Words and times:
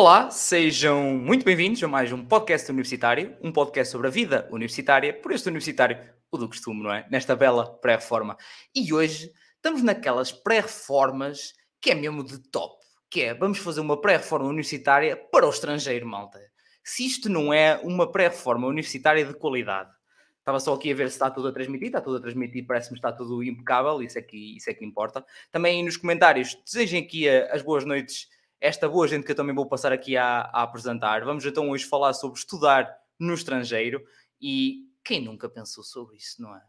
Olá, 0.00 0.30
sejam 0.30 1.02
muito 1.18 1.44
bem-vindos 1.44 1.82
a 1.82 1.88
mais 1.88 2.12
um 2.12 2.24
podcast 2.24 2.70
universitário, 2.70 3.36
um 3.42 3.50
podcast 3.50 3.90
sobre 3.90 4.06
a 4.06 4.10
vida 4.10 4.48
universitária, 4.52 5.12
por 5.12 5.32
este 5.32 5.48
universitário, 5.48 5.98
o 6.30 6.38
do 6.38 6.46
costume, 6.46 6.84
não 6.84 6.92
é? 6.92 7.04
Nesta 7.10 7.34
bela 7.34 7.66
pré-reforma. 7.80 8.36
E 8.72 8.92
hoje 8.92 9.32
estamos 9.56 9.82
naquelas 9.82 10.30
pré-reformas 10.30 11.52
que 11.80 11.90
é 11.90 11.96
mesmo 11.96 12.22
de 12.22 12.38
top, 12.38 12.76
que 13.10 13.22
é, 13.22 13.34
vamos 13.34 13.58
fazer 13.58 13.80
uma 13.80 14.00
pré-reforma 14.00 14.46
universitária 14.46 15.16
para 15.16 15.44
o 15.44 15.50
estrangeiro, 15.50 16.06
malta. 16.06 16.38
Se 16.84 17.04
isto 17.04 17.28
não 17.28 17.52
é 17.52 17.80
uma 17.82 18.08
pré-reforma 18.08 18.68
universitária 18.68 19.24
de 19.24 19.34
qualidade. 19.34 19.90
Estava 20.38 20.60
só 20.60 20.74
aqui 20.74 20.92
a 20.92 20.94
ver 20.94 21.08
se 21.08 21.16
está 21.16 21.28
tudo 21.28 21.48
a 21.48 21.52
transmitir, 21.52 21.88
está 21.88 22.00
tudo 22.00 22.18
a 22.18 22.20
transmitir, 22.20 22.64
parece-me 22.68 23.00
que 23.00 23.04
está 23.04 23.10
tudo 23.10 23.42
impecável, 23.42 24.00
isso 24.00 24.16
é 24.16 24.22
que, 24.22 24.56
isso 24.58 24.70
é 24.70 24.74
que 24.74 24.84
importa. 24.84 25.26
Também 25.50 25.84
nos 25.84 25.96
comentários, 25.96 26.56
desejem 26.64 27.02
aqui 27.02 27.28
as 27.28 27.62
boas 27.62 27.84
noites 27.84 28.28
esta 28.60 28.88
boa 28.88 29.06
gente 29.06 29.24
que 29.24 29.32
eu 29.32 29.36
também 29.36 29.54
vou 29.54 29.66
passar 29.66 29.92
aqui 29.92 30.16
a, 30.16 30.40
a 30.52 30.62
apresentar. 30.62 31.24
Vamos 31.24 31.44
então 31.44 31.70
hoje 31.70 31.84
falar 31.84 32.12
sobre 32.12 32.38
estudar 32.38 32.92
no 33.18 33.34
estrangeiro 33.34 34.02
e 34.40 34.88
quem 35.04 35.22
nunca 35.22 35.48
pensou 35.48 35.82
sobre 35.82 36.16
isso, 36.16 36.42
não 36.42 36.54
é? 36.54 36.60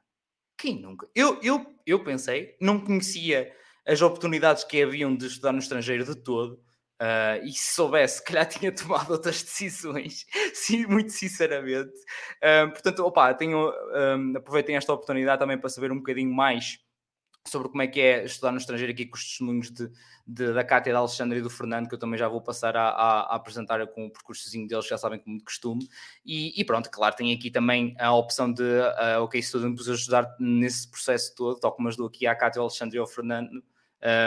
Quem 0.58 0.80
nunca? 0.80 1.08
Eu, 1.16 1.40
eu, 1.42 1.66
eu 1.86 2.04
pensei, 2.04 2.56
não 2.62 2.80
conhecia 2.80 3.54
as 3.86 4.02
oportunidades 4.02 4.64
que 4.64 4.82
haviam 4.84 5.16
de 5.16 5.26
estudar 5.26 5.52
no 5.52 5.60
estrangeiro 5.60 6.06
de 6.06 6.16
todo. 6.16 6.62
Uh, 7.02 7.40
e 7.46 7.54
se 7.54 7.76
soubesse, 7.76 8.18
se 8.18 8.24
calhar 8.26 8.46
tinha 8.50 8.74
tomado 8.74 9.12
outras 9.12 9.42
decisões, 9.42 10.26
sim, 10.54 10.86
muito 10.86 11.14
sinceramente. 11.14 11.94
Uh, 12.44 12.70
portanto, 12.72 13.06
opa, 13.06 13.34
tenho, 13.34 13.70
um, 13.70 14.34
aproveitem 14.36 14.76
esta 14.76 14.92
oportunidade 14.92 15.40
também 15.40 15.58
para 15.58 15.70
saber 15.70 15.94
um 15.94 15.98
bocadinho 16.00 16.34
mais 16.34 16.78
sobre 17.48 17.70
como 17.70 17.82
é 17.82 17.88
que 17.88 18.00
é 18.00 18.24
estudar 18.26 18.52
no 18.52 18.58
estrangeiro 18.58 18.92
aqui 18.92 19.06
com 19.06 19.16
os 19.16 19.24
testemunhos 19.24 19.72
de, 19.72 19.90
de, 20.28 20.54
da 20.54 20.64
Cátia, 20.64 20.94
da 20.94 21.00
Alexandre 21.00 21.40
e 21.40 21.42
do 21.42 21.50
Fernando, 21.50 21.88
que 21.88 21.96
eu 21.96 22.00
também 22.00 22.18
já 22.18 22.28
vou 22.28 22.42
passar 22.42 22.76
a, 22.76 22.90
a, 22.90 23.20
a 23.22 23.36
apresentar 23.36 23.86
com 23.88 24.06
o 24.06 24.12
percursozinho 24.12 24.68
deles, 24.68 24.88
já 24.88 24.98
sabem 24.98 25.20
como 25.20 25.38
de 25.38 25.44
costume. 25.44 25.88
E, 26.26 26.60
e, 26.60 26.64
pronto, 26.64 26.90
claro, 26.90 27.16
tem 27.16 27.34
aqui 27.34 27.50
também 27.50 27.96
a 28.00 28.14
opção 28.14 28.52
de, 28.52 28.64
uh, 28.64 29.22
ok, 29.22 29.42
Student, 29.42 29.80
ajudar 29.80 30.36
nesse 30.40 30.90
processo 30.90 31.34
todo, 31.36 31.60
tal 31.60 31.72
como 31.72 31.88
ajudou 31.88 32.08
aqui 32.08 32.28
a 32.28 32.36
Cátia, 32.36 32.60
ao 32.60 32.66
Alexandre 32.66 32.98
e 32.98 33.00
ao 33.00 33.08
Fernando. 33.08 33.64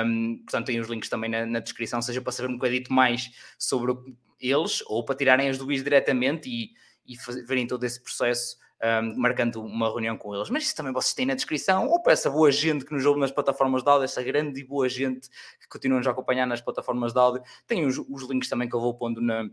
Um, 0.05 0.39
portanto, 0.39 0.67
tem 0.67 0.81
os 0.81 0.89
links 0.89 1.09
também 1.09 1.31
na, 1.31 1.47
na, 1.47 1.61
descrição, 1.61 2.03
seja 2.03 2.21
para 2.21 2.33
saber 2.33 2.51
um 2.51 2.59
bocadinho 2.59 2.85
mais 2.91 3.31
sobre 3.59 3.95
eles 4.39 4.83
ou 4.87 5.05
para 5.05 5.15
tirarem 5.15 5.49
as 5.49 5.57
dúvidas 5.57 5.83
diretamente 5.83 6.51
e, 6.51 6.73
e 7.07 7.17
verem 7.47 7.67
todo 7.67 7.85
esse 7.85 8.03
processo 8.03 8.57
um, 8.83 9.17
marcando 9.17 9.63
uma 9.63 9.89
reunião 9.89 10.17
com 10.17 10.35
eles. 10.35 10.51
Mas 10.51 10.65
isso 10.65 10.77
também 10.77 10.93
vocês 10.93 11.15
têm 11.15 11.27
na 11.27 11.35
descrição, 11.35 11.87
ou 11.89 12.03
para 12.03 12.13
essa 12.13 12.29
boa 12.29 12.51
gente 12.51 12.85
que 12.85 12.93
nos 12.93 13.05
ouve 13.07 13.21
nas 13.21 13.31
plataformas 13.31 13.83
de 13.83 13.89
áudio, 13.89 14.05
essa 14.05 14.23
grande 14.23 14.61
e 14.61 14.65
boa 14.65 14.89
gente 14.89 15.29
que 15.61 15.69
continuam 15.69 16.03
a 16.05 16.11
acompanhar 16.11 16.47
nas 16.47 16.61
plataformas 16.61 17.13
de 17.13 17.19
áudio, 17.19 17.43
tem 17.67 17.87
os, 17.87 17.99
os 17.99 18.29
links 18.29 18.49
também 18.49 18.69
que 18.69 18.75
eu 18.75 18.81
vou 18.81 18.95
pondo 18.95 19.21
na, 19.21 19.45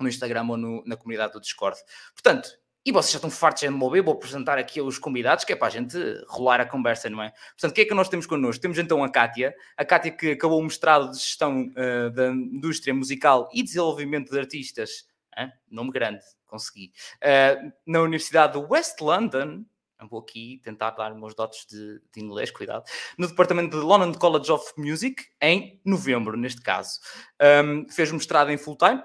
no 0.00 0.08
Instagram 0.08 0.46
ou 0.48 0.56
no, 0.56 0.84
na 0.86 0.96
comunidade 0.96 1.32
do 1.32 1.40
Discord. 1.40 1.78
Portanto, 2.14 2.50
e 2.86 2.92
vocês 2.92 3.12
já 3.12 3.18
estão 3.18 3.30
fartos 3.30 3.60
de 3.60 3.68
me 3.68 3.76
mover, 3.76 4.02
vou 4.02 4.14
apresentar 4.14 4.56
aqui 4.56 4.80
os 4.80 4.98
convidados, 4.98 5.44
que 5.44 5.52
é 5.52 5.56
para 5.56 5.68
a 5.68 5.70
gente 5.70 5.98
rolar 6.26 6.60
a 6.60 6.64
conversa, 6.64 7.10
não 7.10 7.22
é? 7.22 7.32
Portanto, 7.50 7.72
o 7.72 7.74
que 7.74 7.82
é 7.82 7.84
que 7.84 7.92
nós 7.92 8.08
temos 8.08 8.24
connosco? 8.24 8.62
Temos 8.62 8.78
então 8.78 9.04
a 9.04 9.10
Kátia, 9.10 9.54
a 9.76 9.84
Kátia 9.84 10.10
que 10.10 10.30
acabou 10.30 10.58
o 10.58 10.62
mestrado 10.62 11.10
de 11.10 11.18
Gestão 11.18 11.66
uh, 11.66 12.10
da 12.10 12.28
Indústria 12.28 12.94
Musical 12.94 13.48
e 13.52 13.62
Desenvolvimento 13.62 14.30
de 14.30 14.38
Artistas, 14.38 15.06
hein? 15.36 15.52
nome 15.70 15.90
grande, 15.90 16.24
consegui. 16.48 16.92
Uh, 17.22 17.72
na 17.86 18.00
Universidade 18.00 18.58
de 18.58 18.66
West 18.66 19.00
London, 19.00 19.64
vou 20.06 20.20
aqui 20.20 20.60
tentar 20.62 20.90
dar 20.90 21.14
meus 21.14 21.34
dotes 21.34 21.66
de, 21.66 22.00
de, 22.12 22.20
inglês, 22.20 22.50
cuidado, 22.50 22.84
no 23.16 23.26
departamento 23.26 23.78
de 23.78 23.84
London 23.84 24.12
College 24.16 24.52
of 24.52 24.72
Music, 24.76 25.24
em 25.40 25.80
novembro, 25.84 26.36
neste 26.36 26.60
caso. 26.60 27.00
Um, 27.64 27.88
fez 27.88 28.12
mestrado 28.12 28.50
em 28.50 28.58
full-time, 28.58 29.02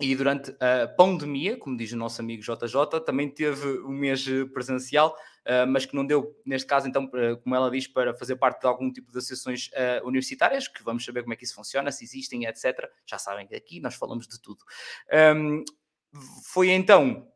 e 0.00 0.16
durante 0.16 0.50
a 0.60 0.88
pandemia, 0.88 1.56
como 1.56 1.76
diz 1.76 1.92
o 1.92 1.96
nosso 1.96 2.20
amigo 2.20 2.42
JJ, 2.42 3.00
também 3.06 3.30
teve 3.30 3.78
um 3.84 3.92
mês 3.92 4.26
presencial, 4.52 5.16
uh, 5.46 5.66
mas 5.68 5.86
que 5.86 5.94
não 5.94 6.04
deu, 6.04 6.36
neste 6.44 6.66
caso, 6.66 6.88
então, 6.88 7.04
uh, 7.04 7.36
como 7.42 7.54
ela 7.54 7.70
diz, 7.70 7.86
para 7.86 8.12
fazer 8.12 8.34
parte 8.34 8.60
de 8.60 8.66
algum 8.66 8.92
tipo 8.92 9.12
de 9.12 9.18
associações 9.18 9.70
universitárias, 10.02 10.66
que 10.66 10.82
vamos 10.82 11.04
saber 11.04 11.22
como 11.22 11.32
é 11.32 11.36
que 11.36 11.44
isso 11.44 11.54
funciona, 11.54 11.92
se 11.92 12.02
existem, 12.02 12.44
etc. 12.44 12.90
Já 13.06 13.18
sabem 13.18 13.46
que 13.46 13.54
aqui 13.54 13.78
nós 13.78 13.94
falamos 13.94 14.26
de 14.26 14.40
tudo. 14.40 14.64
Foi 16.52 16.70
então 16.70 17.26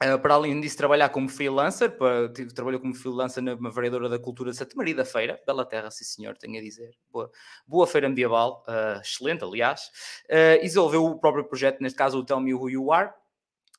Uh, 0.00 0.16
para 0.16 0.34
além 0.34 0.60
disso, 0.60 0.76
trabalhar 0.76 1.08
como 1.08 1.28
freelancer, 1.28 1.90
para, 1.90 2.32
trabalhou 2.54 2.80
como 2.80 2.94
freelancer 2.94 3.42
na 3.42 3.56
variadora 3.68 4.08
da 4.08 4.16
cultura 4.16 4.52
de 4.52 4.56
Santa 4.56 4.76
Maria 4.76 4.94
da 4.94 5.04
Feira, 5.04 5.42
bela 5.44 5.66
terra, 5.66 5.90
sim 5.90 6.04
senhor, 6.04 6.38
tenho 6.38 6.56
a 6.56 6.62
dizer. 6.62 6.96
Boa, 7.10 7.28
boa 7.66 7.84
feira 7.84 8.08
medieval, 8.08 8.64
uh, 8.68 9.00
excelente, 9.00 9.42
aliás. 9.42 9.90
Uh, 10.26 10.62
desenvolveu 10.62 11.04
o 11.04 11.18
próprio 11.18 11.42
projeto, 11.42 11.80
neste 11.80 11.98
caso 11.98 12.16
o 12.16 12.24
Tell 12.24 12.38
Me 12.38 12.54
Who 12.54 12.70
You 12.70 12.92
Are, 12.92 13.10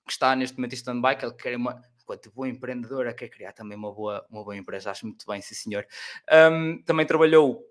que 0.05 0.11
está 0.11 0.35
neste 0.35 0.57
momento 0.57 0.73
em 0.73 0.75
stand-by, 0.75 1.15
que 1.15 1.25
ele 1.25 1.35
quer 1.35 1.55
uma, 1.55 1.81
enquanto 2.01 2.29
boa 2.33 2.49
empreendedora, 2.49 3.13
quer 3.13 3.29
criar 3.29 3.53
também 3.53 3.77
uma 3.77 3.93
boa, 3.93 4.25
uma 4.29 4.43
boa 4.43 4.57
empresa, 4.57 4.91
acho 4.91 5.05
muito 5.05 5.25
bem, 5.25 5.39
sim 5.39 5.55
senhor. 5.55 5.87
Um, 6.51 6.83
também 6.83 7.05
trabalhou 7.05 7.63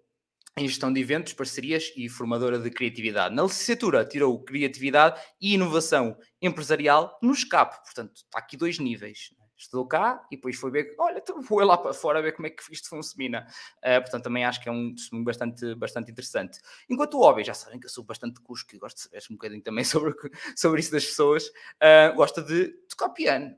em 0.60 0.69
gestão 0.69 0.92
de 0.92 1.00
eventos, 1.00 1.32
parcerias 1.32 1.92
e 1.96 2.08
formadora 2.08 2.58
de 2.58 2.70
criatividade. 2.70 3.34
Na 3.34 3.42
licenciatura, 3.42 4.04
tirou 4.04 4.42
criatividade 4.42 5.20
e 5.41 5.54
inovação 5.54 6.16
empresarial 6.41 7.19
no 7.22 7.32
escape. 7.32 7.76
Portanto, 7.84 8.12
está 8.16 8.38
aqui 8.38 8.56
dois 8.56 8.78
níveis. 8.78 9.30
Né? 9.38 9.47
Estudou 9.56 9.86
cá 9.86 10.24
e 10.30 10.36
depois 10.36 10.56
foi 10.56 10.70
ver, 10.70 10.94
olha, 10.98 11.18
então 11.18 11.41
vou 11.42 11.58
lá 11.60 11.76
para 11.76 11.92
fora 11.92 12.22
ver 12.22 12.32
como 12.32 12.47
é 12.47 12.50
que 12.50 12.62
isto 12.72 12.88
funciona. 12.88 13.47
Uh, 13.78 14.00
portanto, 14.00 14.24
também 14.24 14.44
acho 14.44 14.62
que 14.62 14.68
é 14.68 14.72
um 14.72 14.94
testemunho 14.94 15.24
bastante, 15.24 15.74
bastante 15.74 16.10
interessante. 16.10 16.60
Enquanto 16.88 17.14
o 17.14 17.20
hobby, 17.20 17.42
já 17.42 17.54
sabem 17.54 17.80
que 17.80 17.86
eu 17.86 17.91
sou 17.91 18.04
bastante 18.04 18.41
cusco 18.41 18.74
e 18.74 18.78
gosto 18.78 18.97
de 18.97 19.02
saber 19.02 19.22
um 19.30 19.34
bocadinho 19.34 19.62
também 19.62 19.82
sobre, 19.84 20.14
sobre 20.56 20.80
isso 20.80 20.92
das 20.92 21.04
pessoas, 21.04 21.48
uh, 21.48 22.14
gosta 22.14 22.42
de 22.42 22.68
tocar 22.88 23.08
piano. 23.10 23.54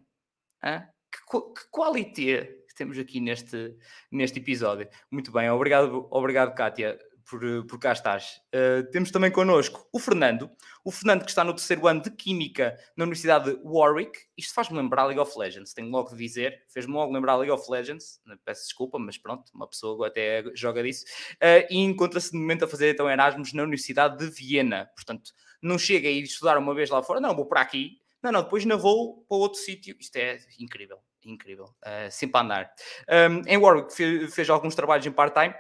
Uh, 0.65 0.87
que, 1.10 1.41
que 1.41 2.59
temos 2.81 2.99
aqui 2.99 3.21
neste, 3.21 3.77
neste 4.11 4.39
episódio. 4.39 4.89
Muito 5.11 5.31
bem, 5.31 5.51
obrigado, 5.51 6.09
obrigado 6.11 6.55
Kátia, 6.55 6.99
por, 7.29 7.41
por 7.67 7.79
cá 7.79 7.93
estás. 7.93 8.41
Uh, 8.55 8.91
temos 8.91 9.11
também 9.11 9.31
connosco 9.31 9.87
o 9.93 9.99
Fernando, 9.99 10.51
o 10.83 10.91
Fernando 10.91 11.23
que 11.23 11.29
está 11.29 11.45
no 11.45 11.53
terceiro 11.53 11.87
ano 11.87 12.01
de 12.01 12.11
Química 12.11 12.75
na 12.97 13.05
Universidade 13.05 13.51
de 13.51 13.61
Warwick. 13.63 14.19
Isto 14.35 14.55
faz-me 14.55 14.79
lembrar 14.79 15.05
League 15.05 15.21
of 15.21 15.39
Legends, 15.39 15.75
tenho 15.75 15.91
logo 15.91 16.09
de 16.09 16.17
dizer, 16.17 16.65
fez-me 16.73 16.95
logo 16.95 17.13
lembrar 17.13 17.37
League 17.37 17.53
of 17.53 17.71
Legends, 17.71 18.19
peço 18.47 18.63
desculpa, 18.63 18.99
mas 18.99 19.19
pronto, 19.19 19.51
uma 19.55 19.69
pessoa 19.69 20.07
até 20.07 20.43
joga 20.55 20.83
disso, 20.83 21.05
uh, 21.35 21.67
e 21.71 21.77
encontra-se 21.81 22.33
no 22.33 22.41
momento 22.41 22.65
a 22.65 22.69
fazer 22.69 22.95
então 22.95 23.11
Erasmus 23.11 23.53
na 23.53 23.63
Universidade 23.63 24.17
de 24.17 24.35
Viena. 24.35 24.91
Portanto, 24.97 25.33
não 25.61 25.79
chega 25.79 26.09
a 26.09 26.13
ir 26.13 26.23
estudar 26.23 26.57
uma 26.57 26.75
vez 26.75 26.89
lá 26.89 27.03
fora, 27.03 27.21
não, 27.21 27.37
vou 27.37 27.45
para 27.45 27.61
aqui, 27.61 27.99
não, 28.23 28.33
não, 28.33 28.43
depois 28.43 28.65
não 28.65 28.79
vou 28.79 29.23
para 29.29 29.37
outro 29.37 29.61
sítio. 29.61 29.95
Isto 30.01 30.17
é 30.17 30.39
incrível 30.59 30.99
incrível, 31.25 31.67
uh, 31.85 32.11
sempre 32.11 32.39
a 32.39 32.43
andar. 32.43 32.73
Um, 33.09 33.43
em 33.47 33.57
Warwick 33.57 33.95
fez, 33.95 34.35
fez, 34.35 34.51
alguns 34.51 34.75
trabalhos 34.75 35.07
em 35.07 35.13
part-time, 35.13 35.55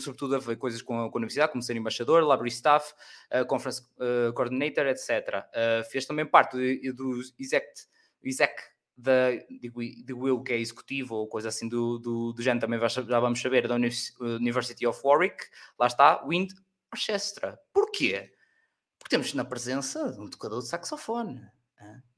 sobretudo 0.00 0.36
a 0.36 0.38
ver 0.38 0.56
coisas 0.56 0.80
com 0.82 1.04
a, 1.04 1.10
com 1.10 1.18
a, 1.18 1.20
universidade, 1.20 1.52
como 1.52 1.62
ser 1.62 1.76
embaixador, 1.76 2.22
library 2.22 2.48
staff, 2.48 2.92
uh, 3.32 3.46
conference 3.46 3.82
uh, 3.98 4.32
coordinator, 4.34 4.86
etc. 4.86 5.44
Uh, 5.50 5.90
fez 5.90 6.06
também 6.06 6.26
parte 6.26 6.56
do, 6.92 6.94
do 6.94 7.20
exec 7.38 8.54
da, 8.96 9.30
digo 9.60 10.26
eu 10.26 10.42
que 10.42 10.54
é 10.54 10.58
executivo 10.58 11.16
ou 11.16 11.28
coisa 11.28 11.48
assim 11.48 11.68
do, 11.68 11.98
do, 11.98 12.32
do 12.32 12.42
género, 12.42 12.66
também 12.66 12.80
já 12.88 13.20
vamos 13.20 13.40
saber, 13.40 13.68
da 13.68 13.74
University 13.74 14.86
of 14.86 15.00
Warwick, 15.04 15.44
lá 15.78 15.86
está, 15.86 16.24
Wind 16.26 16.52
Orchestra. 16.90 17.58
Porquê? 17.74 18.32
Porque 18.98 19.10
temos 19.10 19.34
na 19.34 19.44
presença 19.44 20.12
de 20.12 20.20
um 20.20 20.28
tocador 20.30 20.60
de 20.60 20.68
saxofone 20.68 21.46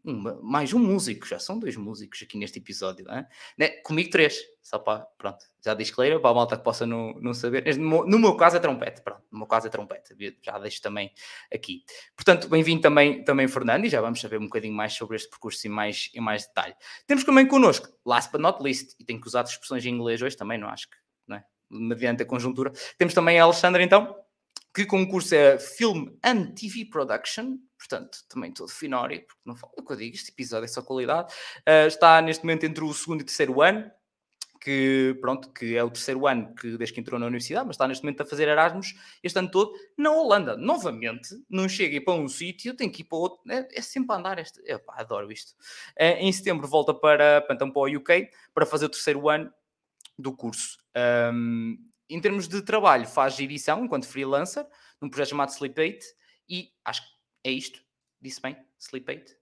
mais 0.04 0.72
um 0.72 0.78
músico, 0.78 1.26
já 1.26 1.38
são 1.38 1.58
dois 1.58 1.76
músicos 1.76 2.22
aqui 2.22 2.38
neste 2.38 2.58
episódio, 2.58 3.04
né? 3.06 3.68
comigo 3.82 4.10
três, 4.10 4.38
só 4.62 4.78
para, 4.78 5.00
pronto, 5.18 5.44
já 5.64 5.74
disclaimer, 5.74 6.20
para 6.20 6.30
a 6.30 6.34
malta 6.34 6.56
que 6.56 6.62
possa 6.62 6.86
não, 6.86 7.14
não 7.14 7.34
saber, 7.34 7.76
no, 7.76 8.06
no 8.06 8.18
meu 8.18 8.36
caso 8.36 8.56
é 8.56 8.60
trompete, 8.60 9.02
pronto, 9.02 9.22
no 9.30 9.38
meu 9.38 9.46
caso 9.46 9.66
é 9.66 9.70
trompete, 9.70 10.14
já 10.42 10.58
deixo 10.58 10.80
também 10.80 11.12
aqui. 11.52 11.84
Portanto, 12.16 12.48
bem-vindo 12.48 12.80
também, 12.80 13.24
também 13.24 13.48
Fernando, 13.48 13.84
e 13.84 13.88
já 13.88 14.00
vamos 14.00 14.20
saber 14.20 14.38
um 14.38 14.44
bocadinho 14.44 14.74
mais 14.74 14.94
sobre 14.94 15.16
este 15.16 15.28
percurso 15.28 15.66
em 15.66 15.70
mais, 15.70 16.10
em 16.14 16.20
mais 16.20 16.46
detalhe. 16.46 16.74
Temos 17.06 17.24
também 17.24 17.46
connosco, 17.46 17.88
last 18.06 18.30
but 18.30 18.40
not 18.40 18.62
least, 18.62 18.94
e 18.98 19.04
tenho 19.04 19.20
que 19.20 19.26
usar 19.26 19.44
expressões 19.44 19.84
em 19.84 19.90
inglês 19.90 20.22
hoje 20.22 20.36
também, 20.36 20.58
não 20.58 20.68
acho 20.68 20.88
que, 20.88 20.96
não 21.26 21.36
é? 21.36 21.44
mediante 21.70 22.22
a 22.22 22.26
conjuntura, 22.26 22.72
temos 22.96 23.14
também 23.14 23.38
a 23.38 23.44
Alexandra 23.44 23.82
então, 23.82 24.16
que 24.74 24.86
concurso 24.86 25.34
é 25.34 25.58
Film 25.58 26.08
and 26.22 26.54
TV 26.54 26.84
Production, 26.84 27.58
portanto, 27.78 28.18
também 28.28 28.52
todo 28.52 28.68
finório, 28.68 29.20
porque 29.20 29.40
não 29.46 29.56
falo 29.56 29.72
o 29.78 29.82
que 29.82 29.92
eu 29.92 29.96
digo, 29.96 30.14
este 30.14 30.30
episódio 30.30 30.64
é 30.64 30.68
só 30.68 30.82
qualidade. 30.82 31.32
Uh, 31.60 31.86
está 31.86 32.20
neste 32.20 32.44
momento 32.44 32.64
entre 32.64 32.84
o 32.84 32.92
segundo 32.92 33.20
e 33.20 33.24
terceiro 33.24 33.62
ano, 33.62 33.90
que 34.60 35.16
pronto, 35.20 35.52
que 35.52 35.76
é 35.76 35.84
o 35.84 35.90
terceiro 35.90 36.26
ano 36.26 36.54
que 36.54 36.76
desde 36.76 36.92
que 36.92 37.00
entrou 37.00 37.18
na 37.18 37.26
universidade, 37.26 37.66
mas 37.66 37.74
está 37.74 37.86
neste 37.86 38.02
momento 38.02 38.22
a 38.22 38.26
fazer 38.26 38.48
Erasmus 38.48 38.94
este 39.22 39.38
ano 39.38 39.50
todo 39.50 39.72
na 39.96 40.10
Holanda. 40.10 40.56
Novamente, 40.56 41.28
não 41.48 41.68
chega 41.68 42.00
para 42.00 42.14
um 42.14 42.28
sítio, 42.28 42.74
tem 42.74 42.90
que 42.90 43.02
ir 43.02 43.04
para 43.04 43.18
outro, 43.18 43.40
é, 43.48 43.68
é 43.72 43.80
sempre 43.80 44.14
a 44.14 44.18
andar. 44.18 44.38
Este, 44.38 44.60
epá, 44.70 44.96
adoro 44.98 45.30
isto. 45.30 45.52
Uh, 45.96 46.18
em 46.18 46.32
setembro 46.32 46.66
volta 46.66 46.92
para, 46.92 47.40
para 47.40 47.68
o 47.74 47.96
UK 47.96 48.30
para 48.52 48.66
fazer 48.66 48.86
o 48.86 48.90
terceiro 48.90 49.28
ano 49.28 49.52
do 50.18 50.34
curso. 50.34 50.78
Um, 51.32 51.78
em 52.10 52.20
termos 52.20 52.48
de 52.48 52.62
trabalho, 52.62 53.06
faz 53.06 53.38
edição 53.38 53.84
enquanto 53.84 54.06
freelancer 54.06 54.66
num 55.00 55.08
projeto 55.08 55.30
chamado 55.30 55.50
Sleep 55.50 55.78
8 55.78 56.06
e 56.48 56.72
acho 56.84 57.02
que 57.02 57.17
É 57.48 57.50
isto? 57.50 57.82
Disse 58.20 58.42
bem? 58.42 58.58
Sleep 58.78 59.10
8? 59.10 59.34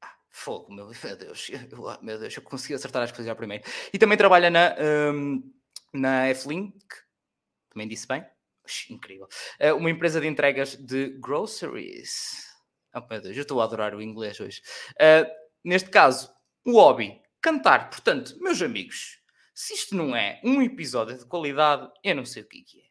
Ah, 0.00 0.16
fogo, 0.30 0.72
meu, 0.72 0.90
Deus, 1.20 1.50
eu, 1.50 1.58
meu 2.00 2.18
Deus, 2.18 2.34
eu 2.34 2.42
consegui 2.42 2.72
acertar 2.72 3.02
as 3.02 3.10
coisas 3.10 3.26
já 3.26 3.34
primeiro. 3.34 3.62
E 3.92 3.98
também 3.98 4.16
trabalha 4.16 4.48
na, 4.48 4.74
um, 5.12 5.52
na 5.92 6.28
F-Link, 6.28 6.82
também 7.68 7.86
disse 7.86 8.08
bem? 8.08 8.24
Ux, 8.64 8.88
incrível. 8.88 9.28
Uh, 9.60 9.76
uma 9.76 9.90
empresa 9.90 10.18
de 10.18 10.26
entregas 10.26 10.76
de 10.76 11.10
groceries. 11.20 12.42
Oh, 12.94 13.06
meu 13.06 13.20
Deus, 13.20 13.36
eu 13.36 13.42
estou 13.42 13.60
a 13.60 13.64
adorar 13.64 13.94
o 13.94 14.00
inglês 14.00 14.40
hoje. 14.40 14.62
Uh, 14.92 15.30
neste 15.62 15.90
caso, 15.90 16.34
o 16.64 16.80
hobby, 16.80 17.20
cantar. 17.42 17.90
Portanto, 17.90 18.34
meus 18.40 18.62
amigos, 18.62 19.20
se 19.54 19.74
isto 19.74 19.94
não 19.94 20.16
é 20.16 20.40
um 20.42 20.62
episódio 20.62 21.18
de 21.18 21.26
qualidade, 21.26 21.86
eu 22.02 22.16
não 22.16 22.24
sei 22.24 22.44
o 22.44 22.48
que 22.48 22.64
é. 22.80 22.85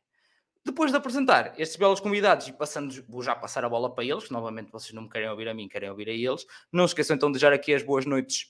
Depois 0.66 0.90
de 0.90 0.98
apresentar 0.98 1.54
estes 1.60 1.78
belos 1.78 2.00
convidados 2.00 2.48
e 2.48 2.52
passando, 2.52 2.92
vou 3.08 3.22
já 3.22 3.36
passar 3.36 3.64
a 3.64 3.70
bola 3.70 3.94
para 3.94 4.04
eles, 4.04 4.24
que 4.24 4.34
novamente 4.34 4.72
vocês 4.72 4.92
não 4.94 5.04
me 5.04 5.10
querem 5.10 5.30
ouvir 5.30 5.48
a 5.48 5.54
mim, 5.54 5.68
querem 5.68 5.88
ouvir 5.88 6.10
a 6.10 6.12
eles. 6.12 6.44
Não 6.72 6.86
esqueçam 6.86 7.16
então 7.16 7.30
de 7.30 7.34
desejar 7.34 7.54
aqui 7.54 7.72
as 7.72 7.84
boas 7.84 8.04
noites 8.04 8.48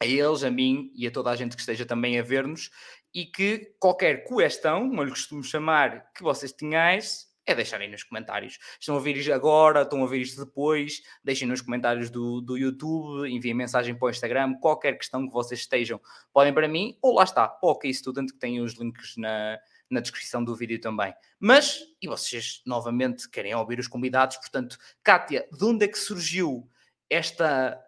a 0.00 0.06
eles, 0.06 0.44
a 0.44 0.50
mim 0.50 0.92
e 0.94 1.08
a 1.08 1.10
toda 1.10 1.28
a 1.28 1.34
gente 1.34 1.56
que 1.56 1.60
esteja 1.60 1.84
também 1.84 2.20
a 2.20 2.22
ver-nos 2.22 2.70
e 3.12 3.26
que 3.26 3.74
qualquer 3.80 4.24
questão, 4.24 4.88
como 4.88 5.00
eu 5.00 5.06
lhe 5.06 5.10
costumo 5.10 5.42
chamar, 5.42 6.12
que 6.14 6.22
vocês 6.22 6.52
tenhais, 6.52 7.28
é 7.44 7.54
deixarem 7.54 7.90
nos 7.90 8.04
comentários. 8.04 8.58
Estão 8.78 8.94
a 8.94 8.98
ouvir 8.98 9.16
isto 9.16 9.32
agora, 9.32 9.82
estão 9.82 9.98
a 9.98 10.02
ouvir 10.02 10.20
isto 10.20 10.44
depois, 10.44 11.02
deixem 11.24 11.48
nos 11.48 11.60
comentários 11.60 12.10
do, 12.10 12.40
do 12.40 12.56
YouTube, 12.56 13.28
enviem 13.28 13.54
mensagem 13.54 13.94
para 13.94 14.06
o 14.06 14.10
Instagram, 14.10 14.54
qualquer 14.54 14.96
questão 14.96 15.26
que 15.26 15.32
vocês 15.32 15.60
estejam, 15.60 16.00
podem 16.32 16.54
para 16.54 16.68
mim, 16.68 16.96
ou 17.02 17.14
lá 17.14 17.24
está, 17.24 17.48
para 17.48 17.68
o 17.68 17.72
OK 17.72 17.92
Student, 17.92 18.30
que 18.30 18.38
tem 18.38 18.60
os 18.60 18.74
links 18.74 19.16
na, 19.16 19.58
na 19.90 20.00
descrição 20.00 20.42
do 20.44 20.54
vídeo 20.54 20.80
também. 20.80 21.12
Mas, 21.38 21.80
e 22.00 22.06
vocês 22.06 22.62
novamente 22.64 23.28
querem 23.28 23.54
ouvir 23.54 23.80
os 23.80 23.88
convidados, 23.88 24.36
portanto, 24.36 24.78
Kátia, 25.02 25.46
de 25.52 25.64
onde 25.64 25.84
é 25.84 25.88
que 25.88 25.98
surgiu 25.98 26.68
esta, 27.08 27.78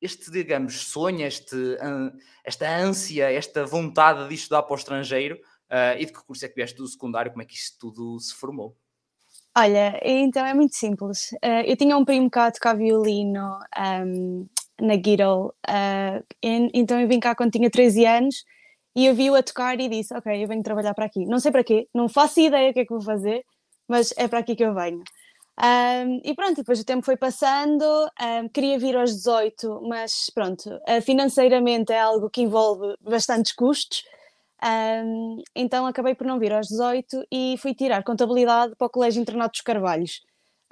este, 0.00 0.30
digamos, 0.30 0.80
sonho, 0.86 1.26
este, 1.26 1.76
esta 2.42 2.68
ânsia, 2.68 3.30
esta 3.30 3.66
vontade 3.66 4.28
de 4.28 4.34
estudar 4.34 4.62
para 4.62 4.74
o 4.74 4.78
estrangeiro? 4.78 5.38
Uh, 5.70 5.94
e 6.00 6.06
de 6.06 6.12
que 6.12 6.24
curso 6.24 6.44
é 6.44 6.48
que 6.48 6.56
vieste 6.56 6.76
do 6.76 6.88
secundário? 6.88 7.30
Como 7.30 7.42
é 7.42 7.44
que 7.44 7.54
isto 7.54 7.78
tudo 7.78 8.18
se 8.18 8.34
formou? 8.34 8.76
Olha, 9.56 10.00
então 10.04 10.44
é 10.44 10.52
muito 10.52 10.74
simples. 10.74 11.30
Uh, 11.34 11.62
eu 11.64 11.76
tinha 11.76 11.96
um 11.96 12.04
primo 12.04 12.28
cá 12.28 12.46
a 12.46 12.50
tocar 12.50 12.74
violino 12.74 13.58
um, 14.04 14.48
na 14.80 14.96
Guido, 14.96 15.54
uh, 15.68 16.24
então 16.42 17.00
eu 17.00 17.06
vim 17.06 17.20
cá 17.20 17.34
quando 17.34 17.52
tinha 17.52 17.70
13 17.70 18.06
anos 18.06 18.44
e 18.94 19.06
eu 19.06 19.14
vi-o 19.14 19.34
a 19.34 19.42
tocar 19.42 19.78
e 19.80 19.88
disse: 19.88 20.14
Ok, 20.14 20.42
eu 20.42 20.48
venho 20.48 20.62
trabalhar 20.62 20.94
para 20.94 21.06
aqui. 21.06 21.24
Não 21.26 21.38
sei 21.38 21.52
para 21.52 21.64
quê, 21.64 21.88
não 21.94 22.08
faço 22.08 22.40
ideia 22.40 22.70
o 22.70 22.74
que 22.74 22.80
é 22.80 22.84
que 22.84 22.92
vou 22.92 23.02
fazer, 23.02 23.44
mas 23.88 24.12
é 24.16 24.28
para 24.28 24.40
aqui 24.40 24.54
que 24.56 24.64
eu 24.64 24.74
venho. 24.74 25.02
Um, 25.62 26.22
e 26.24 26.34
pronto, 26.34 26.56
depois 26.56 26.80
o 26.80 26.84
tempo 26.84 27.04
foi 27.04 27.18
passando, 27.18 27.84
um, 27.84 28.48
queria 28.48 28.78
vir 28.78 28.96
aos 28.96 29.14
18, 29.14 29.82
mas 29.86 30.30
pronto, 30.34 30.70
uh, 30.70 31.02
financeiramente 31.02 31.92
é 31.92 32.00
algo 32.00 32.30
que 32.30 32.40
envolve 32.40 32.94
bastantes 33.02 33.52
custos, 33.52 34.02
um, 35.04 35.42
então 35.54 35.86
acabei 35.86 36.14
por 36.14 36.26
não 36.26 36.38
vir 36.38 36.52
aos 36.54 36.68
18 36.68 37.26
e 37.30 37.56
fui 37.58 37.74
tirar 37.74 38.02
contabilidade 38.02 38.74
para 38.74 38.86
o 38.86 38.90
Colégio 38.90 39.20
Internato 39.20 39.52
dos 39.52 39.60
Carvalhos. 39.60 40.22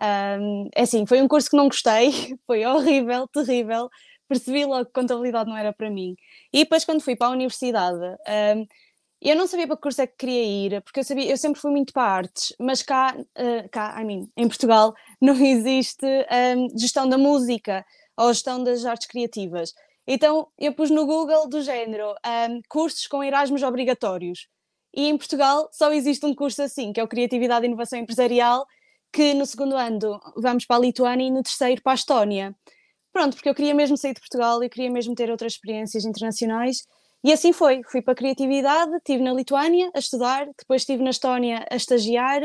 é 0.01 0.83
assim, 0.83 1.05
foi 1.05 1.21
um 1.21 1.29
curso 1.29 1.51
que 1.51 1.57
não 1.57 1.69
gostei, 1.69 2.11
foi 2.47 2.65
horrível, 2.65 3.29
terrível, 3.29 3.91
percebi 4.29 4.65
logo 4.65 4.87
que 4.87 4.93
contabilidade 4.93 5.49
não 5.49 5.57
era 5.57 5.73
para 5.73 5.91
mim. 5.91 6.15
E 6.53 6.61
depois, 6.61 6.85
quando 6.85 7.03
fui 7.03 7.17
para 7.17 7.29
a 7.29 7.31
universidade, 7.31 7.99
um, 7.99 8.67
eu 9.21 9.35
não 9.35 9.49
sabia 9.49 9.67
para 9.67 9.77
que 9.77 9.83
curso 9.83 10.01
é 10.01 10.07
que 10.07 10.17
queria 10.17 10.45
ir, 10.45 10.83
porque 10.83 11.01
eu, 11.01 11.05
sabia, 11.05 11.29
eu 11.29 11.37
sempre 11.37 11.61
fui 11.61 11.73
muito 11.73 11.93
para 11.93 12.05
artes, 12.05 12.55
mas 12.59 12.83
cá, 12.83 13.17
uh, 13.19 13.69
cá 13.71 14.01
I 14.01 14.05
mean, 14.05 14.29
em 14.37 14.47
Portugal, 14.47 14.95
não 15.21 15.35
existe 15.35 16.07
um, 16.07 16.79
gestão 16.79 17.09
da 17.09 17.19
música 17.19 17.85
ou 18.17 18.33
gestão 18.33 18.63
das 18.63 18.85
artes 18.85 19.09
criativas. 19.09 19.73
Então 20.07 20.49
eu 20.59 20.73
pus 20.73 20.91
no 20.91 21.05
Google 21.05 21.49
do 21.49 21.61
género 21.61 22.15
um, 22.51 22.61
cursos 22.69 23.07
com 23.07 23.23
Erasmus 23.23 23.63
obrigatórios. 23.63 24.49
E 24.95 25.07
em 25.07 25.19
Portugal 25.19 25.69
só 25.73 25.93
existe 25.93 26.25
um 26.25 26.35
curso 26.35 26.63
assim, 26.63 26.93
que 26.93 27.01
é 27.01 27.05
o 27.05 27.09
Criatividade 27.09 27.67
e 27.67 27.69
Inovação 27.69 27.99
Empresarial, 27.99 28.67
que 29.13 29.35
no 29.35 29.45
segundo 29.47 29.77
ano 29.77 30.21
vamos 30.37 30.65
para 30.65 30.77
a 30.77 30.81
Lituânia 30.81 31.27
e 31.27 31.31
no 31.31 31.43
terceiro 31.43 31.83
para 31.83 31.93
a 31.93 31.95
Estónia. 31.95 32.55
Pronto, 33.13 33.35
porque 33.35 33.49
eu 33.49 33.55
queria 33.55 33.75
mesmo 33.75 33.97
sair 33.97 34.15
de 34.15 34.21
Portugal, 34.21 34.63
eu 34.63 34.71
queria 34.71 34.91
mesmo 34.91 35.15
ter 35.15 35.31
outras 35.31 35.55
experiências 35.55 36.05
internacionais 36.05 36.83
e 37.25 37.33
assim 37.33 37.53
foi. 37.53 37.81
Fui 37.91 38.03
para 38.03 38.13
a 38.13 38.17
Criatividade, 38.17 38.95
estive 38.97 39.23
na 39.23 39.33
Lituânia 39.33 39.91
a 39.95 39.99
estudar, 39.99 40.47
depois 40.59 40.83
estive 40.83 41.03
na 41.03 41.11
Estónia 41.11 41.67
a 41.71 41.77
estagiar 41.77 42.43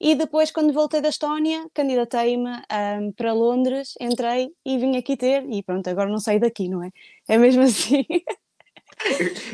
e 0.00 0.16
depois, 0.16 0.50
quando 0.50 0.72
voltei 0.72 1.00
da 1.00 1.08
Estónia, 1.10 1.64
candidatei-me 1.72 2.50
um, 3.00 3.12
para 3.12 3.32
Londres, 3.32 3.94
entrei 4.00 4.50
e 4.66 4.76
vim 4.76 4.96
aqui 4.96 5.16
ter 5.16 5.48
e 5.48 5.62
pronto, 5.62 5.88
agora 5.88 6.10
não 6.10 6.18
saio 6.18 6.40
daqui, 6.40 6.68
não 6.68 6.82
é? 6.82 6.90
É 7.28 7.38
mesmo 7.38 7.62
assim. 7.62 8.04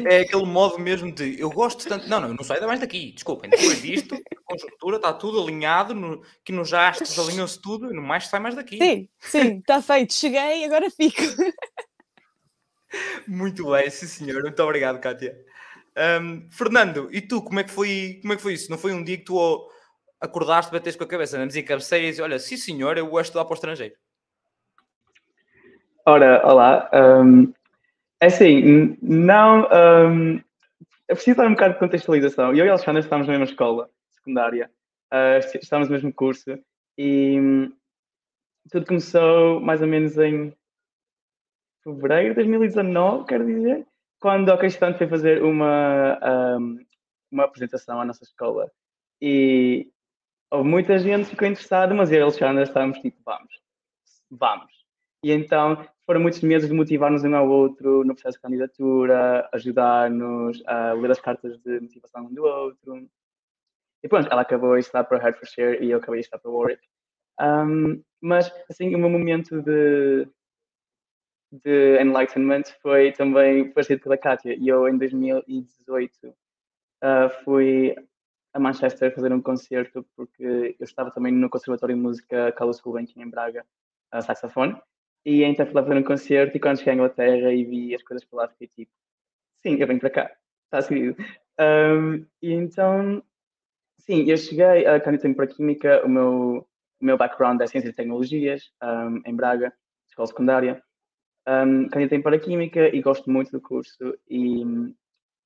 É 0.07 0.21
aquele 0.21 0.47
modo 0.47 0.79
mesmo 0.79 1.13
de 1.13 1.41
eu 1.41 1.51
gosto 1.51 1.89
tanto. 1.89 2.09
Não, 2.09 2.21
não, 2.21 2.29
eu 2.29 2.35
não 2.35 2.45
saio 2.45 2.67
mais 2.67 2.81
daqui, 2.81 3.13
desculpem. 3.13 3.51
Depois 3.51 3.81
disto, 3.83 4.15
a 4.15 4.43
conjuntura 4.45 4.97
está 4.97 5.13
tudo 5.13 5.43
alinhado, 5.43 5.95
no, 5.95 6.23
que 6.45 6.53
nos 6.53 6.73
astros 6.73 7.19
alinham-se 7.19 7.61
tudo 7.61 7.91
e 7.91 7.95
não 7.95 8.03
mais 8.03 8.27
sai 8.29 8.41
mais 8.41 8.55
daqui. 8.55 8.79
Sim, 8.79 9.09
sim, 9.19 9.59
está 9.59 9.81
feito. 9.81 10.13
Cheguei, 10.13 10.65
agora 10.65 10.91
fico. 10.91 11.23
Muito 13.27 13.71
bem, 13.71 13.91
sim 13.91 14.07
senhor. 14.07 14.43
Muito 14.43 14.63
obrigado, 14.63 15.01
Kátia. 15.01 15.37
Um, 16.21 16.49
Fernando, 16.51 17.09
e 17.11 17.21
tu, 17.21 17.43
como 17.43 17.61
é, 17.61 17.65
que 17.65 17.71
foi, 17.71 18.19
como 18.23 18.33
é 18.33 18.37
que 18.37 18.43
foi 18.43 18.55
isso? 18.55 18.71
Não 18.71 18.79
foi 18.79 18.93
um 18.93 19.03
dia 19.03 19.19
que 19.19 19.25
tu 19.25 19.69
acordaste, 20.21 20.73
bateste 20.73 20.97
com 20.99 21.05
a 21.05 21.09
cabeça 21.09 21.39
na 21.39 21.45
mesinha 21.45 21.65
cabeceira 21.65 22.17
e 22.17 22.21
olha, 22.21 22.39
sim 22.39 22.57
senhor, 22.57 22.97
eu 22.97 23.11
vou 23.11 23.21
estudar 23.21 23.45
para 23.45 23.53
o 23.53 23.55
estrangeiro? 23.55 23.95
Ora, 26.07 26.41
olá. 26.47 26.89
Um, 26.95 27.53
assim, 28.21 28.97
não. 29.03 29.69
Um, 29.71 30.41
eu 31.09 31.15
preciso 31.15 31.37
dar 31.39 31.47
um 31.47 31.53
bocado 31.53 31.75
de 31.75 31.81
contextualização. 31.81 32.55
Eu 32.55 32.67
e 32.67 32.69
a 32.69 32.73
Alexandra 32.73 33.01
estávamos 33.01 33.27
na 33.27 33.33
mesma 33.33 33.51
escola 33.51 33.89
secundária, 34.11 34.71
uh, 35.13 35.59
estávamos 35.59 35.89
no 35.89 35.95
mesmo 35.95 36.13
curso 36.13 36.59
e 36.99 37.39
um, 37.41 37.73
tudo 38.71 38.87
começou 38.87 39.61
mais 39.61 39.81
ou 39.81 39.89
menos 39.89 40.19
em 40.19 40.53
fevereiro 41.83 42.31
de 42.31 42.35
2019, 42.35 43.25
quero 43.25 43.47
dizer, 43.47 43.87
quando 44.21 44.53
a 44.53 44.59
Cristã 44.59 44.93
foi 44.95 45.07
fazer 45.07 45.43
uma, 45.43 46.19
um, 46.59 46.79
uma 47.31 47.45
apresentação 47.45 48.01
à 48.01 48.05
nossa 48.05 48.25
escola. 48.25 48.71
E 49.21 49.91
houve 50.51 50.69
muita 50.69 50.99
gente 50.99 51.25
que 51.25 51.31
ficou 51.31 51.49
interessada, 51.49 51.95
mas 51.95 52.11
eu 52.11 52.19
e 52.19 52.21
a 52.21 52.25
Alexandra 52.25 52.63
estávamos 52.63 52.99
tipo, 52.99 53.19
vamos, 53.25 53.53
vamos. 54.31 54.78
E 55.25 55.33
então 55.33 55.85
foram 56.07 56.21
muitos 56.21 56.41
meses 56.41 56.69
de 56.69 56.75
motivar-nos 56.75 57.25
um 57.25 57.35
ao 57.35 57.49
outro 57.49 58.05
no 58.05 58.15
processo 58.15 58.39
de 58.39 58.43
candidatura, 58.43 59.49
ajudar-nos 59.53 60.63
a 60.67 60.93
ler 60.93 61.11
as 61.11 61.21
cartas 61.21 61.59
de 61.59 61.81
motivação 61.81 62.27
um 62.27 62.33
do 62.35 62.45
outro. 62.45 63.09
E 64.03 64.09
pronto, 64.09 64.29
ela 64.31 64.43
acabou 64.43 64.75
a 64.75 64.79
estudar 64.79 65.05
para 65.05 65.19
Hertfordshire 65.19 65.85
e 65.85 65.91
eu 65.91 65.99
acabei 65.99 66.19
a 66.19 66.23
estudar 66.23 66.39
para 66.39 66.51
Warwick. 66.51 66.89
Um, 67.41 68.03
mas, 68.21 68.51
assim, 68.71 68.95
o 68.95 68.99
meu 68.99 69.11
momento 69.11 69.61
de, 69.63 70.29
de 71.53 72.01
enlightenment 72.01 72.65
foi 72.81 73.13
também 73.13 73.71
parecido 73.73 74.03
pela 74.03 74.17
Kátia. 74.17 74.55
E 74.55 74.69
eu, 74.69 74.89
em 74.89 74.97
2018, 74.99 76.29
uh, 76.29 76.35
ah, 77.03 77.29
fui 77.45 77.95
a 78.53 78.61
Manchester 78.61 79.15
fazer 79.15 79.33
um 79.33 79.43
concerto 79.43 80.07
porque 80.17 80.77
eu 80.79 80.85
estava 80.85 81.11
também 81.11 81.33
no 81.33 81.51
Conservatório 81.51 81.95
de 81.95 82.01
Música 82.01 82.53
Carlos 82.53 82.81
Gulbenkian 82.81 83.23
em 83.23 83.31
Braga, 83.31 83.67
a 84.11 84.23
saxofone. 84.23 84.81
E 85.29 85.45
então 85.45 85.67
fui 85.67 85.75
lá 85.75 85.83
fazer 85.83 85.99
um 85.99 86.03
concerto 86.03 86.57
e 86.57 86.61
quando 86.61 86.79
cheguei 86.79 86.93
à 86.93 86.95
Inglaterra 86.95 87.53
e 87.53 87.63
vi 87.63 87.95
as 87.95 88.03
coisas 88.03 88.25
para 88.25 88.45
lá, 88.45 88.49
fiquei 88.49 88.67
tipo, 88.69 88.91
sim, 89.59 89.77
eu 89.77 89.87
venho 89.87 90.01
para 90.01 90.09
cá, 90.09 90.33
está 90.65 90.81
seguido. 90.81 91.23
Um, 91.61 92.25
e 92.41 92.55
então, 92.55 93.23
sim, 93.99 94.23
eu 94.23 94.39
cheguei 94.39 94.87
a 94.87 94.99
candidatar 94.99 95.35
para 95.35 95.47
Química, 95.47 96.03
o 96.03 96.09
meu, 96.09 96.67
o 96.99 97.05
meu 97.05 97.19
background 97.19 97.61
é 97.61 97.67
Ciências 97.67 97.93
e 97.93 97.97
Tecnologias, 97.97 98.73
um, 98.83 99.21
em 99.27 99.37
Braga, 99.37 99.71
escola 100.09 100.29
secundária. 100.29 100.83
Um, 101.47 101.91
candidatei 101.91 102.23
para 102.23 102.39
Química 102.39 102.89
e 102.89 103.03
gosto 103.03 103.31
muito 103.31 103.51
do 103.53 103.61
curso 103.61 104.19
e 104.31 104.65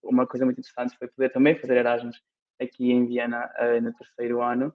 uma 0.01 0.29
coisa 0.29 0.45
muito 0.45 0.61
interessante 0.61 0.97
foi 0.97 1.09
poder 1.09 1.31
também 1.31 1.59
fazer 1.59 1.77
Erasmus 1.77 2.23
aqui 2.61 2.93
em 2.93 3.05
Viena 3.05 3.51
uh, 3.59 3.81
no 3.81 3.93
terceiro 3.95 4.43
ano. 4.43 4.73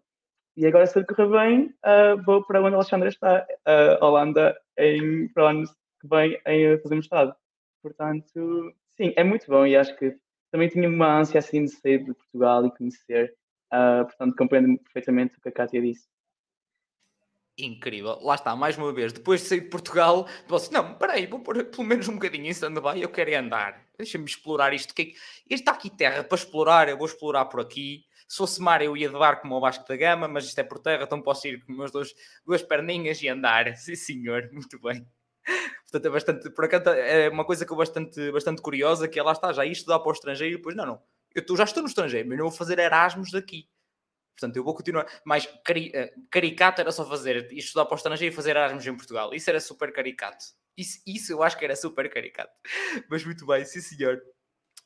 E 0.57 0.65
agora, 0.65 0.87
se 0.87 0.93
tudo 0.95 1.05
correr 1.05 1.29
bem, 1.29 1.65
uh, 1.85 2.21
vou 2.25 2.43
para 2.43 2.59
onde 2.59 2.73
a 2.73 2.77
Alexandra 2.77 3.09
está, 3.09 3.45
uh, 3.67 4.03
Holanda, 4.03 4.59
em, 4.75 5.27
para 5.29 5.53
que 5.53 6.07
vem, 6.09 6.41
em 6.47 6.79
fazer 6.79 6.95
mestrado. 6.95 7.35
Portanto, 7.83 8.73
sim, 8.97 9.13
é 9.15 9.23
muito 9.23 9.45
bom 9.45 9.67
e 9.67 9.75
acho 9.75 9.95
que 9.97 10.17
também 10.51 10.67
tinha 10.67 10.89
uma 10.89 11.19
ânsia 11.19 11.37
assim 11.37 11.65
de 11.65 11.69
sair 11.69 12.03
de 12.03 12.11
Portugal 12.11 12.65
e 12.65 12.75
conhecer. 12.75 13.35
Uh, 13.71 14.05
portanto, 14.05 14.35
compreendo 14.35 14.79
perfeitamente 14.79 15.37
o 15.37 15.41
que 15.41 15.49
a 15.49 15.51
Kátia 15.51 15.79
disse 15.79 16.07
incrível. 17.57 18.19
Lá 18.21 18.35
está, 18.35 18.55
mais 18.55 18.77
uma 18.77 18.93
vez, 18.93 19.11
depois 19.11 19.41
de 19.41 19.47
sair 19.47 19.61
de 19.61 19.69
Portugal, 19.69 20.27
você, 20.47 20.71
não, 20.71 20.93
peraí, 20.93 21.25
vou 21.25 21.39
pôr 21.39 21.63
pelo 21.65 21.83
menos 21.83 22.07
um 22.07 22.13
bocadinho 22.13 22.45
em 22.45 22.49
stand-by, 22.49 23.01
eu 23.01 23.09
quero 23.09 23.31
é 23.31 23.35
andar. 23.35 23.83
Deixa-me 23.97 24.25
explorar 24.25 24.73
isto. 24.73 24.93
Que... 24.93 25.15
Está 25.49 25.71
aqui 25.71 25.89
terra 25.89 26.23
para 26.23 26.37
explorar, 26.37 26.87
eu 26.87 26.97
vou 26.97 27.07
explorar 27.07 27.45
por 27.45 27.59
aqui. 27.59 28.05
Se 28.27 28.37
fosse 28.37 28.61
mar, 28.61 28.81
eu 28.81 28.97
ia 28.97 29.07
de 29.09 29.17
barco 29.17 29.43
como 29.43 29.55
ao 29.55 29.61
Vasco 29.61 29.87
da 29.87 29.95
Gama, 29.95 30.27
mas 30.27 30.45
isto 30.45 30.59
é 30.59 30.63
por 30.63 30.79
terra, 30.79 31.03
então 31.03 31.21
posso 31.21 31.47
ir 31.47 31.63
com 31.65 31.71
meus 31.73 31.91
dois, 31.91 32.13
duas 32.45 32.61
perninhas 32.61 33.21
e 33.21 33.29
andar. 33.29 33.73
Sim, 33.77 33.95
senhor, 33.95 34.49
muito 34.51 34.79
bem. 34.81 35.07
Portanto, 35.83 36.05
é 36.05 36.09
bastante, 36.09 36.49
por 36.49 36.65
acaso, 36.65 36.89
é 36.89 37.29
uma 37.29 37.45
coisa 37.45 37.65
que 37.65 37.71
eu 37.71 37.77
bastante, 37.77 38.31
bastante 38.31 38.61
curiosa, 38.61 39.07
que 39.07 39.17
é 39.17 39.23
lá 39.23 39.31
está, 39.31 39.53
já 39.53 39.65
ia 39.65 39.71
estudar 39.71 39.99
para 39.99 40.09
o 40.09 40.11
estrangeiro 40.11 40.55
e 40.55 40.57
depois, 40.57 40.75
não, 40.75 40.85
não, 40.85 41.01
eu 41.33 41.45
tô, 41.45 41.55
já 41.55 41.63
estou 41.63 41.81
no 41.81 41.87
estrangeiro, 41.87 42.27
mas 42.27 42.37
não 42.37 42.49
vou 42.49 42.57
fazer 42.57 42.79
Erasmus 42.79 43.31
daqui. 43.31 43.69
Portanto, 44.37 44.55
eu 44.57 44.63
vou 44.63 44.75
continuar. 44.75 45.07
Mais 45.25 45.47
cari, 45.63 45.91
eh, 45.95 46.13
caricato 46.29 46.81
era 46.81 46.91
só 46.91 47.03
fazer, 47.07 47.51
estudar 47.51 47.85
para 47.85 47.95
o 47.95 47.97
estrangeiro 47.97 48.33
e 48.33 48.35
fazer 48.35 48.51
Erasmus 48.51 48.85
em 48.85 48.95
Portugal. 48.95 49.33
Isso 49.33 49.49
era 49.49 49.59
super 49.59 49.91
caricato. 49.91 50.45
Isso, 50.77 51.01
isso 51.07 51.31
eu 51.31 51.41
acho 51.41 51.57
que 51.57 51.65
era 51.65 51.75
super 51.75 52.07
caricato. 52.07 52.53
Mas 53.09 53.25
muito 53.25 53.45
bem, 53.47 53.65
sim 53.65 53.81
senhor. 53.81 54.21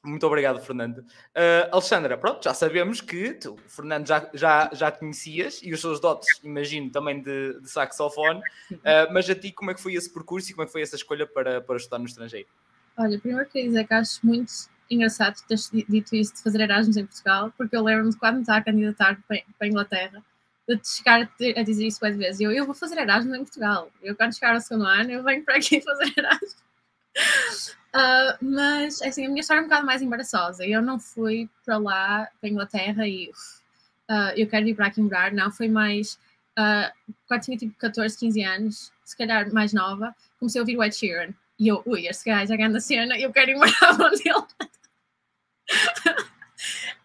Muito 0.04 0.26
obrigado, 0.26 0.60
Fernando. 0.60 1.00
Uh, 1.00 1.70
Alexandra, 1.72 2.18
pronto, 2.18 2.44
já 2.44 2.54
sabemos 2.56 3.02
que 3.02 3.34
tu, 3.36 3.56
Fernando, 3.68 4.08
já, 4.08 4.30
já, 4.34 4.70
já 4.74 4.92
conhecias 4.92 5.60
e 5.62 5.72
os 5.72 5.80
seus 5.80 6.00
dotes, 6.00 6.28
imagino, 6.44 6.90
também 6.90 7.22
de, 7.22 7.60
de 7.62 7.70
saxofone, 7.70 8.40
uh, 8.72 9.14
mas 9.14 9.30
a 9.30 9.36
ti, 9.36 9.52
como 9.52 9.70
é 9.70 9.74
que 9.76 9.82
foi 9.82 9.94
esse 9.94 10.12
percurso 10.12 10.50
e 10.50 10.54
como 10.54 10.64
é 10.64 10.66
que 10.66 10.72
foi 10.72 10.82
essa 10.82 10.96
escolha 10.96 11.28
para, 11.28 11.62
para 11.62 11.78
estudar 11.78 12.00
no 12.00 12.06
estrangeiro? 12.06 12.48
Olha, 12.98 13.20
primeiro 13.20 13.48
queria 13.48 13.68
dizer 13.68 13.88
que 13.88 13.94
acho 13.94 14.26
muito 14.26 14.52
engraçado 14.90 15.36
teres 15.48 15.70
dito 15.72 16.16
isso 16.16 16.36
de 16.36 16.42
fazer 16.42 16.62
Erasmus 16.62 16.98
em 16.98 17.06
Portugal, 17.06 17.54
porque 17.56 17.76
eu 17.76 17.84
lembro-me 17.84 18.12
de 18.12 18.18
quando 18.18 18.42
estava 18.42 18.60
a 18.60 18.64
candidatar 18.64 19.22
para, 19.28 19.38
para 19.58 19.68
a 19.68 19.68
Inglaterra, 19.68 20.24
de 20.68 20.78
te 20.78 20.90
chegar 20.90 21.30
a 21.58 21.64
dizer 21.64 21.86
isso 21.86 22.00
várias 22.00 22.18
vezes. 22.18 22.42
Eu, 22.42 22.52
eu 22.52 22.66
vou 22.66 22.76
fazer 22.76 22.98
Erasmus 22.98 23.36
em 23.36 23.44
Portugal. 23.44 23.92
Eu, 24.02 24.16
quando 24.16 24.34
chegar 24.34 24.54
ao 24.54 24.62
segundo 24.62 24.86
ano, 24.86 25.12
eu 25.12 25.24
venho 25.24 25.44
para 25.44 25.58
aqui 25.58 25.80
fazer 25.82 26.12
Erasmus. 26.18 26.58
Uh, 27.18 28.38
mas, 28.42 29.02
assim, 29.02 29.26
a 29.26 29.30
minha 29.30 29.42
história 29.42 29.62
é 29.62 29.64
um 29.64 29.68
bocado 29.68 29.86
mais 29.86 30.02
embaraçosa. 30.02 30.66
Eu 30.66 30.82
não 30.82 31.00
fui 31.00 31.50
para 31.66 31.78
lá, 31.78 32.30
para 32.40 32.50
a 32.50 32.52
Inglaterra, 32.52 33.08
e 33.08 33.30
uh, 34.10 34.34
eu 34.36 34.48
quero 34.48 34.66
vir 34.66 34.76
para 34.76 34.88
aqui 34.88 35.02
morar. 35.02 35.32
Não, 35.32 35.52
foi 35.52 35.68
mais. 35.68 36.20
Uh, 36.58 36.92
quando 37.28 37.42
tinha 37.42 37.58
tipo 37.58 37.74
14, 37.78 38.18
15 38.18 38.44
anos, 38.44 38.92
se 39.04 39.18
calhar 39.18 39.52
mais 39.54 39.74
nova, 39.74 40.16
comecei 40.40 40.60
a 40.60 40.64
ouvir 40.64 40.80
Ed 40.82 40.96
Sheeran. 40.96 41.34
E 41.60 41.68
eu, 41.68 41.82
ui, 41.86 42.08
este 42.08 42.30
gajo 42.30 42.54
é 42.54 42.58
grande 42.58 42.82
cena, 42.82 43.18
eu 43.18 43.32
quero 43.32 43.52
ir 43.52 43.56
morar 43.56 43.94
onde 44.02 44.28
ele 44.28 44.46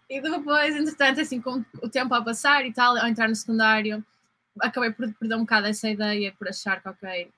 e 0.09 0.21
depois, 0.21 0.75
entretanto, 0.75 1.21
assim, 1.21 1.41
com 1.41 1.63
o 1.81 1.89
tempo 1.89 2.13
a 2.13 2.21
passar 2.21 2.65
e 2.65 2.73
tal, 2.73 2.97
ao 2.97 3.07
entrar 3.07 3.27
no 3.27 3.35
secundário, 3.35 4.03
acabei 4.61 4.91
por 4.91 5.11
perder 5.13 5.35
um 5.35 5.41
bocado 5.41 5.67
essa 5.67 5.89
ideia, 5.89 6.33
por 6.37 6.47
achar 6.47 6.81
que, 6.81 6.87
ok, 6.87 7.29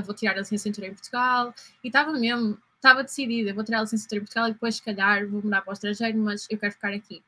vou 0.00 0.14
tirar 0.14 0.34
a 0.34 0.38
licenciatura 0.38 0.86
em 0.86 0.94
Portugal, 0.94 1.54
e 1.82 1.88
estava 1.88 2.12
mesmo, 2.12 2.58
estava 2.76 3.02
decidida, 3.02 3.52
vou 3.52 3.64
tirar 3.64 3.78
a 3.78 3.82
licenciatura 3.82 4.20
em 4.20 4.24
Portugal 4.24 4.48
e 4.48 4.52
depois, 4.52 4.76
se 4.76 4.82
calhar, 4.82 5.28
vou 5.28 5.42
morar 5.42 5.62
para 5.62 5.70
o 5.70 5.74
estrangeiro, 5.74 6.18
mas 6.18 6.46
eu 6.48 6.58
quero 6.58 6.72
ficar 6.72 6.92
aqui. 6.92 7.22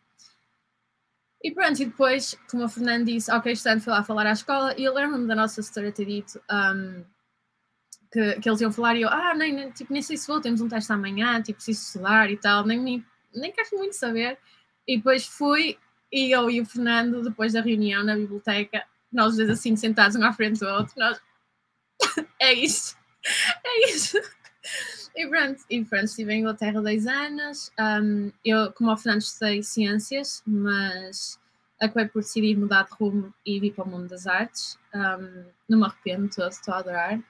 E 1.42 1.50
pronto, 1.50 1.82
e 1.82 1.84
depois, 1.84 2.34
como 2.50 2.64
o 2.64 2.68
Fernando 2.68 3.04
disse, 3.04 3.30
ok, 3.30 3.52
estando 3.52 3.82
fui 3.82 3.92
lá 3.92 4.02
falar 4.02 4.26
à 4.26 4.32
escola, 4.32 4.74
e 4.78 4.84
eu 4.84 4.94
lembro-me 4.94 5.28
da 5.28 5.34
nossa 5.34 5.60
assessora 5.60 5.92
ter 5.92 6.06
dito 6.06 6.40
um, 6.50 7.04
que, 8.10 8.40
que 8.40 8.48
eles 8.48 8.60
iam 8.62 8.72
falar, 8.72 8.96
e 8.96 9.02
eu, 9.02 9.10
ah, 9.10 9.34
nem, 9.34 9.52
nem, 9.52 9.70
tipo, 9.70 9.92
nem 9.92 10.00
sei 10.00 10.16
se 10.16 10.26
vou, 10.26 10.40
temos 10.40 10.62
um 10.62 10.68
teste 10.68 10.90
amanhã, 10.90 11.42
tipo, 11.42 11.56
preciso 11.56 11.86
estudar 11.86 12.30
e 12.30 12.36
tal, 12.38 12.64
nem, 12.64 12.80
nem, 12.80 13.04
nem 13.34 13.52
quero 13.52 13.68
muito 13.76 13.94
saber. 13.94 14.38
E 14.88 14.96
depois 14.96 15.26
fui, 15.26 15.76
e 16.10 16.30
eu 16.30 16.50
e 16.50 16.60
o 16.60 16.66
Fernando, 16.66 17.22
depois 17.22 17.52
da 17.52 17.60
reunião 17.60 18.02
na 18.02 18.16
biblioteca, 18.16 18.84
nós 19.12 19.36
dois 19.36 19.50
assim 19.50 19.76
sentados 19.76 20.16
um 20.16 20.24
à 20.24 20.32
frente 20.32 20.60
do 20.60 20.66
outro, 20.66 20.94
nós 20.96 21.20
é 22.40 22.52
isso, 22.52 22.96
é 23.64 23.90
isso. 23.90 24.18
E 25.16 25.28
pronto, 25.28 25.62
e 25.70 25.84
pronto, 25.84 26.04
estive 26.04 26.32
em 26.32 26.40
Inglaterra 26.40 26.80
dois 26.80 27.06
anos. 27.06 27.70
Um, 27.78 28.32
eu, 28.44 28.72
como 28.72 28.90
ao 28.90 28.96
Fernando, 28.96 29.22
estudei 29.22 29.62
ciências, 29.62 30.42
mas 30.46 31.38
acabei 31.80 32.08
por 32.08 32.22
decidir 32.22 32.56
mudar 32.56 32.84
de 32.84 32.92
rumo 32.92 33.32
e 33.44 33.60
vir 33.60 33.72
para 33.72 33.84
o 33.84 33.88
mundo 33.88 34.08
das 34.08 34.26
artes. 34.26 34.78
Um, 34.94 35.44
não 35.68 35.78
me 35.78 35.84
arrependo 35.84 36.28
todo, 36.34 36.50
estou 36.50 36.74
a 36.74 36.78
adorar. 36.78 37.20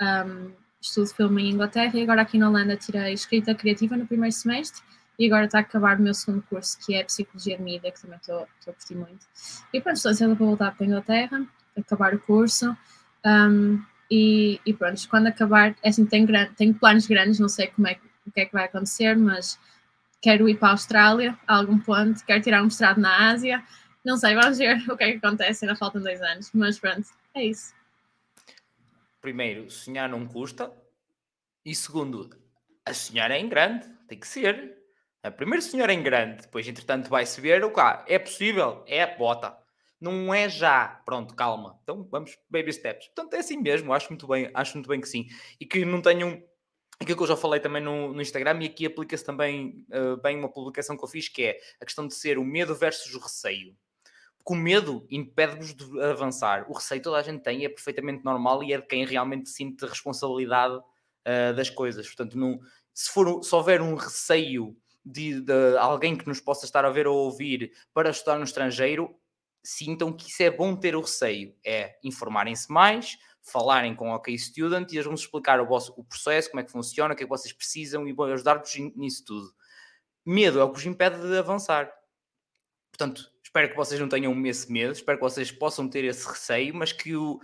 Um, 0.00 0.52
estudo 0.80 1.08
filme 1.08 1.42
em 1.42 1.52
Inglaterra 1.52 1.98
e 1.98 2.02
agora 2.02 2.22
aqui 2.22 2.38
na 2.38 2.48
Holanda 2.48 2.76
tirei 2.76 3.12
escrita 3.12 3.54
criativa 3.54 3.96
no 3.96 4.06
primeiro 4.06 4.34
semestre 4.34 4.82
e 5.18 5.26
agora 5.26 5.46
está 5.46 5.58
a 5.58 5.60
acabar 5.62 5.98
o 5.98 6.02
meu 6.02 6.14
segundo 6.14 6.42
curso, 6.42 6.78
que 6.84 6.94
é 6.94 7.02
Psicologia 7.04 7.56
de 7.56 7.62
Mídia, 7.62 7.90
que 7.90 8.00
também 8.00 8.18
estou, 8.18 8.46
estou 8.58 8.72
a 8.72 8.74
curtir 8.74 8.94
muito. 8.94 9.26
E 9.72 9.80
pronto, 9.80 9.96
estou 9.96 10.12
ansiosa 10.12 10.36
para 10.36 10.46
voltar 10.46 10.74
para 10.76 10.84
a 10.84 10.88
Inglaterra, 10.88 11.46
acabar 11.76 12.14
o 12.14 12.20
curso. 12.20 12.76
Um, 13.24 13.82
e, 14.10 14.60
e, 14.64 14.72
pronto, 14.72 15.08
quando 15.08 15.26
acabar, 15.26 15.76
é 15.82 15.88
assim, 15.88 16.06
tenho, 16.06 16.28
tenho 16.54 16.74
planos 16.74 17.06
grandes, 17.06 17.40
não 17.40 17.48
sei 17.48 17.68
como 17.68 17.88
é, 17.88 17.98
o 18.26 18.30
que 18.30 18.40
é 18.40 18.46
que 18.46 18.52
vai 18.52 18.64
acontecer, 18.64 19.16
mas 19.16 19.58
quero 20.20 20.48
ir 20.48 20.56
para 20.58 20.68
a 20.68 20.72
Austrália 20.72 21.38
a 21.46 21.56
algum 21.56 21.78
ponto, 21.78 22.24
quero 22.24 22.42
tirar 22.42 22.62
um 22.62 22.66
mestrado 22.66 22.98
na 22.98 23.30
Ásia, 23.30 23.62
não 24.04 24.16
sei, 24.16 24.34
vamos 24.34 24.58
ver 24.58 24.76
o 24.90 24.96
que 24.96 25.04
é 25.04 25.12
que 25.12 25.18
acontece, 25.18 25.64
ainda 25.64 25.76
faltam 25.76 26.02
dois 26.02 26.20
anos, 26.22 26.50
mas 26.54 26.78
pronto, 26.78 27.08
é 27.34 27.44
isso. 27.44 27.74
Primeiro, 29.20 29.70
sonhar 29.70 30.08
não 30.08 30.26
custa, 30.26 30.72
e 31.64 31.74
segundo, 31.74 32.30
a 32.84 32.94
sonhar 32.94 33.30
é 33.30 33.38
em 33.38 33.48
grande, 33.48 33.88
tem 34.06 34.18
que 34.18 34.28
ser. 34.28 34.76
Primeiro 35.36 35.60
sonhar 35.60 35.90
em 35.90 36.00
grande, 36.00 36.42
depois 36.42 36.68
entretanto 36.68 37.10
vai-se 37.10 37.40
ver, 37.40 37.64
o 37.64 37.70
cá, 37.72 38.04
é 38.06 38.16
possível, 38.16 38.84
é, 38.86 39.04
bota 39.16 39.56
não 40.00 40.32
é 40.32 40.48
já. 40.48 41.00
Pronto, 41.04 41.34
calma. 41.34 41.78
Então 41.82 42.06
vamos 42.10 42.38
baby 42.48 42.72
steps. 42.72 43.06
Portanto, 43.08 43.34
é 43.34 43.38
assim 43.38 43.56
mesmo, 43.56 43.92
acho 43.92 44.08
muito 44.10 44.26
bem, 44.26 44.50
acho 44.54 44.74
muito 44.74 44.88
bem 44.88 45.00
que 45.00 45.08
sim. 45.08 45.26
E 45.60 45.66
que 45.66 45.84
não 45.84 46.02
tenham 46.02 46.42
aquilo 47.00 47.16
que 47.16 47.22
eu 47.22 47.28
já 47.28 47.36
falei 47.36 47.60
também 47.60 47.82
no, 47.82 48.12
no 48.12 48.22
Instagram, 48.22 48.62
e 48.62 48.66
aqui 48.66 48.86
aplica-se 48.86 49.24
também 49.24 49.86
uh, 49.90 50.16
bem 50.22 50.36
uma 50.38 50.48
publicação 50.48 50.96
que 50.96 51.04
eu 51.04 51.08
fiz, 51.08 51.28
que 51.28 51.44
é 51.44 51.58
a 51.80 51.84
questão 51.84 52.06
de 52.06 52.14
ser 52.14 52.38
o 52.38 52.44
medo 52.44 52.74
versus 52.74 53.14
o 53.14 53.18
receio. 53.18 53.76
Porque 54.38 54.52
o 54.52 54.62
medo 54.62 55.06
impede-vos 55.10 55.74
de 55.74 56.02
avançar. 56.02 56.70
O 56.70 56.72
receio 56.72 57.02
toda 57.02 57.18
a 57.18 57.22
gente 57.22 57.42
tem, 57.42 57.64
é 57.64 57.68
perfeitamente 57.68 58.24
normal 58.24 58.62
e 58.62 58.72
é 58.72 58.78
de 58.80 58.86
quem 58.86 59.04
realmente 59.04 59.48
sente 59.50 59.84
responsabilidade 59.84 60.76
uh, 60.76 61.54
das 61.54 61.68
coisas. 61.68 62.06
Portanto, 62.06 62.38
não, 62.38 62.60
se, 62.94 63.10
for, 63.10 63.42
se 63.42 63.54
houver 63.54 63.82
um 63.82 63.94
receio 63.94 64.76
de, 65.04 65.40
de, 65.40 65.76
alguém 65.78 66.16
que 66.16 66.26
nos 66.26 66.40
possa 66.40 66.64
estar 66.64 66.84
a 66.84 66.90
ver 66.90 67.06
ou 67.06 67.16
ouvir 67.16 67.72
para 67.92 68.10
estudar 68.10 68.38
no 68.38 68.44
estrangeiro, 68.44 69.14
sintam 69.66 70.12
que 70.12 70.30
isso 70.30 70.42
é 70.42 70.50
bom 70.50 70.76
ter 70.76 70.94
o 70.94 71.00
receio. 71.00 71.54
É 71.64 71.96
informarem-se 72.04 72.70
mais, 72.70 73.18
falarem 73.42 73.94
com 73.94 74.10
o 74.10 74.14
OK 74.14 74.36
Student 74.38 74.92
e 74.92 74.96
eles 74.96 75.06
vão 75.06 75.14
explicar 75.14 75.60
o, 75.60 75.66
vosso, 75.66 75.92
o 75.96 76.04
processo, 76.04 76.50
como 76.50 76.60
é 76.60 76.64
que 76.64 76.70
funciona, 76.70 77.14
o 77.14 77.16
que 77.16 77.24
é 77.24 77.26
que 77.26 77.30
vocês 77.30 77.52
precisam 77.52 78.06
e 78.06 78.12
vão 78.12 78.26
ajudar-vos 78.26 78.72
nisso 78.94 79.24
tudo. 79.24 79.52
Medo 80.24 80.60
é 80.60 80.64
o 80.64 80.68
que 80.68 80.76
vos 80.76 80.86
impede 80.86 81.20
de 81.20 81.36
avançar. 81.36 81.90
Portanto, 82.92 83.28
espero 83.42 83.68
que 83.68 83.76
vocês 83.76 84.00
não 84.00 84.08
tenham 84.08 84.46
esse 84.46 84.70
medo, 84.70 84.92
espero 84.92 85.18
que 85.18 85.24
vocês 85.24 85.50
possam 85.50 85.88
ter 85.88 86.04
esse 86.04 86.26
receio, 86.26 86.74
mas 86.74 86.92
que 86.92 87.16
o, 87.16 87.40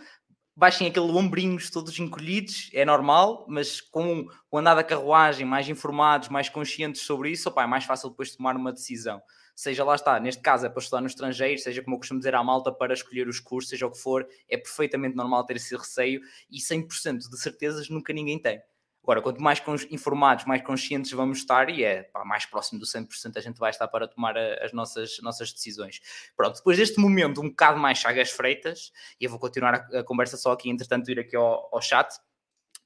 baixem 0.56 0.86
aquele 0.86 1.06
ombrinhos 1.06 1.70
todos 1.70 1.98
encolhidos, 1.98 2.70
é 2.72 2.84
normal, 2.84 3.46
mas 3.48 3.80
com 3.80 4.26
o 4.50 4.58
andar 4.58 4.74
da 4.74 4.84
carruagem, 4.84 5.46
mais 5.46 5.68
informados, 5.68 6.28
mais 6.28 6.48
conscientes 6.48 7.02
sobre 7.02 7.30
isso, 7.30 7.48
opa, 7.48 7.64
é 7.64 7.66
mais 7.66 7.84
fácil 7.84 8.10
depois 8.10 8.34
tomar 8.34 8.56
uma 8.56 8.72
decisão 8.72 9.20
seja 9.54 9.84
lá 9.84 9.94
está, 9.94 10.18
neste 10.18 10.42
caso 10.42 10.66
é 10.66 10.68
para 10.68 10.80
estudar 10.80 11.00
no 11.00 11.06
estrangeiro, 11.06 11.58
seja 11.60 11.82
como 11.82 11.96
eu 11.96 11.98
costumo 11.98 12.20
dizer 12.20 12.34
à 12.34 12.42
malta 12.42 12.72
para 12.72 12.94
escolher 12.94 13.28
os 13.28 13.40
cursos, 13.40 13.70
seja 13.70 13.86
o 13.86 13.90
que 13.90 13.98
for, 13.98 14.26
é 14.48 14.56
perfeitamente 14.56 15.16
normal 15.16 15.44
ter 15.44 15.56
esse 15.56 15.76
receio 15.76 16.20
e 16.50 16.58
100% 16.58 17.28
de 17.30 17.38
certezas 17.38 17.88
nunca 17.88 18.12
ninguém 18.12 18.38
tem. 18.38 18.60
Agora, 19.02 19.20
quanto 19.20 19.42
mais 19.42 19.60
informados, 19.90 20.44
mais 20.44 20.62
conscientes 20.62 21.10
vamos 21.10 21.38
estar, 21.38 21.68
e 21.68 21.82
é 21.82 22.04
pá, 22.04 22.24
mais 22.24 22.46
próximo 22.46 22.78
do 22.78 22.86
100% 22.86 23.36
a 23.36 23.40
gente 23.40 23.58
vai 23.58 23.70
estar 23.70 23.88
para 23.88 24.06
tomar 24.06 24.38
a, 24.38 24.64
as 24.64 24.72
nossas, 24.72 25.18
nossas 25.20 25.52
decisões. 25.52 26.00
Pronto, 26.36 26.56
depois 26.56 26.78
deste 26.78 27.00
momento 27.00 27.40
um 27.40 27.48
bocado 27.48 27.80
mais 27.80 27.98
chagas 27.98 28.30
freitas, 28.30 28.92
e 29.20 29.24
eu 29.24 29.30
vou 29.30 29.40
continuar 29.40 29.74
a, 29.74 29.98
a 29.98 30.04
conversa 30.04 30.36
só 30.36 30.52
aqui, 30.52 30.70
entretanto, 30.70 31.10
ir 31.10 31.18
aqui 31.18 31.34
ao, 31.34 31.68
ao 31.72 31.82
chat 31.82 32.14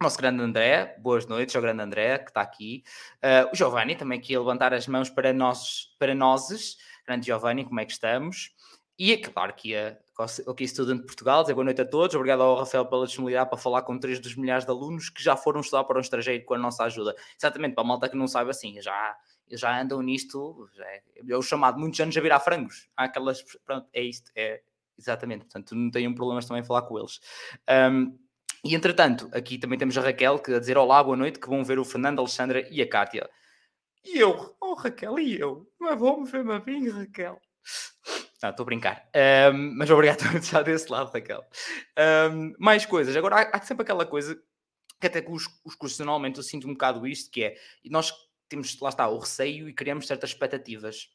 nosso 0.01 0.19
grande 0.19 0.43
André, 0.43 0.97
boas 0.99 1.27
noites 1.27 1.57
ao 1.57 1.63
grande 1.63 1.83
André 1.83 2.19
que 2.19 2.31
está 2.31 2.43
aqui. 2.43 2.85
Uh, 3.17 3.51
o 3.53 3.57
Giovanni 3.57 3.97
também 3.97 4.19
aqui 4.19 4.35
a 4.35 4.39
levantar 4.39 4.75
as 4.75 4.87
mãos 4.87 5.09
para 5.09 5.33
nós, 5.33 5.95
para 5.99 6.15
nós. 6.15 6.77
Grande 7.07 7.27
Giovanni, 7.27 7.65
como 7.65 7.81
é 7.81 7.85
que 7.85 7.93
estamos? 7.93 8.55
E 8.99 9.13
é 9.13 9.17
claro 9.19 9.53
que 9.55 9.75
a 9.75 9.97
Student 10.67 11.01
de 11.01 11.07
Portugal, 11.07 11.43
dizer 11.43 11.55
boa 11.55 11.65
noite 11.65 11.81
a 11.81 11.85
todos. 11.85 12.15
Obrigado 12.15 12.43
ao 12.43 12.57
Rafael 12.57 12.87
pela 12.87 13.07
disponibilidade 13.07 13.51
para 13.51 13.59
falar 13.59 13.83
com 13.83 13.99
três 13.99 14.19
dos 14.19 14.35
milhares 14.35 14.65
de 14.65 14.71
alunos 14.71 15.11
que 15.11 15.23
já 15.23 15.37
foram 15.37 15.61
estudar 15.61 15.85
para 15.85 15.99
o 15.99 16.01
estrangeiro 16.01 16.45
com 16.45 16.55
a 16.55 16.59
nossa 16.59 16.85
ajuda. 16.85 17.15
Exatamente, 17.39 17.75
para 17.75 17.85
a 17.85 17.87
malta 17.87 18.09
que 18.09 18.17
não 18.17 18.27
sabe 18.27 18.51
assim, 18.51 18.81
já, 18.81 19.17
já 19.51 19.81
andam 19.81 20.01
nisto, 20.03 20.69
já 20.75 20.85
é, 20.85 21.03
é 21.29 21.37
o 21.37 21.43
chamado 21.43 21.79
muitos 21.79 22.01
anos 22.01 22.17
a 22.17 22.21
virar 22.21 22.41
frangos. 22.41 22.89
Há 22.97 23.05
aquelas, 23.05 23.43
pronto, 23.65 23.87
é 23.93 24.03
isto, 24.03 24.31
é 24.35 24.63
exatamente. 24.99 25.45
Portanto, 25.45 25.75
não 25.75 25.91
tenham 25.91 26.15
problemas 26.15 26.47
também 26.47 26.63
em 26.63 26.67
falar 26.67 26.83
com 26.83 26.99
eles. 26.99 27.21
Um, 27.93 28.19
e 28.67 28.75
entretanto, 28.75 29.29
aqui 29.33 29.59
também 29.59 29.79
temos 29.79 29.97
a 29.97 30.01
Raquel 30.01 30.39
que 30.39 30.53
a 30.55 30.59
dizer 30.59 30.77
olá, 30.77 31.03
boa 31.03 31.17
noite, 31.17 31.39
que 31.39 31.49
vão 31.49 31.65
ver 31.65 31.79
o 31.79 31.85
Fernando, 31.85 32.19
a 32.19 32.23
Alexandra 32.23 32.67
e 32.71 32.83
a 32.83 32.89
Kátia. 32.89 33.29
E 34.05 34.19
eu, 34.19 34.57
oh 34.61 34.75
Raquel, 34.75 35.19
e 35.19 35.39
eu? 35.39 35.67
Mas 35.79 35.99
vou-me 35.99 36.29
ver 36.31 36.49
a 36.49 36.61
mim, 36.61 36.89
Raquel. 36.89 37.41
Não, 38.43 38.51
estou 38.51 38.65
a 38.65 38.67
brincar. 38.67 39.09
Um, 39.53 39.75
mas 39.77 39.91
obrigado 39.91 40.19
por 40.31 40.37
estar 40.39 40.63
desse 40.63 40.91
lado, 40.91 41.11
Raquel. 41.13 41.45
Um, 42.31 42.53
mais 42.59 42.87
coisas. 42.87 43.17
Agora, 43.17 43.37
há, 43.37 43.57
há, 43.57 43.63
sempre 43.63 43.83
aquela 43.83 44.07
coisa 44.07 44.41
que 45.01 45.07
até 45.07 45.21
com 45.21 45.33
os, 45.33 45.49
os 45.65 45.75
cursos 45.75 45.99
normalmente 45.99 46.37
eu 46.37 46.43
sinto 46.43 46.69
um 46.69 46.73
bocado 46.73 47.07
isto, 47.07 47.31
que 47.31 47.45
é, 47.45 47.57
nós 47.87 48.13
temos, 48.49 48.79
lá 48.81 48.91
está, 48.91 49.09
o 49.09 49.19
receio 49.19 49.69
e 49.69 49.75
criamos 49.75 50.07
certas 50.07 50.31
expectativas. 50.31 51.09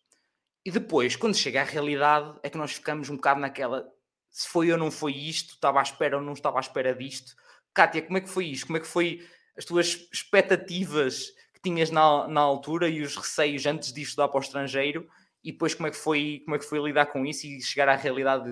E 0.66 0.72
depois, 0.72 1.16
quando 1.16 1.36
chega 1.36 1.62
à 1.62 1.64
realidade, 1.64 2.38
é 2.44 2.50
que 2.50 2.58
nós 2.58 2.74
ficamos 2.74 3.10
um 3.10 3.16
bocado 3.16 3.40
naquela 3.40 3.90
se 4.32 4.48
foi 4.48 4.72
ou 4.72 4.78
não 4.78 4.90
foi 4.90 5.14
isto, 5.14 5.56
estava 5.56 5.80
à 5.80 5.84
espera 5.84 6.18
ou 6.18 6.24
não 6.24 6.34
estava 6.34 6.58
à 6.58 6.62
espera 6.62 6.96
disto. 6.96 7.36
Kátia, 7.74 8.02
como 8.02 8.18
é 8.18 8.22
que 8.22 8.30
foi 8.30 8.48
isto? 8.48 8.68
Como 8.68 8.78
é 8.78 8.80
que 8.80 8.88
foi 8.88 9.28
as 9.58 9.66
tuas 9.66 10.08
expectativas 10.12 11.28
que 11.54 11.62
tinhas 11.62 11.92
na, 11.92 12.28
na 12.28 12.42
altura 12.42 12.90
e 12.90 13.02
os 13.02 13.16
receios 13.16 13.66
antes 13.66 13.92
de 13.94 14.02
estudar 14.02 14.30
para 14.30 14.40
o 14.40 14.42
estrangeiro? 14.42 15.08
E 15.44 15.52
depois 15.52 15.74
como 15.74 15.88
é 15.88 15.92
que 15.92 15.98
foi, 15.98 16.42
como 16.46 16.56
é 16.56 16.60
que 16.60 16.66
foi 16.66 16.80
lidar 16.80 17.08
com 17.08 17.26
isso 17.26 17.46
e 17.48 17.62
chegar 17.62 17.90
à 17.90 17.96
realidade 17.96 18.50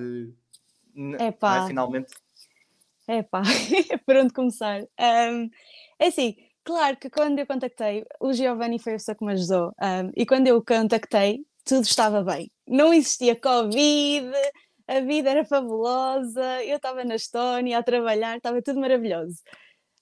Epá. 1.20 1.64
É, 1.64 1.68
finalmente? 1.68 2.14
É 3.08 3.24
pá, 3.24 3.42
por 4.06 4.16
onde 4.16 4.34
começar? 4.34 4.82
Um, 4.82 5.50
é 5.98 6.08
assim, 6.08 6.36
claro 6.64 6.98
que 6.98 7.10
quando 7.10 7.40
eu 7.40 7.48
contactei, 7.48 8.06
o 8.20 8.34
Giovanni 8.34 8.80
foi 8.80 8.96
o 8.96 8.98
que 8.98 9.26
me 9.26 9.34
ajudou. 9.34 9.74
Um, 9.82 10.12
e 10.16 10.26
quando 10.26 10.48
eu 10.48 10.58
o 10.58 10.64
contactei, 10.64 11.46
tudo 11.64 11.84
estava 11.84 12.24
bem. 12.24 12.52
Não 12.68 12.94
existia 12.94 13.36
Covid, 13.36 14.32
a 14.90 15.02
vida 15.02 15.30
era 15.30 15.46
fabulosa, 15.46 16.64
eu 16.64 16.78
estava 16.78 17.04
na 17.04 17.16
Estónia 17.16 17.78
a 17.78 17.84
trabalhar, 17.84 18.38
estava 18.38 18.62
tudo 18.62 18.80
maravilhoso. 18.80 19.38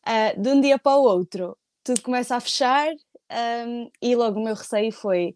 Uh, 0.07 0.41
de 0.41 0.49
um 0.49 0.61
dia 0.61 0.79
para 0.79 0.95
o 0.97 1.03
outro, 1.03 1.57
tudo 1.83 2.01
começa 2.01 2.35
a 2.37 2.39
fechar 2.39 2.89
um, 3.67 3.89
e 4.01 4.15
logo 4.15 4.39
o 4.39 4.43
meu 4.43 4.55
receio 4.55 4.91
foi 4.93 5.35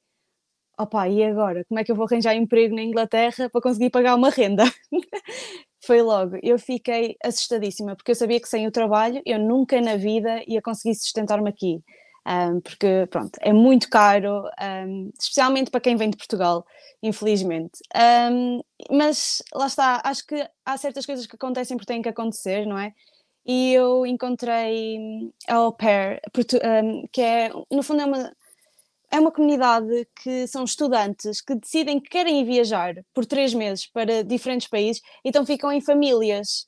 opá, 0.79 1.07
e 1.09 1.23
agora? 1.23 1.65
Como 1.65 1.79
é 1.79 1.83
que 1.83 1.91
eu 1.91 1.95
vou 1.95 2.05
arranjar 2.05 2.33
emprego 2.35 2.75
na 2.75 2.81
Inglaterra 2.81 3.49
para 3.49 3.61
conseguir 3.61 3.89
pagar 3.89 4.15
uma 4.15 4.29
renda? 4.29 4.63
foi 5.85 6.01
logo, 6.01 6.37
eu 6.41 6.57
fiquei 6.57 7.17
assustadíssima, 7.23 7.95
porque 7.95 8.11
eu 8.11 8.15
sabia 8.15 8.39
que 8.39 8.47
sem 8.47 8.67
o 8.67 8.71
trabalho 8.71 9.21
eu 9.25 9.39
nunca 9.39 9.81
na 9.81 9.97
vida 9.97 10.43
ia 10.47 10.61
conseguir 10.61 10.95
sustentar-me 10.95 11.49
aqui. 11.49 11.83
Um, 12.27 12.61
porque, 12.61 13.07
pronto, 13.09 13.31
é 13.41 13.51
muito 13.51 13.89
caro, 13.89 14.43
um, 14.87 15.11
especialmente 15.19 15.71
para 15.71 15.81
quem 15.81 15.95
vem 15.95 16.09
de 16.09 16.17
Portugal 16.17 16.65
infelizmente. 17.01 17.79
Um, 18.31 18.61
mas 18.91 19.41
lá 19.53 19.67
está, 19.67 20.01
acho 20.03 20.25
que 20.25 20.47
há 20.65 20.77
certas 20.77 21.05
coisas 21.05 21.25
que 21.25 21.35
acontecem 21.35 21.75
porque 21.75 21.91
têm 21.91 22.01
que 22.01 22.09
acontecer, 22.09 22.65
não 22.65 22.77
é? 22.77 22.93
E 23.45 23.73
eu 23.73 24.05
encontrei 24.05 25.31
a 25.47 25.55
Au 25.55 25.73
Pair, 25.73 26.21
que 27.11 27.21
é, 27.21 27.49
no 27.71 27.81
fundo, 27.81 28.01
é 28.01 28.05
uma, 28.05 28.31
é 29.11 29.19
uma 29.19 29.31
comunidade 29.31 30.07
que 30.21 30.45
são 30.47 30.63
estudantes 30.63 31.41
que 31.41 31.55
decidem 31.55 31.99
que 31.99 32.09
querem 32.09 32.45
viajar 32.45 32.93
por 33.13 33.25
três 33.25 33.53
meses 33.53 33.87
para 33.87 34.23
diferentes 34.23 34.67
países, 34.67 35.01
então 35.25 35.45
ficam 35.45 35.71
em 35.71 35.81
famílias. 35.81 36.67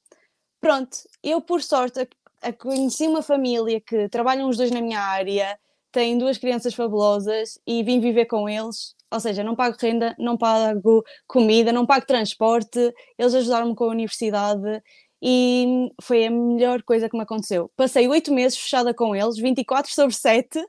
Pronto, 0.60 0.98
eu 1.22 1.41
por 1.41 1.62
sorte 1.62 2.07
conheci 2.51 3.07
uma 3.07 3.21
família 3.21 3.79
que 3.79 4.09
trabalham 4.09 4.50
os 4.50 4.57
dois 4.57 4.71
na 4.71 4.81
minha 4.81 5.00
área, 5.00 5.57
têm 5.91 6.17
duas 6.17 6.38
crianças 6.38 6.73
fabulosas 6.73 7.59
e 7.65 7.83
vim 7.83 8.00
viver 8.00 8.25
com 8.25 8.50
eles 8.50 8.95
ou 9.13 9.19
seja, 9.19 9.43
não 9.43 9.55
pago 9.55 9.77
renda, 9.79 10.15
não 10.17 10.35
pago 10.35 11.03
comida, 11.27 11.71
não 11.71 11.85
pago 11.85 12.05
transporte, 12.05 12.79
eles 13.17 13.33
ajudaram-me 13.35 13.75
com 13.75 13.83
a 13.85 13.89
universidade 13.89 14.81
e 15.21 15.91
foi 16.01 16.25
a 16.25 16.31
melhor 16.31 16.81
coisa 16.81 17.07
que 17.07 17.15
me 17.15 17.23
aconteceu. 17.23 17.71
Passei 17.75 18.07
oito 18.07 18.33
meses 18.33 18.57
fechada 18.57 18.93
com 18.93 19.15
eles, 19.15 19.38
24 19.38 19.93
sobre 19.93 20.15
7, 20.15 20.59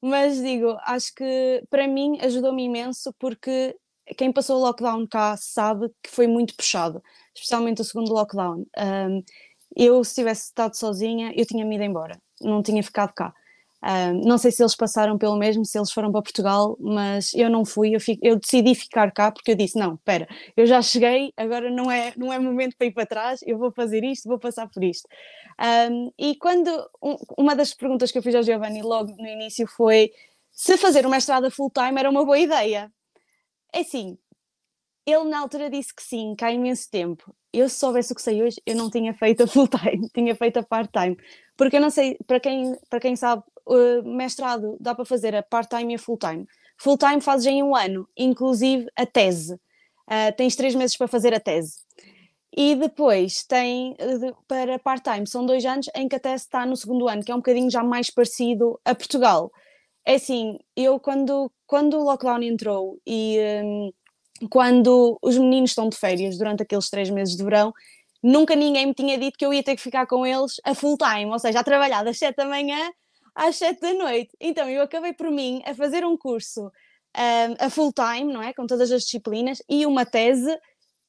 mas 0.00 0.40
digo, 0.40 0.76
acho 0.84 1.12
que 1.14 1.62
para 1.68 1.88
mim 1.88 2.18
ajudou-me 2.20 2.64
imenso 2.64 3.12
porque 3.18 3.76
quem 4.16 4.32
passou 4.32 4.58
o 4.58 4.64
lockdown 4.64 5.06
cá 5.06 5.36
sabe 5.36 5.90
que 6.02 6.10
foi 6.10 6.26
muito 6.28 6.54
puxado, 6.54 7.02
especialmente 7.34 7.82
o 7.82 7.84
segundo 7.84 8.12
lockdown. 8.12 8.64
Um, 8.78 9.22
eu, 9.76 10.02
se 10.04 10.16
tivesse 10.16 10.46
estado 10.46 10.74
sozinha, 10.76 11.32
eu 11.36 11.46
tinha 11.46 11.64
me 11.64 11.76
ido 11.76 11.84
embora, 11.84 12.20
não 12.40 12.62
tinha 12.62 12.82
ficado 12.82 13.12
cá 13.12 13.32
não 14.22 14.36
sei 14.36 14.50
se 14.50 14.62
eles 14.62 14.76
passaram 14.76 15.16
pelo 15.16 15.36
mesmo, 15.36 15.64
se 15.64 15.78
eles 15.78 15.90
foram 15.90 16.12
para 16.12 16.22
Portugal, 16.22 16.76
mas 16.78 17.32
eu 17.32 17.48
não 17.48 17.64
fui, 17.64 17.94
eu, 17.94 18.00
fico, 18.00 18.20
eu, 18.24 18.38
decidi 18.38 18.74
ficar 18.74 19.10
cá 19.10 19.32
porque 19.32 19.52
eu 19.52 19.56
disse: 19.56 19.78
não, 19.78 19.94
espera, 19.94 20.28
eu 20.56 20.66
já 20.66 20.82
cheguei, 20.82 21.32
agora 21.36 21.70
não 21.70 21.90
é, 21.90 22.12
não 22.16 22.32
é 22.32 22.38
momento 22.38 22.76
para 22.76 22.86
ir 22.86 22.92
para 22.92 23.06
trás, 23.06 23.40
eu 23.46 23.58
vou 23.58 23.72
fazer 23.72 24.04
isto, 24.04 24.28
vou 24.28 24.38
passar 24.38 24.68
por 24.68 24.84
isto. 24.84 25.08
Um, 25.90 26.12
e 26.18 26.36
quando 26.36 26.68
um, 27.02 27.16
uma 27.38 27.54
das 27.56 27.72
perguntas 27.74 28.10
que 28.10 28.18
eu 28.18 28.22
fiz 28.22 28.34
ao 28.34 28.42
Giovanni 28.42 28.82
logo 28.82 29.14
no 29.16 29.26
início 29.26 29.66
foi 29.66 30.10
se 30.52 30.76
fazer 30.76 31.06
uma 31.06 31.16
mestrado 31.16 31.50
full-time 31.50 31.98
era 31.98 32.10
uma 32.10 32.24
boa 32.24 32.38
ideia. 32.38 32.92
É 33.72 33.80
assim, 33.80 34.18
ele 35.06 35.24
na 35.24 35.40
altura 35.40 35.70
disse 35.70 35.94
que 35.94 36.02
sim, 36.02 36.34
que 36.36 36.44
há 36.44 36.52
imenso 36.52 36.90
tempo. 36.90 37.34
Eu, 37.52 37.68
se 37.68 37.76
soubesse 37.76 38.12
o 38.12 38.16
que 38.16 38.22
sei 38.22 38.42
hoje, 38.42 38.60
eu 38.64 38.76
não 38.76 38.90
tinha 38.90 39.12
feito 39.14 39.42
a 39.42 39.46
full-time, 39.46 40.08
tinha 40.14 40.34
feito 40.34 40.58
a 40.58 40.62
part-time. 40.62 41.16
Porque 41.56 41.76
eu 41.76 41.80
não 41.80 41.90
sei, 41.90 42.16
para 42.26 42.38
quem, 42.38 42.76
para 42.88 43.00
quem 43.00 43.16
sabe, 43.16 43.42
mestrado 44.04 44.76
dá 44.80 44.94
para 44.94 45.04
fazer 45.04 45.34
a 45.34 45.42
part-time 45.42 45.94
e 45.94 45.96
a 45.96 45.98
full-time. 45.98 46.46
Full-time 46.78 47.20
fazes 47.20 47.46
em 47.46 47.62
um 47.62 47.74
ano, 47.74 48.08
inclusive 48.16 48.86
a 48.96 49.04
tese. 49.04 49.54
Uh, 49.54 50.34
tens 50.36 50.56
três 50.56 50.74
meses 50.74 50.96
para 50.96 51.06
fazer 51.06 51.34
a 51.34 51.40
tese. 51.40 51.78
E 52.56 52.74
depois 52.74 53.44
tem 53.44 53.96
para 54.48 54.78
part-time, 54.78 55.26
são 55.26 55.46
dois 55.46 55.64
anos 55.64 55.86
em 55.94 56.08
que 56.08 56.16
a 56.16 56.20
tese 56.20 56.44
está 56.44 56.66
no 56.66 56.76
segundo 56.76 57.08
ano, 57.08 57.22
que 57.22 57.30
é 57.30 57.34
um 57.34 57.38
bocadinho 57.38 57.70
já 57.70 57.82
mais 57.82 58.10
parecido 58.10 58.80
a 58.84 58.94
Portugal. 58.94 59.52
É 60.04 60.14
assim, 60.14 60.58
eu 60.74 60.98
quando, 60.98 61.52
quando 61.66 61.98
o 61.98 62.04
lockdown 62.04 62.42
entrou 62.42 62.98
e 63.06 63.38
um, 63.62 63.92
quando 64.48 65.18
os 65.22 65.36
meninos 65.36 65.70
estão 65.70 65.88
de 65.88 65.96
férias 65.96 66.38
durante 66.38 66.62
aqueles 66.62 66.88
três 66.88 67.10
meses 67.10 67.36
de 67.36 67.42
verão, 67.42 67.72
nunca 68.22 68.54
ninguém 68.54 68.86
me 68.86 68.94
tinha 68.94 69.18
dito 69.18 69.38
que 69.38 69.44
eu 69.44 69.52
ia 69.52 69.62
ter 69.62 69.76
que 69.76 69.82
ficar 69.82 70.06
com 70.06 70.26
eles 70.26 70.60
a 70.64 70.74
full 70.74 70.96
time, 70.96 71.30
ou 71.30 71.38
seja, 71.38 71.60
a 71.60 71.64
trabalhar 71.64 72.02
das 72.02 72.18
sete 72.18 72.36
da 72.36 72.44
manhã 72.44 72.90
às 73.34 73.56
sete 73.56 73.80
da 73.80 73.94
noite. 73.94 74.30
Então 74.40 74.68
eu 74.68 74.82
acabei 74.82 75.12
por 75.12 75.30
mim 75.30 75.62
a 75.64 75.74
fazer 75.74 76.04
um 76.04 76.16
curso 76.16 76.70
um, 77.16 77.66
a 77.66 77.70
full 77.70 77.92
time, 77.92 78.32
não 78.32 78.42
é? 78.42 78.52
Com 78.52 78.66
todas 78.66 78.90
as 78.90 79.02
disciplinas 79.02 79.62
e 79.68 79.86
uma 79.86 80.04
tese 80.04 80.56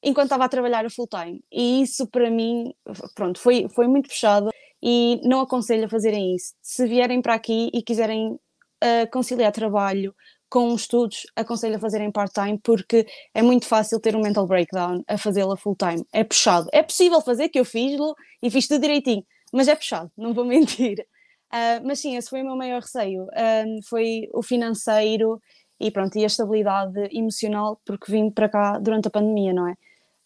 enquanto 0.02 0.26
estava 0.26 0.44
a 0.44 0.48
trabalhar 0.48 0.84
a 0.84 0.90
full 0.90 1.06
time. 1.06 1.42
E 1.50 1.82
isso 1.82 2.06
para 2.06 2.30
mim, 2.30 2.74
pronto, 3.14 3.38
foi, 3.38 3.68
foi 3.68 3.86
muito 3.86 4.08
puxado 4.08 4.50
e 4.82 5.20
não 5.24 5.40
aconselho 5.40 5.84
a 5.84 5.88
fazerem 5.88 6.34
isso. 6.34 6.54
Se 6.60 6.86
vierem 6.86 7.22
para 7.22 7.34
aqui 7.34 7.70
e 7.72 7.82
quiserem 7.82 8.32
uh, 8.32 9.10
conciliar 9.12 9.52
trabalho 9.52 10.14
com 10.52 10.74
estudos, 10.74 11.26
aconselho 11.34 11.76
a 11.76 11.78
fazerem 11.78 12.12
part-time 12.12 12.60
porque 12.62 13.06
é 13.32 13.40
muito 13.40 13.66
fácil 13.66 13.98
ter 13.98 14.14
um 14.14 14.20
mental 14.20 14.46
breakdown 14.46 15.02
a 15.08 15.16
fazê-lo 15.16 15.56
full-time. 15.56 16.04
É 16.12 16.22
puxado. 16.22 16.68
É 16.74 16.82
possível 16.82 17.22
fazer, 17.22 17.48
que 17.48 17.58
eu 17.58 17.64
fiz-lo 17.64 18.14
e 18.42 18.50
fiz 18.50 18.68
tudo 18.68 18.82
direitinho, 18.82 19.24
mas 19.50 19.66
é 19.66 19.74
puxado, 19.74 20.12
não 20.14 20.34
vou 20.34 20.44
mentir. 20.44 21.06
Uh, 21.50 21.80
mas 21.82 22.00
sim, 22.00 22.18
esse 22.18 22.28
foi 22.28 22.42
o 22.42 22.44
meu 22.44 22.54
maior 22.54 22.82
receio. 22.82 23.22
Uh, 23.24 23.82
foi 23.88 24.28
o 24.34 24.42
financeiro 24.42 25.40
e 25.80 25.90
pronto, 25.90 26.18
e 26.18 26.22
a 26.22 26.26
estabilidade 26.26 27.00
emocional, 27.10 27.80
porque 27.86 28.12
vim 28.12 28.30
para 28.30 28.50
cá 28.50 28.78
durante 28.78 29.08
a 29.08 29.10
pandemia, 29.10 29.54
não 29.54 29.68
é? 29.68 29.74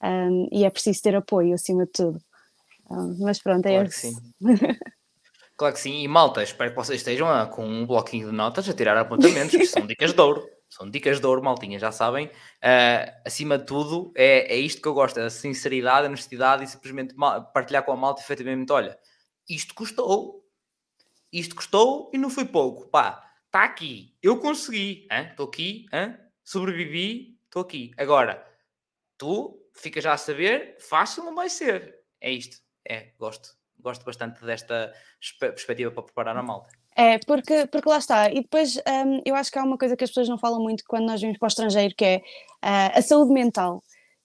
Um, 0.02 0.48
e 0.50 0.64
é 0.64 0.70
preciso 0.70 1.02
ter 1.02 1.14
apoio 1.14 1.54
acima 1.54 1.86
de 1.86 1.92
tudo. 1.92 2.18
Um, 2.90 3.16
mas 3.20 3.40
pronto, 3.40 3.64
é 3.66 3.74
claro 3.74 3.88
isso. 3.88 4.20
claro 5.56 5.74
que 5.74 5.80
sim, 5.80 6.02
e 6.02 6.08
malta, 6.08 6.42
espero 6.42 6.70
que 6.70 6.76
vocês 6.76 7.00
estejam 7.00 7.28
a, 7.28 7.46
com 7.46 7.66
um 7.66 7.86
bloquinho 7.86 8.30
de 8.30 8.34
notas 8.34 8.68
a 8.68 8.74
tirar 8.74 8.96
apontamentos, 8.96 9.56
que 9.56 9.66
são 9.66 9.86
dicas 9.86 10.12
de 10.12 10.20
ouro. 10.20 10.46
São 10.68 10.90
dicas 10.90 11.20
de 11.20 11.26
ouro, 11.26 11.42
maltinha, 11.42 11.78
já 11.78 11.92
sabem. 11.92 12.26
Uh, 12.26 13.12
acima 13.24 13.56
de 13.56 13.64
tudo, 13.64 14.12
é, 14.16 14.54
é 14.54 14.56
isto 14.56 14.82
que 14.82 14.88
eu 14.88 14.94
gosto: 14.94 15.18
a 15.20 15.30
sinceridade, 15.30 16.06
a 16.06 16.08
honestidade 16.08 16.64
e 16.64 16.66
simplesmente 16.66 17.14
partilhar 17.54 17.84
com 17.84 17.92
a 17.92 17.96
malta 17.96 18.20
efetivamente: 18.20 18.72
olha, 18.72 18.98
isto 19.48 19.74
custou, 19.74 20.44
isto 21.32 21.54
custou 21.54 22.10
e 22.12 22.18
não 22.18 22.28
foi 22.28 22.44
pouco. 22.44 22.88
Pá, 22.88 23.24
está 23.46 23.64
aqui. 23.64 24.14
Eu 24.22 24.38
consegui. 24.38 25.06
Estou 25.10 25.46
aqui. 25.46 25.86
Hein? 25.92 26.18
Sobrevivi. 26.44 27.38
Estou 27.44 27.62
aqui. 27.62 27.92
Agora, 27.96 28.44
tu 29.16 29.58
fica 29.72 30.00
já 30.00 30.12
a 30.12 30.18
saber, 30.18 30.76
fácil 30.80 31.24
não 31.24 31.34
vai 31.34 31.48
ser. 31.48 32.00
É 32.20 32.30
isto. 32.30 32.58
É, 32.88 33.12
gosto. 33.18 33.56
Gosto 33.86 34.04
bastante 34.04 34.44
desta 34.44 34.92
perspectiva 35.38 35.90
para 35.90 36.02
preparar 36.02 36.36
a 36.36 36.42
malta. 36.42 36.68
É, 36.96 37.18
porque, 37.18 37.66
porque 37.66 37.88
lá 37.88 37.98
está. 37.98 38.30
E 38.30 38.42
depois 38.42 38.76
um, 38.76 39.20
eu 39.24 39.34
acho 39.36 39.50
que 39.52 39.58
há 39.58 39.62
uma 39.62 39.78
coisa 39.78 39.96
que 39.96 40.02
as 40.02 40.10
pessoas 40.10 40.28
não 40.28 40.38
falam 40.38 40.60
muito 40.60 40.82
quando 40.88 41.06
nós 41.06 41.20
vimos 41.20 41.38
para 41.38 41.46
o 41.46 41.48
estrangeiro, 41.48 41.94
que 41.96 42.04
é 42.04 42.16
uh, 42.16 42.98
a 42.98 43.02
saúde 43.02 43.32
mental. 43.32 43.82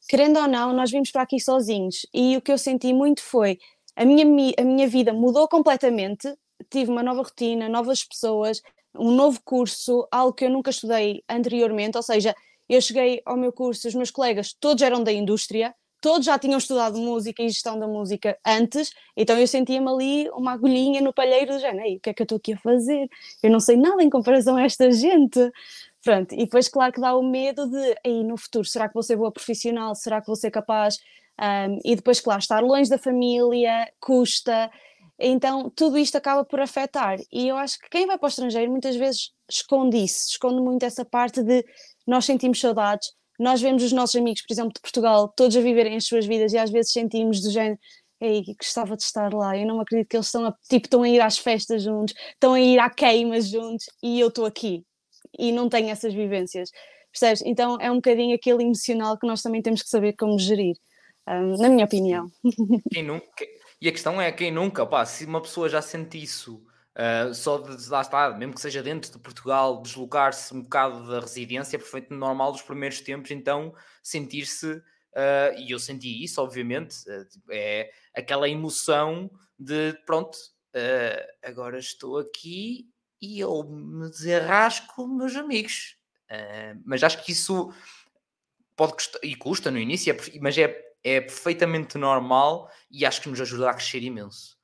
Querendo 0.10 0.39
ou 0.39 0.47
não, 0.47 0.74
nós 0.74 0.89
vimos 0.89 1.12
para 1.12 1.21
aqui 1.21 1.39
sozinhos. 1.39 2.08
E 2.13 2.36
o 2.38 2.41
que 2.41 2.52
eu 2.52 2.58
senti 2.58 2.91
muito 2.91 3.21
foi 3.21 3.60
a 3.95 4.04
minha, 4.04 4.26
a 4.58 4.63
minha 4.63 4.88
vida 4.88 5.13
mudou 5.13 5.47
completamente 5.47 6.34
tive 6.69 6.91
uma 6.91 7.04
nova 7.04 7.21
rotina, 7.21 7.69
novas 7.69 8.04
pessoas, 8.04 8.62
um 8.95 9.12
novo 9.12 9.39
curso, 9.43 10.08
algo 10.12 10.34
que 10.34 10.45
eu 10.45 10.50
nunca 10.50 10.69
estudei 10.69 11.24
anteriormente, 11.30 11.97
ou 11.97 12.04
seja, 12.04 12.36
eu 12.67 12.82
cheguei 12.82 13.21
ao 13.26 13.38
meu 13.38 13.52
curso, 13.52 13.88
os 13.88 13.95
meus 13.95 14.12
colegas 14.12 14.54
todos 14.54 14.82
eram 14.84 15.04
da 15.04 15.12
indústria, 15.12 15.74
todos 16.02 16.26
já 16.26 16.38
tinham 16.38 16.58
estudado 16.58 16.98
música 16.98 17.44
e 17.44 17.50
gestão 17.50 17.80
da 17.80 17.88
música 17.88 18.38
antes, 18.46 18.92
então 19.16 19.38
eu 19.38 19.48
sentia-me 19.48 19.88
ali 19.88 20.30
uma 20.32 20.54
agulhinha 20.54 21.00
no 21.02 21.14
palheiro 21.14 21.54
do 21.54 21.60
género, 21.60 21.96
o 21.96 22.00
que 22.00 22.10
é 22.10 22.14
que 22.14 22.22
eu 22.22 22.26
estou 22.26 22.38
aqui 22.38 22.54
a 22.54 22.58
fazer? 22.58 23.08
Eu 23.42 23.52
não 23.52 23.60
sei 23.60 23.78
nada 23.78 24.04
em 24.04 24.10
comparação 24.10 24.58
a 24.58 24.64
esta 24.64 24.92
gente. 24.92 25.40
Pronto, 26.04 26.34
e 26.34 26.40
depois 26.40 26.68
claro 26.68 26.92
que 26.92 27.00
dá 27.00 27.16
o 27.16 27.22
medo 27.22 27.68
de, 27.70 27.96
aí 28.04 28.24
no 28.24 28.36
futuro, 28.36 28.66
será 28.66 28.88
que 28.88 28.94
vou 28.96 29.04
ser 29.04 29.16
boa 29.16 29.32
profissional? 29.32 29.94
Será 29.96 30.20
que 30.20 30.28
vou 30.28 30.36
ser 30.36 30.50
capaz? 30.50 30.98
Um, 31.40 31.80
e 31.86 31.96
depois, 31.96 32.20
claro, 32.20 32.40
estar 32.40 32.60
longe 32.62 32.90
da 32.90 32.98
família 32.98 33.88
custa, 34.00 34.70
então, 35.24 35.70
tudo 35.70 36.00
isto 36.00 36.18
acaba 36.18 36.44
por 36.44 36.60
afetar. 36.60 37.20
E 37.32 37.48
eu 37.48 37.56
acho 37.56 37.80
que 37.80 37.90
quem 37.90 38.08
vai 38.08 38.18
para 38.18 38.26
o 38.26 38.30
estrangeiro 38.30 38.72
muitas 38.72 38.96
vezes 38.96 39.32
esconde 39.48 39.98
isso, 39.98 40.30
esconde 40.32 40.60
muito 40.60 40.84
essa 40.84 41.06
parte 41.06 41.44
de 41.44 41.64
nós 42.08 42.26
sentimos 42.26 42.60
saudades, 42.60 43.14
nós 43.39 43.62
vemos 43.62 43.84
os 43.84 43.91
nossos 43.91 44.15
amigos, 44.15 44.41
por 44.41 44.54
exemplo, 44.54 44.74
de 44.74 44.82
Portugal, 44.82 45.28
todos 45.36 45.56
a 45.58 45.62
viverem 45.62 45.96
as 45.96 46.06
suas 46.06 46.26
vidas 46.26 46.54
e 46.54 46.58
às 46.58 46.70
vezes 46.70 46.91
sentimos 46.91 47.41
do 47.41 47.50
género, 47.50 47.80
ei, 48.20 48.44
gostava 48.60 48.96
de 48.96 49.04
estar 49.04 49.34
lá, 49.34 49.58
eu 49.58 49.65
não 49.65 49.80
acredito 49.80 50.10
que 50.10 50.15
eles 50.15 50.28
estão 50.28 50.46
a, 50.46 50.56
tipo, 50.70 50.86
estão 50.86 51.04
a 51.04 51.10
ir 51.10 51.20
às 51.20 51.38
festas 51.38 51.84
juntos, 51.84 52.13
estão 52.34 52.54
a 52.54 52.60
ir 52.60 52.80
à 52.80 52.89
queimas 52.89 53.48
juntos 53.48 53.86
e 54.04 54.20
eu 54.20 54.28
estou 54.28 54.46
aqui 54.46 54.86
e 55.38 55.52
não 55.52 55.67
tenho 55.67 55.89
essas 55.89 56.13
vivências. 56.13 56.70
Percebes? 57.12 57.41
Então 57.46 57.78
é 57.82 57.91
um 57.91 57.96
bocadinho 57.96 58.36
aquele 58.36 58.63
emocional 58.63 59.17
que 59.17 59.28
nós 59.28 59.41
também 59.41 59.62
temos 59.62 59.82
que 59.82 59.89
saber 59.89 60.13
como 60.13 60.38
gerir, 60.38 60.76
um, 61.28 61.58
na 61.58 61.67
minha 61.67 61.86
opinião. 61.86 62.32
Quem 62.91 63.04
nunca, 63.04 63.46
e 63.82 63.89
a 63.89 63.91
questão 63.91 64.22
é 64.22 64.32
quem 64.32 64.52
nunca, 64.52 64.86
pá, 64.86 65.06
se 65.06 65.26
uma 65.26 65.41
pessoa 65.41 65.67
já 65.67 65.82
sente 65.82 66.22
isso 66.22 66.63
Uh, 66.97 67.34
só 67.34 67.58
de 67.58 67.89
lá 67.89 68.01
está, 68.01 68.30
mesmo 68.32 68.54
que 68.54 68.60
seja 68.60 68.84
dentro 68.84 69.12
de 69.12 69.19
Portugal, 69.19 69.82
deslocar-se 69.82 70.54
um 70.54 70.62
bocado 70.62 71.08
da 71.10 71.21
residência 71.21 71.77
é 71.77 71.80
perfeitamente 71.80 72.19
normal 72.19 72.51
dos 72.51 72.62
primeiros 72.62 72.99
tempos, 72.99 73.32
então 73.32 73.73
sentir-se, 74.04 74.73
uh, 74.73 75.58
e 75.58 75.71
eu 75.71 75.80
senti 75.80 76.21
isso, 76.21 76.41
obviamente, 76.41 76.97
uh, 77.10 77.25
é 77.49 77.89
aquela 78.13 78.49
emoção 78.49 79.32
de 79.58 79.93
pronto, 80.06 80.38
agora 81.43 81.77
estou 81.77 82.17
aqui 82.17 82.89
e 83.21 83.39
eu 83.39 83.63
me 83.63 84.10
desarrasco 84.10 85.08
meus 85.08 85.36
amigos. 85.36 85.97
mas 86.84 87.04
acho 87.04 87.23
que 87.23 87.34
isso 87.34 87.71
pode 88.75 88.93
custar, 88.93 89.21
e 89.23 89.36
custa 89.36 89.69
no 89.69 89.77
início, 89.77 90.12
é, 90.12 90.39
mas 90.39 90.58
é, 90.58 90.75
é 91.04 91.21
perfeitamente 91.21 91.97
normal 91.97 92.71
e 92.89 93.06
acho 93.06 93.21
que 93.21 93.30
nos 93.30 93.39
ajuda 93.39 93.69
a 93.69 93.73
crescer 93.73 94.01
imenso. 94.01 94.58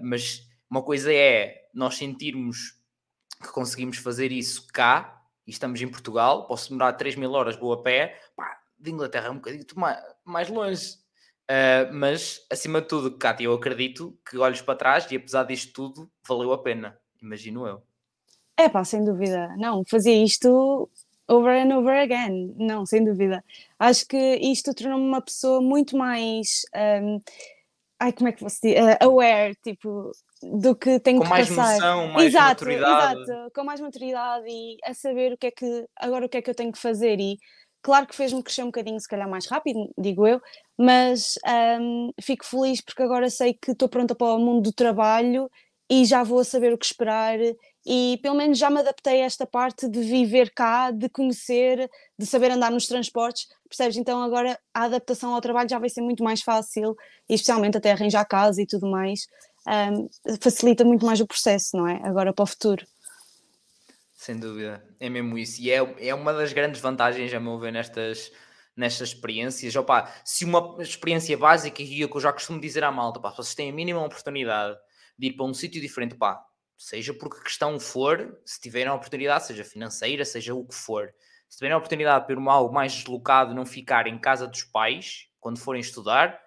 mas 0.00 0.40
uma 0.74 0.82
coisa 0.82 1.14
é 1.14 1.68
nós 1.72 1.96
sentirmos 1.96 2.76
que 3.40 3.48
conseguimos 3.52 3.96
fazer 3.98 4.32
isso 4.32 4.66
cá 4.72 5.22
e 5.46 5.52
estamos 5.52 5.80
em 5.80 5.86
Portugal, 5.86 6.48
posso 6.48 6.68
demorar 6.70 6.94
3 6.94 7.14
mil 7.14 7.30
horas 7.30 7.54
vou 7.54 7.72
a 7.72 7.80
pé, 7.80 8.18
pá, 8.34 8.58
de 8.76 8.90
Inglaterra 8.90 9.28
é 9.28 9.30
um 9.30 9.36
bocadinho 9.36 9.64
mais, 10.24 10.48
longe. 10.48 10.96
Uh, 11.48 11.92
mas, 11.92 12.44
acima 12.50 12.80
de 12.80 12.88
tudo, 12.88 13.16
Cátia, 13.16 13.44
eu 13.44 13.54
acredito 13.54 14.18
que 14.28 14.36
olhos 14.36 14.62
para 14.62 14.74
trás 14.74 15.08
e 15.12 15.14
apesar 15.14 15.44
disto 15.44 15.72
tudo, 15.72 16.10
valeu 16.26 16.52
a 16.52 16.60
pena, 16.60 16.98
imagino 17.22 17.68
eu. 17.68 17.80
É 18.56 18.68
pá, 18.68 18.82
sem 18.82 19.04
dúvida. 19.04 19.54
Não, 19.56 19.84
fazia 19.88 20.24
isto 20.24 20.90
over 21.28 21.52
and 21.52 21.76
over 21.76 22.00
again. 22.00 22.52
Não, 22.58 22.84
sem 22.84 23.04
dúvida. 23.04 23.44
Acho 23.78 24.08
que 24.08 24.16
isto 24.36 24.74
tornou-me 24.74 25.06
uma 25.06 25.22
pessoa 25.22 25.60
muito 25.60 25.96
mais. 25.96 26.62
Um, 26.74 27.20
ai, 27.98 28.12
como 28.12 28.28
é 28.28 28.32
que 28.32 28.42
você? 28.42 28.74
Uh, 28.74 29.04
aware, 29.04 29.54
tipo, 29.62 30.10
do 30.42 30.74
que 30.74 31.00
tenho 31.00 31.18
com 31.18 31.24
que 31.24 31.30
mais 31.30 31.48
passar. 31.48 31.72
Noção, 31.74 32.08
mais 32.08 32.26
exato, 32.26 32.64
maturidade. 32.64 33.20
exato, 33.20 33.52
com 33.54 33.64
mais 33.64 33.80
maturidade 33.80 34.46
e 34.48 34.76
a 34.84 34.94
saber 34.94 35.32
o 35.32 35.38
que 35.38 35.46
é 35.46 35.50
que 35.50 35.86
agora 35.96 36.26
o 36.26 36.28
que 36.28 36.38
é 36.38 36.42
que 36.42 36.50
eu 36.50 36.54
tenho 36.54 36.72
que 36.72 36.78
fazer 36.78 37.18
e 37.20 37.38
claro 37.82 38.06
que 38.06 38.16
fez-me 38.16 38.42
crescer 38.42 38.62
um 38.62 38.66
bocadinho, 38.66 38.98
se 38.98 39.08
calhar 39.08 39.28
mais 39.28 39.46
rápido, 39.46 39.90
digo 39.98 40.26
eu, 40.26 40.40
mas 40.78 41.38
um, 41.80 42.10
fico 42.20 42.44
feliz 42.44 42.80
porque 42.80 43.02
agora 43.02 43.28
sei 43.30 43.54
que 43.54 43.72
estou 43.72 43.88
pronta 43.88 44.14
para 44.14 44.34
o 44.34 44.38
mundo 44.38 44.62
do 44.62 44.72
trabalho 44.72 45.50
e 45.90 46.04
já 46.04 46.22
vou 46.22 46.40
a 46.40 46.44
saber 46.44 46.72
o 46.72 46.78
que 46.78 46.86
esperar 46.86 47.38
e 47.86 48.18
pelo 48.22 48.34
menos 48.34 48.58
já 48.58 48.70
me 48.70 48.80
adaptei 48.80 49.22
a 49.22 49.26
esta 49.26 49.46
parte 49.46 49.88
de 49.88 50.00
viver 50.00 50.50
cá, 50.54 50.90
de 50.90 51.08
conhecer, 51.08 51.90
de 52.18 52.24
saber 52.24 52.50
andar 52.50 52.70
nos 52.70 52.86
transportes, 52.86 53.46
percebes? 53.68 53.96
Então 53.96 54.22
agora 54.22 54.58
a 54.72 54.84
adaptação 54.84 55.34
ao 55.34 55.40
trabalho 55.40 55.68
já 55.68 55.78
vai 55.78 55.88
ser 55.88 56.00
muito 56.00 56.24
mais 56.24 56.42
fácil, 56.42 56.96
e 57.28 57.34
especialmente 57.34 57.76
até 57.76 57.92
arranjar 57.92 58.24
casa 58.24 58.62
e 58.62 58.66
tudo 58.66 58.90
mais, 58.90 59.26
um, 59.66 60.08
facilita 60.40 60.84
muito 60.84 61.04
mais 61.04 61.20
o 61.20 61.26
processo, 61.26 61.76
não 61.76 61.86
é? 61.86 62.00
Agora 62.04 62.32
para 62.32 62.42
o 62.42 62.46
futuro. 62.46 62.86
Sem 64.14 64.38
dúvida, 64.38 64.82
é 64.98 65.10
mesmo 65.10 65.36
isso. 65.36 65.60
E 65.60 65.70
é, 65.70 66.08
é 66.08 66.14
uma 66.14 66.32
das 66.32 66.52
grandes 66.54 66.80
vantagens, 66.80 67.32
a 67.34 67.38
meu 67.38 67.58
ver, 67.58 67.72
nestas, 67.72 68.32
nestas 68.74 69.10
experiências. 69.10 69.76
Opa, 69.76 70.10
se 70.24 70.46
uma 70.46 70.82
experiência 70.82 71.36
básica, 71.36 71.82
e 71.82 72.08
que 72.08 72.16
eu 72.16 72.20
já 72.20 72.32
costumo 72.32 72.58
dizer 72.58 72.84
à 72.84 72.90
malta, 72.90 73.20
pá, 73.20 73.30
vocês 73.30 73.54
têm 73.54 73.70
a 73.70 73.74
mínima 73.74 74.02
oportunidade 74.02 74.78
de 75.18 75.26
ir 75.26 75.32
para 75.34 75.44
um 75.44 75.52
sítio 75.52 75.78
diferente, 75.78 76.14
pá, 76.14 76.42
seja 76.76 77.14
por 77.14 77.34
que 77.34 77.42
questão 77.42 77.78
for, 77.78 78.38
se 78.44 78.60
tiverem 78.60 78.88
a 78.88 78.94
oportunidade, 78.94 79.46
seja 79.46 79.64
financeira, 79.64 80.24
seja 80.24 80.54
o 80.54 80.66
que 80.66 80.74
for, 80.74 81.14
se 81.48 81.58
tiverem 81.58 81.74
a 81.74 81.78
oportunidade 81.78 82.26
de 82.26 82.32
ir 82.32 82.48
algo 82.48 82.74
mais 82.74 82.92
deslocado, 82.92 83.54
não 83.54 83.64
ficar 83.64 84.06
em 84.06 84.18
casa 84.18 84.46
dos 84.46 84.64
pais 84.64 85.28
quando 85.40 85.58
forem 85.58 85.80
estudar, 85.80 86.42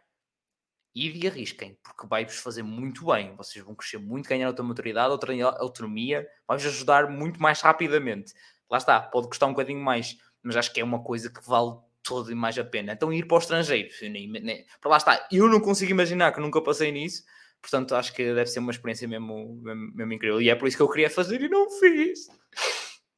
e 0.98 1.28
arrisquem, 1.28 1.78
porque 1.84 2.08
vai-vos 2.08 2.38
fazer 2.38 2.64
muito 2.64 3.06
bem. 3.06 3.36
Vocês 3.36 3.64
vão 3.64 3.76
crescer 3.76 4.00
muito, 4.00 4.28
ganhar 4.28 4.48
outra 4.48 4.64
maturidade, 4.64 5.12
outra 5.12 5.32
autonomia, 5.60 6.28
vai-vos 6.48 6.66
ajudar 6.66 7.08
muito 7.08 7.40
mais 7.40 7.62
rapidamente. 7.62 8.34
Lá 8.70 8.80
está, 8.80 9.00
pode 9.00 9.28
custar 9.28 9.48
um 9.48 9.52
bocadinho 9.52 9.80
mais, 9.80 10.18
mas 10.42 10.56
acho 10.56 10.74
que 10.74 10.82
é 10.82 10.84
uma 10.84 11.04
coisa 11.04 11.30
que 11.30 11.48
vale 11.48 11.78
todo 12.02 12.32
e 12.32 12.36
mais 12.36 12.58
a 12.58 12.64
pena. 12.64 12.94
Então, 12.94 13.14
ir 13.14 13.28
para 13.28 13.36
o 13.36 13.40
estrangeiro, 13.40 13.90
nem, 14.02 14.28
nem, 14.28 14.66
para 14.82 14.90
lá 14.90 14.98
está, 14.98 15.28
eu 15.32 15.48
não 15.48 15.60
consigo 15.60 15.92
imaginar 15.92 16.32
que 16.32 16.40
nunca 16.40 16.62
passei 16.62 16.92
nisso, 16.92 17.24
portanto, 17.62 17.96
acho 17.96 18.14
que 18.14 18.34
deve 18.34 18.48
ser 18.48 18.60
uma 18.60 18.72
experiência 18.72 19.08
mesmo, 19.08 19.60
mesmo, 19.62 19.92
mesmo 19.96 20.14
incrível. 20.14 20.42
E 20.42 20.50
é 20.50 20.56
por 20.56 20.68
isso 20.68 20.78
que 20.78 20.84
eu 20.84 20.90
queria 20.90 21.10
fazer 21.10 21.42
e 21.42 21.50
não 21.50 21.70
fiz. 21.70 22.28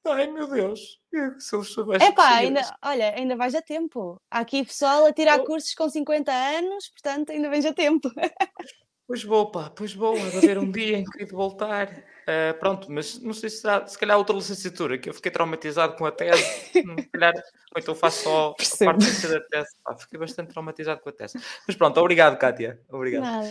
Ai 0.06 0.28
meu 0.28 0.48
Deus, 0.48 1.00
sou 1.40 1.64
É 1.94 2.12
pá, 2.12 2.38
ainda, 2.38 2.62
olha, 2.84 3.14
ainda 3.16 3.36
vais 3.36 3.54
a 3.54 3.62
tempo. 3.62 4.20
Há 4.32 4.40
aqui 4.40 4.66
pessoal 4.66 5.06
a 5.06 5.14
tirar 5.14 5.40
oh. 5.40 5.44
cursos 5.44 5.74
com 5.76 5.90
50 5.90 6.32
anos, 6.32 6.90
portanto 6.90 7.32
ainda 7.32 7.50
vais 7.50 7.66
a 7.66 7.74
tempo. 7.74 8.10
Pois 9.10 9.24
vou, 9.24 9.50
pá, 9.50 9.72
pois 9.72 9.92
vou, 9.92 10.16
a 10.16 10.38
haver 10.38 10.60
um 10.60 10.70
dia 10.72 11.00
em 11.00 11.04
que 11.04 11.26
voltar. 11.26 11.88
Uh, 11.90 12.54
pronto, 12.60 12.92
mas 12.92 13.20
não 13.20 13.34
sei 13.34 13.50
se 13.50 13.62
será, 13.62 13.88
se 13.88 13.98
calhar 13.98 14.16
outra 14.16 14.36
licenciatura, 14.36 15.00
que 15.00 15.10
eu 15.10 15.16
fiquei 15.16 15.32
traumatizado 15.32 15.96
com 15.96 16.06
a 16.06 16.12
tese, 16.12 16.44
se 16.72 16.84
calhar, 17.12 17.34
ou 17.34 17.82
então 17.82 17.96
faço 17.96 18.26
só 18.26 18.54
Percebo. 18.54 18.92
a 18.92 18.94
parte 18.94 19.28
da 19.28 19.40
tese. 19.40 19.70
Pá, 19.84 19.98
fiquei 19.98 20.20
bastante 20.20 20.52
traumatizado 20.52 21.02
com 21.02 21.10
a 21.10 21.12
tese. 21.12 21.40
Mas 21.68 21.76
pronto, 21.76 22.00
obrigado, 22.00 22.38
Kátia. 22.38 22.80
Obrigado. 22.88 23.50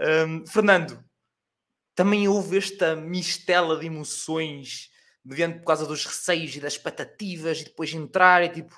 Um, 0.00 0.46
Fernando, 0.46 0.98
também 1.94 2.26
houve 2.26 2.56
esta 2.56 2.96
mistela 2.96 3.78
de 3.78 3.86
emoções 3.86 4.90
mediante 5.24 5.58
por 5.58 5.66
causa 5.66 5.86
dos 5.86 6.06
receios 6.06 6.56
e 6.56 6.60
das 6.60 6.72
expectativas 6.72 7.60
e 7.60 7.64
depois 7.64 7.92
entrar 7.92 8.42
e 8.42 8.48
tipo, 8.48 8.74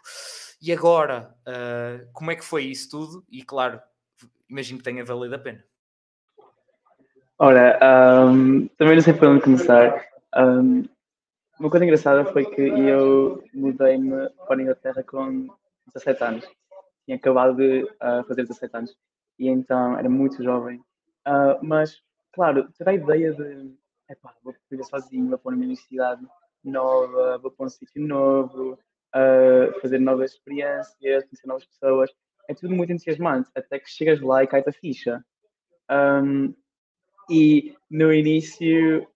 e 0.61 0.73
agora? 0.73 1.35
Uh, 1.47 2.09
como 2.13 2.31
é 2.31 2.37
que 2.37 2.45
foi 2.45 2.65
isso 2.65 2.91
tudo? 2.91 3.25
E 3.31 3.43
claro, 3.43 3.81
imagino 4.49 4.79
que 4.79 4.85
tenha 4.85 5.05
valido 5.05 5.35
a 5.35 5.39
pena. 5.39 5.65
Ora, 7.39 7.79
um, 8.27 8.69
também 8.77 8.97
não 8.97 9.03
sei 9.03 9.15
por 9.15 9.29
onde 9.29 9.43
começar. 9.43 10.05
Um, 10.37 10.85
uma 11.59 11.71
coisa 11.71 11.85
engraçada 11.85 12.25
foi 12.25 12.45
que 12.45 12.61
eu 12.61 13.43
mudei-me 13.53 14.29
para 14.47 14.57
a 14.57 14.63
Inglaterra 14.63 15.03
com 15.03 15.49
17 15.95 16.25
anos. 16.25 16.49
Tinha 17.05 17.17
acabado 17.17 17.57
de 17.57 17.83
uh, 17.83 18.25
fazer 18.27 18.43
17 18.43 18.77
anos. 18.77 18.97
E 19.39 19.49
então 19.49 19.99
era 19.99 20.09
muito 20.09 20.43
jovem. 20.43 20.81
Uh, 21.27 21.59
mas, 21.63 22.03
claro, 22.33 22.69
ter 22.73 22.89
a 22.89 22.95
ideia 22.95 23.33
de 23.33 23.75
epá, 24.09 24.35
vou 24.43 24.55
viver 24.71 24.85
sozinho, 24.85 25.29
vou 25.29 25.39
para 25.39 25.51
uma 25.51 25.59
universidade 25.59 26.27
nova, 26.65 27.39
vou 27.39 27.51
para 27.51 27.67
um 27.67 27.69
sítio 27.69 28.07
novo, 28.07 28.79
uh, 29.15 29.81
fazer 29.81 29.99
novas 29.99 30.33
experiências, 30.33 31.25
conhecer 31.25 31.47
novas 31.47 31.65
pessoas. 31.65 32.11
É 32.49 32.55
tudo 32.55 32.75
muito 32.75 32.93
entusiasmante, 32.93 33.51
até 33.55 33.79
que 33.79 33.91
chegas 33.91 34.21
lá 34.21 34.43
e 34.43 34.47
cai 34.47 34.63
a 34.67 34.73
ficha. 34.73 35.25
Um, 35.91 36.55
e 37.31 37.77
no 37.91 38.13
início 38.13 39.07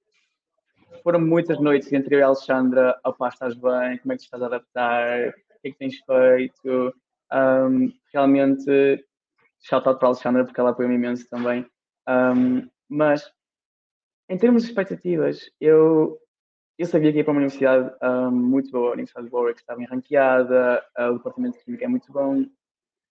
foram 1.02 1.20
muitas 1.20 1.60
noites 1.60 1.92
entre 1.92 2.14
eu 2.14 2.20
e 2.20 2.22
a 2.22 2.26
Alexandra, 2.26 2.98
opá, 3.04 3.28
estás 3.28 3.54
bem, 3.54 3.98
como 3.98 4.12
é 4.12 4.16
que 4.16 4.22
estás 4.22 4.42
a 4.42 4.46
adaptar, 4.46 5.28
o 5.28 5.60
que 5.60 5.68
é 5.68 5.70
que 5.70 5.78
tens 5.78 5.98
feito? 5.98 6.94
Um, 7.32 7.92
realmente, 8.12 9.04
shout 9.60 9.88
out 9.88 9.98
para 9.98 10.08
a 10.08 10.10
Alexandra, 10.10 10.44
porque 10.44 10.60
ela 10.60 10.70
apoiou-me 10.70 10.96
imenso 10.96 11.28
também. 11.28 11.66
Um, 12.08 12.68
mas 12.88 13.30
em 14.28 14.36
termos 14.36 14.62
de 14.62 14.68
expectativas, 14.68 15.50
eu, 15.60 16.18
eu 16.78 16.86
sabia 16.86 17.12
que 17.12 17.18
ia 17.18 17.24
para 17.24 17.32
uma 17.32 17.40
universidade 17.40 17.94
um, 18.02 18.30
muito 18.30 18.70
boa, 18.70 18.90
a 18.90 18.92
Universidade 18.92 19.28
de 19.28 19.34
Warwick 19.34 19.60
estava 19.60 19.78
bem 19.78 19.86
ranqueada, 19.86 20.84
uh, 20.98 21.12
o 21.12 21.18
departamento 21.18 21.58
de 21.58 21.64
Química 21.64 21.84
é 21.84 21.88
muito 21.88 22.12
bom, 22.12 22.44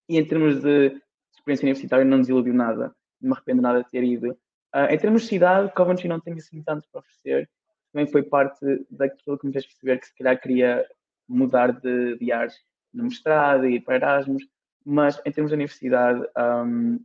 e 0.09 0.17
em 0.17 0.25
termos 0.25 0.61
de 0.61 1.01
experiência 1.33 1.65
universitária 1.65 2.05
não 2.05 2.19
desiludiu 2.19 2.53
nada, 2.53 2.95
não 3.21 3.29
me 3.29 3.33
arrependo 3.33 3.61
nada 3.61 3.83
de 3.83 3.89
ter 3.89 4.03
ido. 4.03 4.31
Uh, 4.73 4.91
em 4.91 4.97
termos 4.97 5.23
de 5.23 5.29
cidade, 5.29 5.73
Coventry 5.73 6.07
não 6.07 6.19
tem 6.19 6.33
assim 6.33 6.61
tanto 6.63 6.87
para 6.91 6.99
oferecer, 6.99 7.49
também 7.93 8.11
foi 8.11 8.23
parte 8.23 8.59
daquilo 8.89 9.37
que 9.37 9.47
me 9.47 9.53
fez 9.53 9.65
perceber 9.65 9.99
que 9.99 10.07
se 10.07 10.15
calhar 10.17 10.39
queria 10.39 10.85
mudar 11.27 11.71
de, 11.71 12.17
de 12.17 12.31
ares 12.31 12.55
no 12.93 13.05
mestrado 13.05 13.65
e 13.65 13.75
ir 13.75 13.81
para 13.81 13.95
Erasmus, 13.95 14.43
mas 14.85 15.19
em 15.25 15.31
termos 15.31 15.49
de 15.49 15.55
universidade, 15.55 16.21
um, 16.37 16.99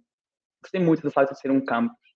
gostei 0.63 0.81
muito 0.81 1.03
do 1.03 1.11
facto 1.11 1.33
de 1.33 1.41
ser 1.41 1.51
um 1.51 1.65
campus 1.65 2.11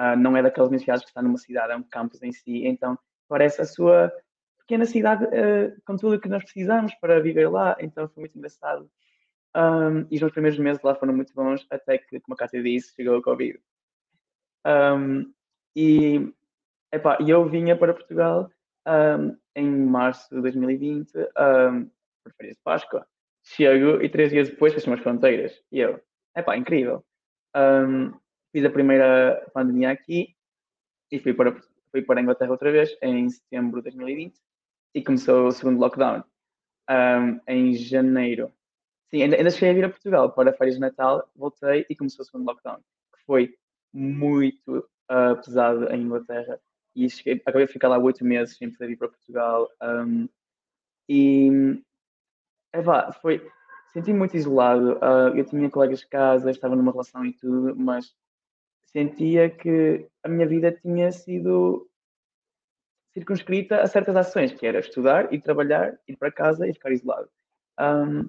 Uh, 0.00 0.16
não 0.16 0.34
é 0.34 0.42
daquelas 0.42 0.68
universidades 0.68 1.04
que 1.04 1.10
está 1.10 1.20
numa 1.20 1.36
cidade, 1.36 1.72
é 1.72 1.76
um 1.76 1.82
campus 1.82 2.22
em 2.22 2.32
si. 2.32 2.64
Então, 2.66 2.98
parece 3.28 3.60
a 3.60 3.66
sua 3.66 4.10
pequena 4.58 4.86
cidade 4.86 5.24
uh, 5.24 5.82
com 5.84 5.96
tudo 5.96 6.16
o 6.16 6.20
que 6.20 6.28
nós 6.28 6.42
precisamos 6.42 6.94
para 6.94 7.20
viver 7.20 7.50
lá. 7.50 7.76
Então, 7.78 8.08
foi 8.08 8.22
muito 8.22 8.38
engraçado. 8.38 8.90
Um, 9.54 10.06
e 10.10 10.14
os 10.14 10.20
meus 10.20 10.32
primeiros 10.32 10.58
meses 10.58 10.82
lá 10.82 10.94
foram 10.94 11.14
muito 11.14 11.34
bons, 11.34 11.66
até 11.68 11.98
que, 11.98 12.18
como 12.20 12.34
a 12.34 12.36
Cátia 12.36 12.62
disse, 12.62 12.94
chegou 12.94 13.18
o 13.18 13.22
Covid. 13.22 13.60
Um, 14.66 15.30
e 15.76 16.32
epá, 16.92 17.18
eu 17.20 17.46
vinha 17.46 17.76
para 17.76 17.92
Portugal 17.92 18.50
um, 18.86 19.36
em 19.54 19.68
março 19.68 20.34
de 20.34 20.40
2020, 20.40 21.12
por 21.12 22.32
férias 22.36 22.56
de 22.56 22.62
Páscoa. 22.62 23.06
Chego 23.42 24.02
e 24.02 24.08
três 24.08 24.30
dias 24.30 24.48
depois 24.48 24.72
fecham 24.72 24.94
as 24.94 25.00
fronteiras. 25.00 25.52
E 25.72 25.80
eu, 25.80 26.00
é 26.34 26.42
pá, 26.42 26.56
incrível. 26.56 27.04
Um, 27.56 28.12
fiz 28.52 28.64
a 28.64 28.70
primeira 28.70 29.50
pandemia 29.52 29.90
aqui 29.90 30.34
e 31.10 31.18
fui 31.18 31.34
para, 31.34 31.60
fui 31.90 32.02
para 32.02 32.20
a 32.20 32.22
Inglaterra 32.22 32.50
outra 32.50 32.70
vez 32.70 32.96
em 33.02 33.28
setembro 33.28 33.80
de 33.80 33.90
2020 33.90 34.34
e 34.94 35.02
começou 35.02 35.46
o 35.46 35.52
segundo 35.52 35.80
lockdown 35.80 36.24
um, 36.90 37.40
em 37.46 37.74
janeiro. 37.74 38.52
Sim, 39.10 39.22
ainda, 39.22 39.36
ainda 39.36 39.50
cheguei 39.50 39.70
a 39.70 39.74
vir 39.74 39.84
a 39.84 39.90
Portugal 39.90 40.32
para 40.32 40.52
férias 40.52 40.76
de 40.76 40.80
Natal, 40.80 41.28
voltei 41.34 41.84
e 41.88 41.96
começou 41.96 42.22
o 42.22 42.26
segundo 42.26 42.46
lockdown, 42.46 42.76
que 42.76 43.24
foi 43.24 43.54
muito 43.92 44.78
uh, 45.10 45.36
pesado 45.44 45.92
em 45.92 46.02
Inglaterra. 46.02 46.60
E 46.94 47.08
cheguei, 47.08 47.42
acabei 47.44 47.66
de 47.66 47.72
ficar 47.72 47.88
lá 47.88 47.98
oito 47.98 48.24
meses 48.24 48.56
sem 48.56 48.70
poder 48.70 48.90
ir 48.90 48.96
para 48.96 49.08
Portugal. 49.08 49.68
Um, 49.82 50.28
e 51.08 51.82
é 52.72 52.82
foi. 53.20 53.44
Senti 53.92 54.12
muito 54.12 54.36
isolado. 54.36 54.92
Uh, 54.94 55.36
eu 55.36 55.44
tinha 55.44 55.68
colegas 55.68 56.00
de 56.00 56.08
casa, 56.08 56.50
estava 56.50 56.76
numa 56.76 56.92
relação 56.92 57.24
e 57.24 57.32
tudo, 57.32 57.74
mas 57.76 58.14
sentia 58.86 59.50
que 59.50 60.06
a 60.22 60.28
minha 60.28 60.46
vida 60.46 60.72
tinha 60.72 61.10
sido 61.12 61.88
circunscrita 63.12 63.80
a 63.80 63.86
certas 63.86 64.16
ações, 64.16 64.52
que 64.52 64.66
era 64.66 64.78
estudar 64.78 65.32
e 65.32 65.40
trabalhar, 65.40 65.98
ir 66.06 66.16
para 66.16 66.30
casa 66.30 66.68
e 66.68 66.72
ficar 66.72 66.92
isolado. 66.92 67.28
Um, 67.78 68.28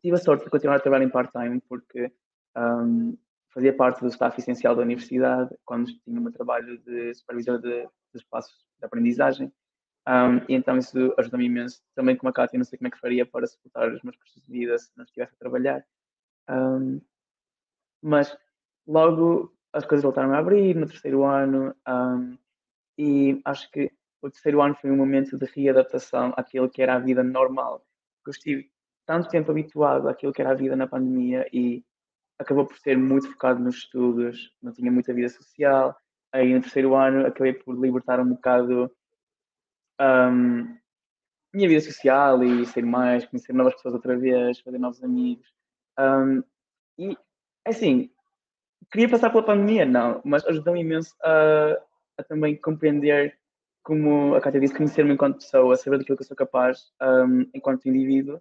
tive 0.00 0.16
a 0.16 0.18
sorte 0.18 0.44
de 0.44 0.50
continuar 0.50 0.76
a 0.76 0.80
trabalhar 0.80 1.04
em 1.04 1.10
part-time 1.10 1.60
porque 1.68 2.10
um, 2.56 3.16
fazia 3.50 3.74
parte 3.74 4.00
do 4.00 4.08
staff 4.08 4.38
essencial 4.38 4.74
da 4.74 4.82
universidade 4.82 5.54
quando 5.64 5.86
tinha 5.86 6.18
o 6.18 6.22
meu 6.22 6.32
trabalho 6.32 6.78
de 6.78 7.14
supervisor 7.14 7.58
de, 7.58 7.82
de 7.82 7.88
espaços 8.14 8.54
de 8.78 8.86
aprendizagem. 8.86 9.52
Um, 10.08 10.38
e 10.48 10.54
então 10.54 10.78
isso 10.78 11.14
ajuda-me 11.18 11.46
imenso. 11.46 11.82
Também 11.94 12.16
como 12.16 12.30
a 12.30 12.32
Cátia, 12.32 12.58
não 12.58 12.64
sei 12.64 12.78
como 12.78 12.88
é 12.88 12.90
que 12.90 13.00
faria 13.00 13.26
para 13.26 13.46
suportar 13.46 13.92
os 13.92 14.02
meus 14.02 14.16
custos 14.16 14.42
de 14.44 14.52
vida 14.52 14.78
se 14.78 14.90
não 14.96 15.04
estivesse 15.04 15.34
a 15.34 15.38
trabalhar. 15.38 15.84
Um, 16.48 17.00
mas 18.00 18.36
logo 18.86 19.52
as 19.72 19.84
coisas 19.84 20.04
voltaram 20.04 20.32
a 20.32 20.38
abrir 20.38 20.76
no 20.76 20.86
terceiro 20.86 21.24
ano 21.24 21.74
um, 21.88 22.38
e 22.96 23.40
acho 23.44 23.70
que 23.70 23.92
o 24.22 24.30
terceiro 24.30 24.62
ano 24.62 24.74
foi 24.74 24.90
um 24.90 24.96
momento 24.96 25.36
de 25.36 25.44
readaptação 25.46 26.32
àquilo 26.36 26.70
que 26.70 26.82
era 26.82 26.94
a 26.94 26.98
vida 26.98 27.22
normal. 27.22 27.84
Eu 28.24 28.30
estive 28.30 28.70
tanto 29.04 29.28
tempo 29.28 29.50
habituado 29.50 30.08
àquilo 30.08 30.32
que 30.32 30.40
era 30.40 30.52
a 30.52 30.54
vida 30.54 30.74
na 30.76 30.86
pandemia 30.86 31.46
e 31.52 31.84
acabou 32.38 32.66
por 32.66 32.76
ser 32.78 32.96
muito 32.96 33.30
focado 33.30 33.60
nos 33.60 33.76
estudos, 33.76 34.52
não 34.62 34.72
tinha 34.72 34.90
muita 34.90 35.12
vida 35.12 35.28
social. 35.28 35.96
Aí 36.32 36.54
no 36.54 36.60
terceiro 36.60 36.94
ano 36.94 37.26
acabei 37.26 37.52
por 37.52 37.78
libertar 37.78 38.20
um 38.20 38.28
bocado 38.30 38.90
um, 40.00 40.76
minha 41.54 41.68
vida 41.68 41.80
social 41.80 42.42
e 42.44 42.66
ser 42.66 42.84
mais, 42.84 43.24
conhecer 43.26 43.52
novas 43.52 43.74
pessoas 43.74 43.94
outra 43.94 44.16
vez, 44.16 44.60
fazer 44.60 44.78
novos 44.78 45.02
amigos. 45.02 45.46
Um, 45.98 46.42
e, 46.98 47.16
assim, 47.66 48.10
queria 48.90 49.08
passar 49.08 49.30
pela 49.30 49.44
pandemia, 49.44 49.86
não, 49.86 50.20
mas 50.24 50.44
ajudou-me 50.46 50.80
imenso 50.80 51.14
a, 51.22 51.78
a, 52.18 52.24
também 52.24 52.56
compreender, 52.56 53.38
como 53.82 54.34
a 54.34 54.40
Cátia 54.40 54.60
disse, 54.60 54.76
conhecer-me 54.76 55.14
enquanto 55.14 55.38
pessoa, 55.38 55.76
saber 55.76 55.98
daquilo 55.98 56.16
que 56.16 56.22
eu 56.22 56.26
sou 56.26 56.36
capaz 56.36 56.92
um, 57.02 57.48
enquanto 57.54 57.88
indivíduo, 57.88 58.36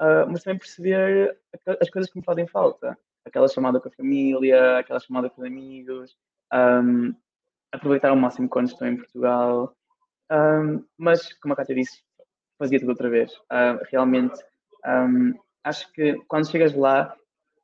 uh, 0.00 0.28
mas 0.30 0.42
também 0.42 0.58
perceber 0.58 1.38
as 1.80 1.90
coisas 1.90 2.10
que 2.10 2.18
me 2.18 2.24
fazem 2.24 2.46
falta. 2.46 2.96
Aquela 3.24 3.48
chamada 3.48 3.80
com 3.80 3.88
a 3.88 3.92
família, 3.92 4.78
aquela 4.78 5.00
chamada 5.00 5.28
com 5.28 5.40
os 5.40 5.46
amigos, 5.46 6.16
um, 6.52 7.14
aproveitar 7.72 8.10
ao 8.10 8.16
máximo 8.16 8.48
quando 8.48 8.68
estou 8.68 8.86
em 8.86 8.96
Portugal. 8.96 9.76
Um, 10.30 10.84
mas, 10.96 11.32
como 11.34 11.54
a 11.54 11.56
Cátia 11.56 11.74
disse, 11.74 12.02
fazia 12.58 12.78
tudo 12.78 12.90
outra 12.90 13.10
vez. 13.10 13.32
Uh, 13.32 13.82
realmente, 13.90 14.40
um, 14.86 15.34
acho 15.64 15.90
que 15.92 16.14
quando 16.28 16.50
chegas 16.50 16.74
lá, 16.74 17.16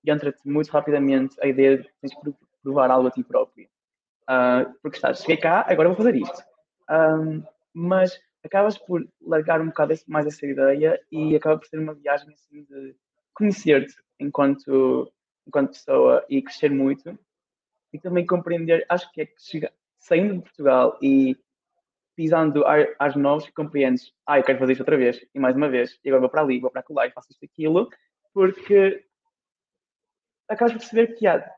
entra-te 0.04 0.40
muito 0.44 0.70
rapidamente 0.70 1.36
a 1.40 1.46
ideia 1.46 1.78
de 1.78 1.90
tens 2.00 2.14
que 2.14 2.34
provar 2.62 2.90
algo 2.90 3.08
a 3.08 3.10
ti 3.10 3.22
próprio. 3.22 3.68
Uh, 4.28 4.72
porque 4.82 4.96
estás, 4.96 5.20
cheguei 5.20 5.36
cá, 5.36 5.64
agora 5.68 5.88
vou 5.88 5.96
fazer 5.96 6.16
isto. 6.16 6.42
Um, 6.90 7.42
mas 7.72 8.18
acabas 8.44 8.78
por 8.78 9.06
largar 9.20 9.60
um 9.60 9.66
bocado 9.66 9.94
mais 10.06 10.26
essa 10.26 10.46
ideia 10.46 11.00
e 11.10 11.36
acaba 11.36 11.58
por 11.58 11.66
ser 11.66 11.78
uma 11.78 11.94
viagem 11.94 12.32
assim 12.32 12.64
de 12.64 12.96
conhecer-te 13.34 13.94
enquanto, 14.18 15.12
enquanto 15.46 15.72
pessoa 15.72 16.24
e 16.28 16.42
crescer 16.42 16.70
muito. 16.70 17.18
E 17.92 17.98
também 17.98 18.26
compreender, 18.26 18.84
acho 18.88 19.10
que 19.12 19.22
é 19.22 19.26
que 19.26 19.34
chega, 19.38 19.72
saindo 19.98 20.34
de 20.34 20.42
Portugal 20.42 20.98
e 21.00 21.36
pisando 22.16 22.64
às 22.98 23.14
novos, 23.14 23.48
compreendes, 23.50 24.12
ah, 24.26 24.38
eu 24.38 24.42
quero 24.42 24.58
fazer 24.58 24.72
isto 24.72 24.80
outra 24.80 24.96
vez, 24.96 25.24
e 25.34 25.38
mais 25.38 25.54
uma 25.54 25.68
vez, 25.68 26.00
e 26.02 26.08
agora 26.08 26.22
vou 26.22 26.30
para 26.30 26.40
ali, 26.40 26.58
vou 26.58 26.70
para 26.70 26.82
lá 26.90 27.06
e 27.06 27.12
faço 27.12 27.30
isto 27.30 27.44
aquilo, 27.44 27.88
porque 28.32 29.04
acabas 30.48 30.72
por 30.72 30.80
perceber 30.80 31.14
que 31.14 31.26
há 31.26 31.48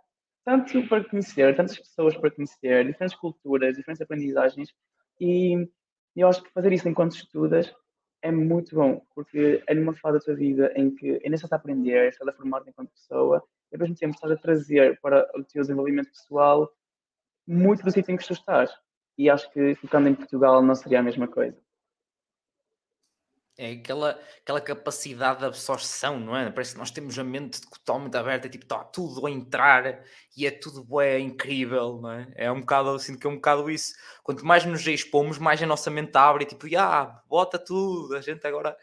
tanto 0.44 0.86
para 0.88 1.04
conhecer, 1.04 1.54
tantas 1.54 1.78
pessoas 1.78 2.16
para 2.16 2.30
conhecer, 2.30 2.86
diferentes 2.86 3.16
culturas, 3.16 3.76
diferentes 3.76 4.02
aprendizagens, 4.02 4.74
e 5.20 5.68
eu 6.16 6.26
acho 6.26 6.42
que 6.42 6.50
fazer 6.50 6.72
isso 6.72 6.88
enquanto 6.88 7.12
estudas 7.12 7.72
é 8.20 8.32
muito 8.32 8.74
bom, 8.74 9.00
porque 9.14 9.62
é 9.64 9.74
numa 9.74 9.94
fase 9.94 10.18
da 10.18 10.24
tua 10.24 10.34
vida 10.34 10.72
em 10.74 10.92
que 10.92 11.20
ainda 11.24 11.36
estás 11.36 11.52
a 11.52 11.56
aprender, 11.56 12.08
estás 12.08 12.28
a 12.28 12.32
formar-te 12.32 12.70
enquanto 12.70 12.90
pessoa, 12.90 13.44
e 13.70 13.76
ao 13.76 13.80
mesmo 13.80 13.94
tempo 13.94 14.14
estás 14.14 14.32
a 14.32 14.36
trazer 14.36 14.98
para 15.00 15.30
o 15.36 15.44
teu 15.44 15.62
desenvolvimento 15.62 16.10
pessoal 16.10 16.68
muito 17.46 17.84
do 17.84 17.90
sítio 17.92 18.12
em 18.12 18.16
que 18.16 18.26
tu 18.26 18.32
estás 18.32 18.70
e 19.18 19.28
acho 19.28 19.50
que 19.50 19.74
ficando 19.74 20.08
em 20.08 20.14
Portugal 20.14 20.62
não 20.62 20.74
seria 20.74 21.00
a 21.00 21.02
mesma 21.02 21.26
coisa. 21.26 21.58
É 23.60 23.72
aquela, 23.72 24.16
aquela 24.40 24.60
capacidade 24.60 25.40
de 25.40 25.44
absorção, 25.44 26.20
não 26.20 26.36
é? 26.36 26.48
Parece 26.48 26.74
que 26.74 26.78
nós 26.78 26.92
temos 26.92 27.18
a 27.18 27.24
mente 27.24 27.60
totalmente 27.60 28.16
aberta, 28.16 28.46
é 28.46 28.50
tipo, 28.50 28.64
está 28.64 28.84
tudo 28.84 29.26
a 29.26 29.30
entrar 29.32 30.04
e 30.36 30.46
é 30.46 30.50
tudo 30.52 31.00
é 31.00 31.18
incrível, 31.18 31.98
não 32.00 32.12
é? 32.12 32.32
É 32.36 32.52
um 32.52 32.60
bocado, 32.60 32.90
eu 32.90 32.98
sinto 33.00 33.18
que 33.18 33.26
é 33.26 33.30
um 33.30 33.34
bocado 33.34 33.68
isso. 33.68 33.94
Quanto 34.22 34.46
mais 34.46 34.64
nos 34.64 34.86
expomos, 34.86 35.38
mais 35.38 35.60
a 35.60 35.66
nossa 35.66 35.90
mente 35.90 36.16
abre 36.16 36.44
e 36.44 36.46
tipo, 36.46 36.68
ah, 36.78 37.20
bota 37.28 37.58
tudo, 37.58 38.14
a 38.14 38.20
gente 38.20 38.46
agora 38.46 38.76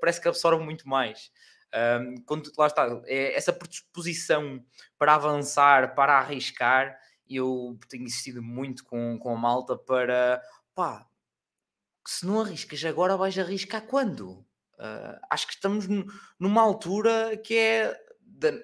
parece 0.00 0.20
que 0.20 0.28
absorve 0.28 0.62
muito 0.62 0.88
mais. 0.88 1.32
Um, 1.74 2.22
quando 2.24 2.52
lá 2.56 2.68
está, 2.68 3.02
é 3.04 3.36
essa 3.36 3.52
predisposição 3.52 4.64
para 4.96 5.16
avançar, 5.16 5.96
para 5.96 6.18
arriscar, 6.20 6.96
eu 7.36 7.78
tenho 7.88 8.04
insistido 8.04 8.42
muito 8.42 8.84
com, 8.84 9.18
com 9.18 9.30
a 9.30 9.36
malta 9.36 9.76
para 9.76 10.42
pá, 10.74 11.06
se 12.06 12.24
não 12.24 12.40
arriscas 12.40 12.84
agora, 12.84 13.16
vais 13.16 13.38
arriscar 13.38 13.82
quando? 13.86 14.30
Uh, 14.78 15.18
acho 15.30 15.46
que 15.46 15.54
estamos 15.54 15.86
numa 16.38 16.62
altura 16.62 17.36
que 17.36 17.56
é, 17.56 18.00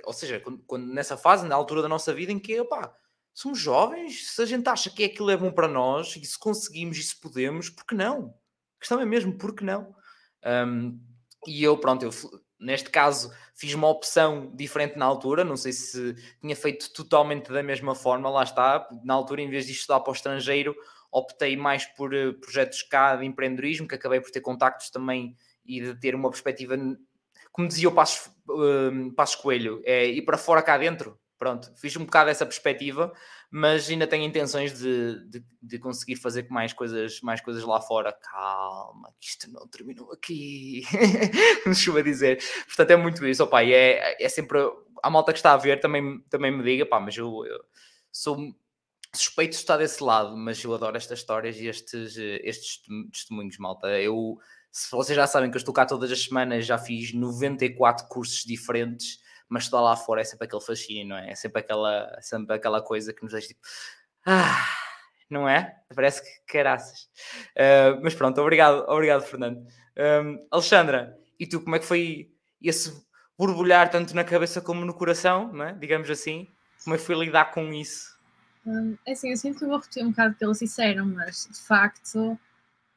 ou 0.05 0.13
seja, 0.13 0.41
quando, 0.41 0.63
quando, 0.65 0.87
nessa 0.87 1.17
fase, 1.17 1.47
na 1.47 1.55
altura 1.55 1.83
da 1.83 1.89
nossa 1.89 2.15
vida 2.15 2.33
em 2.33 2.39
que 2.39 2.63
pá, 2.65 2.95
somos 3.35 3.59
jovens, 3.59 4.31
se 4.31 4.41
a 4.41 4.47
gente 4.47 4.69
acha 4.69 4.89
que 4.89 5.03
é 5.03 5.07
aquilo 5.07 5.31
é 5.31 5.37
bom 5.37 5.51
para 5.51 5.69
nós 5.69 6.17
e 6.17 6.25
se 6.25 6.39
conseguimos 6.39 6.97
e 6.97 7.03
se 7.03 7.21
podemos, 7.21 7.69
por 7.69 7.85
que 7.85 7.95
não? 7.95 8.35
A 8.77 8.81
questão 8.81 9.01
é 9.01 9.05
mesmo, 9.05 9.37
por 9.37 9.55
que 9.55 9.65
não? 9.65 9.95
Um, 10.67 11.01
e 11.47 11.63
eu, 11.63 11.77
pronto, 11.77 12.05
eu 12.05 12.13
Neste 12.65 12.89
caso, 12.89 13.31
fiz 13.55 13.75
uma 13.75 13.89
opção 13.89 14.51
diferente 14.55 14.97
na 14.97 15.05
altura, 15.05 15.45
não 15.45 15.57
sei 15.57 15.73
se 15.73 16.15
tinha 16.41 16.57
feito 16.57 16.91
totalmente 16.93 17.53
da 17.53 17.63
mesma 17.63 17.95
forma, 17.95 18.31
lá 18.31 18.43
está. 18.43 18.89
Na 19.05 19.13
altura, 19.13 19.43
em 19.43 19.51
vez 19.51 19.67
de 19.67 19.73
estudar 19.73 20.01
para 20.01 20.11
o 20.11 20.15
estrangeiro, 20.15 20.75
optei 21.13 21.57
mais 21.57 21.85
por 21.85 22.15
uh, 22.15 22.33
projetos 22.35 22.83
cá 22.83 23.17
de 23.17 23.27
empreendedorismo, 23.27 23.87
que 23.87 23.95
acabei 23.95 24.19
por 24.19 24.31
ter 24.31 24.41
contactos 24.41 24.89
também 24.89 25.37
e 25.65 25.81
de 25.81 25.95
ter 25.95 26.15
uma 26.15 26.31
perspectiva, 26.31 26.75
como 27.53 27.69
dizia 27.69 27.89
o 27.89 27.93
Passos, 27.93 28.31
uh, 28.49 29.13
Passos 29.13 29.37
Coelho, 29.37 29.83
é 29.85 30.07
ir 30.07 30.23
para 30.23 30.39
fora 30.39 30.63
cá 30.63 30.79
dentro. 30.79 31.19
Pronto, 31.39 31.73
fiz 31.77 31.97
um 31.97 32.05
bocado 32.05 32.31
essa 32.31 32.47
perspectiva, 32.47 33.13
mas 33.51 33.91
ainda 33.91 34.07
tenho 34.07 34.25
intenções 34.25 34.79
de, 34.79 35.29
de, 35.29 35.45
de, 35.61 35.79
conseguir 35.79 36.17
fazer 36.17 36.47
mais 36.49 36.73
coisas, 36.73 37.21
mais 37.23 37.41
coisas 37.41 37.65
lá 37.65 37.81
fora. 37.81 38.13
Calma, 38.13 39.13
que 39.21 39.29
isto 39.29 39.51
não 39.51 39.67
terminou 39.67 40.13
aqui. 40.13 40.83
Não 41.67 41.75
chuva 41.75 41.99
a 41.99 42.03
dizer. 42.03 42.43
Portanto, 42.67 42.91
é 42.91 42.97
muito 42.97 43.27
isso. 43.27 43.43
Opa, 43.43 43.65
é, 43.65 44.23
é 44.23 44.29
sempre. 44.29 44.59
A 45.03 45.11
malta 45.11 45.33
que 45.33 45.39
está 45.39 45.53
a 45.53 45.57
ver 45.57 45.81
também, 45.81 46.21
também 46.31 46.51
me 46.51 46.63
diga, 46.63 46.87
pá, 46.87 46.99
mas 47.01 47.17
eu, 47.17 47.45
eu 47.45 47.61
sou 48.11 48.55
suspeito 49.13 49.51
de 49.51 49.57
estar 49.57 49.77
desse 49.77 50.03
lado, 50.03 50.37
mas 50.37 50.63
eu 50.63 50.73
adoro 50.75 50.97
estas 50.97 51.19
histórias 51.19 51.57
e 51.57 51.67
estes, 51.67 52.17
estes 52.17 52.81
testemunhos, 53.13 53.59
malta. 53.59 53.89
Eu, 54.01 54.39
se 54.71 54.91
vocês 54.91 55.15
já 55.15 55.27
sabem 55.27 55.51
que 55.51 55.57
eu 55.57 55.61
estou 55.61 55.75
cá 55.75 55.85
todas 55.85 56.11
as 56.11 56.23
semanas, 56.23 56.65
já 56.65 56.79
fiz 56.79 57.13
94 57.13 58.09
cursos 58.09 58.45
diferentes 58.45 59.19
mas 59.49 59.65
estar 59.65 59.81
lá 59.81 59.97
fora 59.97 60.21
é 60.21 60.25
sempre 60.25 60.47
aquele 60.47 60.63
fascínio, 60.63 61.09
não 61.09 61.17
é? 61.17 61.31
É 61.31 61.35
sempre 61.35 61.61
aquela, 61.61 62.19
sempre 62.21 62.55
aquela 62.55 62.83
coisa 62.83 63.13
que 63.13 63.23
nos 63.23 63.33
deixa 63.33 63.49
tipo, 63.49 63.61
ah, 64.27 64.67
não 65.29 65.49
é? 65.49 65.77
Parece 65.95 66.23
que 66.23 66.53
caraças. 66.53 67.09
Uh, 67.57 68.01
mas 68.03 68.15
pronto, 68.15 68.41
obrigado, 68.41 68.85
obrigado, 68.89 69.23
Fernando. 69.23 69.67
Um, 69.97 70.47
Alexandra, 70.51 71.17
e 71.39 71.47
tu, 71.47 71.61
como 71.61 71.77
é 71.77 71.79
que 71.79 71.85
foi 71.85 72.31
esse 72.61 73.05
borbulhar 73.39 73.91
tanto 73.91 74.15
na 74.15 74.25
cabeça 74.25 74.61
como 74.61 74.85
no 74.85 74.95
coração, 74.95 75.63
é? 75.63 75.73
digamos 75.75 76.09
assim? 76.11 76.49
Como 76.83 76.95
é 76.95 76.99
que 76.99 77.05
foi 77.05 77.17
lidar 77.17 77.53
com 77.53 77.73
isso? 77.73 78.15
Um, 78.67 78.97
é 79.07 79.13
assim, 79.13 79.31
eu 79.31 79.37
sinto 79.37 79.59
que 79.59 79.67
vou 79.67 79.77
repetir 79.77 80.05
um 80.05 80.11
bocado 80.11 80.35
o 80.35 80.37
que 80.37 80.45
eles 80.45 80.59
disseram, 80.59 81.07
mas 81.07 81.49
de 81.51 81.61
facto 81.61 82.39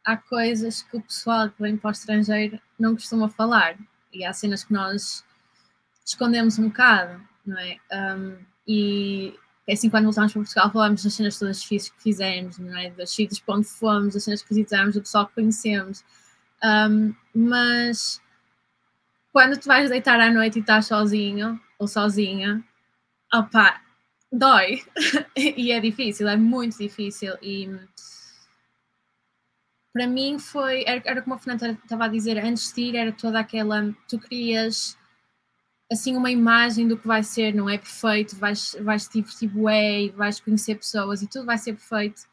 há 0.05 0.15
coisas 0.15 0.81
que 0.81 0.97
o 0.97 1.01
pessoal 1.01 1.49
que 1.49 1.61
vem 1.61 1.75
para 1.75 1.89
o 1.89 1.91
estrangeiro 1.91 2.59
não 2.79 2.93
costuma 2.93 3.27
falar 3.27 3.77
E 4.13 4.23
há 4.23 4.31
cenas 4.31 4.63
que 4.63 4.71
nós 4.71 5.25
escondemos 6.07 6.57
um 6.57 6.69
bocado, 6.69 7.21
não 7.45 7.59
é? 7.59 7.77
Um, 7.91 8.37
e 8.65 9.37
é 9.67 9.73
assim, 9.73 9.89
quando 9.89 10.05
voltámos 10.05 10.31
para 10.31 10.41
Portugal, 10.41 10.71
falamos 10.71 11.03
das 11.03 11.13
cenas 11.13 11.37
todas 11.37 11.61
difíceis 11.61 11.89
que 11.89 12.01
fizemos, 12.01 12.57
não 12.57 12.77
é? 12.77 12.89
Das 12.91 13.11
sítios 13.11 13.39
para 13.39 13.55
onde 13.55 13.67
fomos, 13.67 14.13
das 14.13 14.23
cenas 14.23 14.41
que 14.41 14.49
visitamos, 14.49 14.95
do 14.95 15.01
pessoal 15.01 15.27
que 15.27 15.35
conhecemos. 15.35 16.03
Um, 16.63 17.13
mas 17.35 18.21
quando 19.33 19.59
tu 19.59 19.67
vais 19.67 19.89
deitar 19.89 20.19
à 20.19 20.31
noite 20.31 20.57
e 20.57 20.61
estás 20.61 20.87
sozinho 20.87 21.59
ou 21.77 21.87
sozinha, 21.87 22.63
opá, 23.33 23.81
dói. 24.31 24.81
e 25.35 25.71
é 25.73 25.79
difícil, 25.81 26.29
é 26.29 26.37
muito 26.37 26.77
difícil. 26.77 27.35
E 27.41 27.69
para 29.91 30.07
mim 30.07 30.39
foi, 30.39 30.85
era, 30.87 31.01
era 31.03 31.21
como 31.21 31.35
a 31.35 31.37
Fernanda 31.39 31.77
estava 31.83 32.05
a 32.05 32.07
dizer, 32.07 32.37
antes 32.37 32.71
de 32.71 32.81
ir 32.81 32.95
era 32.95 33.11
toda 33.11 33.39
aquela, 33.39 33.93
tu 34.07 34.17
querias 34.17 34.97
assim 35.91 36.15
uma 36.15 36.29
imagem 36.29 36.87
do 36.87 36.97
que 36.97 37.07
vai 37.07 37.23
ser, 37.23 37.53
não 37.53 37.69
é 37.69 37.77
perfeito, 37.77 38.35
vais, 38.35 38.75
vais 38.81 39.07
te 39.07 39.21
divertir 39.21 39.49
bué, 39.49 40.09
vais 40.09 40.39
conhecer 40.39 40.75
pessoas 40.75 41.21
e 41.21 41.27
tudo 41.27 41.45
vai 41.45 41.57
ser 41.57 41.73
perfeito. 41.73 42.23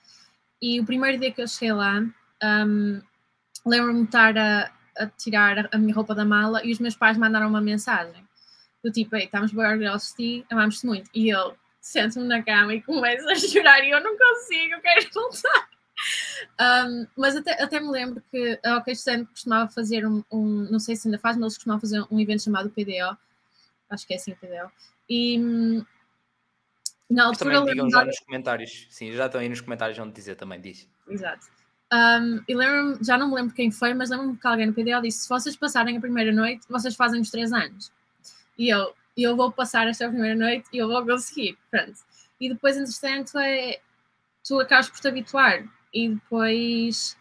E 0.61 0.81
o 0.81 0.85
primeiro 0.85 1.19
dia 1.19 1.33
que 1.33 1.41
eu 1.41 1.49
cheguei 1.49 1.73
lá, 1.73 2.01
um, 2.43 3.01
lembro-me 3.65 4.01
de 4.01 4.07
estar 4.07 4.37
a, 4.37 4.73
a, 4.99 5.07
tirar 5.07 5.69
a 5.73 5.79
minha 5.79 5.95
roupa 5.95 6.15
da 6.15 6.25
mala 6.25 6.65
e 6.65 6.73
os 6.73 6.79
meus 6.79 6.97
pais 6.97 7.17
mandaram 7.17 7.49
uma 7.49 7.61
mensagem 7.61 8.25
do 8.83 8.91
tipo, 8.91 9.17
ei, 9.17 9.25
estamos 9.25 9.53
bem 9.53 9.65
orgulhosos 9.65 10.11
de 10.11 10.17
ti, 10.17 10.47
amamos-te 10.51 10.87
muito. 10.87 11.11
E 11.15 11.31
eu 11.31 11.57
sento-me 11.81 12.27
na 12.27 12.43
cama 12.43 12.75
e 12.75 12.83
começo 12.83 13.27
a 13.29 13.35
chorar 13.37 13.83
e 13.83 13.91
eu 13.91 14.03
não 14.03 14.17
consigo, 14.17 14.75
eu 14.75 14.81
quero 14.81 15.11
voltar. 15.13 15.69
Um, 16.61 17.07
mas 17.17 17.37
até, 17.37 17.63
até 17.63 17.81
me 17.81 17.89
lembro 17.89 18.23
que 18.31 18.59
a 18.65 18.77
OK 18.77 18.93
Stand 18.93 19.25
costumava 19.27 19.71
fazer 19.71 20.07
um, 20.07 20.23
um, 20.31 20.69
não 20.71 20.79
sei 20.79 20.97
se 20.97 21.09
ainda 21.09 21.19
faz, 21.19 21.37
mas 21.37 21.45
eles 21.45 21.55
costumavam 21.57 21.81
fazer 21.81 22.05
um 22.11 22.21
evento 22.21 22.43
chamado 22.43 22.71
PDO, 22.71 23.17
acho 23.95 24.07
que 24.07 24.15
é 24.15 24.17
assim 24.17 24.33
o 24.33 24.37
e 25.09 25.39
na 27.11 27.27
altura 27.27 27.55
também 27.55 27.75
digam 27.75 27.91
já 27.91 28.05
nos 28.05 28.19
comentários, 28.21 28.87
sim, 28.91 29.13
já 29.13 29.27
estão 29.27 29.41
aí 29.41 29.49
nos 29.49 29.61
comentários 29.61 29.99
onde 29.99 30.13
dizer 30.13 30.37
também, 30.37 30.61
diz. 30.61 30.89
Exato. 31.09 31.47
Um, 31.93 32.43
e 32.49 32.55
lembro-me, 32.55 33.05
já 33.05 33.17
não 33.17 33.29
me 33.29 33.35
lembro 33.35 33.55
quem 33.55 33.71
foi, 33.71 33.95
mas 33.95 34.11
lembro-me 34.11 34.37
que 34.37 34.47
alguém 34.47 34.67
no 34.67 34.73
PDO 34.73 35.03
disse: 35.03 35.21
se 35.21 35.29
vocês 35.29 35.55
passarem 35.55 35.97
a 35.97 36.01
primeira 36.01 36.33
noite, 36.33 36.67
vocês 36.69 36.97
fazem 36.97 37.21
os 37.21 37.31
três 37.31 37.53
anos. 37.53 37.93
E 38.59 38.69
eu, 38.69 38.95
eu 39.17 39.37
vou 39.37 39.53
passar 39.53 39.87
esta 39.87 40.09
primeira 40.09 40.35
noite 40.35 40.67
e 40.73 40.79
eu 40.79 40.89
vou 40.89 41.05
conseguir. 41.05 41.57
Pronto. 41.71 41.95
E 42.41 42.49
depois, 42.49 42.77
entretanto, 42.77 43.39
é 43.39 43.81
tu 44.47 44.59
acabas 44.61 44.89
por 44.89 45.01
te 45.01 45.09
habituar 45.09 45.65
e 45.93 46.09
depois 46.09 47.17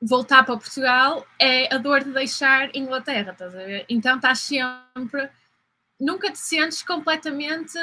voltar 0.00 0.44
para 0.44 0.56
Portugal 0.56 1.26
é 1.38 1.72
a 1.74 1.78
dor 1.78 2.04
de 2.04 2.12
deixar 2.12 2.74
Inglaterra, 2.74 3.32
estás 3.32 3.54
a 3.54 3.58
ver? 3.58 3.84
Então 3.88 4.16
estás 4.16 4.40
sempre, 4.40 5.28
nunca 6.00 6.30
te 6.30 6.38
sentes 6.38 6.82
completamente 6.82 7.78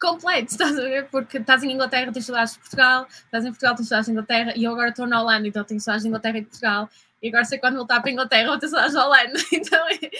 completo, 0.00 0.50
estás 0.52 0.78
a 0.78 0.82
ver? 0.82 1.08
Porque 1.10 1.38
estás 1.38 1.62
em 1.62 1.72
Inglaterra, 1.72 2.12
tens 2.12 2.26
saudades 2.26 2.54
de 2.54 2.60
Portugal, 2.60 3.06
estás 3.08 3.44
em 3.44 3.48
Portugal, 3.48 3.74
tens 3.74 3.88
saudades 3.88 4.06
de 4.06 4.12
Inglaterra, 4.12 4.52
e 4.56 4.64
eu 4.64 4.72
agora 4.72 4.88
estou 4.88 5.06
na 5.06 5.20
Holanda, 5.20 5.46
então 5.48 5.64
tenho 5.64 5.80
saudades 5.80 6.02
de 6.02 6.08
Inglaterra 6.08 6.38
e 6.38 6.40
de 6.40 6.46
Portugal, 6.46 6.88
e 7.22 7.28
agora 7.28 7.44
sei 7.44 7.58
quando 7.58 7.76
voltar 7.76 8.00
para 8.00 8.10
a 8.10 8.12
Inglaterra 8.12 8.48
vou 8.48 8.58
ter 8.58 8.68
saudades 8.68 8.94
da 8.94 9.06
Holanda, 9.06 9.38
então 9.52 9.88
é, 9.88 10.10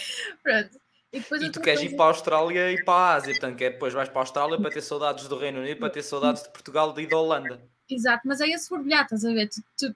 pronto. 0.43 0.79
E, 1.13 1.19
e 1.19 1.51
tu 1.51 1.61
queres 1.61 1.79
coisa... 1.79 1.93
ir 1.93 1.95
para 1.95 2.05
a 2.05 2.07
Austrália 2.09 2.71
e 2.71 2.83
para 2.83 2.93
a 2.93 3.13
Ásia, 3.15 3.31
portanto, 3.31 3.61
é 3.61 3.69
depois 3.69 3.93
vais 3.93 4.09
para 4.09 4.19
a 4.19 4.23
Austrália 4.23 4.59
para 4.59 4.69
ter 4.69 4.81
saudades 4.81 5.27
do 5.27 5.37
Reino 5.37 5.61
Unido, 5.61 5.79
para 5.79 5.89
ter 5.89 6.03
saudades 6.03 6.43
de 6.43 6.49
Portugal 6.49 6.93
e 6.99 7.07
da 7.07 7.17
Holanda. 7.17 7.61
Exato, 7.89 8.27
mas 8.27 8.41
é 8.41 8.47
esse 8.49 8.69
borbulhar, 8.69 9.05
estás 9.05 9.23
a 9.23 9.31
ver? 9.31 9.47
Tu, 9.47 9.61
tu, 9.77 9.95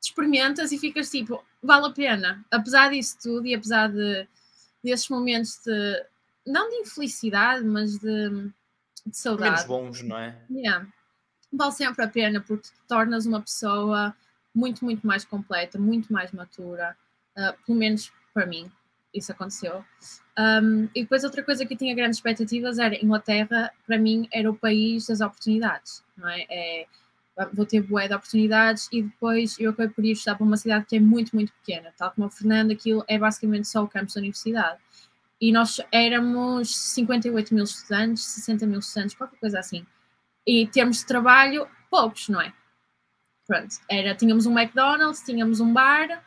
experimentas 0.00 0.72
e 0.72 0.78
ficas 0.78 1.10
tipo, 1.10 1.44
vale 1.62 1.86
a 1.86 1.90
pena. 1.90 2.44
Apesar 2.50 2.90
disso 2.90 3.18
tudo 3.22 3.46
e 3.46 3.54
apesar 3.54 3.88
de, 3.88 4.26
desses 4.82 5.08
momentos 5.08 5.60
de, 5.64 6.06
não 6.46 6.68
de 6.70 6.76
infelicidade, 6.76 7.64
mas 7.64 7.98
de, 7.98 8.50
de 9.06 9.16
saudade. 9.16 9.50
Menos 9.50 9.64
bons, 9.64 10.02
não 10.02 10.18
é? 10.18 10.36
Yeah. 10.50 10.86
Vale 11.52 11.72
sempre 11.72 12.04
a 12.04 12.08
pena 12.08 12.40
porque 12.40 12.68
te 12.68 12.72
tornas 12.88 13.26
uma 13.26 13.40
pessoa 13.40 14.14
muito, 14.54 14.84
muito 14.84 15.06
mais 15.06 15.24
completa, 15.24 15.78
muito 15.78 16.12
mais 16.12 16.32
matura. 16.32 16.96
Uh, 17.36 17.64
pelo 17.64 17.78
menos 17.78 18.12
para 18.32 18.46
mim, 18.46 18.70
isso 19.12 19.32
aconteceu. 19.32 19.84
Um, 20.38 20.84
e 20.94 21.02
depois 21.02 21.24
outra 21.24 21.42
coisa 21.42 21.66
que 21.66 21.74
eu 21.74 21.78
tinha 21.78 21.94
grandes 21.94 22.18
expectativas 22.18 22.78
era 22.78 23.02
Inglaterra, 23.04 23.72
para 23.86 23.98
mim, 23.98 24.28
era 24.32 24.50
o 24.50 24.56
país 24.56 25.06
das 25.06 25.20
oportunidades, 25.20 26.02
não 26.16 26.28
é? 26.28 26.46
é 26.48 26.86
vou 27.52 27.64
ter 27.64 27.80
bué 27.80 28.06
de 28.06 28.14
oportunidades 28.14 28.88
e 28.92 29.02
depois 29.02 29.58
eu 29.58 29.70
acabei 29.70 29.88
por 29.88 30.04
ir 30.04 30.12
estudar 30.12 30.36
para 30.36 30.44
uma 30.44 30.56
cidade 30.56 30.86
que 30.86 30.96
é 30.96 31.00
muito, 31.00 31.34
muito 31.34 31.52
pequena, 31.52 31.92
tal 31.96 32.10
como 32.10 32.26
a 32.26 32.30
Fernanda, 32.30 32.72
aquilo 32.72 33.04
é 33.08 33.18
basicamente 33.18 33.68
só 33.68 33.82
o 33.82 33.88
campus 33.88 34.14
da 34.14 34.20
universidade. 34.20 34.78
E 35.40 35.52
nós 35.52 35.80
éramos 35.90 36.76
58 36.76 37.54
mil 37.54 37.64
estudantes, 37.64 38.24
60 38.24 38.66
mil 38.66 38.80
estudantes, 38.80 39.16
qualquer 39.16 39.38
coisa 39.38 39.58
assim. 39.58 39.86
E 40.46 40.66
termos 40.66 40.98
de 40.98 41.06
trabalho, 41.06 41.66
poucos, 41.90 42.28
não 42.28 42.40
é? 42.40 42.52
Pronto, 43.46 43.74
era, 43.88 44.14
tínhamos 44.14 44.44
um 44.44 44.58
McDonald's, 44.58 45.22
tínhamos 45.22 45.60
um 45.60 45.72
bar 45.72 46.22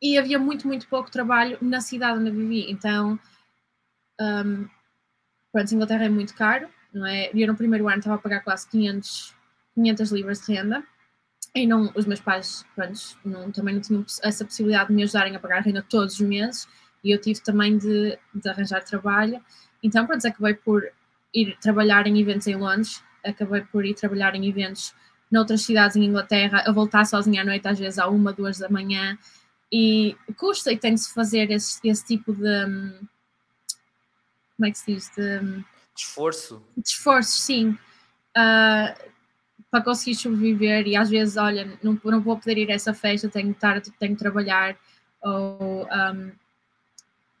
e 0.00 0.18
havia 0.18 0.38
muito, 0.38 0.66
muito 0.66 0.86
pouco 0.88 1.10
trabalho 1.10 1.58
na 1.60 1.80
cidade 1.80 2.18
onde 2.18 2.28
eu 2.28 2.34
vivi. 2.34 2.70
Então, 2.70 3.18
um, 4.20 4.68
pronto, 5.50 5.74
Inglaterra 5.74 6.04
é 6.04 6.08
muito 6.08 6.34
caro, 6.34 6.68
não 6.92 7.06
é? 7.06 7.30
Eu 7.34 7.48
no 7.48 7.56
primeiro 7.56 7.88
ano 7.88 7.98
estava 7.98 8.16
a 8.16 8.18
pagar 8.18 8.40
quase 8.44 8.68
500 8.68 9.34
500 9.78 10.10
libras 10.10 10.40
de 10.40 10.52
renda 10.52 10.82
e 11.54 11.66
não, 11.66 11.92
os 11.94 12.04
meus 12.04 12.20
pais 12.20 12.64
pronto, 12.74 12.98
não, 13.24 13.50
também 13.50 13.74
não 13.74 13.80
tinham 13.80 14.04
essa 14.22 14.44
possibilidade 14.44 14.88
de 14.88 14.94
me 14.94 15.02
ajudarem 15.02 15.34
a 15.36 15.40
pagar 15.40 15.58
a 15.58 15.60
renda 15.60 15.84
todos 15.88 16.14
os 16.14 16.20
meses 16.20 16.68
e 17.02 17.12
eu 17.12 17.20
tive 17.20 17.40
também 17.40 17.78
de, 17.78 18.18
de 18.34 18.48
arranjar 18.48 18.82
trabalho. 18.82 19.42
Então, 19.82 20.06
pronto, 20.06 20.26
acabei 20.26 20.54
por 20.54 20.82
ir 21.32 21.56
trabalhar 21.60 22.06
em 22.06 22.20
eventos 22.20 22.46
em 22.48 22.56
Londres, 22.56 23.02
acabei 23.24 23.60
por 23.62 23.84
ir 23.84 23.94
trabalhar 23.94 24.34
em 24.34 24.48
eventos 24.48 24.94
noutras 25.30 25.62
cidades 25.62 25.94
em 25.96 26.04
Inglaterra, 26.04 26.64
a 26.66 26.72
voltar 26.72 27.04
sozinha 27.04 27.42
à 27.42 27.44
noite, 27.44 27.68
às 27.68 27.78
vezes 27.78 27.98
à 27.98 28.08
uma, 28.08 28.32
duas 28.32 28.58
da 28.58 28.68
manhã, 28.68 29.16
e 29.70 30.16
custa 30.36 30.72
e 30.72 30.78
tem-se 30.78 31.12
fazer 31.12 31.50
esse, 31.50 31.86
esse 31.86 32.04
tipo 32.04 32.32
de. 32.32 32.64
Hum, 32.66 33.00
como 34.56 34.66
é 34.66 34.70
que 34.70 34.78
se 34.78 34.92
diz? 34.92 35.10
De, 35.14 35.38
hum, 35.38 35.64
de 35.94 36.02
esforço. 36.02 36.62
De 36.76 36.88
esforço, 36.88 37.38
sim. 37.38 37.78
Uh, 38.36 39.08
para 39.70 39.84
conseguir 39.84 40.14
sobreviver 40.14 40.86
e 40.86 40.96
às 40.96 41.10
vezes, 41.10 41.36
olha, 41.36 41.78
não, 41.82 41.98
não 42.04 42.20
vou 42.20 42.38
poder 42.38 42.58
ir 42.58 42.70
a 42.70 42.74
essa 42.74 42.94
festa, 42.94 43.28
tenho 43.28 43.48
que, 43.48 43.56
estar, 43.56 43.80
tenho 43.80 44.14
que 44.14 44.18
trabalhar 44.18 44.76
ou 45.20 45.86
um, 45.86 46.32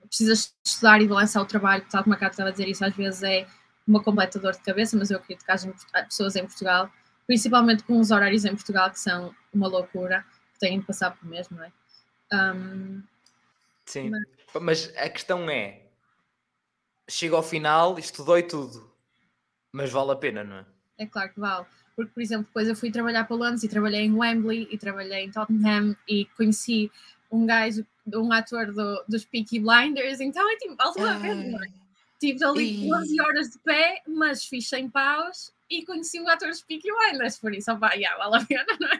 precisas 0.06 0.54
estudar 0.64 1.00
e 1.00 1.08
balançar 1.08 1.42
o 1.42 1.46
trabalho, 1.46 1.86
tal 1.90 2.02
como 2.02 2.14
a 2.14 2.18
Cátia 2.18 2.32
estava 2.32 2.48
a 2.48 2.52
dizer 2.52 2.68
isso, 2.68 2.84
às 2.84 2.94
vezes 2.94 3.22
é 3.22 3.46
uma 3.86 4.02
completa 4.02 4.38
dor 4.38 4.52
de 4.52 4.60
cabeça, 4.60 4.96
mas 4.96 5.10
eu 5.10 5.18
acredito 5.18 5.44
que 5.44 5.50
haja 5.50 5.72
pessoas 6.04 6.36
em 6.36 6.44
Portugal, 6.44 6.90
principalmente 7.26 7.82
com 7.84 7.98
os 7.98 8.10
horários 8.10 8.44
em 8.44 8.54
Portugal 8.54 8.90
que 8.90 9.00
são 9.00 9.34
uma 9.52 9.68
loucura, 9.68 10.24
que 10.52 10.58
têm 10.58 10.80
de 10.80 10.86
passar 10.86 11.12
por 11.12 11.26
mesmo, 11.26 11.56
não 11.56 11.64
é? 11.64 11.72
Um, 12.32 13.02
Sim, 13.86 14.10
mas... 14.10 14.22
mas 14.60 14.96
a 14.98 15.08
questão 15.08 15.48
é, 15.48 15.86
chega 17.08 17.36
ao 17.36 17.42
final, 17.42 17.98
isto 17.98 18.22
dói 18.22 18.42
tudo, 18.42 18.92
mas 19.72 19.90
vale 19.90 20.12
a 20.12 20.16
pena, 20.16 20.44
não 20.44 20.56
é? 20.56 20.66
É 20.98 21.06
claro 21.06 21.32
que 21.32 21.40
vale 21.40 21.66
porque, 21.98 22.12
por 22.12 22.22
exemplo, 22.22 22.46
depois 22.46 22.68
eu 22.68 22.76
fui 22.76 22.92
trabalhar 22.92 23.24
para 23.24 23.34
Londres 23.34 23.64
e 23.64 23.68
trabalhei 23.68 24.02
em 24.02 24.14
Wembley 24.14 24.68
e 24.70 24.78
trabalhei 24.78 25.24
em 25.24 25.32
Tottenham 25.32 25.96
e 26.08 26.26
conheci 26.36 26.92
um 27.28 27.44
gajo, 27.44 27.84
um 28.14 28.32
ator 28.32 28.72
do, 28.72 29.04
dos 29.08 29.24
Peaky 29.24 29.58
Blinders, 29.58 30.20
então 30.20 30.48
é 30.48 30.56
tipo, 30.58 30.76
vale 30.76 31.10
a 31.10 31.18
pena. 31.18 31.58
Tive 32.20 32.44
ali 32.44 32.86
e... 32.86 32.94
11 32.94 33.20
horas 33.20 33.50
de 33.50 33.58
pé, 33.58 34.00
mas 34.06 34.44
fiz 34.44 34.68
100 34.68 34.90
paus 34.90 35.52
e 35.68 35.84
conheci 35.84 36.20
o 36.20 36.28
ator 36.28 36.50
dos 36.50 36.62
Peaky 36.62 36.88
Blinders, 36.88 37.36
por 37.36 37.52
isso, 37.52 37.72
opa, 37.72 37.92
yeah, 37.94 38.16
vale 38.16 38.44
a 38.44 38.46
pena, 38.46 38.78
não 38.78 38.88
é? 38.92 38.98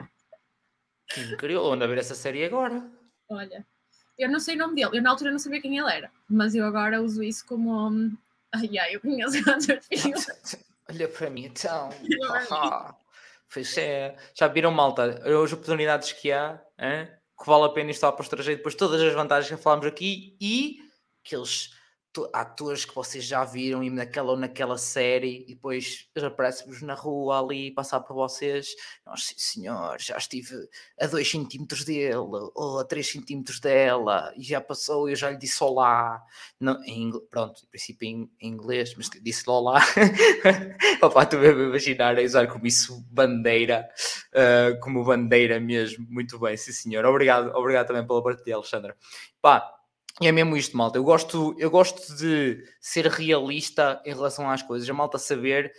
Que 1.07 1.21
incrível, 1.21 1.67
onde 1.67 1.85
a 1.85 1.87
ver 1.87 1.99
essa 1.99 2.17
série 2.17 2.45
agora? 2.45 2.85
Olha, 3.29 3.65
eu 4.19 4.29
não 4.29 4.41
sei 4.41 4.57
o 4.57 4.59
nome 4.59 4.75
dele, 4.75 4.99
eu 4.99 5.03
na 5.03 5.11
altura 5.11 5.31
não 5.31 5.39
sabia 5.39 5.63
quem 5.63 5.79
ele 5.79 5.93
era, 5.93 6.11
mas 6.29 6.53
eu 6.53 6.67
agora 6.67 7.01
uso 7.01 7.23
isso 7.23 7.47
como. 7.47 7.89
Um... 7.89 8.17
Ai, 8.53 8.67
yeah, 8.67 8.93
eu 8.93 9.01
conheço 9.01 9.39
o 9.39 9.51
ator 9.53 9.77
dos 9.77 9.87
Peaky 9.87 10.11
Blinders. 10.11 10.59
Olha 10.91 11.09
para 11.09 11.31
mim 11.31 11.45
então. 11.45 11.91
Pois 13.53 13.77
é. 13.79 14.17
Já 14.35 14.49
viram, 14.49 14.71
malta? 14.71 15.23
As 15.25 15.53
oportunidades 15.53 16.13
que 16.13 16.33
há, 16.33 16.61
hein? 16.79 17.09
que 17.39 17.47
vale 17.47 17.65
a 17.65 17.69
pena 17.69 17.91
estar 17.91 18.11
para 18.13 18.21
o 18.21 18.25
estrangeiro, 18.25 18.59
depois 18.59 18.75
todas 18.75 19.01
as 19.01 19.13
vantagens 19.15 19.55
que 19.55 19.63
falámos 19.63 19.87
aqui 19.87 20.37
e 20.41 20.79
aqueles 21.25 21.71
atores 22.33 22.85
que 22.85 22.95
vocês 22.95 23.25
já 23.25 23.45
viram 23.45 23.83
e 23.83 23.91
naquela 23.91 24.31
ou 24.31 24.37
naquela 24.37 24.79
série 24.79 25.45
e 25.49 25.55
depois 25.55 26.09
aparece-vos 26.17 26.83
na 26.83 26.95
rua 26.95 27.41
ali 27.41 27.71
passar 27.71 28.01
por 28.01 28.15
vocês. 28.15 28.69
Nós, 29.05 29.25
sim, 29.25 29.35
senhor, 29.37 30.01
já 30.01 30.17
estive 30.17 30.55
a 31.01 31.07
2 31.07 31.31
centímetros 31.31 31.85
dele 31.85 32.15
ou 32.15 32.79
a 32.79 32.85
3 32.85 33.07
centímetros 33.07 33.61
dela 33.61 34.33
e 34.37 34.43
já 34.43 34.61
passou, 34.61 35.09
eu 35.09 35.17
já 35.17 35.31
lhe 35.31 35.37
disse 35.37 35.63
olá. 35.63 36.23
Em, 36.87 37.11
pronto, 37.31 37.63
em 37.65 37.67
princípio 37.69 38.09
em, 38.09 38.31
em 38.41 38.49
inglês, 38.49 38.95
mas 38.97 39.09
disse-lhe 39.23 39.51
olá. 39.51 39.81
Opa, 41.03 41.23
estou 41.23 41.41
a 41.41 41.47
imaginar 41.47 42.19
a 42.19 42.23
usar 42.23 42.47
como 42.47 42.67
isso 42.67 43.05
bandeira, 43.11 43.89
uh, 44.33 44.79
como 44.81 45.05
bandeira 45.05 45.61
mesmo. 45.61 46.07
Muito 46.09 46.39
bem, 46.39 46.57
sim 46.57 46.73
senhor. 46.73 47.05
Obrigado, 47.05 47.55
obrigado 47.55 47.87
também 47.87 48.07
pela 48.07 48.23
partilha, 48.23 48.57
Alexandra. 48.57 48.97
Pá, 49.41 49.78
e 50.21 50.27
é 50.27 50.33
mesmo 50.33 50.57
isto, 50.57 50.77
malta. 50.77 50.99
Eu 50.99 51.05
gosto, 51.05 51.55
eu 51.59 51.71
gosto 51.71 52.15
de 52.17 52.65
ser 52.81 53.07
realista 53.07 54.03
em 54.05 54.13
relação 54.13 54.51
às 54.51 54.63
coisas. 54.63 54.89
A 54.89 54.95
malta 54.95 55.17
saber 55.19 55.73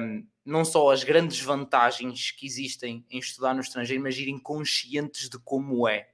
um, 0.00 0.26
não 0.44 0.64
só 0.64 0.90
as 0.90 1.04
grandes 1.04 1.40
vantagens 1.40 2.30
que 2.32 2.46
existem 2.46 3.04
em 3.10 3.18
estudar 3.18 3.54
no 3.54 3.60
estrangeiro, 3.60 4.02
mas 4.02 4.16
irem 4.16 4.38
conscientes 4.38 5.28
de 5.28 5.38
como 5.38 5.86
é, 5.86 6.08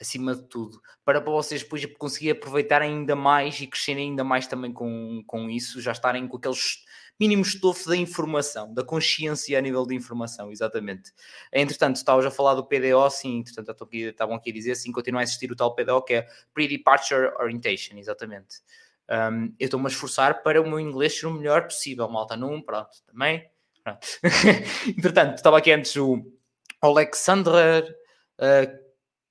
acima 0.00 0.34
de 0.34 0.42
tudo, 0.48 0.80
para, 1.04 1.20
para 1.20 1.32
vocês 1.32 1.62
depois 1.62 1.84
conseguir 1.98 2.30
aproveitar 2.30 2.80
ainda 2.80 3.14
mais 3.14 3.60
e 3.60 3.66
crescerem 3.66 4.10
ainda 4.10 4.24
mais 4.24 4.46
também 4.46 4.72
com, 4.72 5.22
com 5.26 5.50
isso, 5.50 5.80
já 5.80 5.92
estarem 5.92 6.26
com 6.26 6.38
aqueles 6.38 6.84
mínimo 7.20 7.42
estofo 7.42 7.86
da 7.88 7.96
informação, 7.96 8.72
da 8.72 8.82
consciência 8.82 9.58
a 9.58 9.60
nível 9.60 9.84
de 9.84 9.94
informação, 9.94 10.50
exatamente. 10.50 11.12
Entretanto, 11.52 11.96
estavas 11.96 12.24
a 12.24 12.30
falar 12.30 12.54
do 12.54 12.64
PDO, 12.64 13.10
sim, 13.10 13.40
entretanto, 13.40 13.84
aqui, 13.84 14.04
estavam 14.04 14.34
aqui 14.34 14.50
a 14.50 14.54
dizer, 14.54 14.74
sim, 14.74 14.90
continua 14.90 15.20
a 15.20 15.22
existir 15.22 15.52
o 15.52 15.56
tal 15.56 15.74
PDO, 15.74 16.02
que 16.02 16.14
é 16.14 16.28
Pre-Departure 16.54 17.34
Orientation, 17.38 17.98
exatamente. 17.98 18.62
Um, 19.10 19.54
eu 19.58 19.66
estou-me 19.66 19.86
a 19.86 19.88
esforçar 19.88 20.42
para 20.42 20.62
o 20.62 20.66
meu 20.66 20.80
inglês 20.80 21.18
ser 21.18 21.26
o 21.26 21.32
melhor 21.32 21.64
possível, 21.64 22.08
malta, 22.08 22.36
num, 22.36 22.62
pronto, 22.62 22.90
também. 23.06 23.50
Pronto. 23.84 24.06
entretanto, 24.88 25.36
estava 25.36 25.58
aqui 25.58 25.72
antes 25.72 25.94
o 25.96 26.24
Alexandra 26.80 27.84
uh, 28.38 28.79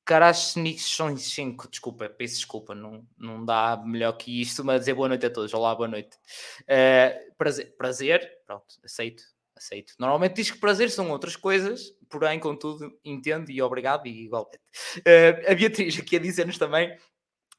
Karasnichenko, 0.10 1.70
desculpa, 1.70 2.10
peço 2.10 2.34
desculpa, 2.34 2.74
não, 2.74 3.08
não 3.16 3.46
dá 3.46 3.80
melhor 3.86 4.14
que 4.14 4.42
isto, 4.42 4.66
mas 4.66 4.80
dizer 4.80 4.96
boa 4.96 5.08
noite 5.08 5.28
a 5.28 5.30
todos. 5.30 5.54
Olá, 5.54 5.76
boa 5.76 5.88
noite. 5.88 6.18
Uh, 6.64 7.36
prazer, 7.38 7.76
prazer, 7.78 8.28
pronto, 8.44 8.66
aceito, 8.84 9.22
aceito. 9.56 9.94
Normalmente 10.00 10.34
diz 10.34 10.50
que 10.50 10.58
prazer 10.58 10.90
são 10.90 11.12
outras 11.12 11.36
coisas, 11.36 11.94
porém, 12.10 12.40
contudo, 12.40 12.92
entendo 13.06 13.52
e 13.52 13.62
obrigado 13.62 14.08
e 14.08 14.24
igualmente. 14.24 14.58
Uh, 14.98 15.52
a 15.52 15.54
Beatriz 15.54 16.00
aqui 16.00 16.16
a 16.16 16.20
dizer-nos 16.20 16.58
também 16.58 16.98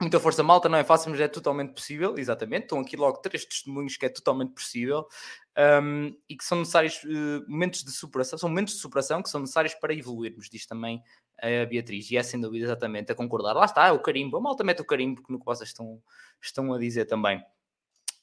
Muita 0.01 0.18
força 0.18 0.42
malta, 0.42 0.66
não 0.66 0.78
é 0.78 0.84
fácil, 0.84 1.11
mas 1.11 1.20
é 1.20 1.28
totalmente 1.28 1.74
possível, 1.74 2.14
exatamente. 2.16 2.62
Estão 2.62 2.80
aqui 2.80 2.96
logo 2.96 3.18
três 3.18 3.44
testemunhos 3.44 3.98
que 3.98 4.07
é 4.07 4.09
totalmente 4.09 4.55
possível 4.55 5.07
um, 5.82 6.16
e 6.26 6.34
que 6.38 6.42
são 6.42 6.61
necessários 6.61 7.05
uh, 7.05 7.44
momentos 7.46 7.84
de 7.84 7.90
superação, 7.90 8.38
são 8.38 8.48
momentos 8.48 8.72
de 8.72 8.80
superação 8.80 9.22
que 9.22 9.28
são 9.28 9.42
necessários 9.42 9.74
para 9.74 9.92
evoluirmos, 9.92 10.48
diz 10.48 10.64
também 10.64 11.03
a 11.43 11.66
Beatriz, 11.66 12.11
e 12.11 12.16
é 12.16 12.22
sem 12.22 12.41
dúvida 12.41 12.64
exatamente 12.64 13.12
a 13.12 13.14
concordar. 13.14 13.55
Lá 13.55 13.64
está, 13.64 13.88
é 13.88 13.93
o 13.93 13.99
carimbo, 13.99 14.36
a 14.36 14.41
malta 14.41 14.64
mete 14.64 14.80
o 14.80 14.84
carimbo 14.84 15.22
no 15.28 15.38
que 15.38 15.45
vocês 15.45 15.70
estão, 15.70 16.03
estão 16.41 16.72
a 16.72 16.78
dizer 16.78 17.07
também. 17.07 17.43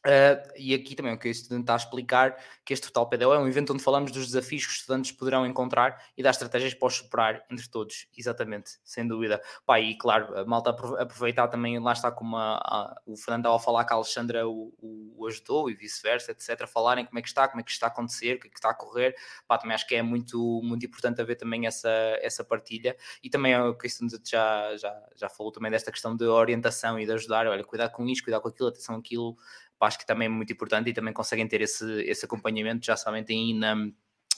Uh, 0.07 0.39
e 0.55 0.73
aqui 0.73 0.95
também 0.95 1.13
o 1.13 1.19
que 1.19 1.27
eu 1.27 1.31
estou 1.31 1.53
a 1.53 1.59
tentar 1.59 1.75
explicar 1.75 2.37
que 2.63 2.71
este 2.71 2.87
Total 2.87 3.09
PDO 3.09 3.33
é 3.33 3.39
um 3.39 3.47
evento 3.47 3.73
onde 3.73 3.83
falamos 3.83 4.09
dos 4.09 4.27
desafios 4.27 4.65
que 4.65 4.71
os 4.71 4.77
estudantes 4.77 5.11
poderão 5.11 5.45
encontrar 5.45 6.01
e 6.15 6.23
das 6.23 6.37
estratégias 6.37 6.73
para 6.73 6.87
os 6.87 6.95
superar 6.95 7.43
entre 7.51 7.67
todos, 7.69 8.07
exatamente, 8.17 8.77
sem 8.85 9.05
dúvida. 9.05 9.41
Pá, 9.65 9.81
e 9.81 9.97
claro, 9.97 10.37
a 10.39 10.45
malta 10.45 10.69
aproveitar 10.69 11.49
também, 11.49 11.77
lá 11.79 11.91
está 11.91 12.09
como 12.09 12.37
a, 12.37 12.55
a, 12.55 13.01
o 13.05 13.17
Fernando 13.17 13.41
estava 13.41 13.57
a 13.57 13.59
falar 13.59 13.83
que 13.83 13.91
a 13.91 13.97
Alexandra 13.97 14.47
o, 14.47 14.73
o, 14.79 15.13
o 15.17 15.27
ajudou 15.27 15.69
e 15.69 15.73
vice-versa, 15.73 16.31
etc. 16.31 16.65
Falarem 16.67 17.05
como 17.05 17.19
é 17.19 17.21
que 17.21 17.27
está, 17.27 17.45
como 17.45 17.59
é 17.59 17.63
que 17.63 17.71
está 17.71 17.87
a 17.87 17.89
acontecer, 17.89 18.37
o 18.37 18.39
que, 18.39 18.47
é 18.47 18.49
que 18.49 18.57
está 18.57 18.69
a 18.69 18.73
correr. 18.73 19.13
Pá, 19.45 19.57
também 19.57 19.75
acho 19.75 19.85
que 19.85 19.95
é 19.95 20.01
muito, 20.01 20.61
muito 20.63 20.85
importante 20.85 21.19
haver 21.19 21.35
também 21.35 21.67
essa, 21.67 21.89
essa 22.21 22.45
partilha 22.45 22.95
e 23.21 23.29
também 23.29 23.51
é 23.51 23.61
o 23.61 23.75
que 23.75 23.89
já, 24.23 24.77
já, 24.77 25.03
já 25.17 25.27
falou 25.27 25.51
também 25.51 25.69
desta 25.69 25.91
questão 25.91 26.15
de 26.15 26.23
orientação 26.23 26.97
e 26.97 27.05
de 27.05 27.11
ajudar, 27.11 27.45
olha, 27.45 27.63
cuidar 27.65 27.89
com 27.89 28.07
isto, 28.07 28.23
cuidar 28.23 28.39
com 28.39 28.47
aquilo, 28.47 28.69
atenção 28.69 28.95
aquilo 28.95 29.35
acho 29.81 29.99
que 29.99 30.05
também 30.05 30.25
é 30.25 30.29
muito 30.29 30.51
importante 30.51 30.89
e 30.89 30.93
também 30.93 31.13
conseguem 31.13 31.47
ter 31.47 31.61
esse, 31.61 31.85
esse 32.03 32.25
acompanhamento, 32.25 32.85
já 32.85 32.97
sabem, 32.97 33.23
tem 33.23 33.47
aí 33.47 33.53
na, 33.53 33.75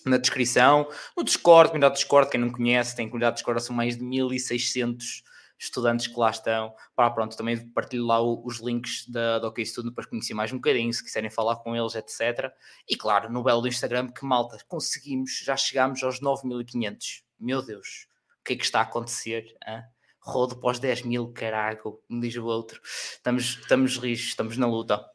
na 0.06 0.18
descrição, 0.18 0.88
no 1.16 1.24
Discord, 1.24 1.70
comunidade 1.70 1.96
Discord, 1.96 2.30
quem 2.30 2.40
não 2.40 2.52
conhece, 2.52 2.96
tem 2.96 3.08
comunidade 3.08 3.38
Discord, 3.38 3.62
são 3.64 3.76
mais 3.76 3.98
de 3.98 4.04
1600 4.04 5.24
estudantes 5.60 6.08
que 6.08 6.18
lá 6.18 6.30
estão, 6.30 6.74
pronto, 6.96 7.36
também 7.36 7.58
partilho 7.72 8.06
lá 8.06 8.22
os 8.22 8.60
links 8.62 9.06
da, 9.08 9.40
da 9.40 9.50
OK 9.50 9.66
Student 9.66 9.94
para 9.94 10.08
conhecer 10.08 10.34
mais 10.34 10.54
um 10.54 10.56
bocadinho, 10.56 10.92
se 10.94 11.04
quiserem 11.04 11.30
falar 11.30 11.58
com 11.58 11.76
eles, 11.76 11.96
etc. 11.96 12.52
E 12.88 12.96
claro, 12.96 13.30
no 13.30 13.44
belo 13.44 13.62
do 13.62 13.68
Instagram, 13.68 14.10
que 14.10 14.26
malta, 14.26 14.58
conseguimos, 14.68 15.42
já 15.44 15.58
chegámos 15.58 16.02
aos 16.02 16.22
9500, 16.22 17.24
meu 17.38 17.62
Deus, 17.62 18.08
o 18.40 18.44
que 18.46 18.54
é 18.54 18.56
que 18.56 18.64
está 18.64 18.80
a 18.80 18.84
acontecer? 18.84 19.54
Hein? 19.68 19.84
Rodo 20.22 20.56
pós 20.56 20.80
10 20.80 21.04
mil, 21.04 21.32
carago, 21.34 22.02
me 22.10 22.22
diz 22.22 22.36
o 22.38 22.46
outro, 22.46 22.80
estamos, 22.84 23.58
estamos 23.62 23.98
rijos, 23.98 24.28
estamos 24.28 24.58
na 24.58 24.68
luta. 24.68 25.06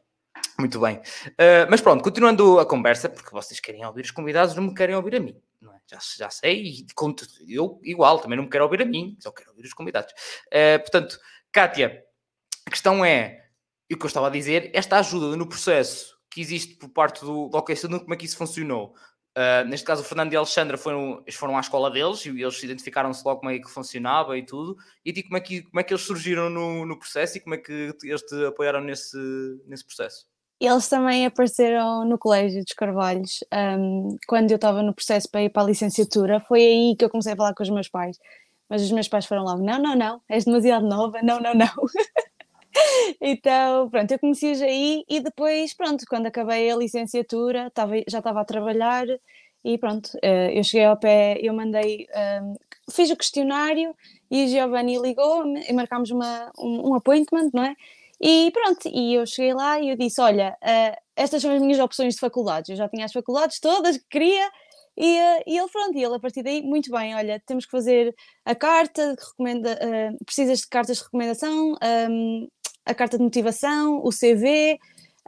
Muito 0.57 0.79
bem. 0.79 0.97
Uh, 0.97 1.67
mas 1.69 1.81
pronto, 1.81 2.03
continuando 2.03 2.59
a 2.59 2.65
conversa, 2.65 3.09
porque 3.09 3.31
vocês 3.31 3.59
querem 3.59 3.85
ouvir 3.85 4.05
os 4.05 4.11
convidados, 4.11 4.55
não 4.55 4.63
me 4.63 4.73
querem 4.73 4.95
ouvir 4.95 5.15
a 5.15 5.19
mim. 5.19 5.35
É? 5.63 5.79
já, 5.87 5.99
já 6.17 6.29
sei, 6.29 6.63
e 6.63 6.85
conto, 6.93 7.25
eu 7.47 7.79
igual, 7.83 8.19
também 8.19 8.37
não 8.37 8.45
me 8.45 8.49
quero 8.49 8.63
ouvir 8.63 8.81
a 8.81 8.85
mim, 8.85 9.17
só 9.19 9.31
quero 9.31 9.49
ouvir 9.49 9.65
os 9.65 9.73
convidados. 9.73 10.13
Uh, 10.47 10.79
portanto, 10.79 11.19
Kátia, 11.51 12.03
a 12.65 12.69
questão 12.69 13.03
é, 13.03 13.45
e 13.89 13.93
o 13.93 13.97
que 13.97 14.05
eu 14.05 14.07
estava 14.07 14.27
a 14.27 14.31
dizer, 14.31 14.71
esta 14.73 14.97
ajuda 14.97 15.35
no 15.35 15.47
processo 15.47 16.15
que 16.29 16.41
existe 16.41 16.75
por 16.75 16.89
parte 16.89 17.21
do, 17.21 17.47
do 17.49 17.57
OK 17.57 17.75
como 17.77 18.13
é 18.13 18.17
que 18.17 18.25
isso 18.25 18.37
funcionou? 18.37 18.95
Uh, 19.37 19.67
neste 19.67 19.85
caso, 19.85 20.01
o 20.01 20.05
Fernando 20.05 20.31
e 20.31 20.35
a 20.37 20.39
Alexandra 20.39 20.77
foram, 20.77 21.21
foram 21.33 21.57
à 21.57 21.59
escola 21.59 21.91
deles 21.91 22.25
e 22.25 22.29
eles 22.29 22.63
identificaram-se 22.63 23.21
logo 23.25 23.41
como 23.41 23.51
é 23.51 23.59
que 23.59 23.69
funcionava 23.69 24.37
e 24.37 24.45
tudo. 24.45 24.77
E 25.03 25.11
tipo, 25.11 25.27
como 25.27 25.37
é 25.37 25.41
que, 25.41 25.61
como 25.63 25.79
é 25.79 25.83
que 25.83 25.93
eles 25.93 26.03
surgiram 26.03 26.49
no, 26.49 26.85
no 26.85 26.97
processo 26.97 27.37
e 27.37 27.41
como 27.41 27.55
é 27.55 27.57
que 27.57 27.93
eles 28.03 28.21
te 28.21 28.45
apoiaram 28.45 28.79
nesse, 28.79 29.17
nesse 29.67 29.85
processo? 29.85 30.25
Eles 30.59 30.87
também 30.87 31.25
apareceram 31.25 32.05
no 32.05 32.17
Colégio 32.17 32.63
dos 32.63 32.73
Carvalhos 32.73 33.43
um, 33.79 34.15
quando 34.27 34.51
eu 34.51 34.55
estava 34.55 34.81
no 34.81 34.93
processo 34.93 35.29
para 35.29 35.43
ir 35.43 35.49
para 35.49 35.63
a 35.63 35.65
licenciatura. 35.65 36.39
Foi 36.39 36.61
aí 36.61 36.95
que 36.97 37.03
eu 37.03 37.09
comecei 37.09 37.33
a 37.33 37.35
falar 37.35 37.53
com 37.53 37.63
os 37.63 37.69
meus 37.69 37.89
pais. 37.89 38.17
Mas 38.69 38.81
os 38.81 38.91
meus 38.91 39.07
pais 39.07 39.25
foram 39.25 39.43
logo: 39.43 39.61
não, 39.63 39.79
não, 39.81 39.95
não, 39.95 40.21
és 40.29 40.45
demasiado 40.45 40.87
nova, 40.87 41.21
não, 41.21 41.39
não, 41.39 41.53
não. 41.53 41.67
então, 43.21 43.89
pronto, 43.89 44.11
eu 44.11 44.19
conheci-os 44.19 44.61
aí 44.61 45.03
e 45.09 45.19
depois, 45.19 45.73
pronto, 45.73 46.05
quando 46.09 46.27
acabei 46.27 46.69
a 46.71 46.75
licenciatura, 46.75 47.69
tava, 47.71 47.95
já 48.07 48.19
estava 48.19 48.41
a 48.41 48.45
trabalhar 48.45 49.05
e 49.63 49.77
pronto, 49.77 50.09
eh, 50.21 50.57
eu 50.57 50.63
cheguei 50.63 50.85
ao 50.85 50.97
pé, 50.97 51.37
eu 51.41 51.53
mandei, 51.53 52.07
um, 52.43 52.55
fiz 52.91 53.09
o 53.09 53.17
questionário 53.17 53.95
e 54.29 54.45
o 54.45 54.47
Giovanni 54.47 54.97
ligou-me 54.99 55.63
e 55.67 55.73
marcámos 55.73 56.11
uma, 56.11 56.51
um, 56.59 56.89
um 56.89 56.95
appointment, 56.95 57.49
não 57.53 57.63
é? 57.63 57.75
E 58.21 58.51
pronto, 58.51 58.87
e 58.87 59.13
eu 59.13 59.25
cheguei 59.25 59.53
lá 59.53 59.79
e 59.79 59.89
eu 59.89 59.97
disse: 59.97 60.21
Olha, 60.21 60.57
uh, 60.63 60.97
estas 61.15 61.41
são 61.41 61.53
as 61.53 61.61
minhas 61.61 61.79
opções 61.79 62.15
de 62.15 62.19
faculdades. 62.19 62.69
Eu 62.69 62.75
já 62.75 62.87
tinha 62.89 63.05
as 63.05 63.11
faculdades 63.11 63.59
todas 63.59 63.97
que 63.97 64.05
queria, 64.09 64.49
e, 64.97 65.19
uh, 65.19 65.43
e 65.45 65.57
ele, 65.57 65.69
pronto, 65.69 65.97
e 65.97 66.03
ele 66.03 66.15
a 66.15 66.19
partir 66.19 66.41
daí, 66.41 66.61
muito 66.61 66.89
bem, 66.89 67.15
olha, 67.15 67.41
temos 67.45 67.65
que 67.65 67.71
fazer 67.71 68.15
a 68.45 68.55
carta, 68.55 69.15
recomenda, 69.19 69.73
uh, 69.73 70.25
precisas 70.25 70.59
de 70.59 70.67
cartas 70.67 70.97
de 70.97 71.03
recomendação, 71.03 71.75
um, 72.09 72.47
a 72.85 72.93
carta 72.93 73.17
de 73.17 73.23
motivação, 73.23 74.01
o 74.03 74.09
CV, 74.09 74.79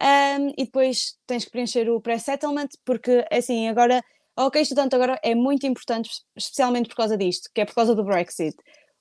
um, 0.01 0.49
e 0.57 0.65
depois 0.65 1.17
tens 1.25 1.43
que 1.43 1.51
preencher 1.51 1.89
o 1.89 1.99
pré-settlement, 1.99 2.69
porque 2.85 3.25
assim, 3.31 3.67
agora, 3.67 4.01
ok, 4.37 4.61
estudante, 4.61 4.95
agora 4.95 5.19
é 5.21 5.35
muito 5.35 5.67
importante, 5.67 6.09
especialmente 6.35 6.87
por 6.87 6.95
causa 6.95 7.17
disto, 7.17 7.49
que 7.53 7.61
é 7.61 7.65
por 7.65 7.75
causa 7.75 7.93
do 7.93 8.05
Brexit. 8.05 8.55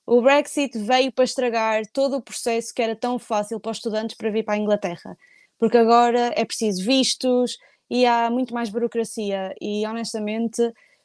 O 0.07 0.21
Brexit 0.21 0.77
veio 0.77 1.11
para 1.11 1.25
estragar 1.25 1.85
todo 1.91 2.15
o 2.15 2.21
processo 2.21 2.73
que 2.73 2.81
era 2.81 2.95
tão 2.95 3.19
fácil 3.19 3.59
para 3.59 3.71
os 3.71 3.77
estudantes 3.77 4.15
para 4.15 4.29
vir 4.29 4.45
para 4.45 4.53
a 4.53 4.57
Inglaterra, 4.57 5.17
porque 5.59 5.77
agora 5.77 6.31
é 6.33 6.45
preciso 6.45 6.81
vistos 6.81 7.57
e 7.89 8.05
há 8.05 8.29
muito 8.29 8.53
mais 8.53 8.69
burocracia. 8.69 9.53
E 9.59 9.85
honestamente, 9.85 10.61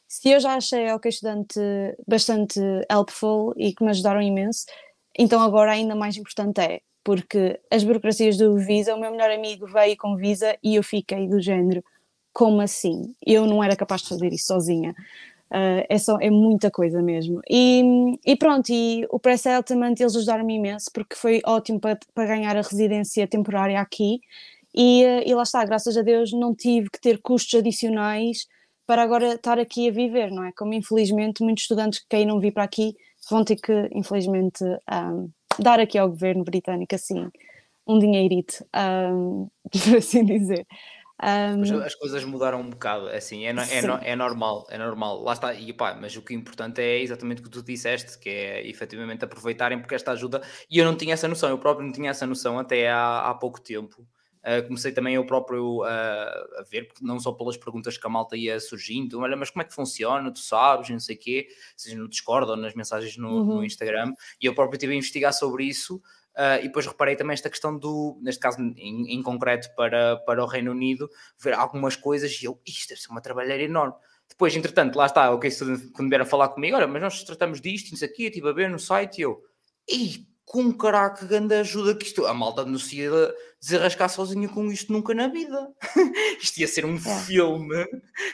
se 0.06 0.28
eu 0.28 0.38
já 0.38 0.54
achei 0.54 0.86
que 1.00 1.08
estudante 1.08 1.58
bastante 2.06 2.60
helpful 2.88 3.52
e 3.56 3.74
que 3.74 3.82
me 3.82 3.90
ajudaram 3.90 4.22
imenso, 4.22 4.66
então 5.18 5.40
agora 5.40 5.72
ainda 5.72 5.96
mais 5.96 6.16
importante 6.16 6.60
é, 6.60 6.80
porque 7.02 7.58
as 7.72 7.82
burocracias 7.82 8.36
do 8.36 8.56
Visa, 8.56 8.94
o 8.94 9.00
meu 9.00 9.10
melhor 9.10 9.32
amigo 9.32 9.66
veio 9.66 9.96
com 9.96 10.14
Visa 10.14 10.56
e 10.62 10.76
eu 10.76 10.82
fiquei 10.84 11.28
do 11.28 11.40
género, 11.40 11.82
como 12.32 12.60
assim? 12.60 13.16
Eu 13.26 13.46
não 13.46 13.64
era 13.64 13.74
capaz 13.74 14.02
de 14.02 14.10
fazer 14.10 14.32
isso 14.32 14.46
sozinha. 14.46 14.94
Uh, 15.52 15.84
é, 15.86 15.98
só, 15.98 16.16
é 16.18 16.30
muita 16.30 16.70
coisa 16.70 17.02
mesmo. 17.02 17.42
E, 17.48 17.82
e 18.24 18.34
pronto, 18.36 18.70
e 18.70 19.06
o 19.10 19.18
pré-settlement 19.18 19.94
eles 20.00 20.16
ajudaram-me 20.16 20.54
imenso 20.54 20.90
porque 20.94 21.14
foi 21.14 21.42
ótimo 21.44 21.78
para, 21.78 21.98
para 22.14 22.26
ganhar 22.26 22.56
a 22.56 22.62
residência 22.62 23.26
temporária 23.26 23.78
aqui. 23.78 24.20
E, 24.74 25.04
uh, 25.04 25.28
e 25.28 25.34
lá 25.34 25.42
está, 25.42 25.62
graças 25.64 25.94
a 25.96 26.02
Deus 26.02 26.32
não 26.32 26.54
tive 26.54 26.88
que 26.88 26.98
ter 26.98 27.20
custos 27.20 27.60
adicionais 27.60 28.46
para 28.86 29.02
agora 29.02 29.34
estar 29.34 29.58
aqui 29.58 29.88
a 29.88 29.92
viver, 29.92 30.30
não 30.30 30.44
é? 30.44 30.52
Como 30.52 30.72
infelizmente 30.72 31.42
muitos 31.42 31.64
estudantes 31.64 31.98
que 32.00 32.06
queiram 32.08 32.40
vir 32.40 32.52
para 32.52 32.64
aqui 32.64 32.96
vão 33.30 33.44
ter 33.44 33.56
que, 33.56 33.90
infelizmente, 33.92 34.64
um, 34.64 35.28
dar 35.58 35.80
aqui 35.80 35.98
ao 35.98 36.08
governo 36.08 36.44
britânico 36.44 36.94
assim 36.94 37.28
um 37.86 37.98
dinheirito, 37.98 38.64
um, 38.74 39.48
por 39.70 39.96
assim 39.98 40.24
dizer. 40.24 40.66
Um, 41.22 41.80
as 41.84 41.94
coisas 41.94 42.24
mudaram 42.24 42.60
um 42.60 42.68
bocado, 42.68 43.06
assim, 43.08 43.46
é, 43.46 43.50
é, 43.50 44.10
é, 44.10 44.16
normal, 44.16 44.66
é 44.68 44.76
normal, 44.76 45.22
lá 45.22 45.34
está, 45.34 45.54
e 45.54 45.72
pá, 45.72 45.94
mas 45.94 46.16
o 46.16 46.22
que 46.22 46.34
é 46.34 46.36
importante 46.36 46.80
é 46.80 47.00
exatamente 47.00 47.40
o 47.40 47.44
que 47.44 47.50
tu 47.50 47.62
disseste, 47.62 48.18
que 48.18 48.28
é 48.28 48.68
efetivamente 48.68 49.24
aproveitarem 49.24 49.78
porque 49.78 49.94
esta 49.94 50.10
ajuda, 50.10 50.42
e 50.68 50.78
eu 50.78 50.84
não 50.84 50.96
tinha 50.96 51.14
essa 51.14 51.28
noção, 51.28 51.48
eu 51.48 51.58
próprio 51.58 51.86
não 51.86 51.92
tinha 51.92 52.10
essa 52.10 52.26
noção 52.26 52.58
até 52.58 52.90
há, 52.90 53.30
há 53.30 53.34
pouco 53.34 53.60
tempo, 53.60 54.02
uh, 54.02 54.66
comecei 54.66 54.90
também 54.90 55.14
eu 55.14 55.24
próprio 55.24 55.82
uh, 55.82 55.86
a 55.86 56.64
ver, 56.68 56.88
não 57.00 57.20
só 57.20 57.30
pelas 57.30 57.56
perguntas 57.56 57.96
que 57.96 58.04
a 58.04 58.10
malta 58.10 58.36
ia 58.36 58.58
surgindo, 58.58 59.20
olha, 59.20 59.36
mas 59.36 59.48
como 59.48 59.62
é 59.62 59.64
que 59.64 59.72
funciona, 59.72 60.28
tu 60.32 60.40
sabes, 60.40 60.90
não 60.90 60.98
sei 60.98 61.14
o 61.14 61.18
quê, 61.20 61.46
seja 61.76 61.96
no 61.96 62.08
Discord 62.08 62.50
ou 62.50 62.56
nas 62.56 62.74
mensagens 62.74 63.16
no, 63.16 63.28
uhum. 63.28 63.44
no 63.44 63.64
Instagram, 63.64 64.12
e 64.40 64.46
eu 64.46 64.56
próprio 64.56 64.76
tive 64.76 64.92
a 64.92 64.96
investigar 64.96 65.32
sobre 65.32 65.66
isso, 65.66 66.02
Uh, 66.34 66.60
e 66.60 66.62
depois 66.62 66.86
reparei 66.86 67.14
também 67.14 67.34
esta 67.34 67.50
questão 67.50 67.76
do, 67.76 68.18
neste 68.22 68.40
caso 68.40 68.58
em, 68.58 69.14
em, 69.14 69.22
concreto 69.22 69.68
para, 69.76 70.16
para 70.16 70.42
o 70.42 70.46
Reino 70.46 70.70
Unido, 70.70 71.10
ver 71.38 71.52
algumas 71.52 71.94
coisas 71.94 72.40
e 72.40 72.46
eu, 72.46 72.58
isto 72.66 72.88
deve 72.88 73.00
ser 73.02 73.10
uma 73.10 73.20
trabalheira 73.20 73.62
enorme. 73.62 73.94
Depois, 74.28 74.56
entretanto, 74.56 74.96
lá 74.96 75.06
está, 75.06 75.30
ok, 75.30 75.50
quando 75.94 76.08
vieram 76.08 76.24
falar 76.24 76.48
comigo, 76.48 76.74
olha, 76.74 76.86
mas 76.86 77.02
nós 77.02 77.22
tratamos 77.22 77.60
disto, 77.60 77.94
isso 77.94 78.04
aqui, 78.04 78.24
eu 78.24 78.28
estive 78.28 78.48
a 78.48 78.52
ver 78.52 78.70
no 78.70 78.78
site 78.78 79.18
e 79.18 79.22
eu, 79.22 79.42
e 79.86 80.26
com 80.44 80.72
caraca, 80.72 81.24
grande 81.24 81.54
ajuda 81.54 81.94
que 81.94 82.04
isto, 82.04 82.26
a 82.26 82.34
malta 82.34 82.64
não 82.64 82.78
se 82.78 82.98
ia 82.98 83.10
desarrascar 83.60 84.08
sozinha 84.08 84.48
com 84.48 84.66
isto 84.70 84.92
nunca 84.92 85.14
na 85.14 85.28
vida. 85.28 85.68
isto 86.42 86.58
ia 86.58 86.66
ser 86.66 86.84
um 86.84 86.96
é. 86.96 86.98
filme 86.98 87.86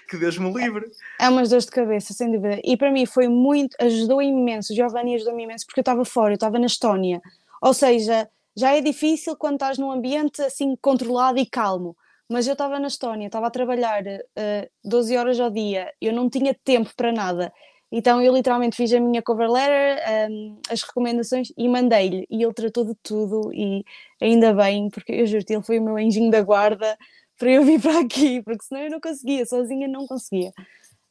que 0.09 0.17
Deus 0.17 0.39
me 0.39 0.53
livre. 0.53 0.91
É 1.21 1.29
umas 1.29 1.51
dores 1.51 1.67
de 1.67 1.71
cabeça, 1.71 2.13
sem 2.13 2.31
dúvida. 2.31 2.61
E 2.65 2.77
para 2.77 2.91
mim 2.91 3.07
foi 3.07 3.29
muito, 3.29 3.77
ajudou 3.81 4.23
imenso, 4.23 4.73
o 4.73 4.77
Giovanni 4.77 5.17
ajudou-me 5.17 5.45
imenso, 5.45 5.67
porque 5.67 5.81
eu 5.81 5.83
estava 5.83 6.05
fora, 6.05 6.33
eu 6.33 6.37
estava 6.37 6.59
na 6.59 6.67
Estónia. 6.67 7.21
Ou 7.63 7.75
seja, 7.75 8.29
já 8.57 8.75
é 8.77 8.81
difícil 8.81 9.37
quando 9.37 9.55
estás 9.55 9.79
num 9.79 9.91
ambiente 9.91 10.43
assim 10.43 10.77
controlado 10.81 11.39
e 11.39 11.47
calmo. 11.47 11.97
Mas 12.29 12.47
eu 12.47 12.53
estava 12.53 12.79
na 12.79 12.89
Estónia, 12.89 13.27
estava 13.27 13.47
a 13.47 13.51
trabalhar 13.51 14.03
uh, 14.03 14.21
eh, 14.37 14.71
12 14.85 15.17
horas 15.17 15.41
ao 15.41 15.51
dia, 15.51 15.91
eu 16.01 16.13
não 16.13 16.29
tinha 16.29 16.55
tempo 16.63 16.91
para 16.95 17.11
nada. 17.11 17.53
Então 17.91 18.21
eu 18.23 18.35
literalmente 18.35 18.77
fiz 18.77 18.93
a 18.93 19.01
minha 19.01 19.23
cover 19.23 19.51
letter, 19.51 19.97
um, 20.31 20.53
ehm, 20.53 20.61
as 20.71 20.83
recomendações 20.83 21.49
e 21.57 21.69
mandei-lhe. 21.69 22.27
E 22.31 22.43
ele 22.43 22.53
tratou 22.53 22.85
de 22.85 22.95
tudo 23.03 23.51
e 23.55 23.83
ainda 24.21 24.53
bem, 24.53 24.91
porque 24.91 25.13
eu 25.13 25.27
juro-te, 25.27 25.55
ele 25.55 25.63
foi 25.63 25.79
o 25.79 25.83
meu 25.83 25.97
anjinho 25.97 26.31
da 26.31 26.43
guarda 26.43 26.99
para 27.39 27.51
eu 27.51 27.63
vir 27.65 27.81
para 27.81 28.01
aqui, 28.01 28.43
porque 28.43 28.65
senão 28.65 28.83
eu 28.83 28.91
não 28.91 29.01
conseguia, 29.01 29.47
sozinha 29.47 29.89
não 29.89 30.07
conseguia. 30.07 30.53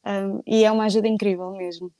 Um, 0.06 0.10
ehm, 0.10 0.42
e 0.46 0.64
é 0.64 0.70
uma 0.70 0.84
ajuda 0.86 1.08
incrível 1.08 1.50
mesmo. 1.52 1.92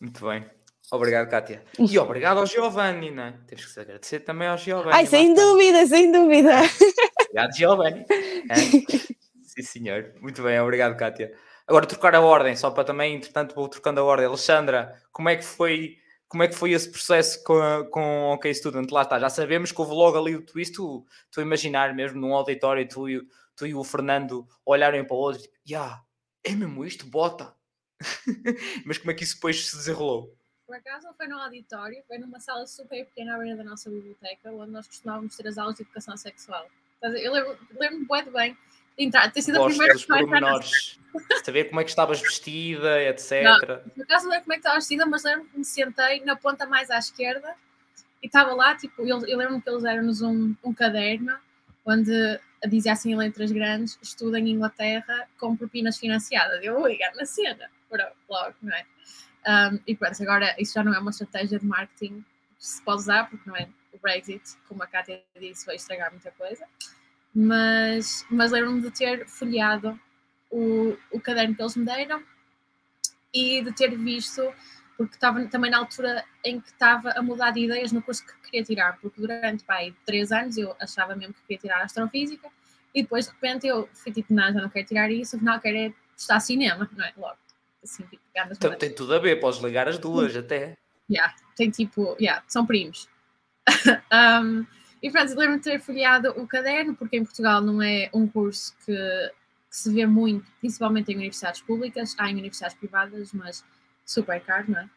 Muito 0.00 0.26
bem. 0.26 0.57
Obrigado, 0.90 1.28
Kátia. 1.28 1.62
E 1.78 1.98
obrigado 1.98 2.38
ao 2.38 2.46
Giovanni, 2.46 3.10
né? 3.10 3.38
Temos 3.46 3.66
que 3.66 3.80
agradecer 3.80 4.20
também 4.20 4.48
ao 4.48 4.56
Giovanni. 4.56 4.94
Ai, 4.94 5.06
sem 5.06 5.34
dúvida, 5.34 5.86
sem 5.86 6.10
dúvida. 6.10 6.62
Obrigado, 7.22 7.56
Giovanni. 7.56 8.04
É? 8.50 8.54
Sim, 9.42 9.62
senhor. 9.62 10.14
Muito 10.22 10.42
bem, 10.42 10.58
obrigado, 10.58 10.96
Kátia. 10.96 11.34
Agora 11.66 11.84
trocar 11.84 12.14
a 12.14 12.20
ordem, 12.20 12.56
só 12.56 12.70
para 12.70 12.84
também, 12.84 13.14
entretanto, 13.14 13.54
vou 13.54 13.68
trocando 13.68 14.00
a 14.00 14.04
ordem. 14.04 14.24
Alexandra, 14.24 15.02
como 15.12 15.28
é 15.28 15.36
que 15.36 15.44
foi, 15.44 15.96
como 16.26 16.42
é 16.42 16.48
que 16.48 16.54
foi 16.54 16.72
esse 16.72 16.90
processo 16.90 17.44
com, 17.44 17.60
com 17.90 18.30
OK 18.30 18.54
Student? 18.54 18.90
Lá 18.90 19.02
está, 19.02 19.18
já 19.18 19.28
sabemos 19.28 19.70
que 19.70 19.78
houve 19.78 19.92
logo 19.92 20.16
ali 20.16 20.34
o 20.34 20.46
twist, 20.46 20.74
tu, 20.74 21.04
tu 21.30 21.42
imaginar 21.42 21.94
mesmo 21.94 22.18
num 22.18 22.32
auditório, 22.32 22.88
tu, 22.88 23.04
tu 23.54 23.66
e 23.66 23.74
o 23.74 23.84
Fernando 23.84 24.46
olharem 24.64 25.04
para 25.04 25.14
o 25.14 25.18
outro 25.18 25.40
e 25.40 25.42
tipo, 25.42 25.54
yeah, 25.68 26.00
é 26.42 26.52
mesmo 26.52 26.82
isto, 26.86 27.04
bota. 27.04 27.54
Mas 28.86 28.96
como 28.96 29.10
é 29.10 29.14
que 29.14 29.24
isso 29.24 29.34
depois 29.34 29.66
se 29.66 29.76
desenrolou? 29.76 30.37
Por 30.68 30.76
acaso 30.76 31.06
não 31.06 31.14
foi 31.14 31.26
no 31.26 31.38
auditório, 31.38 32.02
foi 32.06 32.18
numa 32.18 32.38
sala 32.40 32.66
super 32.66 33.02
pequena 33.06 33.36
à 33.36 33.38
beira 33.38 33.56
da 33.56 33.64
nossa 33.64 33.88
biblioteca, 33.88 34.52
onde 34.52 34.70
nós 34.70 34.86
costumávamos 34.86 35.34
ter 35.34 35.48
as 35.48 35.56
aulas 35.56 35.76
de 35.76 35.82
educação 35.82 36.14
sexual. 36.14 36.68
Eu 37.00 37.32
lembro-me 37.32 38.06
lembro 38.06 38.32
bem 38.32 38.52
de 38.98 39.04
entrar, 39.04 39.32
ter 39.32 39.40
sido 39.40 39.56
Gosto 39.56 39.66
a 39.66 39.70
primeira 39.70 39.94
dos 39.94 40.04
pormenores. 40.04 41.00
Saber 41.42 41.64
como 41.70 41.80
é 41.80 41.84
que 41.84 41.88
estavas 41.88 42.20
vestida, 42.20 43.00
etc. 43.08 43.44
Não, 43.44 43.58
por 43.94 44.02
acaso 44.02 44.24
não 44.26 44.32
lembro 44.32 44.44
como 44.44 44.52
é 44.52 44.56
que 44.56 44.60
estava 44.60 44.74
vestida, 44.74 45.06
mas 45.06 45.24
lembro 45.24 45.46
que 45.46 45.56
me 45.56 45.64
sentei 45.64 46.22
na 46.22 46.36
ponta 46.36 46.66
mais 46.66 46.90
à 46.90 46.98
esquerda 46.98 47.54
e 48.22 48.26
estava 48.26 48.52
lá, 48.52 48.76
tipo, 48.76 49.00
eu, 49.06 49.26
eu 49.26 49.38
lembro-me 49.38 49.62
que 49.62 49.70
eles 49.70 49.82
deram-nos 49.82 50.20
um, 50.20 50.54
um 50.62 50.74
caderno 50.74 51.34
onde 51.86 52.38
dizia 52.68 52.92
assim 52.92 53.12
em 53.12 53.16
letras 53.16 53.50
grandes, 53.50 53.98
estuda 54.02 54.38
em 54.38 54.50
Inglaterra 54.50 55.26
com 55.38 55.56
propinas 55.56 55.96
financiadas. 55.96 56.62
Eu, 56.62 56.86
ligar 56.86 57.14
na 57.14 57.24
cena, 57.24 57.70
logo, 58.28 58.54
não 58.60 58.76
é? 58.76 58.84
Um, 59.46 59.78
e 59.86 59.94
pronto, 59.96 60.22
agora 60.22 60.54
isso 60.58 60.74
já 60.74 60.82
não 60.82 60.94
é 60.94 60.98
uma 60.98 61.10
estratégia 61.10 61.58
de 61.58 61.66
marketing 61.66 62.24
que 62.58 62.66
se 62.66 62.82
pode 62.82 63.02
usar, 63.02 63.28
porque 63.30 63.48
não 63.48 63.56
é 63.56 63.68
o 63.92 63.98
Brexit, 63.98 64.42
como 64.68 64.82
a 64.82 64.86
Kátia 64.86 65.22
disse, 65.40 65.64
vai 65.64 65.76
estragar 65.76 66.10
muita 66.10 66.30
coisa. 66.32 66.64
Mas, 67.34 68.26
mas 68.30 68.50
lembro-me 68.50 68.82
de 68.82 68.90
ter 68.90 69.26
folheado 69.26 69.98
o, 70.50 70.96
o 71.10 71.20
caderno 71.20 71.54
que 71.54 71.62
eles 71.62 71.76
me 71.76 71.84
deram 71.84 72.22
e 73.32 73.62
de 73.62 73.72
ter 73.72 73.96
visto, 73.96 74.42
porque 74.96 75.14
estava 75.14 75.44
também 75.46 75.70
na 75.70 75.78
altura 75.78 76.24
em 76.44 76.60
que 76.60 76.68
estava 76.68 77.10
a 77.12 77.22
mudar 77.22 77.50
de 77.50 77.60
ideias 77.60 77.92
no 77.92 78.02
curso 78.02 78.24
que 78.26 78.50
queria 78.50 78.64
tirar, 78.64 78.98
porque 79.00 79.20
durante 79.20 79.64
pai, 79.64 79.94
três 80.04 80.32
anos 80.32 80.56
eu 80.56 80.74
achava 80.80 81.14
mesmo 81.14 81.34
que 81.34 81.42
queria 81.42 81.58
tirar 81.58 81.82
astrofísica 81.82 82.50
e 82.94 83.02
depois 83.02 83.26
de 83.26 83.32
repente 83.32 83.66
eu 83.66 83.88
fui 83.92 84.10
tipo, 84.10 84.32
não, 84.32 84.52
já 84.52 84.60
não 84.60 84.68
quero 84.68 84.86
tirar 84.86 85.10
isso, 85.10 85.36
afinal 85.36 85.60
quero 85.60 85.76
é 85.76 85.92
estudar 86.16 86.40
cinema, 86.40 86.88
não 86.96 87.04
é? 87.04 87.12
Logo 87.16 87.38
assim, 87.88 88.04
tipo, 88.04 88.22
então, 88.34 88.76
tem 88.76 88.94
tudo 88.94 89.14
a 89.14 89.18
ver, 89.18 89.40
podes 89.40 89.60
ligar 89.60 89.88
as 89.88 89.98
duas 89.98 90.36
até. 90.36 90.76
Yeah, 91.10 91.34
tem 91.56 91.70
tipo, 91.70 92.16
yeah, 92.20 92.42
são 92.46 92.66
primos. 92.66 93.08
um, 94.12 94.66
e 95.02 95.10
pronto, 95.10 95.28
lembro-me 95.30 95.58
de 95.58 95.64
ter 95.64 95.80
folheado 95.80 96.30
o 96.30 96.46
caderno, 96.46 96.94
porque 96.94 97.16
em 97.16 97.24
Portugal 97.24 97.60
não 97.60 97.80
é 97.80 98.10
um 98.12 98.26
curso 98.26 98.74
que, 98.84 98.94
que, 98.94 99.76
se 99.76 99.92
vê 99.92 100.06
muito, 100.06 100.50
principalmente 100.60 101.12
em 101.12 101.16
universidades 101.16 101.60
públicas, 101.62 102.14
há 102.18 102.30
em 102.30 102.34
universidades 102.34 102.76
privadas, 102.76 103.32
mas 103.32 103.64
super 104.04 104.40
caro, 104.40 104.66
não 104.68 104.80
é? 104.80 104.88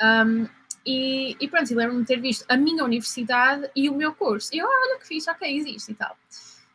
Um, 0.00 0.48
e, 0.86 1.36
e 1.40 1.48
pronto, 1.48 1.74
lembro-me 1.74 2.02
de 2.02 2.06
ter 2.06 2.20
visto 2.20 2.44
a 2.48 2.56
minha 2.56 2.84
universidade 2.84 3.68
e 3.74 3.90
o 3.90 3.94
meu 3.94 4.14
curso. 4.14 4.54
E 4.54 4.58
eu, 4.58 4.66
ah, 4.66 4.82
olha 4.86 4.98
que 4.98 5.06
fixe, 5.06 5.28
ok, 5.28 5.56
existe 5.56 5.92
e 5.92 5.94
tal. 5.94 6.16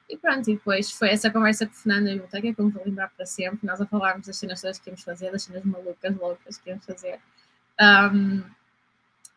E 0.09 0.17
pronto, 0.17 0.49
e 0.49 0.55
depois 0.55 0.91
foi 0.91 1.09
essa 1.09 1.31
conversa 1.31 1.65
com 1.65 1.71
o 1.71 1.75
Fernando 1.75 2.09
e 2.09 2.17
o 2.17 2.21
Boteca, 2.21 2.53
que 2.53 2.59
eu 2.59 2.65
me 2.65 2.71
vou 2.71 2.83
lembrar 2.85 3.09
para 3.09 3.25
sempre, 3.25 3.59
nós 3.63 3.79
a 3.79 3.85
falarmos 3.85 4.27
das 4.27 4.37
cenas 4.37 4.61
todas 4.61 4.79
que 4.79 4.89
íamos 4.89 5.03
fazer, 5.03 5.31
das 5.31 5.43
cenas 5.43 5.63
malucas, 5.63 6.15
loucas 6.15 6.57
que 6.57 6.69
íamos 6.69 6.85
fazer. 6.85 7.19
Um, 7.79 8.43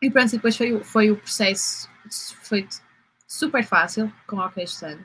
e 0.01 0.11
pronto, 0.11 0.29
e 0.33 0.37
depois 0.37 0.55
foi, 0.55 0.83
foi 0.83 1.11
o 1.11 1.17
processo, 1.17 1.89
foi 2.43 2.67
super 3.25 3.63
fácil 3.63 4.11
com 4.27 4.37
o 4.37 4.45
OK 4.45 4.63
Stand, 4.65 4.99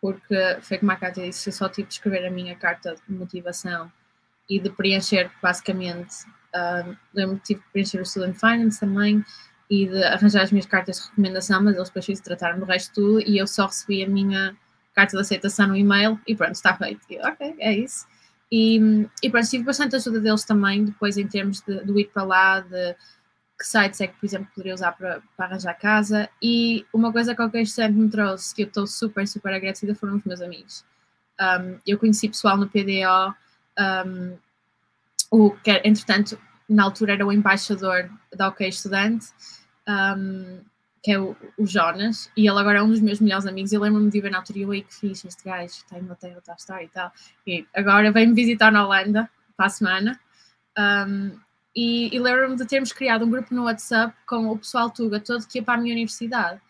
porque 0.00 0.58
foi 0.60 0.78
como 0.78 0.92
a 0.92 0.96
Cátia 0.96 1.24
disse, 1.24 1.48
eu 1.48 1.52
só 1.52 1.68
tive 1.68 1.88
de 1.88 1.94
escrever 1.94 2.26
a 2.26 2.30
minha 2.30 2.54
carta 2.56 2.94
de 2.94 3.14
motivação 3.14 3.90
e 4.48 4.60
de 4.60 4.70
preencher 4.70 5.30
basicamente, 5.40 6.26
um, 6.54 6.96
lembro 7.14 7.36
que 7.38 7.44
tive 7.44 7.60
de 7.60 7.66
preencher 7.72 8.00
o 8.00 8.04
Student 8.04 8.36
Finance 8.36 8.80
também 8.80 9.24
e 9.70 9.86
de 9.86 10.04
arranjar 10.04 10.42
as 10.42 10.52
minhas 10.52 10.66
cartas 10.66 10.96
de 10.96 11.08
recomendação, 11.08 11.62
mas 11.62 11.74
eles 11.74 11.88
depois 11.88 12.20
trataram 12.20 12.58
do 12.58 12.64
resto 12.64 12.94
tudo 12.94 13.20
e 13.20 13.38
eu 13.38 13.46
só 13.46 13.66
recebi 13.66 14.04
a 14.04 14.08
minha 14.08 14.56
carta 14.96 15.14
de 15.14 15.20
aceitação 15.20 15.68
no 15.68 15.76
e-mail 15.76 16.18
e 16.26 16.34
pronto, 16.34 16.54
está 16.54 16.74
feito. 16.74 17.02
E, 17.10 17.18
ok, 17.18 17.54
é 17.58 17.72
isso. 17.74 18.06
E, 18.50 19.06
e 19.22 19.30
pronto, 19.30 19.46
tive 19.46 19.64
bastante 19.64 19.94
ajuda 19.94 20.20
deles 20.20 20.44
também, 20.44 20.86
depois 20.86 21.18
em 21.18 21.26
termos 21.28 21.60
de, 21.60 21.84
de 21.84 22.00
ir 22.00 22.06
para 22.06 22.22
lá, 22.24 22.60
de 22.60 22.96
que 23.58 23.66
sites 23.66 24.00
é 24.00 24.06
que, 24.06 24.18
por 24.18 24.26
exemplo, 24.26 24.48
poderia 24.54 24.74
usar 24.74 24.92
para, 24.92 25.22
para 25.36 25.46
arranjar 25.46 25.74
casa. 25.74 26.28
E 26.42 26.86
uma 26.92 27.12
coisa 27.12 27.34
que 27.34 27.42
o 27.42 27.50
Queixo 27.50 27.80
me 27.90 28.08
trouxe, 28.08 28.54
que 28.54 28.62
eu 28.62 28.66
estou 28.66 28.86
super, 28.86 29.26
super 29.28 29.52
agradecida, 29.52 29.94
foram 29.94 30.16
os 30.16 30.24
meus 30.24 30.40
amigos. 30.40 30.84
Um, 31.38 31.78
eu 31.86 31.98
conheci 31.98 32.28
pessoal 32.28 32.56
no 32.56 32.68
PDO, 32.68 33.34
um, 33.78 34.38
o 35.30 35.50
que, 35.50 35.70
entretanto, 35.84 36.38
na 36.68 36.84
altura 36.84 37.14
era 37.14 37.26
o 37.26 37.32
embaixador 37.32 38.10
da 38.34 38.48
OK 38.48 38.66
Estudante. 38.66 39.26
Um, 39.88 40.60
que 41.06 41.12
é 41.12 41.20
o, 41.20 41.36
o, 41.56 41.64
Jonas, 41.64 42.32
e 42.36 42.48
ele 42.48 42.58
agora 42.58 42.80
é 42.80 42.82
um 42.82 42.88
dos 42.88 42.98
meus 42.98 43.20
melhores 43.20 43.46
amigos. 43.46 43.72
Eu 43.72 43.80
lembro-me 43.80 44.10
de 44.10 44.20
ver 44.20 44.28
na 44.28 44.38
altura 44.38 44.76
e 44.76 44.82
que 44.82 44.92
fixe, 44.92 45.28
este 45.28 45.44
gajo 45.44 45.66
está 45.66 45.96
em 45.96 46.02
Inglaterra, 46.02 46.38
está 46.38 46.52
a 46.52 46.56
estar 46.56 46.82
e 46.82 46.88
tal. 46.88 47.12
E 47.46 47.64
agora 47.72 48.10
vem-me 48.10 48.34
visitar 48.34 48.72
na 48.72 48.84
Holanda 48.84 49.30
para 49.56 49.66
a 49.66 49.68
semana. 49.68 50.18
Um, 50.76 51.38
e, 51.76 52.12
e 52.12 52.18
lembro-me 52.18 52.56
de 52.56 52.66
termos 52.66 52.92
criado 52.92 53.24
um 53.24 53.30
grupo 53.30 53.54
no 53.54 53.66
WhatsApp 53.66 54.16
com 54.26 54.48
o 54.48 54.58
pessoal 54.58 54.90
Tuga 54.90 55.20
todo 55.20 55.46
que 55.46 55.60
ia 55.60 55.62
para 55.62 55.74
a 55.74 55.76
minha 55.80 55.94
universidade. 55.94 56.60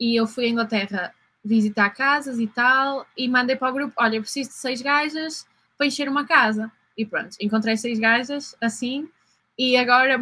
E 0.00 0.16
eu 0.16 0.26
fui 0.26 0.46
à 0.46 0.48
Inglaterra 0.48 1.14
visitar 1.44 1.90
casas 1.90 2.40
e 2.40 2.48
tal, 2.48 3.06
e 3.16 3.28
mandei 3.28 3.54
para 3.54 3.70
o 3.70 3.72
grupo: 3.72 3.94
olha, 3.96 4.20
preciso 4.20 4.50
de 4.50 4.56
seis 4.56 4.82
gajas 4.82 5.46
para 5.76 5.86
encher 5.86 6.08
uma 6.08 6.26
casa. 6.26 6.68
E 6.96 7.06
pronto, 7.06 7.36
encontrei 7.40 7.76
seis 7.76 8.00
gajas 8.00 8.56
assim, 8.60 9.08
e 9.56 9.76
agora 9.76 10.20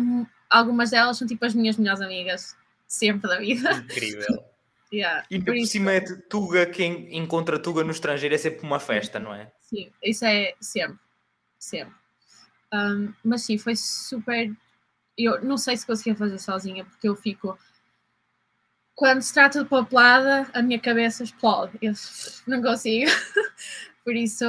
algumas 0.50 0.90
delas 0.90 1.16
são 1.16 1.26
tipo 1.26 1.42
as 1.46 1.54
minhas 1.54 1.78
melhores 1.78 2.02
amigas 2.02 2.54
sempre 2.86 3.28
da 3.28 3.38
vida. 3.38 3.72
Incrível. 3.72 4.44
yeah, 4.92 5.24
e 5.30 5.40
por 5.40 5.56
cima 5.66 5.92
é 5.92 6.00
Tuga, 6.00 6.66
quem 6.66 7.16
encontra 7.16 7.58
Tuga 7.58 7.82
no 7.82 7.90
estrangeiro 7.90 8.34
é 8.34 8.38
sempre 8.38 8.62
uma 8.62 8.80
festa, 8.80 9.18
não 9.18 9.34
é? 9.34 9.52
Sim, 9.60 9.90
isso 10.02 10.24
é 10.24 10.54
sempre. 10.60 10.98
Sempre. 11.58 11.94
Um, 12.72 13.12
mas 13.24 13.42
sim, 13.42 13.58
foi 13.58 13.76
super. 13.76 14.52
Eu 15.16 15.42
não 15.42 15.56
sei 15.56 15.76
se 15.76 15.86
conseguia 15.86 16.14
fazer 16.14 16.38
sozinha, 16.38 16.84
porque 16.84 17.08
eu 17.08 17.16
fico. 17.16 17.58
quando 18.94 19.22
se 19.22 19.32
trata 19.32 19.62
de 19.62 19.68
papelada, 19.68 20.48
a 20.52 20.62
minha 20.62 20.78
cabeça 20.78 21.24
explode. 21.24 21.76
Eu 21.80 21.92
não 22.46 22.62
consigo. 22.62 23.10
Por 24.04 24.14
isso, 24.14 24.44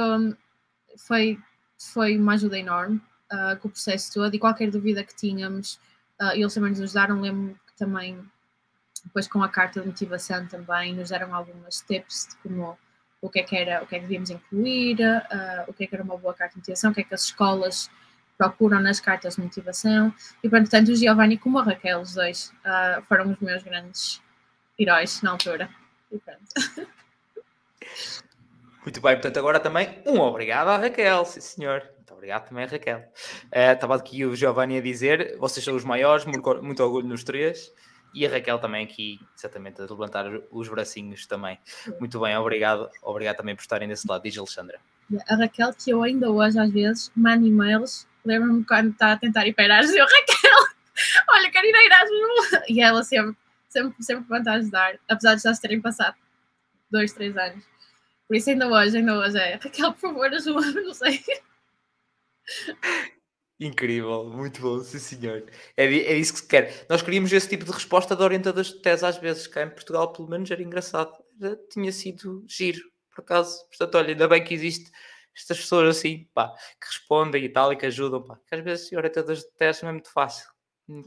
foi, 0.98 1.38
foi 1.76 2.16
uma 2.16 2.34
ajuda 2.34 2.58
enorme 2.58 3.00
uh, 3.32 3.58
com 3.60 3.68
o 3.68 3.70
processo 3.70 4.12
todo 4.12 4.34
e 4.34 4.38
qualquer 4.38 4.70
dúvida 4.70 5.02
que 5.02 5.16
tínhamos, 5.16 5.80
uh, 6.20 6.32
eles 6.34 6.54
também 6.54 6.70
nos 6.70 6.80
ajudaram. 6.80 7.20
Lembro 7.20 7.58
também, 7.78 8.22
depois 9.04 9.28
com 9.28 9.42
a 9.42 9.48
carta 9.48 9.80
de 9.80 9.86
motivação 9.86 10.46
também, 10.46 10.94
nos 10.94 11.10
deram 11.10 11.34
algumas 11.34 11.80
tips 11.80 12.28
de 12.28 12.36
como 12.36 12.78
o 13.20 13.28
que 13.28 13.40
é 13.40 13.42
que 13.42 13.56
era, 13.56 13.82
o 13.82 13.86
que 13.86 13.96
é 13.96 13.98
que 13.98 14.04
devíamos 14.04 14.30
incluir, 14.30 14.98
uh, 15.00 15.64
o 15.68 15.72
que 15.72 15.84
é 15.84 15.86
que 15.86 15.94
era 15.94 16.04
uma 16.04 16.16
boa 16.16 16.34
carta 16.34 16.54
de 16.54 16.58
motivação, 16.60 16.90
o 16.90 16.94
que 16.94 17.00
é 17.00 17.04
que 17.04 17.14
as 17.14 17.24
escolas 17.24 17.90
procuram 18.36 18.80
nas 18.80 19.00
cartas 19.00 19.34
de 19.34 19.42
motivação. 19.42 20.14
E, 20.42 20.48
portanto, 20.48 20.70
tanto 20.70 20.92
o 20.92 20.96
Giovanni 20.96 21.36
como 21.36 21.58
a 21.58 21.64
Raquel, 21.64 22.00
os 22.00 22.14
dois, 22.14 22.52
uh, 22.64 23.02
foram 23.02 23.32
os 23.32 23.38
meus 23.40 23.62
grandes 23.62 24.22
heróis 24.78 25.20
na 25.22 25.32
altura. 25.32 25.68
E 26.12 26.18
pronto. 26.18 26.88
Muito 28.82 29.00
bem, 29.00 29.14
portanto, 29.14 29.38
agora 29.38 29.58
também 29.58 30.00
um 30.06 30.20
obrigado 30.20 30.68
à 30.68 30.76
Raquel, 30.78 31.24
sim 31.24 31.40
senhor. 31.40 31.97
Obrigado 32.18 32.48
também 32.48 32.66
Raquel. 32.66 32.98
Uh, 32.98 33.92
aqui 33.92 34.26
o 34.26 34.34
Giovanni 34.34 34.78
a 34.78 34.80
dizer, 34.80 35.36
vocês 35.38 35.64
são 35.64 35.76
os 35.76 35.84
maiores, 35.84 36.24
muito, 36.24 36.82
orgulho 36.82 37.06
nos 37.06 37.22
três. 37.22 37.72
E 38.12 38.26
a 38.26 38.28
Raquel 38.30 38.58
também 38.58 38.84
aqui, 38.84 39.20
exatamente, 39.38 39.80
a 39.80 39.84
levantar 39.84 40.26
os 40.50 40.68
bracinhos 40.68 41.26
também. 41.26 41.56
Muito 42.00 42.18
bem, 42.18 42.36
obrigado. 42.36 42.90
Obrigado 43.02 43.36
também 43.36 43.54
por 43.54 43.60
estarem 43.62 43.86
desse 43.86 44.08
lado, 44.08 44.22
diz 44.22 44.36
Alexandra. 44.36 44.80
A 45.28 45.36
Raquel, 45.36 45.72
que 45.72 45.90
eu 45.90 46.02
ainda 46.02 46.28
hoje, 46.28 46.58
às 46.58 46.72
vezes, 46.72 47.12
mando 47.14 47.46
e-mails, 47.46 48.08
lembro-me 48.24 48.64
quando 48.64 48.90
está 48.90 49.12
a 49.12 49.16
tentar 49.16 49.46
ir 49.46 49.52
para 49.52 49.66
Erasmus, 49.66 49.94
eu, 49.94 50.04
Raquel, 50.04 50.58
olha, 51.30 51.50
quero 51.52 51.66
ir 51.68 51.76
a 51.76 51.84
Erasmus. 51.84 52.64
E 52.68 52.80
ela 52.80 53.04
sempre, 53.04 53.36
sempre, 53.68 54.02
sempre 54.02 54.24
pronta 54.24 54.50
a 54.50 54.54
ajudar, 54.54 54.98
apesar 55.08 55.36
de 55.36 55.42
já 55.42 55.52
terem 55.52 55.80
passado 55.80 56.16
dois, 56.90 57.12
três 57.12 57.36
anos. 57.36 57.64
Por 58.26 58.36
isso 58.36 58.50
ainda 58.50 58.66
hoje, 58.66 58.96
ainda 58.96 59.16
hoje 59.16 59.38
é, 59.38 59.54
Raquel, 59.54 59.92
por 59.92 60.00
favor, 60.00 60.26
ajuda-me, 60.26 60.82
não 60.82 60.94
sei. 60.94 61.22
Incrível, 63.60 64.24
muito 64.30 64.60
bom, 64.60 64.78
sim 64.84 64.98
senhor. 64.98 65.44
É, 65.76 65.84
é 65.84 66.16
isso 66.16 66.32
que 66.32 66.38
se 66.40 66.46
quer. 66.46 66.86
Nós 66.88 67.02
queríamos 67.02 67.32
esse 67.32 67.48
tipo 67.48 67.64
de 67.64 67.72
resposta 67.72 68.14
de 68.14 68.22
orientadores 68.22 68.72
de 68.72 68.80
tese 68.80 69.04
às 69.04 69.18
vezes, 69.18 69.48
cá 69.48 69.62
em 69.64 69.70
Portugal, 69.70 70.12
pelo 70.12 70.28
menos 70.28 70.48
era 70.50 70.62
engraçado. 70.62 71.12
Já 71.40 71.56
tinha 71.70 71.90
sido 71.90 72.44
giro, 72.48 72.80
por 73.14 73.22
acaso. 73.22 73.58
Portanto, 73.68 73.96
olha, 73.96 74.08
ainda 74.10 74.28
bem 74.28 74.44
que 74.44 74.54
existe 74.54 74.90
estas 75.36 75.58
pessoas 75.58 75.96
assim, 75.96 76.28
pá, 76.32 76.52
que 76.80 76.86
respondem 76.86 77.44
e 77.44 77.48
tal 77.48 77.72
e 77.72 77.76
que 77.76 77.86
ajudam, 77.86 78.22
pá. 78.24 78.38
Que 78.46 78.54
às 78.54 78.62
vezes 78.64 78.92
orientadores 78.92 79.42
de 79.42 79.50
tese 79.56 79.82
não 79.82 79.90
é 79.90 79.92
muito 79.92 80.12
fácil 80.12 80.46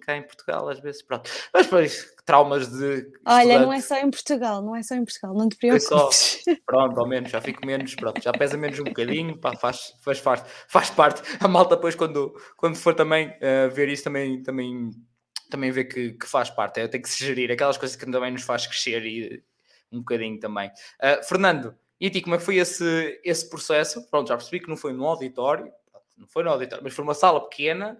cá 0.01 0.15
em 0.15 0.23
Portugal, 0.23 0.69
às 0.69 0.79
vezes, 0.79 1.01
pronto. 1.01 1.29
Mas 1.53 1.65
depois, 1.65 2.15
traumas 2.25 2.67
de. 2.67 3.11
Olha, 3.25 3.59
não 3.59 3.73
é 3.73 3.81
só 3.81 3.97
em 3.97 4.09
Portugal, 4.09 4.61
não 4.61 4.75
é 4.75 4.83
só 4.83 4.95
em 4.95 5.03
Portugal, 5.03 5.33
não 5.33 5.49
te 5.49 5.57
preocupes. 5.57 6.47
É 6.47 6.55
só, 6.55 6.61
pronto, 6.65 6.99
ao 6.99 7.07
menos, 7.07 7.31
já 7.31 7.41
fico 7.41 7.65
menos, 7.65 7.95
pronto, 7.95 8.21
já 8.21 8.31
pesa 8.31 8.57
menos 8.57 8.79
um 8.79 8.83
bocadinho, 8.83 9.37
pá, 9.37 9.55
faz, 9.55 9.93
faz, 10.03 10.19
faz, 10.19 10.43
faz 10.67 10.89
parte. 10.91 11.21
A 11.39 11.47
malta, 11.47 11.75
depois, 11.75 11.95
quando, 11.95 12.33
quando 12.57 12.75
for 12.75 12.93
também 12.93 13.29
uh, 13.29 13.69
ver 13.71 13.89
isso, 13.89 14.03
também, 14.03 14.41
também, 14.43 14.91
também 15.49 15.71
vê 15.71 15.83
que, 15.83 16.13
que 16.13 16.27
faz 16.27 16.49
parte. 16.49 16.79
É, 16.79 16.87
tem 16.87 17.01
que 17.01 17.09
se 17.09 17.25
gerir 17.25 17.51
aquelas 17.51 17.77
coisas 17.77 17.97
que 17.97 18.09
também 18.09 18.31
nos 18.31 18.43
faz 18.43 18.67
crescer 18.67 19.05
e 19.05 19.43
um 19.91 19.99
bocadinho 19.99 20.39
também. 20.39 20.69
Uh, 20.99 21.23
Fernando, 21.23 21.75
e 21.99 22.07
a 22.07 22.09
ti, 22.09 22.21
como 22.21 22.35
é 22.35 22.37
que 22.37 22.45
foi 22.45 22.57
esse, 22.57 23.19
esse 23.23 23.49
processo? 23.49 24.07
Pronto, 24.09 24.27
já 24.27 24.37
percebi 24.37 24.59
que 24.59 24.69
não 24.69 24.77
foi 24.77 24.93
no 24.93 25.05
auditório, 25.05 25.71
não 26.17 26.27
foi 26.27 26.43
no 26.43 26.49
auditório, 26.49 26.83
mas 26.83 26.93
foi 26.93 27.03
uma 27.03 27.13
sala 27.13 27.47
pequena 27.49 27.97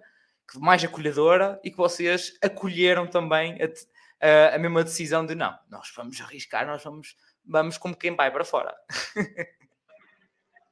mais 0.58 0.84
acolhedora 0.84 1.60
e 1.62 1.70
que 1.70 1.76
vocês 1.76 2.32
acolheram 2.42 3.06
também 3.06 3.58
a, 3.62 4.26
a, 4.26 4.54
a, 4.56 4.58
mesma 4.58 4.84
decisão 4.84 5.24
de 5.24 5.34
não, 5.34 5.54
nós 5.70 5.92
vamos 5.96 6.20
arriscar, 6.20 6.66
nós 6.66 6.82
vamos, 6.82 7.16
vamos 7.46 7.78
como 7.78 7.96
quem 7.96 8.14
vai 8.14 8.30
para 8.30 8.44
fora. 8.44 8.74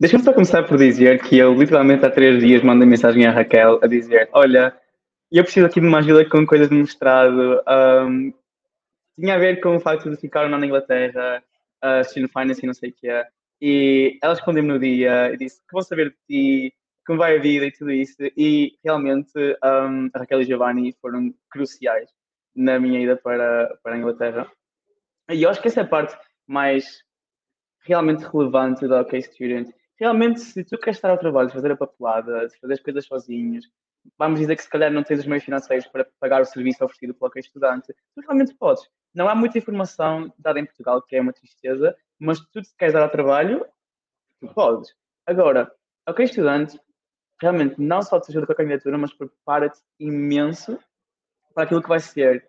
Deixa-me 0.00 0.24
só 0.24 0.32
começar 0.32 0.62
por 0.62 0.78
dizer 0.78 1.22
que 1.22 1.36
eu 1.36 1.52
literalmente 1.52 2.06
há 2.06 2.10
três 2.10 2.42
dias 2.42 2.62
mandei 2.62 2.88
mensagem 2.88 3.26
à 3.26 3.32
Raquel 3.32 3.78
a 3.82 3.86
dizer: 3.86 4.30
Olha, 4.32 4.74
eu 5.30 5.44
preciso 5.44 5.66
aqui 5.66 5.78
de 5.78 5.86
uma 5.86 5.98
ajuda 5.98 6.26
com 6.26 6.46
coisas 6.46 6.70
de 6.70 6.74
mestrado. 6.74 7.62
Um, 7.68 8.32
tinha 9.18 9.34
a 9.34 9.38
ver 9.38 9.60
com 9.60 9.76
o 9.76 9.80
facto 9.80 10.08
de 10.08 10.16
ficar 10.16 10.48
na 10.48 10.66
Inglaterra, 10.66 11.42
uh, 11.84 12.02
student 12.02 12.32
finance 12.32 12.62
e 12.62 12.66
não 12.66 12.72
sei 12.72 12.88
o 12.88 12.94
que 12.94 13.10
é. 13.10 13.26
E 13.60 14.18
ela 14.22 14.32
respondeu-me 14.32 14.70
no 14.70 14.78
dia 14.78 15.30
e 15.34 15.36
disse: 15.36 15.58
Que 15.60 15.72
vou 15.72 15.82
saber 15.82 16.10
de 16.10 16.16
ti? 16.26 16.74
Como 17.06 17.18
vai 17.18 17.36
a 17.36 17.40
vida 17.40 17.66
e 17.66 17.72
tudo 17.72 17.90
isso. 17.90 18.16
E 18.36 18.78
realmente 18.84 19.32
um, 19.36 20.10
a 20.12 20.18
Raquel 20.18 20.42
e 20.42 20.44
Giovanni 20.44 20.92
foram 21.00 21.34
cruciais 21.50 22.10
na 22.54 22.78
minha 22.78 23.00
ida 23.00 23.16
para, 23.16 23.78
para 23.82 23.94
a 23.94 23.98
Inglaterra. 23.98 24.50
E 25.30 25.42
eu 25.42 25.50
acho 25.50 25.60
que 25.60 25.68
essa 25.68 25.80
é 25.80 25.84
a 25.84 25.88
parte 25.88 26.16
mais 26.46 27.04
realmente 27.80 28.24
relevante 28.24 28.86
da 28.86 29.00
OK 29.00 29.20
Student. 29.22 29.70
Realmente, 29.98 30.40
se 30.40 30.64
tu 30.64 30.78
queres 30.78 30.96
estar 30.96 31.10
ao 31.10 31.18
trabalho, 31.18 31.50
fazer 31.50 31.70
a 31.72 31.76
papelada, 31.76 32.48
fazer 32.60 32.74
as 32.74 32.80
coisas 32.80 33.04
sozinhos, 33.06 33.70
vamos 34.18 34.40
dizer 34.40 34.56
que 34.56 34.62
se 34.62 34.68
calhar 34.68 34.90
não 34.90 35.02
tens 35.02 35.20
os 35.20 35.26
meios 35.26 35.44
financeiros 35.44 35.86
para 35.86 36.06
pagar 36.18 36.40
o 36.40 36.44
serviço 36.44 36.84
oferecido 36.84 37.14
pelo 37.14 37.28
OK 37.28 37.40
Estudante, 37.40 37.94
tu 38.14 38.20
realmente 38.20 38.54
podes. 38.54 38.88
Não 39.14 39.28
há 39.28 39.34
muita 39.34 39.58
informação 39.58 40.32
dada 40.38 40.58
em 40.58 40.64
Portugal, 40.64 41.02
que 41.02 41.16
é 41.16 41.20
uma 41.20 41.32
tristeza, 41.32 41.94
mas 42.18 42.40
tu, 42.40 42.60
queres 42.78 42.94
dar 42.94 43.02
ao 43.02 43.10
trabalho, 43.10 43.64
tu 44.40 44.48
podes. 44.48 44.94
Agora, 45.26 45.70
OK 46.08 46.24
Estudante 46.24 46.78
realmente 47.40 47.80
não 47.80 48.02
só 48.02 48.20
te 48.20 48.30
ajuda 48.30 48.46
com 48.46 48.52
a 48.52 48.56
candidatura, 48.56 48.98
mas 48.98 49.12
prepara-te 49.12 49.80
imenso 49.98 50.78
para 51.54 51.64
aquilo 51.64 51.82
que 51.82 51.88
vai 51.88 52.00
ser 52.00 52.48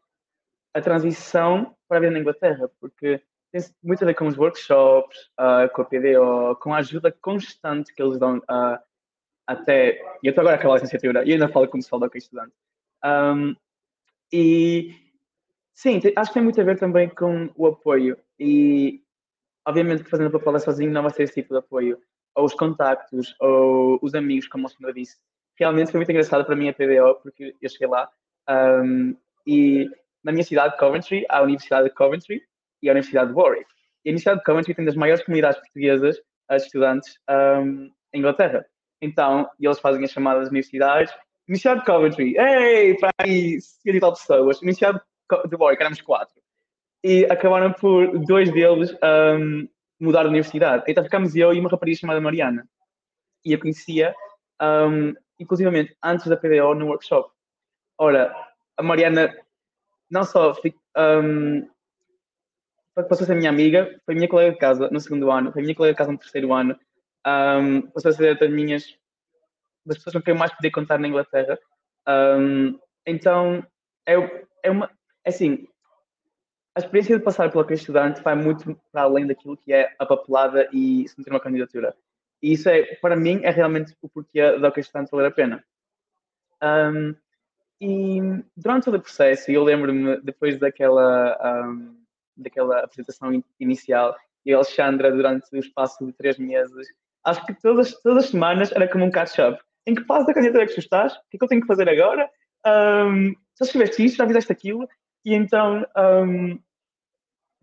a 0.74 0.82
transição 0.82 1.76
para 1.88 1.98
a 1.98 2.00
vida 2.02 2.12
na 2.12 2.20
Inglaterra, 2.20 2.70
porque 2.80 3.22
tem 3.52 3.62
muito 3.84 4.04
a 4.04 4.08
ver 4.08 4.14
com 4.14 4.28
os 4.28 4.38
workshops, 4.38 5.30
uh, 5.40 5.72
com 5.74 5.82
a 5.82 5.86
PDO, 5.86 6.56
com 6.62 6.74
a 6.74 6.78
ajuda 6.78 7.12
constante 7.12 7.94
que 7.94 8.02
eles 8.02 8.18
dão 8.18 8.38
uh, 8.38 8.80
até. 9.46 10.02
Eu 10.24 10.30
estou 10.30 10.42
agora 10.42 10.56
a 10.56 10.60
acabar 10.60 10.74
a 10.74 10.78
licenciatura 10.78 11.26
e 11.26 11.34
ainda 11.34 11.50
falo 11.50 11.68
como 11.68 11.84
se 11.84 11.90
fala 11.90 12.10
que 12.10 12.18
estudante. 12.18 12.54
Um, 13.04 13.56
e 14.32 14.96
sim, 15.74 16.00
acho 16.16 16.30
que 16.30 16.34
tem 16.34 16.44
muito 16.44 16.62
a 16.62 16.64
ver 16.64 16.80
também 16.80 17.10
com 17.10 17.50
o 17.56 17.68
apoio. 17.68 18.18
E 18.40 19.04
obviamente 19.68 20.04
que 20.04 20.10
fazendo 20.10 20.28
a 20.28 20.32
papelada 20.32 20.60
sozinho 20.60 20.92
não 20.92 21.02
vai 21.02 21.12
ser 21.12 21.24
esse 21.24 21.34
tipo 21.34 21.54
de 21.54 21.60
apoio 21.60 22.02
ou 22.36 22.46
os 22.46 22.54
contactos, 22.54 23.36
ou 23.40 24.00
os 24.02 24.14
amigos, 24.14 24.48
como 24.48 24.68
o 24.68 24.70
senhor 24.70 24.94
disse. 24.94 25.18
Realmente 25.60 25.92
foi 25.92 26.00
muito 26.00 26.12
engraçado 26.12 26.46
para 26.46 26.56
mim 26.56 26.70
a 26.70 26.74
PDO, 26.74 27.16
porque 27.22 27.56
eu 27.62 27.70
cheguei 27.70 27.88
lá 27.88 28.10
um, 28.50 29.16
e 29.46 29.90
na 30.24 30.32
minha 30.32 30.44
cidade, 30.44 30.78
Coventry, 30.78 31.26
há 31.30 31.40
a 31.40 31.44
Universidade 31.44 31.90
de 31.90 31.96
Coventry 31.96 32.42
e 32.82 32.90
a 32.90 32.94
Universidade 32.94 33.32
de 33.32 33.36
Warwick. 33.36 33.66
E 34.06 34.10
a 34.10 34.12
Universidade 34.12 34.40
de 34.40 34.46
Coventry 34.46 34.76
tem 34.76 34.86
das 34.86 34.96
maiores 34.96 35.24
comunidades 35.24 35.60
portuguesas 35.60 36.22
a 36.48 36.58
estudantes 36.58 37.18
um, 37.30 37.92
em 38.14 38.20
Inglaterra. 38.20 38.66
Então, 39.02 39.50
eles 39.60 39.80
fazem 39.80 40.04
as 40.04 40.12
chamadas 40.12 40.50
universidades. 40.50 41.14
Universidade 41.48 41.80
de 41.80 41.86
Coventry, 41.86 42.38
ei, 42.38 42.96
para 42.98 43.12
aí, 43.18 43.60
50 43.60 43.98
e 43.98 44.00
tal 44.00 44.14
pessoas. 44.14 44.62
Universidade 44.62 45.02
de 45.50 45.56
Warwick, 45.56 45.82
éramos 45.82 46.02
quatro. 46.02 46.36
E 47.04 47.26
acabaram 47.26 47.74
por 47.74 48.20
dois 48.20 48.52
deles 48.52 48.96
um, 49.04 49.68
mudar 50.02 50.24
de 50.24 50.30
universidade. 50.30 50.84
Então 50.88 51.04
ficámos 51.04 51.36
eu 51.36 51.54
e 51.54 51.60
uma 51.60 51.70
rapariga 51.70 52.00
chamada 52.00 52.20
Mariana. 52.20 52.68
E 53.46 53.54
eu 53.54 53.60
conhecia, 53.60 54.16
um, 54.62 55.14
inclusivamente, 55.40 55.96
antes 56.04 56.28
da 56.28 56.38
PDO 56.38 56.76
no 56.76 56.88
workshop. 56.88 57.32
Ora, 57.98 58.36
a 58.78 58.84
Mariana 58.84 59.36
não 60.10 60.24
só 60.24 60.54
um, 60.98 61.68
passou 62.96 63.24
a 63.24 63.28
ser 63.28 63.36
minha 63.36 63.50
amiga, 63.50 64.00
foi 64.06 64.16
minha 64.16 64.28
colega 64.28 64.52
de 64.52 64.58
casa 64.58 64.90
no 64.92 65.00
segundo 65.00 65.32
ano, 65.32 65.52
foi 65.52 65.62
minha 65.62 65.76
colega 65.76 65.94
de 65.94 65.98
casa 65.98 66.12
no 66.12 66.18
terceiro 66.18 66.54
ano, 66.54 66.78
um, 67.26 67.82
passou 67.92 68.10
a 68.10 68.14
ser 68.14 68.38
das 68.38 68.50
minhas 68.50 69.00
das 69.86 69.98
pessoas 69.98 70.14
com 70.14 70.22
quem 70.22 70.34
eu 70.34 70.38
mais 70.38 70.54
podia 70.54 70.72
contar 70.72 71.00
na 71.00 71.08
Inglaterra. 71.08 71.58
Um, 72.08 72.80
então, 73.06 73.66
é, 74.08 74.14
é 74.64 74.72
uma. 74.72 74.90
É 75.24 75.30
assim, 75.30 75.68
a 76.76 76.80
experiência 76.80 77.18
de 77.18 77.24
passar 77.24 77.50
pelo 77.50 77.64
aquele 77.64 77.80
estudante 77.80 78.22
vai 78.22 78.36
muito 78.36 78.80
para 78.92 79.04
além 79.04 79.28
daquilo 79.28 79.58
que 79.58 79.74
é 79.74 79.94
a 80.00 80.06
papelada 80.06 80.70
e 80.72 81.08
se 81.08 81.18
meter 81.18 81.32
uma 81.32 81.40
candidatura. 81.40 81.96
E 82.42 82.54
isso 82.54 82.70
é, 82.70 82.96
para 82.96 83.16
mim, 83.16 83.42
é 83.44 83.52
realmente 83.52 83.96
o 84.02 84.10
porquê 84.10 84.58
da 84.58 84.70
aquele 84.70 84.86
estudante 84.86 85.12
valer 85.12 85.28
a 85.28 85.32
pena. 85.32 85.64
Um, 86.64 87.16
e 87.80 88.20
durante 88.56 88.86
todo 88.86 88.96
o 88.96 89.02
processo, 89.02 89.52
eu 89.52 89.64
lembro-me, 89.64 90.22
depois 90.22 90.58
daquela, 90.58 91.66
um, 91.66 91.98
daquela 92.38 92.80
apresentação 92.80 93.44
inicial, 93.60 94.16
e 94.46 94.54
a 94.54 94.58
Alexandra, 94.58 95.12
durante 95.12 95.48
o 95.54 95.60
espaço 95.60 96.06
de 96.06 96.14
três 96.14 96.38
meses, 96.38 96.88
acho 97.26 97.46
que 97.46 97.54
todas, 97.54 97.94
todas 98.02 98.26
as 98.26 98.30
semanas 98.32 98.72
era 98.72 98.88
como 98.88 99.06
um 99.06 99.12
catch-up. 99.12 99.62
Em 99.86 99.96
que 99.96 100.04
fase 100.06 100.26
da 100.26 100.34
candidatura 100.34 100.64
é 100.64 100.68
que 100.68 100.74
tu 100.74 100.80
estás? 100.80 101.14
O 101.14 101.20
que 101.30 101.36
é 101.36 101.38
que 101.38 101.44
eu 101.44 101.48
tenho 101.48 101.62
que 101.62 101.68
fazer 101.68 101.90
agora? 101.90 102.30
Um, 102.66 103.34
já 103.60 103.66
escreveste 103.66 104.06
isto? 104.06 104.18
Já 104.18 104.28
fizeste 104.28 104.52
aquilo? 104.52 104.88
E 105.24 105.34
então, 105.34 105.86
um, 105.98 106.60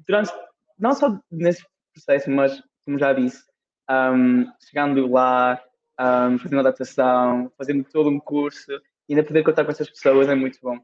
durante, 0.06 0.32
não 0.78 0.94
só 0.94 1.18
nesse 1.30 1.64
processo, 1.92 2.30
mas, 2.30 2.62
como 2.84 2.98
já 2.98 3.12
disse, 3.12 3.44
um, 3.90 4.44
chegando 4.60 5.06
lá, 5.08 5.62
um, 6.00 6.38
fazendo 6.38 6.60
adaptação, 6.60 7.52
fazendo 7.56 7.84
todo 7.84 8.08
um 8.08 8.20
curso, 8.20 8.72
e 9.08 9.14
ainda 9.14 9.26
poder 9.26 9.42
contar 9.42 9.64
com 9.64 9.70
essas 9.70 9.90
pessoas 9.90 10.28
é 10.28 10.34
muito 10.34 10.58
bom. 10.62 10.78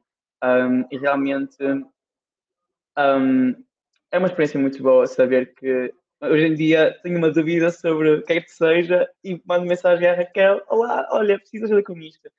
e 0.90 0.98
realmente, 0.98 1.56
é 4.10 4.18
uma 4.18 4.28
experiência 4.28 4.60
muito 4.60 4.82
boa 4.82 5.06
saber 5.06 5.54
que 5.54 5.92
hoje 6.22 6.46
em 6.46 6.54
dia 6.54 6.98
tenho 7.02 7.18
uma 7.18 7.30
dúvida 7.30 7.70
sobre 7.70 8.16
o 8.16 8.22
que 8.22 8.32
é 8.34 8.40
que 8.40 8.50
seja 8.50 9.08
e 9.22 9.40
mando 9.44 9.66
mensagem 9.66 10.08
à 10.08 10.14
Raquel: 10.14 10.62
Olá, 10.68 11.08
olha, 11.10 11.38
preciso 11.38 11.64
ajuda 11.64 11.82
com 11.82 11.98
isto. 11.98 12.30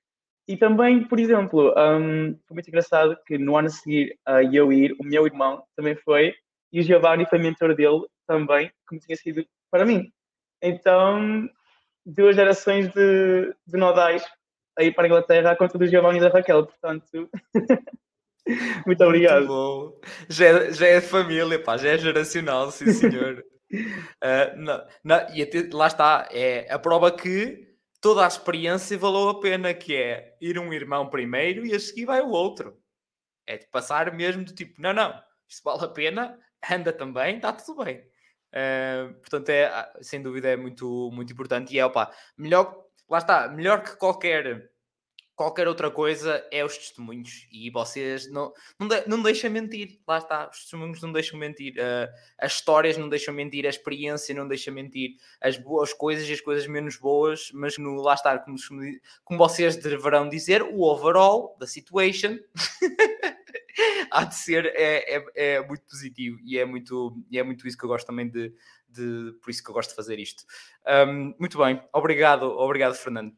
E 0.47 0.55
também, 0.55 1.03
por 1.07 1.19
exemplo, 1.19 1.73
um, 1.75 2.37
foi 2.47 2.53
muito 2.53 2.67
engraçado 2.67 3.17
que 3.25 3.37
no 3.37 3.57
ano 3.57 3.67
a 3.67 3.71
seguir 3.71 4.17
a 4.25 4.43
eu 4.43 4.71
ir, 4.71 4.95
o 4.99 5.03
meu 5.03 5.25
irmão 5.25 5.63
também 5.75 5.95
foi, 5.95 6.35
e 6.71 6.79
o 6.79 6.83
Giovanni 6.83 7.25
foi 7.25 7.39
mentor 7.39 7.75
dele 7.75 8.01
também, 8.27 8.71
como 8.87 9.01
tinha 9.01 9.15
sido 9.15 9.45
para 9.71 9.85
mim. 9.85 10.11
Então, 10.61 11.49
duas 12.05 12.35
gerações 12.35 12.93
de, 12.93 13.53
de 13.65 13.77
nodais 13.77 14.23
a 14.77 14.83
ir 14.83 14.93
para 14.93 15.05
a 15.05 15.07
Inglaterra 15.07 15.51
à 15.51 15.55
conta 15.55 15.77
do 15.77 15.87
Giovanni 15.87 16.17
e 16.17 16.21
da 16.21 16.29
Raquel, 16.29 16.65
portanto. 16.65 17.29
Muito 18.85 19.03
obrigado. 19.03 19.47
Muito 19.47 20.01
já, 20.29 20.45
é, 20.45 20.73
já 20.73 20.87
é 20.87 21.01
família, 21.01 21.57
pá, 21.57 21.77
já 21.77 21.89
é 21.89 21.97
geracional, 21.97 22.69
sim 22.71 22.91
senhor. 22.91 23.43
uh, 23.73 24.55
não, 24.57 24.85
não, 25.03 25.33
e 25.33 25.41
até, 25.41 25.67
lá 25.73 25.87
está, 25.87 26.29
é 26.31 26.71
a 26.71 26.77
prova 26.77 27.11
que 27.11 27.74
toda 28.05 28.23
a 28.23 28.27
experiência 28.27 28.95
valeu 28.99 29.29
a 29.29 29.39
pena, 29.39 29.73
que 29.73 29.95
é 29.95 30.37
ir 30.39 30.59
um 30.59 30.71
irmão 30.71 31.09
primeiro 31.09 31.65
e 31.65 31.73
a 31.73 31.79
seguir 31.79 32.05
vai 32.05 32.21
o 32.21 32.29
outro. 32.29 32.79
É 33.47 33.57
de 33.57 33.65
passar 33.65 34.13
mesmo 34.13 34.45
do 34.45 34.53
tipo, 34.53 34.79
não, 34.79 34.93
não, 34.93 35.19
isto 35.49 35.63
vale 35.63 35.85
a 35.85 35.87
pena, 35.87 36.39
anda 36.69 36.93
também, 36.93 37.37
está 37.37 37.51
tudo 37.51 37.83
bem. 37.83 38.07
Uh, 38.53 39.11
portanto, 39.15 39.49
é, 39.49 39.65
ah, 39.65 39.91
sem 40.01 40.21
dúvida 40.21 40.49
é 40.49 40.55
muito, 40.55 41.09
muito 41.11 41.33
importante 41.33 41.73
e 41.73 41.79
é, 41.79 41.85
opa, 41.85 42.11
melhor, 42.37 42.79
lá 43.09 43.17
está, 43.17 43.49
melhor 43.49 43.81
que 43.81 43.95
qualquer 43.95 44.69
qualquer 45.35 45.67
outra 45.67 45.91
coisa 45.91 46.45
é 46.51 46.63
os 46.63 46.77
testemunhos. 46.77 47.47
E 47.51 47.69
vocês 47.69 48.31
não, 48.31 48.53
não, 48.79 48.87
de, 48.87 49.07
não 49.07 49.21
deixam 49.21 49.49
mentir, 49.51 49.99
lá 50.07 50.17
está, 50.17 50.49
os 50.49 50.61
testemunhos 50.61 51.01
não 51.01 51.11
deixam 51.11 51.37
mentir, 51.37 51.73
uh, 51.73 52.11
as 52.39 52.53
histórias 52.53 52.97
não 52.97 53.09
deixam 53.09 53.33
mentir, 53.33 53.65
a 53.65 53.69
experiência 53.69 54.33
não 54.33 54.47
deixa 54.47 54.71
mentir, 54.71 55.17
as 55.41 55.57
boas 55.57 55.93
coisas 55.93 56.27
e 56.27 56.33
as 56.33 56.41
coisas 56.41 56.65
menos 56.67 56.97
boas, 56.97 57.51
mas 57.53 57.77
no, 57.77 58.01
lá 58.01 58.13
está, 58.13 58.37
como, 58.39 58.57
como 59.23 59.37
vocês 59.37 59.75
deverão 59.75 60.29
dizer, 60.29 60.63
o 60.63 60.81
overall 60.81 61.55
da 61.59 61.67
situation 61.67 62.39
há 64.09 64.23
de 64.23 64.35
ser, 64.35 64.65
é, 64.67 65.17
é, 65.17 65.25
é, 65.35 65.67
muito 65.67 65.83
positivo. 65.83 66.39
E 66.43 66.57
é 66.57 66.65
muito, 66.65 67.17
é 67.33 67.43
muito 67.43 67.67
isso 67.67 67.77
que 67.77 67.83
eu 67.83 67.89
gosto 67.89 68.07
também 68.07 68.29
de, 68.29 68.53
de 68.87 69.33
por 69.41 69.49
isso 69.49 69.63
que 69.63 69.69
eu 69.69 69.73
gosto 69.73 69.89
de 69.89 69.95
fazer 69.95 70.19
isto. 70.19 70.43
Um, 70.87 71.35
muito 71.37 71.57
bem, 71.57 71.81
obrigado, 71.91 72.43
obrigado 72.43 72.95
Fernando. 72.95 73.35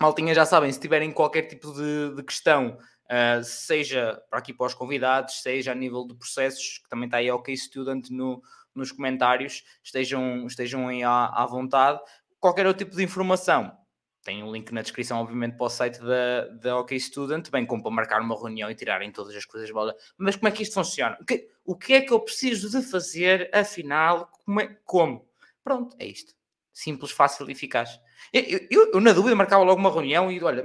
Maltinha, 0.00 0.34
já 0.34 0.44
sabem, 0.46 0.72
se 0.72 0.80
tiverem 0.80 1.12
qualquer 1.12 1.42
tipo 1.42 1.72
de, 1.72 2.14
de 2.16 2.22
questão, 2.22 2.78
uh, 3.04 3.44
seja 3.44 4.20
para 4.30 4.38
aqui 4.38 4.52
para 4.52 4.66
os 4.66 4.74
convidados, 4.74 5.42
seja 5.42 5.72
a 5.72 5.74
nível 5.74 6.06
de 6.06 6.14
processos, 6.14 6.78
que 6.78 6.88
também 6.88 7.06
está 7.06 7.18
aí 7.18 7.30
OK 7.30 7.56
Student 7.56 8.10
no, 8.10 8.42
nos 8.74 8.90
comentários, 8.90 9.64
estejam, 9.82 10.46
estejam 10.46 10.88
aí 10.88 11.02
à, 11.02 11.26
à 11.26 11.46
vontade. 11.46 12.00
Qualquer 12.40 12.66
outro 12.66 12.84
tipo 12.84 12.96
de 12.96 13.04
informação, 13.04 13.76
tem 14.24 14.42
um 14.42 14.52
link 14.52 14.70
na 14.72 14.82
descrição, 14.82 15.20
obviamente, 15.20 15.56
para 15.56 15.66
o 15.66 15.68
site 15.68 16.00
da, 16.00 16.46
da 16.48 16.78
OK 16.78 16.98
Student, 16.98 17.50
bem 17.50 17.66
como 17.66 17.82
para 17.82 17.90
marcar 17.90 18.20
uma 18.20 18.36
reunião 18.36 18.70
e 18.70 18.74
tirarem 18.74 19.10
todas 19.10 19.34
as 19.34 19.44
coisas 19.44 19.70
bola. 19.70 19.94
Mas 20.16 20.36
como 20.36 20.48
é 20.48 20.52
que 20.52 20.62
isto 20.62 20.74
funciona? 20.74 21.18
O 21.20 21.24
que, 21.24 21.48
o 21.64 21.76
que 21.76 21.94
é 21.94 22.00
que 22.00 22.12
eu 22.12 22.20
preciso 22.20 22.70
de 22.70 22.86
fazer, 22.86 23.50
afinal? 23.52 24.28
Como? 24.44 24.60
É, 24.60 24.78
como? 24.84 25.28
Pronto, 25.64 25.96
é 25.98 26.06
isto. 26.06 26.34
Simples, 26.72 27.10
fácil 27.10 27.48
e 27.48 27.52
eficaz. 27.52 28.00
Eu, 28.32 28.42
eu, 28.70 28.90
eu, 28.92 29.00
na 29.00 29.12
dúvida, 29.12 29.34
marcava 29.34 29.64
logo 29.64 29.80
uma 29.80 29.90
reunião 29.90 30.30
e 30.30 30.42
olha, 30.42 30.64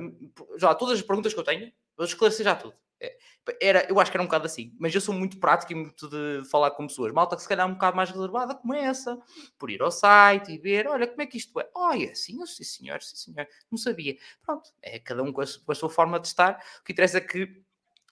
já 0.58 0.74
todas 0.76 1.00
as 1.00 1.06
perguntas 1.06 1.34
que 1.34 1.40
eu 1.40 1.44
tenho, 1.44 1.72
vou 1.96 2.06
esclarecer 2.06 2.44
já 2.44 2.56
tudo. 2.56 2.76
É, 3.00 3.16
era, 3.62 3.88
eu 3.90 4.00
acho 4.00 4.10
que 4.10 4.18
era 4.18 4.24
um 4.24 4.26
bocado 4.26 4.46
assim, 4.46 4.76
mas 4.80 4.94
eu 4.94 5.00
sou 5.00 5.14
muito 5.14 5.40
prático 5.40 5.72
e 5.72 5.76
muito 5.76 6.10
de 6.10 6.50
falar 6.50 6.72
com 6.72 6.88
pessoas. 6.88 7.14
Malta 7.14 7.36
que 7.36 7.42
se 7.42 7.48
calhar 7.48 7.68
é 7.68 7.70
um 7.70 7.74
bocado 7.74 7.96
mais 7.96 8.10
reservada, 8.10 8.56
como 8.56 8.74
essa, 8.74 9.18
por 9.58 9.70
ir 9.70 9.82
ao 9.82 9.92
site 9.92 10.52
e 10.52 10.58
ver, 10.58 10.88
olha, 10.88 11.08
como 11.08 11.22
é 11.22 11.26
que 11.26 11.38
isto 11.38 11.60
é? 11.60 11.70
Olha, 11.76 12.14
sim, 12.16 12.44
sim 12.46 12.64
senhor, 12.64 13.02
sim 13.02 13.16
senhor, 13.16 13.48
não 13.72 13.78
sabia. 13.78 14.18
Pronto, 14.44 14.70
é 14.82 15.00
cada 15.00 15.24
um 15.24 15.32
com 15.32 15.42
a, 15.42 15.46
com 15.46 15.72
a 15.72 15.76
sua 15.76 15.90
forma 15.90 16.20
de 16.20 16.28
estar. 16.28 16.62
O 16.82 16.84
que 16.84 16.92
interessa 16.92 17.20
é 17.20 17.22
que 17.22 17.64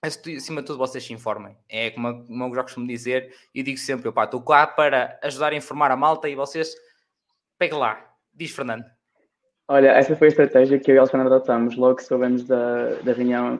acima 0.03 0.61
de 0.61 0.67
tudo 0.67 0.77
vocês 0.77 1.03
se 1.03 1.13
informem. 1.13 1.57
É 1.67 1.89
como, 1.91 2.25
como 2.25 2.45
eu 2.45 2.55
já 2.55 2.63
costumo 2.63 2.87
dizer, 2.87 3.35
e 3.53 3.63
digo 3.63 3.77
sempre, 3.77 4.11
pá, 4.11 4.25
estou 4.25 4.41
cá 4.43 4.67
para 4.67 5.19
ajudar 5.23 5.51
a 5.51 5.55
informar 5.55 5.91
a 5.91 5.97
malta 5.97 6.29
e 6.29 6.35
vocês 6.35 6.75
peguem 7.57 7.79
lá. 7.79 8.13
Diz 8.33 8.51
Fernando. 8.51 8.94
Olha, 9.67 9.89
essa 9.89 10.15
foi 10.15 10.27
a 10.27 10.29
estratégia 10.29 10.79
que 10.79 10.91
eu 10.91 10.95
e 10.95 10.97
a 10.97 11.01
Alexandra 11.01 11.27
adotamos 11.27 11.75
logo 11.75 11.95
que 11.95 12.03
soubemos 12.03 12.43
da, 12.43 12.95
da 13.01 13.13
reunião, 13.13 13.59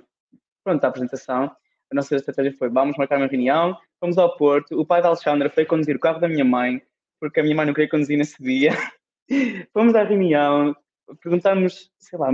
pronto, 0.64 0.82
da 0.82 0.88
apresentação. 0.88 1.46
A 1.92 1.96
nossa 1.96 2.16
estratégia 2.16 2.54
foi, 2.54 2.70
vamos 2.70 2.96
marcar 2.98 3.18
uma 3.18 3.28
reunião, 3.28 3.76
fomos 4.00 4.18
ao 4.18 4.38
Porto, 4.38 4.80
o 4.80 4.86
pai 4.86 5.02
da 5.02 5.08
Alexandra 5.08 5.50
foi 5.50 5.66
conduzir 5.66 5.96
o 5.96 6.00
carro 6.00 6.20
da 6.20 6.28
minha 6.28 6.46
mãe, 6.46 6.82
porque 7.20 7.40
a 7.40 7.44
minha 7.44 7.56
mãe 7.56 7.66
não 7.66 7.74
queria 7.74 7.90
conduzir 7.90 8.18
nesse 8.18 8.42
dia. 8.42 8.72
fomos 9.74 9.96
à 9.96 10.04
reunião, 10.04 10.76
perguntámos, 11.22 11.92
sei 11.98 12.20
lá, 12.20 12.30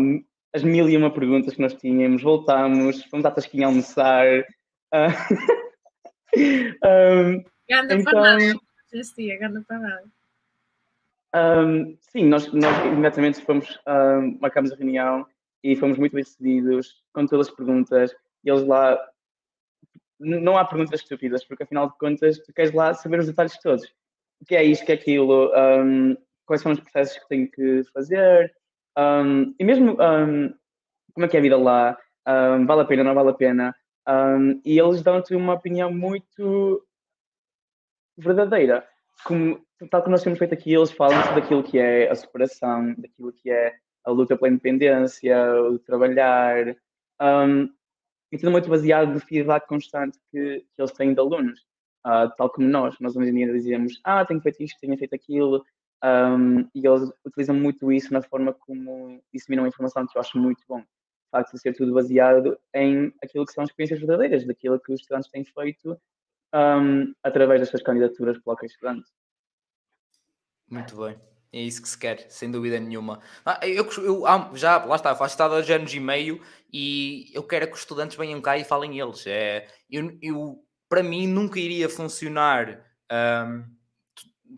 as 0.54 0.64
mil 0.64 0.90
e 0.90 0.98
uma 0.98 1.14
perguntas 1.14 1.54
que 1.54 1.62
nós 1.62 1.74
tínhamos, 1.74 2.22
voltámos, 2.22 3.04
fomos 3.06 3.26
à 3.26 3.32
Tasquinha 3.32 3.68
almoçar. 3.68 4.26
um, 6.36 7.44
ganda 7.70 7.94
então, 7.94 8.60
esse 8.92 9.16
dia, 9.16 9.40
ganda 9.40 9.64
parada. 9.66 10.04
Um, 11.34 11.98
sim, 12.00 12.26
nós, 12.26 12.52
nós 12.52 12.86
imediatamente 12.86 13.42
fomos, 13.42 13.80
um, 13.88 14.38
marcámos 14.42 14.72
a 14.72 14.76
reunião 14.76 15.26
e 15.64 15.76
fomos 15.76 15.98
muito 15.98 16.14
bem 16.14 16.24
recebidos 16.24 17.04
com 17.14 17.26
todas 17.26 17.48
as 17.48 17.56
perguntas. 17.56 18.14
E 18.44 18.50
eles 18.50 18.66
lá, 18.66 19.00
não 20.20 20.58
há 20.58 20.66
perguntas 20.66 21.02
estúpidas, 21.02 21.44
porque 21.46 21.64
afinal 21.64 21.90
de 21.90 21.98
contas 21.98 22.40
tu 22.40 22.54
queres 22.54 22.74
lá 22.74 22.94
saber 22.94 23.20
os 23.20 23.28
detalhes 23.28 23.58
todos. 23.60 23.86
O 24.42 24.46
que 24.46 24.56
é 24.56 24.64
isto, 24.64 24.84
o 24.84 24.86
que 24.86 24.92
é 24.92 24.96
aquilo, 24.96 25.52
um, 25.56 26.18
quais 26.46 26.62
são 26.62 26.72
os 26.72 26.80
processos 26.80 27.18
que 27.20 27.28
tenho 27.28 27.50
que 27.50 27.84
fazer, 27.94 28.54
e 29.60 29.64
mesmo 29.64 29.96
como 29.96 31.26
é 31.26 31.28
que 31.28 31.38
é 31.38 31.40
a 31.40 31.44
vida 31.44 31.58
lá, 31.58 31.98
vale 32.66 32.82
a 32.82 32.86
pena, 32.86 33.04
não 33.04 33.14
vale 33.14 33.30
a 33.30 33.34
pena. 33.34 33.76
e 34.66 34.80
eles 34.80 35.02
dão-te 35.02 35.36
uma 35.36 35.54
opinião 35.54 35.94
muito 35.94 36.86
verdadeira. 38.18 38.88
Como, 39.26 39.64
tal 39.90 40.02
como 40.02 40.12
nós 40.12 40.24
temos 40.24 40.40
feito 40.40 40.54
aqui, 40.54 40.74
eles 40.74 40.92
falam 40.92 41.18
daquilo 41.36 41.64
que 41.64 41.78
é 41.78 42.10
a 42.10 42.16
superação, 42.16 42.94
daquilo 42.98 43.32
que 43.32 43.50
é 43.52 43.76
a 44.04 44.12
luta 44.12 44.36
pela 44.36 44.52
independência, 44.52 45.38
o 45.64 45.78
trabalhar, 45.80 46.76
um, 47.22 47.70
e 48.32 48.38
tudo 48.38 48.52
muito 48.52 48.70
baseado 48.70 49.14
no 49.14 49.20
feedback 49.20 49.68
constante 49.68 50.18
que, 50.32 50.66
que 50.74 50.82
eles 50.82 50.92
têm 50.94 51.14
de 51.14 51.20
alunos, 51.20 51.60
uh, 52.06 52.34
tal 52.38 52.50
como 52.50 52.68
nós. 52.68 52.96
Nós 53.00 53.16
hoje 53.16 53.30
em 53.30 53.36
dia 53.36 53.54
dizemos, 53.54 54.00
ah, 54.04 54.26
tenho 54.26 54.42
feito 54.42 54.64
isto, 54.64 54.80
tenho 54.80 54.98
feito 54.98 55.14
aquilo, 55.14 55.64
um, 56.04 56.62
e 56.74 56.88
eles 56.88 57.12
utilizam 57.26 57.56
muito 57.56 57.92
isso 57.92 58.12
na 58.14 58.22
forma 58.22 58.54
como 58.54 59.22
disseminam 59.34 59.66
a 59.66 59.68
informação, 59.68 60.08
que 60.08 60.18
eu 60.18 60.22
acho 60.22 60.38
muito 60.38 60.64
bom. 60.68 60.80
O 60.80 61.38
facto 61.38 61.54
de 61.54 61.60
ser 61.60 61.76
tudo 61.76 61.94
baseado 61.94 62.58
em 62.74 63.14
aquilo 63.24 63.46
que 63.46 63.54
são 63.54 63.64
experiências 63.64 64.00
verdadeiras, 64.00 64.46
daquilo 64.46 64.80
que 64.80 64.92
os 64.92 65.02
estudantes 65.02 65.30
têm 65.30 65.46
feito 65.46 66.00
um, 66.54 67.14
através 67.24 67.60
das 67.60 67.70
suas 67.70 67.84
candidaturas 67.84 68.38
o 68.46 68.66
estudante. 68.66 69.10
Muito 70.70 70.96
bem. 70.96 71.20
É 71.54 71.60
isso 71.60 71.82
que 71.82 71.90
se 71.90 71.98
quer, 71.98 72.26
sem 72.30 72.50
dúvida 72.50 72.80
nenhuma. 72.80 73.22
Ah, 73.46 73.60
eu, 73.68 73.86
eu, 73.98 74.24
já, 74.56 74.86
lá 74.86 74.96
está, 74.96 75.14
faço 75.14 75.34
estado 75.34 75.52
há 75.52 75.56
dois 75.56 75.70
anos 75.70 75.94
e 75.94 76.00
meio 76.00 76.42
e 76.72 77.30
eu 77.34 77.44
quero 77.44 77.68
que 77.68 77.74
os 77.74 77.80
estudantes 77.80 78.16
venham 78.16 78.40
cá 78.40 78.58
e 78.58 78.64
falem 78.64 78.98
eles. 79.00 79.28
É, 79.28 79.68
eu, 79.90 80.18
eu, 80.22 80.64
para 80.88 81.04
mim, 81.04 81.28
nunca 81.28 81.60
iria 81.60 81.90
funcionar 81.90 82.86
um, 83.12 83.66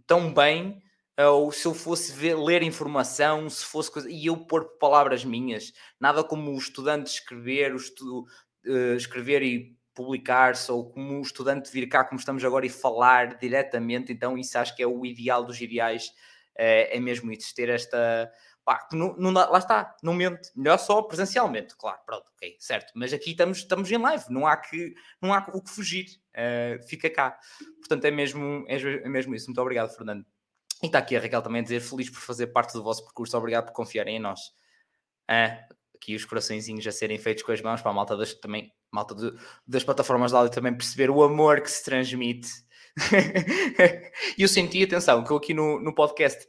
tão 0.06 0.32
bem 0.32 0.84
ou 1.18 1.52
se 1.52 1.66
eu 1.66 1.74
fosse 1.74 2.12
ver, 2.12 2.36
ler 2.36 2.64
informação, 2.64 3.50
se 3.50 3.66
fosse 3.66 3.91
coisa, 3.91 4.10
e 4.10 4.28
eu 4.28 4.38
pôr 4.38 4.78
palavras 4.78 5.24
minhas. 5.24 5.74
Nada 6.00 6.24
como 6.24 6.52
o 6.52 6.58
estudante 6.58 7.08
escrever, 7.08 7.74
o 7.74 7.78
estu, 7.78 8.22
uh, 8.68 8.96
escrever 8.96 9.41
e 9.44 9.76
publicar-se, 9.94 10.72
ou 10.72 10.89
como 10.89 11.22
estudante 11.22 11.72
vir 11.72 11.88
cá, 11.88 12.04
como 12.04 12.20
estamos 12.20 12.44
agora, 12.44 12.66
e 12.66 12.70
falar 12.70 13.38
diretamente. 13.38 14.12
Então, 14.12 14.38
isso 14.38 14.58
acho 14.58 14.76
que 14.76 14.84
é 14.84 14.88
o 14.88 15.06
ideal 15.06 15.44
dos 15.44 15.60
ideais, 15.62 16.12
é, 16.56 16.98
é 16.98 17.00
mesmo 17.00 17.32
isso, 17.32 17.54
ter 17.56 17.70
esta. 17.70 18.32
Pá, 18.66 18.88
não, 18.94 19.14
não 19.18 19.32
lá 19.32 19.58
está, 19.58 19.94
não 20.02 20.14
mente, 20.14 20.50
melhor 20.56 20.78
só 20.78 21.02
presencialmente, 21.02 21.76
claro, 21.76 22.00
pronto, 22.06 22.32
ok, 22.34 22.56
certo, 22.60 22.94
mas 22.96 23.12
aqui 23.12 23.32
estamos, 23.32 23.58
estamos 23.58 23.91
em 23.91 23.98
live, 23.98 24.24
não 24.30 24.48
há, 24.48 24.56
que, 24.56 24.96
não 25.22 25.34
há 25.34 25.46
o 25.54 25.62
que 25.62 25.70
fugir, 25.70 26.06
uh, 26.30 26.82
fica 26.88 27.10
cá, 27.10 27.38
portanto 27.80 28.06
é 28.06 28.12
mesmo, 28.12 28.64
é, 28.70 28.78
é 28.78 29.10
mesmo 29.10 29.36
isso. 29.36 29.48
Muito 29.48 29.60
obrigado, 29.60 29.94
Fernando. 29.94 30.26
E 30.82 30.86
está 30.86 31.00
aqui 31.00 31.18
a 31.18 31.20
Raquel 31.20 31.41
também 31.41 31.60
a 31.60 31.64
dizer 31.64 31.82
feliz 31.82 32.10
por 32.10 32.22
fazer 32.22 32.48
parte 32.48 32.72
do 32.72 32.82
vosso 32.82 33.04
percurso, 33.04 33.38
obrigado 33.38 33.66
por 33.66 33.74
confiarem 33.74 34.16
em 34.16 34.20
nós. 34.20 34.39
Uh, 35.30 35.76
aqui 35.96 36.16
os 36.16 36.26
coraçõezinhos 36.26 36.86
a 36.88 36.91
serem 36.91 37.18
feitos 37.18 37.44
com 37.44 37.52
as 37.52 37.62
mãos 37.62 37.82
para 37.82 37.91
a 37.91 37.94
malta 37.94 38.16
das, 38.16 38.34
também, 38.34 38.72
malta 38.94 39.16
de, 39.16 39.34
das 39.68 39.84
plataformas 39.84 40.32
de 40.32 40.38
áudio 40.38 40.54
também 40.54 40.74
perceber 40.74 41.10
o 41.10 41.24
amor 41.24 41.62
que 41.62 41.72
se 41.72 41.84
transmite. 41.84 42.50
E 44.38 44.44
eu 44.44 44.48
senti, 44.48 44.84
atenção, 44.84 45.24
que 45.24 45.32
eu 45.32 45.38
aqui 45.38 45.54
no, 45.54 45.80
no 45.80 45.94
podcast 45.94 46.48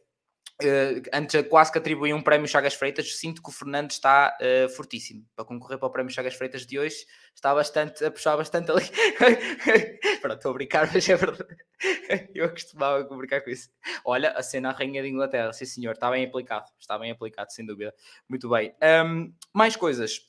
Uh, 0.62 1.02
antes 1.12 1.48
quase 1.48 1.72
que 1.72 1.78
atribuí 1.78 2.14
um 2.14 2.22
prémio 2.22 2.46
Chagas 2.46 2.74
Freitas, 2.74 3.18
sinto 3.18 3.42
que 3.42 3.48
o 3.48 3.52
Fernando 3.52 3.90
está 3.90 4.38
uh, 4.40 4.68
fortíssimo 4.68 5.26
para 5.34 5.44
concorrer 5.44 5.78
para 5.80 5.88
o 5.88 5.90
prémio 5.90 6.12
Chagas 6.12 6.34
Freitas 6.34 6.64
de 6.64 6.78
hoje. 6.78 6.94
Está 7.34 7.52
bastante 7.52 8.04
a 8.04 8.10
puxar 8.10 8.36
bastante 8.36 8.70
ali. 8.70 8.84
Pronto, 10.22 10.36
estou 10.36 10.52
a 10.52 10.54
brincar, 10.54 10.88
mas 10.94 11.08
é 11.08 11.16
verdade. 11.16 11.56
Eu 12.32 12.48
costumava 12.50 13.02
brincar 13.02 13.40
com 13.40 13.50
isso. 13.50 13.68
Olha, 14.04 14.30
a 14.30 14.44
cena 14.44 14.70
a 14.70 14.72
Rainha 14.72 15.02
de 15.02 15.08
Inglaterra, 15.08 15.52
sim 15.52 15.64
senhor, 15.64 15.92
está 15.92 16.08
bem 16.08 16.24
aplicado, 16.24 16.70
está 16.78 16.96
bem 17.00 17.10
aplicado, 17.10 17.52
sem 17.52 17.66
dúvida. 17.66 17.92
Muito 18.28 18.48
bem. 18.48 18.72
Um, 19.04 19.34
mais 19.52 19.74
coisas. 19.74 20.20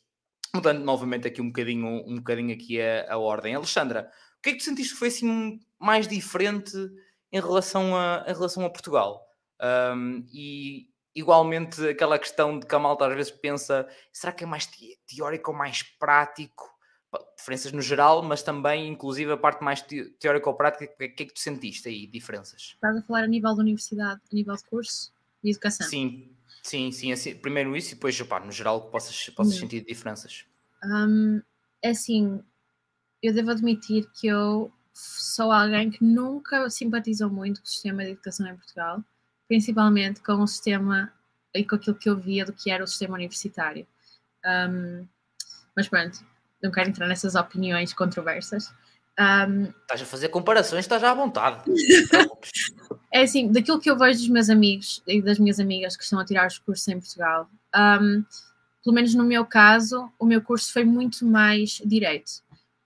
Mudando 0.56 0.84
novamente 0.84 1.28
aqui 1.28 1.42
um 1.42 1.48
bocadinho, 1.48 1.88
um 2.08 2.16
bocadinho 2.16 2.54
aqui 2.54 2.82
a, 2.82 3.14
a 3.14 3.18
ordem. 3.18 3.54
Alexandra, 3.54 4.10
o 4.38 4.42
que 4.42 4.50
é 4.50 4.52
que 4.54 4.60
tu 4.60 4.64
sentiste 4.64 4.94
que 4.94 5.00
foi 5.00 5.10
assim 5.10 5.60
mais 5.78 6.08
diferente 6.08 6.78
em 7.32 7.40
relação 7.42 7.96
a, 7.96 8.24
em 8.28 8.34
relação 8.34 8.64
a 8.64 8.70
Portugal? 8.70 9.22
Um, 9.62 10.26
e 10.34 10.88
igualmente 11.16 11.86
aquela 11.88 12.20
questão 12.20 12.60
de 12.60 12.66
que 12.66 12.76
a 12.76 12.80
malta 12.80 13.08
às 13.08 13.16
vezes 13.16 13.32
pensa: 13.32 13.88
será 14.12 14.32
que 14.32 14.44
é 14.44 14.48
mais 14.48 14.70
teórico 15.08 15.52
ou 15.52 15.58
mais 15.58 15.84
prático? 15.84 16.74
Diferenças 17.38 17.72
no 17.72 17.82
geral, 17.82 18.22
mas 18.24 18.44
também, 18.44 18.90
inclusive, 18.90 19.32
a 19.32 19.38
parte 19.38 19.64
mais 19.64 19.82
teórica 20.20 20.50
ou 20.50 20.56
prática, 20.56 20.86
o 20.94 20.98
que 20.98 21.06
é 21.06 21.26
que 21.26 21.34
tu 21.34 21.40
sentiste 21.40 21.88
aí? 21.88 22.08
Diferenças? 22.08 22.74
Estás 22.74 22.98
a 22.98 23.02
falar 23.02 23.24
a 23.24 23.28
nível 23.28 23.56
da 23.56 23.62
universidade, 23.62 24.22
a 24.30 24.36
nível 24.36 24.54
de 24.54 24.64
curso 24.66 25.14
e 25.42 25.52
educação? 25.52 25.88
Sim, 25.88 26.35
sim, 26.68 26.92
sim. 26.92 27.12
Assim, 27.12 27.36
primeiro 27.36 27.76
isso 27.76 27.92
e 27.92 27.96
depois, 27.96 28.20
opa, 28.20 28.40
no 28.40 28.52
geral, 28.52 28.90
possas, 28.90 29.30
possas 29.30 29.56
hum. 29.56 29.60
sentir 29.60 29.86
diferenças. 29.86 30.46
Um, 30.84 31.42
é 31.82 31.90
assim, 31.90 32.44
eu 33.22 33.34
devo 33.34 33.52
admitir 33.52 34.08
que 34.14 34.28
eu 34.28 34.72
sou 34.94 35.52
alguém 35.52 35.92
que 35.92 36.04
nunca 36.04 36.70
simpatizou 36.70 37.30
muito 37.30 37.62
com 37.62 37.68
o 37.68 37.70
sistema 37.70 38.04
de 38.04 38.12
educação 38.12 38.48
em 38.48 38.56
Portugal 38.56 39.04
principalmente 39.48 40.22
com 40.22 40.42
o 40.42 40.48
sistema 40.48 41.12
e 41.54 41.64
com 41.64 41.76
aquilo 41.76 41.96
que 41.96 42.10
eu 42.10 42.18
via 42.18 42.46
do 42.46 42.54
que 42.54 42.70
era 42.70 42.84
o 42.84 42.88
sistema 42.88 43.16
universitário. 43.16 43.88
Um, 44.46 45.08
mas 45.76 45.88
pronto, 45.88 46.20
não 46.62 46.72
quero 46.72 46.90
entrar 46.90 47.08
nessas 47.08 47.36
opiniões 47.36 47.94
controversas. 47.94 48.74
Um, 49.20 49.64
estás 49.82 50.02
a 50.02 50.06
fazer 50.06 50.30
comparações, 50.30 50.86
estás 50.86 51.02
já 51.02 51.12
à 51.12 51.14
vontade. 51.14 51.64
é 53.16 53.22
assim, 53.22 53.50
daquilo 53.50 53.80
que 53.80 53.90
eu 53.90 53.98
vejo 53.98 54.20
dos 54.20 54.28
meus 54.28 54.50
amigos 54.50 55.02
e 55.08 55.22
das 55.22 55.40
minhas 55.40 55.58
amigas 55.58 55.96
que 55.96 56.04
estão 56.04 56.20
a 56.20 56.26
tirar 56.26 56.48
os 56.48 56.60
cursos 56.60 56.86
em 56.90 57.00
Portugal, 57.00 57.50
um, 57.74 58.26
pelo 58.84 58.94
menos 58.94 59.16
no 59.16 59.24
meu 59.24 59.46
caso, 59.46 60.12
o 60.20 60.26
meu 60.26 60.42
curso 60.42 60.74
foi 60.74 60.84
muito 60.84 61.26
mais 61.26 61.82
direito. 61.86 62.30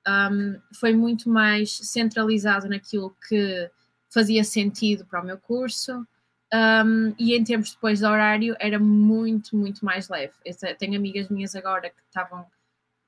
Um, 0.08 0.62
foi 0.80 0.94
muito 0.94 1.28
mais 1.28 1.72
centralizado 1.72 2.70
naquilo 2.70 3.16
que 3.28 3.72
fazia 4.14 4.44
sentido 4.44 5.04
para 5.04 5.20
o 5.20 5.26
meu 5.26 5.40
curso, 5.40 6.06
um, 6.54 7.14
e 7.18 7.36
em 7.36 7.44
termos 7.44 7.72
depois 7.72 7.98
de 7.98 8.06
horário 8.06 8.56
era 8.60 8.78
muito, 8.78 9.58
muito 9.58 9.84
mais 9.84 10.10
leve. 10.10 10.34
Eu 10.46 10.78
tenho 10.78 10.96
amigas 10.96 11.28
minhas 11.30 11.56
agora 11.56 11.90
que 11.90 12.02
estavam, 12.06 12.46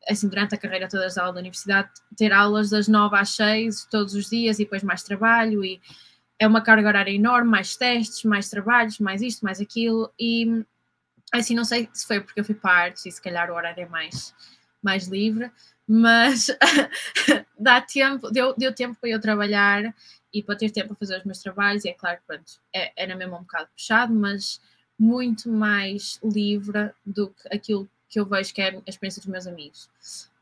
assim, 0.09 0.27
durante 0.27 0.55
a 0.55 0.57
carreira 0.57 0.89
toda 0.89 1.07
da 1.07 1.21
aula 1.21 1.33
da 1.33 1.39
universidade, 1.39 1.91
ter 2.17 2.33
aulas 2.33 2.71
das 2.71 2.87
9 2.87 3.15
às 3.15 3.29
6 3.35 3.85
todos 3.91 4.15
os 4.15 4.27
dias 4.27 4.57
e 4.57 4.63
depois 4.63 4.81
mais 4.81 5.03
trabalho 5.03 5.63
e 5.63 5.79
é 6.41 6.47
uma 6.47 6.59
carga 6.59 6.87
horária 6.87 7.11
enorme, 7.11 7.51
mais 7.51 7.75
testes, 7.75 8.23
mais 8.23 8.49
trabalhos, 8.49 8.97
mais 8.97 9.21
isto, 9.21 9.45
mais 9.45 9.61
aquilo 9.61 10.11
e 10.19 10.65
assim, 11.31 11.53
não 11.53 11.63
sei 11.63 11.87
se 11.93 12.07
foi 12.07 12.19
porque 12.19 12.39
eu 12.39 12.43
fui 12.43 12.55
para 12.55 12.85
artes 12.85 13.05
e 13.05 13.11
se 13.11 13.21
calhar 13.21 13.51
o 13.51 13.53
horário 13.53 13.83
é 13.83 13.85
mais, 13.85 14.33
mais 14.81 15.07
livre, 15.07 15.51
mas 15.87 16.47
dá 17.59 17.79
tempo, 17.79 18.31
deu, 18.31 18.55
deu 18.57 18.73
tempo 18.73 18.97
para 18.99 19.11
eu 19.11 19.21
trabalhar 19.21 19.93
e 20.33 20.41
para 20.41 20.55
ter 20.55 20.71
tempo 20.71 20.87
para 20.87 20.97
fazer 20.97 21.19
os 21.19 21.25
meus 21.25 21.37
trabalhos, 21.37 21.85
e 21.85 21.89
é 21.89 21.93
claro 21.93 22.17
que 22.17 22.23
pronto, 22.25 22.51
é, 22.73 22.91
era 22.95 23.15
mesmo 23.15 23.35
um 23.35 23.41
bocado 23.41 23.69
puxado, 23.77 24.11
mas 24.11 24.59
muito 24.97 25.47
mais 25.47 26.19
livre 26.23 26.91
do 27.05 27.29
que 27.29 27.55
aquilo 27.55 27.87
que 28.09 28.19
eu 28.19 28.25
vejo 28.25 28.51
que 28.51 28.63
é 28.63 28.69
a 28.69 28.89
experiência 28.89 29.21
dos 29.21 29.29
meus 29.29 29.45
amigos. 29.45 29.91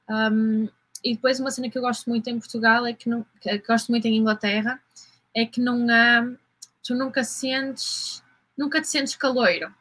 Um, 0.09 0.69
e 1.03 1.13
depois 1.13 1.41
uma 1.41 1.51
cena 1.51 1.69
que 1.69 1.77
eu 1.77 1.81
gosto 1.81 2.09
muito 2.09 2.29
em 2.29 2.39
Portugal 2.39 2.85
é 2.85 2.93
que 2.93 3.09
não 3.09 3.25
que 3.41 3.57
gosto 3.59 3.89
muito 3.89 4.05
em 4.05 4.15
Inglaterra 4.15 4.81
é 5.35 5.45
que 5.45 5.61
não 5.61 5.87
há 5.89 6.29
tu 6.83 6.95
nunca 6.95 7.23
sentes 7.23 8.23
nunca 8.57 8.81
te 8.81 8.87
sentes 8.87 9.15
caloiro 9.15 9.73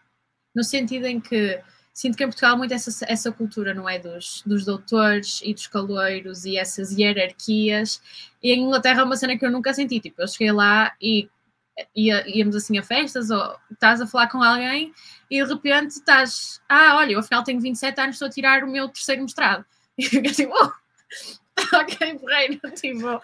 no 0.55 0.64
sentido 0.64 1.07
em 1.07 1.20
que 1.20 1.62
sinto 1.99 2.16
que 2.16 2.22
em 2.22 2.28
Portugal 2.28 2.55
há 2.55 2.57
muito 2.57 2.72
essa, 2.72 3.05
essa 3.09 3.32
cultura, 3.32 3.74
não 3.74 3.88
é? 3.88 3.99
Dos, 3.99 4.40
dos 4.46 4.64
doutores 4.64 5.40
e 5.42 5.53
dos 5.53 5.66
caloiros 5.66 6.44
e 6.44 6.57
essas 6.57 6.92
hierarquias. 6.92 8.01
E 8.40 8.53
em 8.53 8.62
Inglaterra 8.62 9.01
é 9.01 9.05
uma 9.05 9.16
cena 9.16 9.36
que 9.36 9.44
eu 9.44 9.51
nunca 9.51 9.74
senti. 9.74 9.99
Tipo, 9.99 10.22
eu 10.22 10.28
cheguei 10.28 10.53
lá 10.53 10.94
e 11.03 11.28
ia, 11.96 12.24
íamos 12.28 12.55
assim 12.55 12.78
a 12.78 12.84
festas 12.84 13.30
ou 13.30 13.57
estás 13.72 14.01
a 14.01 14.07
falar 14.07 14.28
com 14.28 14.40
alguém 14.40 14.92
e 15.28 15.42
de 15.42 15.53
repente 15.53 15.90
estás, 15.90 16.61
ah, 16.68 16.96
olha, 16.96 17.14
eu 17.14 17.18
afinal 17.18 17.42
tenho 17.42 17.61
27 17.61 18.01
anos, 18.01 18.14
estou 18.14 18.28
a 18.28 18.30
tirar 18.30 18.62
o 18.62 18.70
meu 18.70 18.88
terceiro 18.88 19.22
mestrado. 19.22 19.64
E 19.99 20.05
fica 20.05 20.30
tipo, 20.30 20.53
oh, 20.55 20.70
ok, 21.74 22.18
porreiro, 22.18 22.61
tipo, 22.74 23.20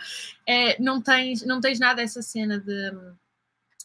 é, 0.46 0.80
não, 0.82 1.00
tens, 1.00 1.44
não 1.44 1.60
tens 1.60 1.78
nada 1.78 2.02
essa 2.02 2.20
cena 2.20 2.58
de, 2.58 2.92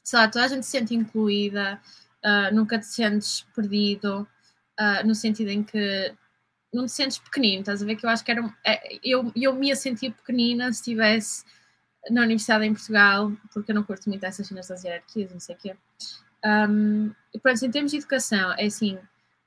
sei 0.03 0.19
lá, 0.19 0.27
toda 0.27 0.45
a 0.45 0.47
gente 0.47 0.65
se 0.65 0.71
sente 0.71 0.95
incluída, 0.95 1.79
uh, 2.25 2.53
nunca 2.53 2.79
te 2.79 2.87
sentes 2.87 3.45
perdido 3.55 4.27
uh, 4.79 5.05
no 5.05 5.13
sentido 5.13 5.49
em 5.49 5.63
que 5.63 6.13
não 6.73 6.85
te 6.85 6.91
sentes 6.91 7.17
pequenino, 7.17 7.61
estás 7.61 7.81
a 7.81 7.85
ver 7.85 7.95
que 7.95 8.05
eu 8.05 8.09
acho 8.09 8.23
que 8.23 8.31
era 8.31 8.55
é, 8.65 8.99
eu, 9.03 9.31
eu 9.35 9.53
me 9.53 9.67
ia 9.67 9.75
sentir 9.75 10.11
pequenina 10.11 10.71
se 10.71 10.79
estivesse 10.79 11.43
na 12.09 12.21
universidade 12.21 12.65
em 12.65 12.73
Portugal, 12.73 13.31
porque 13.53 13.71
eu 13.71 13.75
não 13.75 13.83
curto 13.83 14.09
muito 14.09 14.23
essas 14.23 14.47
cenas 14.47 14.67
das 14.67 14.83
hierarquias, 14.83 15.31
não 15.31 15.39
sei 15.39 15.55
o 15.55 15.57
quê. 15.57 15.75
Um, 16.45 17.11
e 17.33 17.39
pronto, 17.39 17.65
em 17.65 17.71
termos 17.71 17.91
de 17.91 17.97
educação, 17.97 18.53
é 18.53 18.65
assim, 18.65 18.97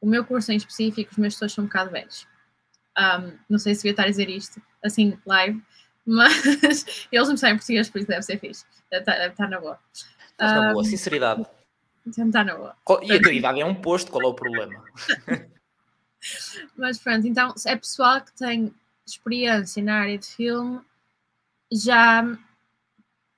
o 0.00 0.06
meu 0.06 0.24
curso 0.24 0.52
em 0.52 0.56
específico, 0.56 1.10
os 1.12 1.18
meus 1.18 1.34
professores 1.34 1.54
são 1.54 1.64
um 1.64 1.66
bocado 1.66 1.90
velhos. 1.90 2.26
Um, 2.98 3.38
não 3.48 3.58
sei 3.58 3.74
se 3.74 3.80
devia 3.80 3.92
estar 3.92 4.04
a 4.04 4.10
dizer 4.10 4.28
isto, 4.28 4.60
assim, 4.82 5.18
live, 5.26 5.62
mas 6.04 7.06
eles 7.10 7.28
não 7.28 7.36
sabem 7.36 7.56
português, 7.56 7.88
por 7.88 7.98
isso 7.98 8.08
deve 8.08 8.22
ser 8.22 8.38
fixe. 8.38 8.64
Está, 8.90 9.26
está 9.26 9.48
na 9.48 9.60
boa. 9.60 9.78
Está 10.30 10.60
na 10.60 10.72
boa, 10.72 10.84
sinceridade. 10.84 11.44
Tentar 12.14 12.44
na 12.44 12.56
boa. 12.56 12.76
E 13.02 13.12
a 13.12 13.22
tua 13.22 13.32
idade 13.32 13.60
é 13.60 13.64
um 13.64 13.74
posto, 13.74 14.10
qual 14.10 14.24
é 14.24 14.26
o 14.26 14.34
problema? 14.34 14.82
Mas 16.76 16.98
pronto, 16.98 17.26
então 17.26 17.54
é 17.66 17.76
pessoal 17.76 18.20
que 18.20 18.32
tem 18.34 18.74
experiência 19.06 19.82
na 19.82 20.00
área 20.00 20.18
de 20.18 20.26
filme, 20.26 20.80
já 21.72 22.22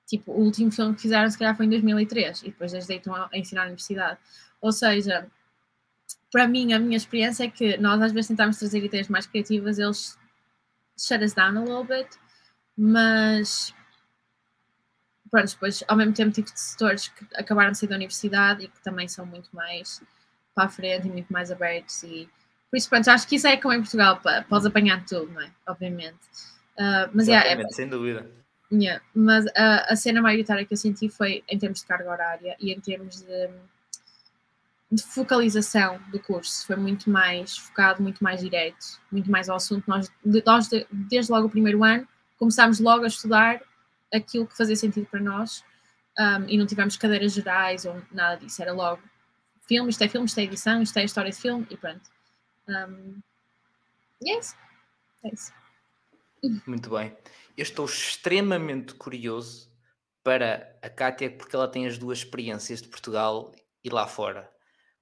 tipo, 0.05 0.31
o 0.31 0.43
último 0.43 0.71
filme 0.71 0.95
que 0.95 1.01
fizeram 1.01 1.29
se 1.29 1.37
calhar 1.37 1.55
foi 1.55 1.65
em 1.65 1.69
2003 1.69 2.43
e 2.43 2.45
depois 2.45 2.71
desde 2.71 2.93
aí 2.93 2.99
estão 2.99 3.15
a 3.15 3.29
ensinar 3.33 3.61
na 3.61 3.67
universidade. 3.67 4.19
Ou 4.61 4.71
seja, 4.71 5.27
para 6.31 6.47
mim, 6.47 6.73
a 6.73 6.79
minha 6.79 6.97
experiência 6.97 7.45
é 7.45 7.49
que 7.49 7.77
nós 7.77 8.01
às 8.01 8.11
vezes 8.11 8.27
tentamos 8.27 8.57
trazer 8.57 8.83
ideias 8.83 9.07
mais 9.07 9.25
criativas, 9.25 9.79
eles 9.79 10.17
shut 10.97 11.23
us 11.23 11.33
down 11.33 11.57
a 11.57 11.61
little 11.61 11.83
bit, 11.83 12.09
mas 12.77 13.73
pronto, 15.29 15.51
depois 15.51 15.83
ao 15.87 15.97
mesmo 15.97 16.13
tempo 16.13 16.31
tive 16.31 16.49
setores 16.53 17.07
que 17.09 17.25
acabaram 17.35 17.71
de 17.71 17.77
sair 17.77 17.89
da 17.89 17.95
universidade 17.95 18.65
e 18.65 18.67
que 18.67 18.81
também 18.81 19.07
são 19.07 19.25
muito 19.25 19.53
mais 19.55 20.01
para 20.53 20.65
a 20.65 20.69
frente 20.69 21.07
e 21.07 21.11
muito 21.11 21.31
mais 21.31 21.51
abertos 21.51 22.03
e 22.03 22.29
por 22.69 22.77
isso 22.77 22.89
pronto, 22.89 23.09
acho 23.09 23.27
que 23.27 23.35
isso 23.35 23.47
é 23.47 23.57
como 23.57 23.73
em 23.73 23.81
Portugal, 23.81 24.19
podes 24.49 24.65
apanhar 24.65 25.05
tudo, 25.05 25.31
não 25.31 25.41
é? 25.41 25.49
Obviamente. 25.67 26.19
Uh, 26.77 27.07
mas 27.13 27.27
yeah, 27.27 27.49
é, 27.49 27.67
sem 27.69 27.87
dúvida. 27.87 28.29
Yeah, 28.71 29.01
mas 29.13 29.45
uh, 29.45 29.85
a 29.87 29.95
cena 29.95 30.21
maioritária 30.21 30.65
que 30.65 30.73
eu 30.73 30.77
senti 30.77 31.07
foi 31.07 31.43
em 31.47 31.57
termos 31.57 31.79
de 31.79 31.85
carga 31.85 32.09
horária 32.09 32.55
e 32.59 32.73
em 32.73 32.79
termos 32.81 33.21
de, 33.21 33.49
de 34.91 35.03
focalização 35.03 35.99
do 36.11 36.19
curso. 36.19 36.65
Foi 36.65 36.75
muito 36.75 37.09
mais 37.09 37.57
focado, 37.57 38.01
muito 38.01 38.23
mais 38.23 38.41
direto, 38.41 39.01
muito 39.11 39.29
mais 39.29 39.49
ao 39.49 39.57
assunto. 39.57 39.83
Nós, 39.87 40.11
nós 40.45 40.69
desde 40.91 41.31
logo 41.31 41.47
o 41.47 41.49
primeiro 41.49 41.83
ano, 41.83 42.07
começámos 42.37 42.79
logo 42.79 43.03
a 43.03 43.07
estudar 43.07 43.61
aquilo 44.13 44.47
que 44.47 44.55
fazia 44.55 44.75
sentido 44.75 45.07
para 45.07 45.19
nós 45.19 45.63
um, 46.17 46.47
e 46.47 46.57
não 46.57 46.65
tivemos 46.65 46.95
cadeiras 46.95 47.33
gerais 47.33 47.85
ou 47.85 48.01
nada 48.11 48.37
disso, 48.37 48.61
era 48.61 48.71
logo 48.71 49.01
filme, 49.67 49.89
isto 49.89 50.03
é 50.03 50.07
filme, 50.07 50.25
isto 50.27 50.39
é 50.39 50.43
edição, 50.43 50.81
isto 50.81 50.97
é 50.97 51.03
história 51.03 51.31
de 51.31 51.37
filme 51.37 51.65
e 51.69 51.77
pronto. 51.77 52.09
Um, 52.67 53.19
yes. 54.23 54.55
É 55.23 55.33
isso. 55.33 55.53
Muito 56.65 56.89
bem. 56.89 57.15
Eu 57.57 57.63
estou 57.63 57.85
extremamente 57.85 58.93
curioso 58.93 59.71
para 60.23 60.77
a 60.81 60.89
Kátia, 60.89 61.31
porque 61.31 61.55
ela 61.55 61.67
tem 61.67 61.87
as 61.87 61.97
duas 61.97 62.19
experiências 62.19 62.81
de 62.81 62.87
Portugal 62.87 63.53
e 63.83 63.89
lá 63.89 64.07
fora. 64.07 64.49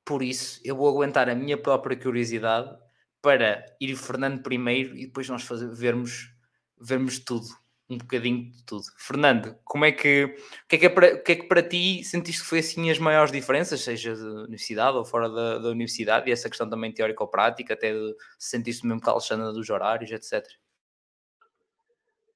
Por 0.06 0.22
isso, 0.22 0.60
eu 0.64 0.76
vou 0.76 0.90
aguentar 0.90 1.30
a 1.30 1.36
minha 1.36 1.58
própria 1.58 1.98
curiosidade 1.98 2.76
para 3.22 3.66
ir 3.80 3.96
Fernando 3.96 4.42
primeiro 4.42 4.96
e 4.98 5.06
depois 5.06 5.30
nós 5.30 5.44
fazer, 5.44 5.70
vermos, 5.70 6.34
vermos 6.80 7.20
tudo 7.20 7.48
um 7.90 7.98
bocadinho 7.98 8.52
de 8.52 8.64
tudo. 8.66 8.84
Fernando, 8.98 9.56
como 9.64 9.86
é 9.86 9.92
que, 9.92 10.26
o 10.26 10.68
que 10.68 10.76
é 10.76 10.80
que, 10.80 10.86
é 10.86 10.90
para, 10.90 11.16
o 11.16 11.24
que, 11.24 11.32
é 11.32 11.36
que 11.36 11.48
para 11.48 11.62
ti 11.62 12.04
sentiste 12.04 12.42
que 12.42 12.48
foi 12.48 12.60
assim 12.60 12.90
as 12.90 13.00
maiores 13.00 13.32
diferenças, 13.32 13.82
seja 13.82 14.16
da 14.16 14.44
universidade 14.44 14.98
ou 14.98 15.06
fora 15.06 15.30
da, 15.30 15.60
da 15.60 15.70
universidade, 15.70 16.30
e 16.30 16.34
essa 16.34 16.50
questão 16.50 16.70
também 16.70 16.92
teórico-prática, 16.92 17.74
até 17.74 17.94
de 17.94 18.16
se 18.38 18.50
sentiste 18.52 18.86
mesmo 18.86 19.02
com 19.02 19.10
a 19.10 19.14
Alexandra 19.14 19.52
dos 19.52 19.70
horários, 19.70 20.12
etc. 20.12 20.46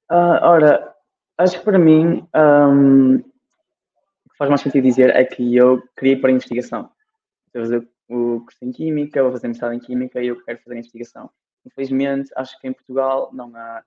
Uh, 0.10 0.40
ora, 0.42 0.96
acho 1.38 1.60
que 1.60 1.66
para 1.66 1.80
mim 1.80 2.28
um, 2.36 3.20
que 3.20 4.38
faz 4.38 4.50
mais 4.50 4.62
sentido 4.62 4.84
dizer 4.84 5.10
é 5.16 5.24
que 5.24 5.56
eu 5.56 5.82
ir 6.02 6.22
para 6.22 6.30
a 6.30 6.34
investigação. 6.34 6.90
A 7.54 7.60
fazer 7.60 7.88
o 8.10 8.42
curso 8.42 8.58
em 8.62 8.72
Química, 8.72 9.22
vou 9.24 9.32
fazer 9.32 9.48
mestrado 9.48 9.74
em 9.74 9.80
Química 9.80 10.22
e 10.22 10.28
eu 10.28 10.44
quero 10.44 10.60
fazer 10.60 10.78
investigação. 10.78 11.30
Infelizmente, 11.66 12.32
acho 12.36 12.60
que 12.60 12.68
em 12.68 12.74
Portugal 12.74 13.30
não 13.34 13.56
há, 13.56 13.84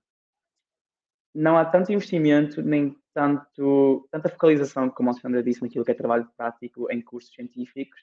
não 1.35 1.57
há 1.57 1.65
tanto 1.65 1.93
investimento, 1.93 2.63
nem 2.63 2.97
tanto, 3.15 4.09
tanta 4.11 4.29
focalização, 4.29 4.91
como 4.91 5.11
a 5.11 5.15
Sandra 5.15 5.43
disse, 5.43 5.63
naquilo 5.63 5.85
que 5.85 5.91
é 5.91 5.95
trabalho 5.95 6.29
prático 6.37 6.91
em 6.91 7.01
cursos 7.01 7.33
científicos. 7.35 8.01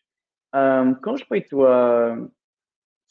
Um, 0.54 0.96
com 0.96 1.12
respeito 1.12 1.66
a 1.66 2.28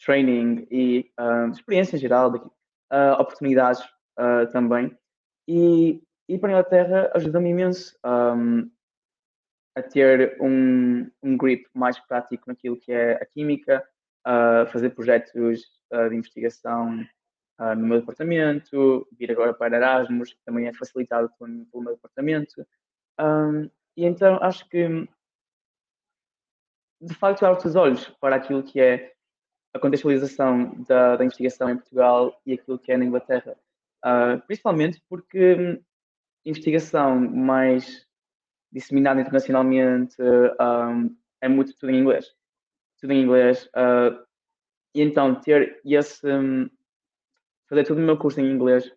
training 0.04 0.66
e 0.70 1.10
uh, 1.18 1.50
experiência 1.50 1.96
em 1.96 2.00
geral, 2.00 2.34
uh, 2.34 3.20
oportunidades 3.20 3.82
uh, 4.18 4.50
também. 4.52 4.96
E 5.48 6.02
ir 6.28 6.38
para 6.38 6.48
a 6.48 6.52
Inglaterra 6.52 7.10
ajuda-me 7.14 7.50
imenso 7.50 7.96
um, 8.04 8.70
a 9.76 9.82
ter 9.82 10.36
um, 10.40 11.10
um 11.22 11.36
grip 11.36 11.66
mais 11.74 11.98
prático 12.00 12.44
naquilo 12.46 12.78
que 12.78 12.90
é 12.90 13.12
a 13.12 13.26
química, 13.26 13.86
a 14.24 14.66
fazer 14.72 14.90
projetos 14.90 15.32
de 15.32 16.14
investigação 16.16 17.04
no 17.58 17.86
meu 17.86 18.00
departamento, 18.00 19.06
vir 19.16 19.30
agora 19.30 19.54
para 19.54 19.76
Erasmus, 19.76 20.32
que 20.32 20.40
também 20.44 20.66
é 20.66 20.72
facilitado 20.72 21.30
pelo, 21.38 21.84
meu 21.84 21.94
departamento. 21.94 22.66
E 23.96 24.04
então 24.04 24.38
acho 24.42 24.68
que 24.68 25.06
de 27.00 27.14
facto 27.14 27.44
abre 27.44 27.66
os 27.66 27.76
olhos 27.76 28.08
para 28.20 28.36
aquilo 28.36 28.62
que 28.62 28.80
é 28.80 29.12
a 29.74 29.78
contextualização 29.78 30.82
da, 30.84 31.16
da, 31.16 31.24
investigação 31.24 31.70
em 31.70 31.76
Portugal 31.76 32.40
e 32.44 32.54
aquilo 32.54 32.78
que 32.78 32.92
é 32.92 32.96
na 32.96 33.04
Inglaterra. 33.04 33.56
Uh, 34.04 34.40
principalmente 34.46 35.02
porque 35.08 35.54
hum, 35.54 35.82
investigação 36.44 37.18
mais 37.20 38.05
disseminada 38.72 39.20
internacionalmente 39.20 40.16
um, 40.20 41.16
é 41.40 41.48
muito 41.48 41.76
tudo 41.76 41.90
em 41.90 42.00
inglês. 42.00 42.26
Tudo 43.00 43.12
em 43.12 43.22
inglês. 43.22 43.66
Uh, 43.66 44.24
e 44.94 45.02
então 45.02 45.34
ter 45.34 45.80
esse. 45.84 46.26
Um, 46.26 46.68
fazer 47.68 47.84
todo 47.84 47.98
o 47.98 48.02
meu 48.02 48.16
curso 48.16 48.40
em 48.40 48.50
inglês, 48.50 48.90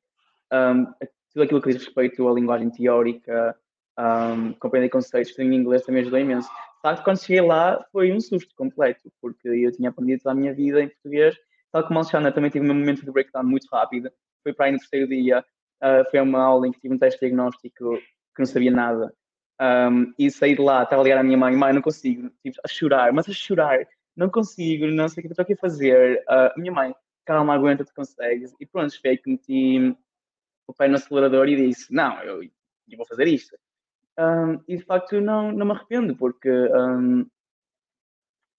um, 0.53 0.85
tudo 1.31 1.43
aquilo 1.43 1.61
que 1.61 1.71
diz 1.71 1.83
respeito 1.83 2.27
à 2.27 2.33
linguagem 2.33 2.69
teórica, 2.69 3.55
compreender 4.59 4.89
conceitos, 4.89 5.33
tudo 5.33 5.43
em 5.43 5.55
inglês 5.55 5.83
também 5.83 6.01
ajudou 6.01 6.19
imenso. 6.19 6.49
Só 6.81 6.95
que 6.95 7.03
quando 7.03 7.19
cheguei 7.19 7.41
lá 7.41 7.83
foi 7.91 8.11
um 8.11 8.19
susto 8.19 8.55
completo, 8.55 9.11
porque 9.21 9.47
eu 9.47 9.71
tinha 9.71 9.89
aprendido 9.89 10.23
toda 10.23 10.31
a 10.31 10.35
minha 10.35 10.53
vida 10.53 10.81
em 10.81 10.87
português, 10.87 11.35
tal 11.71 11.83
como 11.85 11.99
a 11.99 12.01
Alexandra 12.01 12.31
também 12.31 12.49
tive 12.49 12.69
um 12.69 12.73
momento 12.73 13.03
de 13.03 13.11
breakdown 13.11 13.43
muito 13.43 13.67
rápido, 13.71 14.09
foi 14.43 14.53
para 14.53 14.67
aí 14.67 14.71
no 14.71 14.79
terceiro 14.79 15.07
dia, 15.07 15.43
uh, 15.83 16.09
foi 16.09 16.21
uma 16.21 16.41
aula 16.41 16.67
em 16.67 16.71
que 16.71 16.79
tive 16.79 16.93
um 16.93 16.97
teste 16.97 17.19
diagnóstico 17.19 17.97
que 17.97 18.39
não 18.39 18.45
sabia 18.45 18.71
nada, 18.71 19.13
um, 19.61 20.13
e 20.17 20.31
saí 20.31 20.55
de 20.55 20.61
lá, 20.61 20.83
estava 20.83 21.01
a 21.01 21.03
ligar 21.03 21.19
à 21.19 21.23
minha 21.23 21.37
mãe, 21.37 21.55
mãe, 21.55 21.73
não 21.73 21.81
consigo, 21.81 22.29
tive 22.41 22.57
a 22.63 22.67
chorar, 22.67 23.11
mas 23.11 23.27
a 23.27 23.33
chorar, 23.33 23.85
não 24.15 24.29
consigo, 24.29 24.87
não 24.87 25.07
sei 25.07 25.21
o 25.21 25.27
que 25.27 25.33
estou 25.33 25.43
aqui 25.43 25.53
a 25.53 25.57
fazer. 25.57 26.23
Uh, 26.27 26.59
minha 26.59 26.71
mãe, 26.71 26.93
calma, 27.25 27.53
aguenta, 27.53 27.85
tu 27.85 27.93
consegues. 27.93 28.53
E 28.59 28.65
pronto, 28.65 28.99
foi 29.01 29.17
que 29.17 29.29
meti 29.29 29.95
o 30.67 30.73
pé 30.73 30.87
no 30.87 30.95
acelerador 30.95 31.47
e 31.47 31.67
disse, 31.67 31.93
não, 31.93 32.21
eu, 32.23 32.43
eu 32.43 32.97
vou 32.97 33.05
fazer 33.05 33.27
isto. 33.27 33.57
Um, 34.17 34.61
e 34.67 34.77
de 34.77 34.83
facto 34.83 35.21
não, 35.21 35.51
não 35.51 35.65
me 35.65 35.71
arrependo, 35.71 36.15
porque 36.15 36.49
um, 36.49 37.25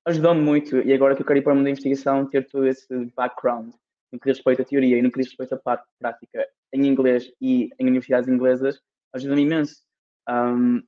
ajudou-me 0.07 0.41
muito. 0.41 0.79
E 0.79 0.93
agora 0.93 1.15
que 1.15 1.23
eu 1.23 1.27
quero 1.27 1.39
ir 1.39 1.43
para 1.43 1.53
o 1.53 1.57
mundo 1.57 1.65
da 1.65 1.71
investigação, 1.71 2.27
ter 2.27 2.47
todo 2.47 2.67
esse 2.67 2.87
background 3.17 3.73
no 4.13 4.19
que 4.19 4.29
diz 4.29 4.39
respeito 4.39 4.63
à 4.63 4.65
teoria 4.65 4.99
e 4.99 5.03
no 5.03 5.11
que 5.11 5.21
diz 5.21 5.29
respeito 5.29 5.55
à 5.55 5.59
parte 5.59 5.87
prática 5.99 6.49
em 6.73 6.87
inglês 6.87 7.33
e 7.41 7.71
em 7.79 7.87
universidades 7.87 8.29
inglesas, 8.29 8.81
ajuda-me 9.13 9.43
imenso. 9.43 9.83
Um, 10.29 10.83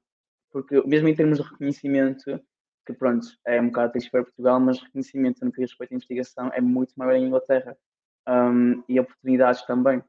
porque 0.52 0.80
mesmo 0.86 1.08
em 1.08 1.14
termos 1.14 1.38
de 1.38 1.44
reconhecimento, 1.44 2.40
que 2.86 2.92
pronto, 2.92 3.26
é 3.46 3.60
um 3.60 3.66
bocado 3.66 3.92
triste 3.92 4.10
para 4.10 4.24
Portugal, 4.24 4.60
mas 4.60 4.80
reconhecimento 4.80 5.44
no 5.44 5.52
que 5.52 5.60
diz 5.60 5.70
respeito 5.70 5.92
à 5.92 5.94
investigação 5.96 6.50
é 6.52 6.60
muito 6.60 6.92
maior 6.96 7.14
em 7.14 7.24
Inglaterra. 7.24 7.76
Um, 8.28 8.84
e 8.88 9.00
oportunidades 9.00 9.62
também. 9.62 10.02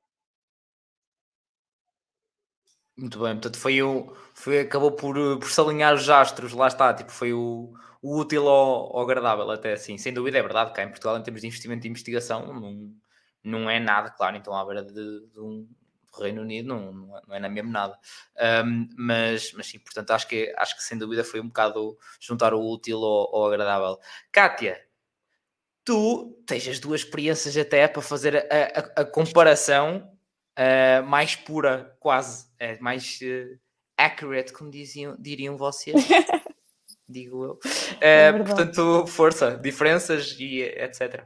Muito 2.96 3.20
bem, 3.20 3.34
portanto 3.34 3.58
foi 3.58 3.82
o 3.82 4.14
foi, 4.36 4.60
acabou 4.60 4.92
por, 4.92 5.16
por 5.40 5.50
se 5.50 5.60
alinhar 5.60 5.96
os 5.96 6.08
astros, 6.08 6.54
lá 6.54 6.68
está, 6.68 6.94
tipo, 6.94 7.12
foi 7.12 7.34
o, 7.34 7.74
o 8.04 8.20
útil 8.20 8.48
ao, 8.48 9.00
agradável 9.00 9.50
até 9.50 9.74
assim, 9.74 9.98
sem 9.98 10.14
dúvida 10.14 10.38
é 10.38 10.44
verdade, 10.44 10.74
cá 10.74 10.84
em 10.84 10.90
Portugal 10.90 11.18
em 11.18 11.24
termos 11.24 11.42
de 11.42 11.48
investimento 11.48 11.88
e 11.88 11.90
investigação 11.90 12.54
não, 12.54 12.96
não 13.44 13.70
é 13.70 13.80
nada, 13.80 14.12
claro, 14.12 14.38
então 14.38 14.56
à 14.56 14.64
beira 14.64 14.84
de, 14.84 14.94
de 14.94 15.40
um 15.40 15.68
Reino 16.22 16.42
Unido 16.42 16.68
não, 16.68 16.92
não, 16.92 17.18
é, 17.18 17.22
não 17.28 17.36
é 17.36 17.40
na 17.40 17.50
mesmo 17.50 17.72
nada, 17.72 17.98
um, 18.66 18.90
mas, 18.98 19.52
mas 19.54 19.68
sim, 19.68 19.80
portanto 19.80 20.12
acho 20.12 20.28
que, 20.28 20.54
acho 20.58 20.76
que 20.76 20.84
sem 20.84 20.98
dúvida 20.98 21.24
foi 21.24 21.40
um 21.40 21.48
bocado 21.48 21.98
juntar 22.20 22.54
o 22.54 22.62
útil 22.62 22.98
ao, 23.04 23.36
ao 23.36 23.48
agradável. 23.48 24.00
Kátia, 24.32 24.80
tu 25.84 26.38
tens 26.46 26.68
as 26.68 26.80
duas 26.80 27.02
experiências 27.02 27.58
até 27.58 27.88
para 27.88 28.02
fazer 28.02 28.38
a, 28.38 29.00
a, 29.00 29.02
a 29.02 29.06
comparação 29.06 30.10
uh, 30.58 31.06
mais 31.06 31.36
pura, 31.36 31.96
quase, 32.00 32.48
é 32.60 32.78
mais 32.80 33.20
uh, 33.22 33.60
accurate, 33.98 34.54
como 34.54 34.70
diziam, 34.70 35.16
diriam 35.20 35.58
vocês. 35.58 35.96
digo 37.08 37.44
eu. 37.44 37.52
Uh, 37.54 38.44
portanto, 38.46 39.08
força, 39.08 39.58
diferenças 39.58 40.36
e 40.40 40.62
etc. 40.62 41.26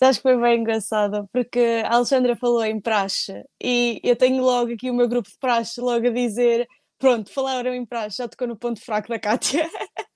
Acho 0.00 0.18
que 0.18 0.22
foi 0.24 0.38
bem 0.38 0.60
engraçado, 0.60 1.28
porque 1.32 1.82
a 1.84 1.94
Alexandra 1.94 2.36
falou 2.36 2.64
em 2.64 2.80
praxe 2.80 3.32
e 3.62 4.00
eu 4.04 4.14
tenho 4.14 4.42
logo 4.42 4.72
aqui 4.72 4.90
o 4.90 4.94
meu 4.94 5.08
grupo 5.08 5.28
de 5.28 5.38
praxe 5.38 5.80
logo 5.80 6.06
a 6.06 6.10
dizer: 6.10 6.66
pronto, 6.98 7.32
falaram 7.32 7.74
em 7.74 7.84
praxe, 7.86 8.18
já 8.18 8.28
tocou 8.28 8.46
no 8.46 8.56
ponto 8.56 8.80
fraco 8.84 9.08
da 9.08 9.18
Kátia. 9.18 9.68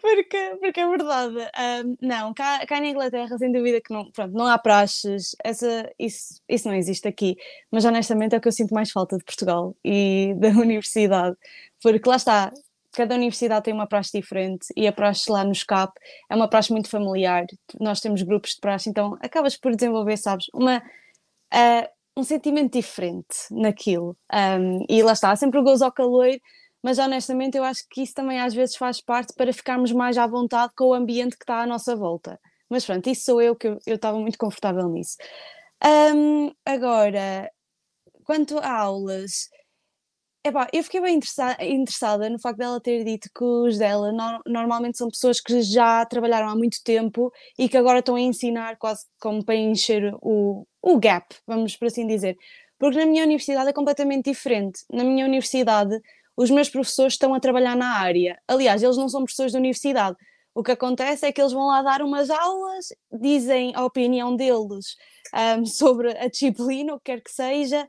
porque, 0.00 0.56
porque 0.60 0.80
é 0.80 0.88
verdade. 0.88 1.36
Um, 1.84 1.96
não, 2.00 2.34
cá, 2.34 2.64
cá 2.66 2.80
na 2.80 2.88
Inglaterra, 2.88 3.36
sem 3.38 3.52
dúvida 3.52 3.80
que 3.80 3.92
não, 3.92 4.10
pronto, 4.12 4.32
não 4.34 4.46
há 4.46 4.58
praxes, 4.58 5.34
essa, 5.44 5.90
isso, 5.98 6.40
isso 6.48 6.68
não 6.68 6.74
existe 6.74 7.08
aqui. 7.08 7.36
Mas 7.70 7.84
honestamente 7.84 8.34
é 8.34 8.38
o 8.38 8.40
que 8.40 8.48
eu 8.48 8.52
sinto 8.52 8.74
mais 8.74 8.90
falta 8.90 9.16
de 9.16 9.24
Portugal 9.24 9.76
e 9.84 10.34
da 10.38 10.48
universidade, 10.60 11.36
porque 11.82 12.08
lá 12.08 12.16
está, 12.16 12.52
cada 12.92 13.14
universidade 13.14 13.64
tem 13.64 13.74
uma 13.74 13.86
praxe 13.86 14.18
diferente 14.18 14.66
e 14.76 14.86
a 14.86 14.92
praxe 14.92 15.30
lá 15.30 15.44
no 15.44 15.54
SCAP 15.54 15.92
é 16.30 16.36
uma 16.36 16.48
praxe 16.48 16.72
muito 16.72 16.88
familiar. 16.88 17.46
Nós 17.80 18.00
temos 18.00 18.22
grupos 18.22 18.50
de 18.50 18.60
praxe, 18.60 18.90
então 18.90 19.16
acabas 19.20 19.56
por 19.56 19.74
desenvolver, 19.74 20.16
sabes, 20.16 20.46
uma, 20.54 20.78
uh, 20.78 21.88
um 22.16 22.22
sentimento 22.22 22.72
diferente 22.72 23.36
naquilo. 23.50 24.16
Um, 24.32 24.84
e 24.88 25.02
lá 25.02 25.12
está, 25.12 25.34
sempre 25.36 25.58
o 25.58 25.62
gozo 25.62 25.84
ao 25.84 25.92
calor 25.92 26.28
mas 26.82 26.98
honestamente 26.98 27.56
eu 27.56 27.62
acho 27.62 27.86
que 27.88 28.02
isso 28.02 28.12
também 28.12 28.40
às 28.40 28.52
vezes 28.52 28.76
faz 28.76 29.00
parte 29.00 29.32
para 29.34 29.52
ficarmos 29.52 29.92
mais 29.92 30.18
à 30.18 30.26
vontade 30.26 30.72
com 30.76 30.86
o 30.86 30.94
ambiente 30.94 31.36
que 31.36 31.44
está 31.44 31.62
à 31.62 31.66
nossa 31.66 31.94
volta. 31.94 32.40
Mas 32.68 32.84
pronto, 32.84 33.08
isso 33.08 33.24
sou 33.24 33.40
eu 33.40 33.54
que 33.54 33.68
eu 33.68 33.78
estava 33.86 34.18
muito 34.18 34.38
confortável 34.38 34.88
nisso. 34.88 35.16
Um, 35.84 36.50
agora, 36.64 37.50
quanto 38.24 38.58
a 38.58 38.72
aulas, 38.72 39.48
epá, 40.44 40.68
eu 40.72 40.82
fiquei 40.82 41.00
bem 41.00 41.16
interessada, 41.16 41.64
interessada 41.64 42.30
no 42.30 42.38
facto 42.38 42.58
dela 42.58 42.80
ter 42.80 43.04
dito 43.04 43.28
que 43.34 43.44
os 43.44 43.78
dela 43.78 44.12
no, 44.12 44.40
normalmente 44.46 44.98
são 44.98 45.08
pessoas 45.08 45.40
que 45.40 45.62
já 45.62 46.04
trabalharam 46.06 46.48
há 46.48 46.56
muito 46.56 46.82
tempo 46.82 47.32
e 47.58 47.68
que 47.68 47.76
agora 47.76 48.00
estão 48.00 48.16
a 48.16 48.20
ensinar 48.20 48.76
quase 48.78 49.04
como 49.20 49.44
para 49.44 49.54
encher 49.54 50.14
o, 50.20 50.66
o 50.82 50.98
gap, 50.98 51.34
vamos 51.46 51.76
por 51.76 51.86
assim 51.86 52.06
dizer. 52.06 52.36
Porque 52.78 52.98
na 52.98 53.06
minha 53.06 53.24
universidade 53.24 53.70
é 53.70 53.72
completamente 53.72 54.30
diferente. 54.30 54.84
Na 54.92 55.04
minha 55.04 55.24
universidade 55.24 56.00
os 56.36 56.50
meus 56.50 56.68
professores 56.68 57.14
estão 57.14 57.34
a 57.34 57.40
trabalhar 57.40 57.76
na 57.76 57.98
área. 57.98 58.40
Aliás, 58.48 58.82
eles 58.82 58.96
não 58.96 59.08
são 59.08 59.22
professores 59.22 59.52
da 59.52 59.58
universidade. 59.58 60.16
O 60.54 60.62
que 60.62 60.72
acontece 60.72 61.26
é 61.26 61.32
que 61.32 61.40
eles 61.40 61.52
vão 61.52 61.66
lá 61.68 61.82
dar 61.82 62.02
umas 62.02 62.28
aulas, 62.30 62.88
dizem 63.10 63.72
a 63.74 63.84
opinião 63.84 64.36
deles 64.36 64.96
um, 65.58 65.64
sobre 65.66 66.16
a 66.18 66.28
disciplina, 66.28 66.94
o 66.94 66.98
que 66.98 67.12
quer 67.12 67.22
que 67.22 67.30
seja, 67.30 67.88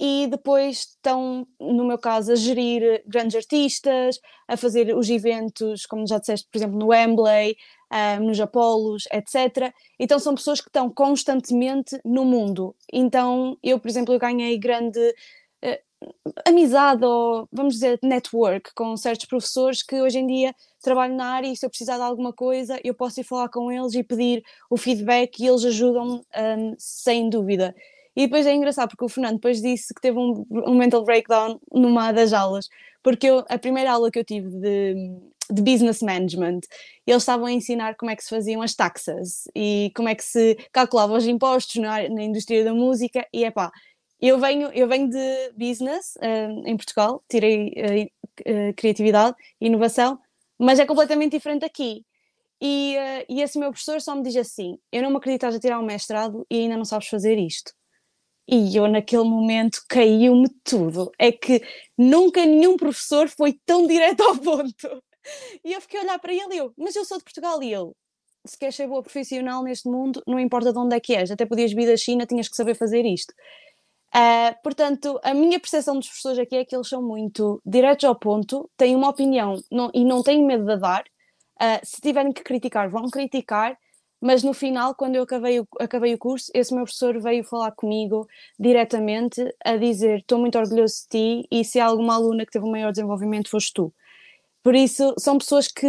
e 0.00 0.26
depois 0.28 0.78
estão, 0.78 1.46
no 1.60 1.84
meu 1.84 1.98
caso, 1.98 2.32
a 2.32 2.34
gerir 2.34 3.02
grandes 3.06 3.36
artistas, 3.36 4.18
a 4.48 4.56
fazer 4.56 4.96
os 4.96 5.10
eventos, 5.10 5.84
como 5.84 6.06
já 6.06 6.18
disseste, 6.18 6.48
por 6.50 6.56
exemplo, 6.56 6.78
no 6.78 6.86
Wembley, 6.86 7.54
um, 8.18 8.24
nos 8.24 8.40
Apolos, 8.40 9.04
etc. 9.12 9.74
Então 9.98 10.18
são 10.18 10.34
pessoas 10.34 10.60
que 10.60 10.68
estão 10.68 10.88
constantemente 10.88 12.00
no 12.04 12.24
mundo. 12.24 12.74
Então 12.90 13.58
eu, 13.62 13.78
por 13.78 13.88
exemplo, 13.88 14.14
eu 14.14 14.18
ganhei 14.18 14.58
grande 14.58 15.14
amizade 16.46 17.04
ou, 17.04 17.48
vamos 17.52 17.74
dizer, 17.74 17.98
network 18.02 18.72
com 18.74 18.96
certos 18.96 19.26
professores 19.26 19.82
que 19.82 20.00
hoje 20.00 20.18
em 20.18 20.26
dia 20.26 20.54
trabalham 20.82 21.16
na 21.16 21.26
área 21.26 21.48
e 21.48 21.56
se 21.56 21.64
eu 21.64 21.70
precisar 21.70 21.96
de 21.96 22.02
alguma 22.02 22.32
coisa 22.32 22.80
eu 22.82 22.94
posso 22.94 23.20
ir 23.20 23.24
falar 23.24 23.48
com 23.48 23.70
eles 23.70 23.94
e 23.94 24.02
pedir 24.02 24.42
o 24.70 24.76
feedback 24.76 25.38
e 25.38 25.46
eles 25.46 25.64
ajudam 25.64 26.24
um, 26.36 26.74
sem 26.78 27.28
dúvida. 27.28 27.74
E 28.16 28.22
depois 28.22 28.46
é 28.46 28.52
engraçado 28.52 28.90
porque 28.90 29.04
o 29.04 29.08
Fernando 29.08 29.34
depois 29.34 29.60
disse 29.60 29.94
que 29.94 30.00
teve 30.00 30.18
um, 30.18 30.44
um 30.50 30.74
mental 30.76 31.04
breakdown 31.04 31.60
numa 31.72 32.12
das 32.12 32.32
aulas, 32.32 32.68
porque 33.02 33.26
eu, 33.26 33.44
a 33.48 33.58
primeira 33.58 33.92
aula 33.92 34.10
que 34.10 34.18
eu 34.18 34.24
tive 34.24 34.48
de, 34.50 34.94
de 35.50 35.62
business 35.62 36.02
management, 36.02 36.60
eles 37.06 37.22
estavam 37.22 37.46
a 37.46 37.52
ensinar 37.52 37.94
como 37.96 38.10
é 38.10 38.16
que 38.16 38.24
se 38.24 38.30
faziam 38.30 38.62
as 38.62 38.74
taxas 38.74 39.44
e 39.54 39.92
como 39.94 40.08
é 40.08 40.14
que 40.14 40.24
se 40.24 40.56
calculavam 40.72 41.16
os 41.16 41.26
impostos 41.26 41.76
na, 41.76 42.08
na 42.08 42.22
indústria 42.22 42.64
da 42.64 42.74
música 42.74 43.26
e 43.32 43.44
é 43.44 43.50
pá, 43.50 43.70
eu 44.20 44.38
venho, 44.38 44.68
eu 44.72 44.86
venho 44.86 45.08
de 45.08 45.52
business 45.56 46.14
uh, 46.16 46.66
em 46.66 46.76
Portugal, 46.76 47.24
tirei 47.28 48.10
uh, 48.40 48.74
criatividade 48.76 49.34
inovação, 49.60 50.18
mas 50.58 50.78
é 50.78 50.84
completamente 50.84 51.32
diferente 51.32 51.64
aqui. 51.64 52.04
E, 52.60 52.96
uh, 52.98 53.24
e 53.30 53.40
esse 53.40 53.58
meu 53.58 53.70
professor 53.70 54.00
só 54.00 54.14
me 54.14 54.22
diz 54.22 54.36
assim: 54.36 54.78
Eu 54.92 55.02
não 55.02 55.10
me 55.10 55.16
acredito 55.16 55.46
a 55.46 55.58
tirar 55.58 55.80
um 55.80 55.86
mestrado 55.86 56.46
e 56.50 56.58
ainda 56.60 56.76
não 56.76 56.84
sabes 56.84 57.08
fazer 57.08 57.38
isto. 57.38 57.72
E 58.50 58.76
eu, 58.76 58.88
naquele 58.88 59.22
momento, 59.22 59.80
caiu-me 59.88 60.48
tudo. 60.64 61.12
É 61.18 61.30
que 61.30 61.62
nunca 61.96 62.44
nenhum 62.44 62.76
professor 62.76 63.28
foi 63.28 63.58
tão 63.64 63.86
direto 63.86 64.22
ao 64.22 64.36
ponto. 64.36 65.02
E 65.64 65.72
eu 65.72 65.80
fiquei 65.80 66.00
a 66.00 66.02
olhar 66.02 66.18
para 66.18 66.32
ele 66.32 66.54
e 66.54 66.58
eu, 66.58 66.72
mas 66.76 66.96
eu 66.96 67.04
sou 67.04 67.18
de 67.18 67.24
Portugal 67.24 67.62
e 67.62 67.72
ele, 67.72 67.92
se 68.46 68.58
queres 68.58 68.74
ser 68.74 68.88
boa 68.88 69.02
profissional 69.02 69.62
neste 69.62 69.88
mundo, 69.88 70.22
não 70.26 70.38
importa 70.40 70.72
de 70.72 70.78
onde 70.78 70.96
é 70.96 71.00
que 71.00 71.14
és, 71.14 71.30
até 71.30 71.44
podias 71.46 71.72
vir 71.72 71.86
da 71.86 71.96
China, 71.96 72.26
tinhas 72.26 72.48
que 72.48 72.56
saber 72.56 72.74
fazer 72.74 73.04
isto. 73.04 73.32
Uh, 74.14 74.60
portanto, 74.62 75.20
a 75.22 75.32
minha 75.32 75.60
percepção 75.60 75.96
dos 75.96 76.08
professores 76.08 76.38
aqui 76.40 76.56
é 76.56 76.64
que 76.64 76.74
eles 76.74 76.88
são 76.88 77.00
muito 77.00 77.62
diretos 77.64 78.04
ao 78.04 78.16
ponto, 78.16 78.68
têm 78.76 78.96
uma 78.96 79.10
opinião 79.10 79.62
não, 79.70 79.90
e 79.94 80.04
não 80.04 80.22
têm 80.22 80.44
medo 80.44 80.64
de 80.64 80.76
dar. 80.78 81.04
Uh, 81.60 81.78
se 81.84 82.00
tiverem 82.00 82.32
que 82.32 82.42
criticar, 82.42 82.90
vão 82.90 83.08
criticar, 83.08 83.78
mas 84.20 84.42
no 84.42 84.52
final, 84.52 84.94
quando 84.94 85.16
eu 85.16 85.22
acabei 85.22 85.60
o, 85.60 85.68
acabei 85.80 86.14
o 86.14 86.18
curso, 86.18 86.50
esse 86.54 86.74
meu 86.74 86.84
professor 86.84 87.18
veio 87.20 87.42
falar 87.42 87.72
comigo 87.72 88.28
diretamente 88.58 89.42
a 89.64 89.76
dizer: 89.76 90.18
Estou 90.18 90.38
muito 90.38 90.58
orgulhoso 90.58 91.02
de 91.02 91.08
ti 91.08 91.48
e 91.50 91.64
se 91.64 91.80
há 91.80 91.86
alguma 91.86 92.14
aluna 92.14 92.44
que 92.44 92.52
teve 92.52 92.66
um 92.66 92.70
maior 92.70 92.90
desenvolvimento, 92.90 93.48
foste 93.48 93.72
tu. 93.72 93.94
Por 94.62 94.74
isso, 94.74 95.14
são 95.18 95.38
pessoas 95.38 95.68
que 95.68 95.86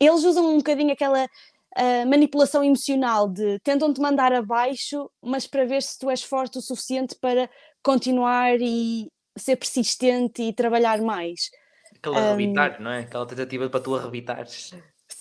eles 0.00 0.24
usam 0.24 0.54
um 0.54 0.56
bocadinho 0.56 0.92
aquela 0.92 1.24
uh, 1.24 2.08
manipulação 2.08 2.64
emocional 2.64 3.28
de 3.28 3.58
tentam-te 3.60 4.00
mandar 4.00 4.32
abaixo, 4.32 5.10
mas 5.22 5.46
para 5.46 5.66
ver 5.66 5.82
se 5.82 5.98
tu 5.98 6.08
és 6.08 6.22
forte 6.22 6.56
o 6.56 6.62
suficiente 6.62 7.14
para 7.20 7.48
continuar 7.82 8.58
e 8.58 9.10
ser 9.36 9.56
persistente 9.56 10.42
e 10.42 10.52
trabalhar 10.54 11.02
mais. 11.02 11.50
Aquela 11.94 12.32
um, 12.32 12.82
não 12.82 12.90
é? 12.90 13.00
Aquela 13.00 13.26
tentativa 13.26 13.68
para 13.68 13.80
tu 13.80 13.94
arrebitares. 13.94 14.74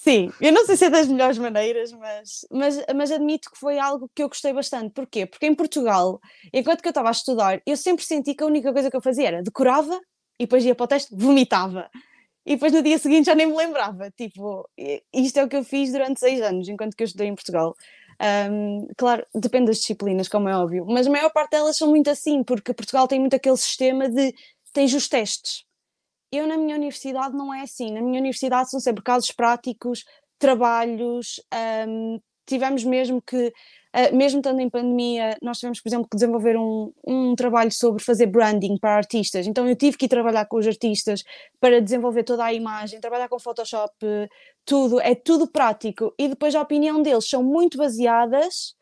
Sim, 0.09 0.31
eu 0.41 0.51
não 0.51 0.65
sei 0.65 0.75
se 0.75 0.85
é 0.85 0.89
das 0.89 1.07
melhores 1.07 1.37
maneiras, 1.37 1.91
mas, 1.91 2.43
mas, 2.51 2.83
mas 2.95 3.11
admito 3.11 3.51
que 3.51 3.59
foi 3.59 3.77
algo 3.77 4.09
que 4.15 4.23
eu 4.23 4.27
gostei 4.27 4.51
bastante. 4.51 4.91
Porquê? 4.91 5.27
Porque 5.27 5.45
em 5.45 5.53
Portugal, 5.53 6.19
enquanto 6.51 6.81
que 6.81 6.87
eu 6.87 6.89
estava 6.89 7.09
a 7.09 7.11
estudar, 7.11 7.61
eu 7.63 7.77
sempre 7.77 8.03
senti 8.03 8.33
que 8.33 8.43
a 8.43 8.47
única 8.47 8.73
coisa 8.73 8.89
que 8.89 8.97
eu 8.97 9.01
fazia 9.01 9.27
era 9.27 9.43
decorava 9.43 9.95
e 10.39 10.45
depois 10.45 10.65
ia 10.65 10.73
para 10.73 10.85
o 10.85 10.87
teste, 10.87 11.15
vomitava 11.15 11.87
e 12.43 12.55
depois 12.55 12.73
no 12.73 12.81
dia 12.81 12.97
seguinte 12.97 13.27
já 13.27 13.35
nem 13.35 13.45
me 13.45 13.55
lembrava. 13.55 14.09
Tipo, 14.09 14.67
isto 15.13 15.37
é 15.37 15.43
o 15.43 15.47
que 15.47 15.57
eu 15.57 15.63
fiz 15.63 15.91
durante 15.91 16.19
seis 16.19 16.41
anos, 16.41 16.67
enquanto 16.67 16.95
que 16.95 17.03
eu 17.03 17.05
estudei 17.05 17.27
em 17.27 17.35
Portugal. 17.35 17.75
Um, 18.49 18.87
claro, 18.97 19.23
depende 19.35 19.67
das 19.67 19.77
disciplinas, 19.77 20.27
como 20.27 20.49
é 20.49 20.57
óbvio, 20.57 20.87
mas 20.89 21.05
a 21.05 21.11
maior 21.11 21.31
parte 21.31 21.51
delas 21.51 21.77
são 21.77 21.87
muito 21.87 22.09
assim, 22.09 22.43
porque 22.43 22.73
Portugal 22.73 23.07
tem 23.07 23.19
muito 23.19 23.35
aquele 23.35 23.57
sistema 23.57 24.09
de 24.09 24.33
tens 24.73 24.91
os 24.91 25.07
testes. 25.07 25.68
Eu, 26.31 26.47
na 26.47 26.57
minha 26.57 26.75
universidade, 26.75 27.35
não 27.35 27.53
é 27.53 27.61
assim. 27.61 27.91
Na 27.91 28.01
minha 28.01 28.19
universidade 28.19 28.69
são 28.69 28.79
sempre 28.79 29.03
casos 29.03 29.31
práticos, 29.31 30.03
trabalhos, 30.37 31.41
um, 31.87 32.19
tivemos 32.45 32.83
mesmo 32.83 33.21
que 33.21 33.53
Uh, 33.89 34.15
mesmo 34.15 34.39
estando 34.39 34.59
em 34.59 34.69
pandemia, 34.69 35.35
nós 35.41 35.57
tivemos, 35.57 35.81
por 35.81 35.89
exemplo, 35.89 36.07
que 36.07 36.15
desenvolver 36.15 36.55
um, 36.55 36.93
um 37.07 37.35
trabalho 37.35 37.71
sobre 37.71 38.03
fazer 38.03 38.27
branding 38.27 38.77
para 38.77 38.95
artistas. 38.95 39.47
Então 39.47 39.67
eu 39.67 39.75
tive 39.75 39.97
que 39.97 40.05
ir 40.05 40.09
trabalhar 40.09 40.45
com 40.45 40.57
os 40.57 40.67
artistas 40.67 41.23
para 41.59 41.81
desenvolver 41.81 42.23
toda 42.23 42.45
a 42.45 42.53
imagem, 42.53 42.99
trabalhar 42.99 43.27
com 43.27 43.39
Photoshop, 43.39 43.91
tudo, 44.63 45.01
é 45.01 45.15
tudo 45.15 45.51
prático. 45.51 46.13
E 46.19 46.27
depois 46.27 46.53
a 46.53 46.61
opinião 46.61 47.01
deles 47.01 47.27
são 47.27 47.41
muito 47.41 47.79
baseadas 47.79 48.75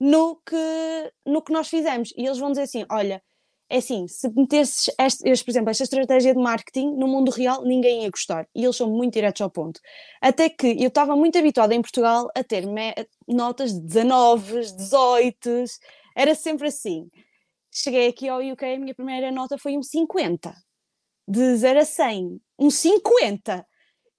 no 0.00 0.40
que, 0.44 1.12
no 1.24 1.40
que 1.40 1.52
nós 1.52 1.68
fizemos. 1.68 2.12
E 2.16 2.26
eles 2.26 2.38
vão 2.38 2.50
dizer 2.50 2.62
assim: 2.62 2.84
olha, 2.90 3.22
é 3.70 3.78
assim, 3.78 4.08
se 4.08 4.30
metesses, 4.30 4.90
este, 4.98 5.44
por 5.44 5.50
exemplo, 5.50 5.70
esta 5.70 5.84
estratégia 5.84 6.34
de 6.34 6.40
marketing 6.40 6.94
no 6.96 7.06
mundo 7.06 7.30
real, 7.30 7.62
ninguém 7.64 8.04
ia 8.04 8.10
gostar. 8.10 8.48
E 8.54 8.64
eles 8.64 8.76
são 8.76 8.90
muito 8.90 9.12
diretos 9.14 9.42
ao 9.42 9.50
ponto. 9.50 9.78
Até 10.22 10.48
que 10.48 10.68
eu 10.82 10.88
estava 10.88 11.14
muito 11.14 11.36
habituada 11.38 11.74
em 11.74 11.82
Portugal 11.82 12.30
a 12.34 12.42
ter 12.42 12.64
notas 13.28 13.74
de 13.74 13.80
19, 13.80 14.60
18, 14.74 15.64
era 16.16 16.34
sempre 16.34 16.68
assim. 16.68 17.10
Cheguei 17.70 18.08
aqui 18.08 18.26
ao 18.26 18.40
UK, 18.40 18.64
a 18.64 18.78
minha 18.78 18.94
primeira 18.94 19.30
nota 19.30 19.58
foi 19.58 19.76
um 19.76 19.82
50. 19.82 20.54
De 21.28 21.56
0 21.56 21.80
a 21.80 21.84
100, 21.84 22.40
um 22.58 22.70
50. 22.70 23.66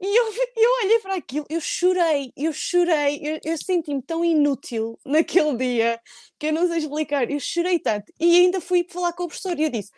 E 0.02 0.06
eu, 0.18 0.26
eu 0.56 0.72
olhei 0.86 1.00
para 1.00 1.16
aquilo, 1.16 1.46
eu 1.50 1.60
chorei, 1.60 2.32
eu 2.38 2.54
chorei, 2.54 3.20
eu, 3.22 3.40
eu 3.44 3.58
senti-me 3.58 4.02
tão 4.02 4.24
inútil 4.24 4.98
naquele 5.06 5.56
dia 5.58 6.00
que 6.40 6.48
eu 6.48 6.54
não 6.54 6.68
sei 6.68 6.78
explicar, 6.78 7.30
eu 7.30 7.40
chorei 7.40 7.80
tanto. 7.80 8.12
E 8.20 8.38
ainda 8.38 8.62
fui 8.62 8.86
falar 8.90 9.12
com 9.14 9.24
o 9.24 9.28
professor 9.28 9.60
e 9.60 9.64
eu 9.64 9.70
disse: 9.70 9.92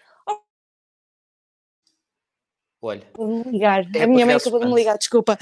Olha. 2.84 3.04
Vou-me 3.16 3.44
ligar. 3.44 3.86
É 3.96 4.04
a 4.04 4.08
minha 4.08 4.26
mãe 4.26 4.36
acabou 4.36 4.60
de 4.60 4.66
me 4.66 4.74
ligar, 4.74 4.98
desculpa. 4.98 5.38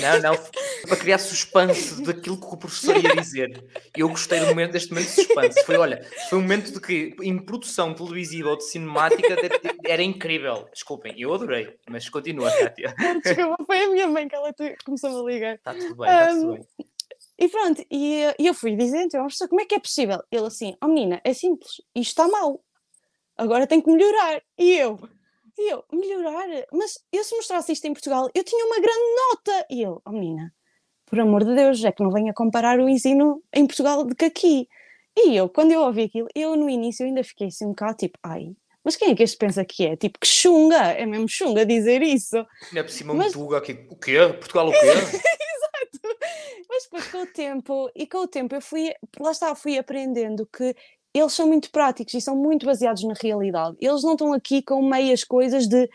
Não, 0.00 0.20
não, 0.20 0.42
para 0.86 0.96
criar 0.96 1.18
suspense 1.18 2.00
daquilo 2.02 2.38
que 2.38 2.46
o 2.46 2.56
professor 2.56 2.96
ia 2.96 3.16
dizer. 3.16 3.64
Eu 3.96 4.08
gostei 4.08 4.38
do 4.38 4.46
momento, 4.46 4.72
deste 4.72 4.90
momento 4.90 5.08
de 5.08 5.14
suspense. 5.14 5.64
Foi, 5.64 5.76
olha, 5.76 6.08
foi 6.30 6.38
um 6.38 6.42
momento 6.42 6.72
de 6.72 6.80
que 6.80 7.16
em 7.22 7.44
produção 7.44 7.92
televisiva 7.92 8.50
ou 8.50 8.56
de 8.56 8.64
cinemática 8.64 9.36
era 9.84 10.02
incrível. 10.02 10.68
Desculpem, 10.72 11.14
eu 11.20 11.34
adorei, 11.34 11.76
mas 11.90 12.08
continua, 12.08 12.52
Kátia. 12.52 12.94
Desculpa, 13.24 13.64
foi 13.66 13.84
a 13.84 13.90
minha 13.90 14.06
mãe 14.06 14.28
que 14.28 14.36
ela 14.36 14.54
começou 14.84 15.26
a 15.26 15.30
ligar. 15.30 15.56
Está 15.56 15.74
tudo 15.74 15.96
bem, 15.96 16.08
está 16.08 16.28
tudo 16.34 16.52
bem. 16.52 16.66
E 17.38 17.48
pronto, 17.48 17.84
e, 17.90 18.22
e 18.38 18.46
eu 18.46 18.54
fui 18.54 18.74
dizendo, 18.76 19.04
então, 19.06 19.20
professor, 19.22 19.48
como 19.48 19.60
é 19.60 19.66
que 19.66 19.74
é 19.74 19.78
possível? 19.78 20.22
Ele 20.30 20.46
assim, 20.46 20.74
oh 20.82 20.86
menina, 20.86 21.20
é 21.22 21.34
simples, 21.34 21.82
isto 21.94 22.10
está 22.10 22.28
mal. 22.28 22.62
Agora 23.36 23.66
tem 23.66 23.82
que 23.82 23.90
melhorar. 23.90 24.40
E 24.56 24.72
eu, 24.72 24.98
e 25.58 25.72
eu, 25.72 25.84
melhorar? 25.92 26.46
Mas 26.72 26.98
eu 27.12 27.24
se 27.24 27.34
mostrasse 27.34 27.72
isto 27.72 27.84
em 27.86 27.92
Portugal, 27.92 28.30
eu 28.34 28.44
tinha 28.44 28.64
uma 28.66 28.76
grande 28.76 29.16
nota. 29.16 29.66
E 29.70 29.82
eu, 29.82 30.02
oh 30.04 30.10
menina, 30.10 30.52
por 31.06 31.18
amor 31.20 31.44
de 31.44 31.54
Deus, 31.54 31.82
é 31.84 31.92
que 31.92 32.02
não 32.02 32.10
venha 32.10 32.34
comparar 32.34 32.78
o 32.78 32.88
ensino 32.88 33.42
em 33.52 33.66
Portugal 33.66 34.04
de 34.04 34.14
que 34.14 34.24
aqui. 34.26 34.68
E 35.16 35.34
eu, 35.34 35.48
quando 35.48 35.72
eu 35.72 35.80
ouvi 35.80 36.02
aquilo, 36.02 36.28
eu 36.34 36.56
no 36.56 36.68
início 36.68 37.06
ainda 37.06 37.24
fiquei 37.24 37.46
assim 37.46 37.64
um 37.64 37.70
bocado 37.70 37.96
tipo, 37.96 38.18
ai, 38.22 38.54
mas 38.84 38.94
quem 38.94 39.10
é 39.10 39.14
que 39.16 39.22
este 39.24 39.36
pensa 39.36 39.64
que 39.64 39.84
é? 39.84 39.96
Tipo, 39.96 40.20
que 40.20 40.28
chunga, 40.28 40.92
é 40.92 41.04
mesmo 41.04 41.28
chunga 41.28 41.66
dizer 41.66 42.02
isso. 42.02 42.36
Não 42.72 42.80
é 42.80 42.82
por 42.84 42.92
cima 42.92 43.14
mas... 43.14 43.34
um 43.34 43.40
tuga 43.40 43.58
aqui, 43.58 43.72
o 43.90 43.96
quê? 43.96 44.16
Portugal 44.38 44.68
o 44.68 44.70
quê? 44.70 44.78
Exato. 44.86 46.16
Mas 46.68 46.84
depois 46.84 47.06
com 47.08 47.22
o 47.22 47.26
tempo, 47.26 47.90
e 47.96 48.06
com 48.06 48.18
o 48.18 48.28
tempo 48.28 48.54
eu 48.54 48.60
fui, 48.60 48.92
lá 49.18 49.32
está, 49.32 49.54
fui 49.54 49.76
aprendendo 49.76 50.46
que 50.46 50.72
eles 51.18 51.32
são 51.32 51.46
muito 51.46 51.70
práticos 51.70 52.14
e 52.14 52.20
são 52.20 52.36
muito 52.36 52.66
baseados 52.66 53.02
na 53.04 53.14
realidade. 53.14 53.76
Eles 53.80 54.02
não 54.02 54.12
estão 54.12 54.32
aqui 54.32 54.62
com 54.62 54.82
meias 54.82 55.24
coisas 55.24 55.66
de 55.66 55.88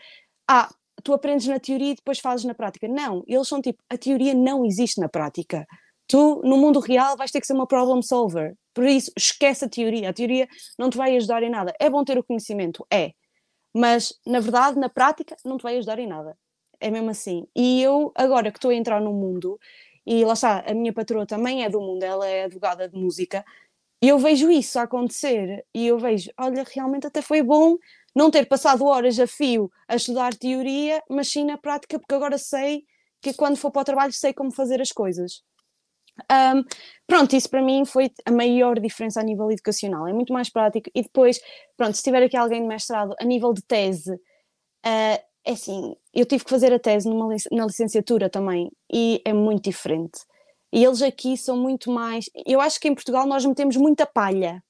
ah, 0.48 0.68
tu 1.02 1.12
aprendes 1.12 1.46
na 1.46 1.58
teoria 1.58 1.92
e 1.92 1.94
depois 1.94 2.18
fazes 2.18 2.44
na 2.44 2.54
prática. 2.54 2.88
Não, 2.88 3.22
eles 3.26 3.48
são 3.48 3.60
tipo, 3.60 3.82
a 3.88 3.96
teoria 3.96 4.34
não 4.34 4.64
existe 4.64 5.00
na 5.00 5.08
prática. 5.08 5.66
Tu, 6.06 6.42
no 6.44 6.56
mundo 6.56 6.80
real, 6.80 7.16
vais 7.16 7.30
ter 7.30 7.40
que 7.40 7.46
ser 7.46 7.52
uma 7.52 7.66
problem 7.66 8.02
solver. 8.02 8.56
Por 8.74 8.84
isso, 8.84 9.12
esquece 9.16 9.64
a 9.64 9.68
teoria. 9.68 10.10
A 10.10 10.12
teoria 10.12 10.48
não 10.78 10.90
te 10.90 10.96
vai 10.96 11.16
ajudar 11.16 11.42
em 11.42 11.50
nada. 11.50 11.74
É 11.80 11.88
bom 11.88 12.04
ter 12.04 12.18
o 12.18 12.24
conhecimento, 12.24 12.86
é. 12.92 13.12
Mas, 13.74 14.14
na 14.26 14.40
verdade, 14.40 14.78
na 14.78 14.88
prática, 14.88 15.36
não 15.44 15.56
te 15.56 15.62
vai 15.62 15.76
ajudar 15.78 15.98
em 15.98 16.06
nada. 16.06 16.36
É 16.80 16.90
mesmo 16.90 17.10
assim. 17.10 17.46
E 17.56 17.82
eu, 17.82 18.12
agora 18.14 18.50
que 18.50 18.58
estou 18.58 18.70
a 18.70 18.74
entrar 18.74 19.00
no 19.00 19.12
mundo, 19.12 19.58
e 20.04 20.24
lá 20.24 20.32
está, 20.32 20.64
a 20.66 20.74
minha 20.74 20.92
patroa 20.92 21.26
também 21.26 21.64
é 21.64 21.70
do 21.70 21.80
mundo, 21.80 22.02
ela 22.02 22.26
é 22.26 22.44
advogada 22.44 22.88
de 22.88 22.96
música, 22.98 23.44
e 24.02 24.08
eu 24.08 24.18
vejo 24.18 24.50
isso 24.50 24.78
acontecer 24.80 25.64
e 25.72 25.86
eu 25.86 25.98
vejo, 25.98 26.30
olha, 26.38 26.64
realmente 26.74 27.06
até 27.06 27.22
foi 27.22 27.42
bom 27.42 27.76
não 28.14 28.30
ter 28.30 28.46
passado 28.46 28.84
horas 28.84 29.18
a 29.20 29.26
fio 29.26 29.70
a 29.88 29.94
estudar 29.96 30.34
teoria, 30.34 31.00
mas 31.08 31.28
sim 31.28 31.44
na 31.44 31.56
prática, 31.56 31.98
porque 31.98 32.14
agora 32.14 32.36
sei 32.36 32.82
que 33.22 33.32
quando 33.32 33.56
for 33.56 33.70
para 33.70 33.82
o 33.82 33.84
trabalho 33.84 34.12
sei 34.12 34.34
como 34.34 34.52
fazer 34.52 34.80
as 34.80 34.90
coisas. 34.90 35.42
Um, 36.30 36.64
pronto, 37.06 37.34
isso 37.34 37.48
para 37.48 37.62
mim 37.62 37.84
foi 37.84 38.10
a 38.26 38.30
maior 38.32 38.78
diferença 38.78 39.20
a 39.20 39.24
nível 39.24 39.50
educacional, 39.50 40.06
é 40.08 40.12
muito 40.12 40.32
mais 40.32 40.50
prático. 40.50 40.90
E 40.94 41.02
depois, 41.02 41.40
pronto, 41.76 41.96
se 41.96 42.02
tiver 42.02 42.22
aqui 42.22 42.36
alguém 42.36 42.60
de 42.60 42.68
mestrado, 42.68 43.14
a 43.20 43.24
nível 43.24 43.52
de 43.54 43.62
tese, 43.62 44.12
uh, 44.14 44.18
é 44.84 45.52
assim, 45.52 45.94
eu 46.12 46.26
tive 46.26 46.44
que 46.44 46.50
fazer 46.50 46.72
a 46.72 46.78
tese 46.78 47.08
numa, 47.08 47.34
na 47.50 47.66
licenciatura 47.66 48.28
também, 48.28 48.70
e 48.92 49.22
é 49.24 49.32
muito 49.32 49.64
diferente. 49.64 50.18
E 50.72 50.84
eles 50.84 51.02
aqui 51.02 51.36
são 51.36 51.56
muito 51.56 51.90
mais. 51.90 52.30
Eu 52.46 52.60
acho 52.60 52.80
que 52.80 52.88
em 52.88 52.94
Portugal 52.94 53.26
nós 53.26 53.44
metemos 53.44 53.76
muita 53.76 54.06
palha. 54.06 54.62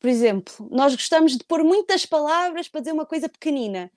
Por 0.00 0.08
exemplo, 0.08 0.68
nós 0.70 0.94
gostamos 0.94 1.36
de 1.36 1.44
pôr 1.44 1.62
muitas 1.62 2.06
palavras 2.06 2.68
para 2.68 2.80
dizer 2.80 2.92
uma 2.92 3.06
coisa 3.06 3.28
pequenina. 3.28 3.90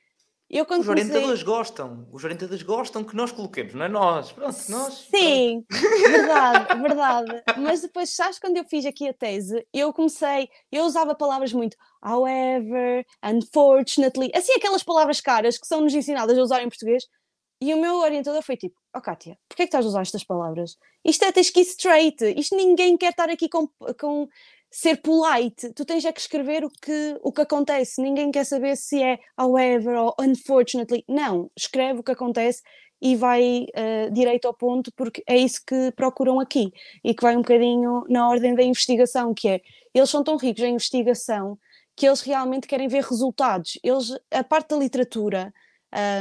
Eu, 0.49 0.65
quando 0.65 0.81
os 0.81 0.87
comecei... 0.87 1.11
orientadores 1.11 1.43
gostam, 1.43 2.07
os 2.11 2.23
orientadores 2.23 2.63
gostam 2.63 3.03
que 3.03 3.15
nós 3.15 3.31
coloquemos, 3.31 3.75
não 3.75 3.85
é 3.85 3.87
nós, 3.87 4.31
pronto, 4.31 4.57
nós. 4.67 5.07
Sim, 5.11 5.63
pronto. 5.67 6.11
verdade, 6.11 6.81
verdade. 6.81 7.43
Mas 7.59 7.81
depois, 7.81 8.15
sabes, 8.15 8.39
quando 8.39 8.57
eu 8.57 8.65
fiz 8.65 8.83
aqui 8.83 9.07
a 9.07 9.13
tese, 9.13 9.63
eu 9.71 9.93
comecei, 9.93 10.49
eu 10.71 10.85
usava 10.85 11.13
palavras 11.13 11.53
muito 11.53 11.77
however, 12.01 13.05
unfortunately, 13.23 14.31
assim 14.33 14.53
aquelas 14.53 14.81
palavras 14.81 15.21
caras 15.21 15.55
que 15.55 15.67
são 15.67 15.81
nos 15.81 15.93
ensinadas 15.93 16.35
a 16.35 16.41
usar 16.41 16.63
em 16.63 16.69
português, 16.69 17.03
e 17.61 17.71
o 17.71 17.79
meu 17.79 17.97
orientador 17.97 18.41
foi 18.41 18.57
tipo: 18.57 18.78
Oh, 18.95 19.01
Kátia, 19.01 19.37
porquê 19.47 19.63
é 19.63 19.65
que 19.65 19.69
estás 19.69 19.85
a 19.85 19.89
usar 19.89 20.01
estas 20.01 20.23
palavras? 20.23 20.77
Isto 21.05 21.25
é, 21.25 21.31
tens 21.31 21.49
que 21.51 21.59
ir 21.59 21.63
straight. 21.63 22.23
Isto 22.37 22.55
ninguém 22.55 22.97
quer 22.97 23.11
estar 23.11 23.29
aqui 23.29 23.47
com, 23.47 23.67
com 23.99 24.27
ser 24.71 25.01
polite, 25.01 25.73
tu 25.73 25.83
tens 25.83 26.05
é 26.05 26.11
que 26.11 26.19
escrever 26.19 26.63
o 26.63 26.69
que, 26.69 27.17
o 27.21 27.31
que 27.31 27.41
acontece. 27.41 28.01
Ninguém 28.01 28.31
quer 28.31 28.45
saber 28.45 28.75
se 28.75 29.01
é 29.01 29.19
however 29.37 29.95
ou 29.95 30.15
unfortunately. 30.19 31.03
Não, 31.07 31.49
escreve 31.57 31.99
o 31.99 32.03
que 32.03 32.11
acontece 32.11 32.61
e 33.01 33.15
vai 33.15 33.65
uh, 33.75 34.11
direito 34.11 34.45
ao 34.45 34.53
ponto, 34.53 34.91
porque 34.95 35.23
é 35.27 35.37
isso 35.37 35.61
que 35.65 35.91
procuram 35.95 36.39
aqui 36.39 36.71
e 37.03 37.13
que 37.13 37.23
vai 37.23 37.35
um 37.35 37.41
bocadinho 37.41 38.03
na 38.09 38.29
ordem 38.29 38.53
da 38.53 38.63
investigação, 38.63 39.33
que 39.33 39.47
é 39.47 39.61
eles 39.93 40.09
são 40.09 40.23
tão 40.23 40.37
ricos 40.37 40.63
em 40.63 40.73
investigação 40.73 41.57
que 41.95 42.07
eles 42.07 42.21
realmente 42.21 42.67
querem 42.67 42.87
ver 42.87 43.03
resultados. 43.03 43.79
Eles, 43.83 44.17
a 44.31 44.43
parte 44.43 44.69
da 44.69 44.77
literatura, 44.77 45.53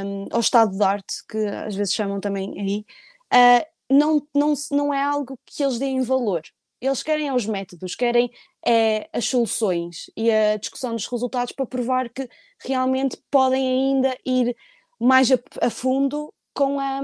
um, 0.05 0.27
ou 0.31 0.39
estado 0.39 0.75
de 0.75 0.83
arte, 0.83 1.15
que 1.29 1.37
às 1.37 1.75
vezes 1.75 1.93
chamam 1.93 2.19
também 2.19 2.53
aí, 2.59 2.85
uh, 3.33 3.65
não, 3.89 4.21
não, 4.33 4.53
não 4.71 4.93
é 4.93 5.03
algo 5.03 5.37
que 5.45 5.63
eles 5.63 5.79
deem 5.79 6.01
valor. 6.01 6.41
Eles 6.81 7.03
querem 7.03 7.31
os 7.31 7.45
métodos, 7.45 7.95
querem 7.95 8.31
é, 8.65 9.09
as 9.11 9.25
soluções 9.25 10.09
e 10.15 10.31
a 10.31 10.55
discussão 10.57 10.95
dos 10.95 11.07
resultados 11.07 11.51
para 11.51 11.65
provar 11.65 12.09
que 12.09 12.29
realmente 12.63 13.17
podem 13.29 13.67
ainda 13.67 14.17
ir 14.25 14.55
mais 14.99 15.29
a, 15.31 15.37
a 15.61 15.69
fundo 15.69 16.33
com 16.53 16.79
a, 16.79 17.01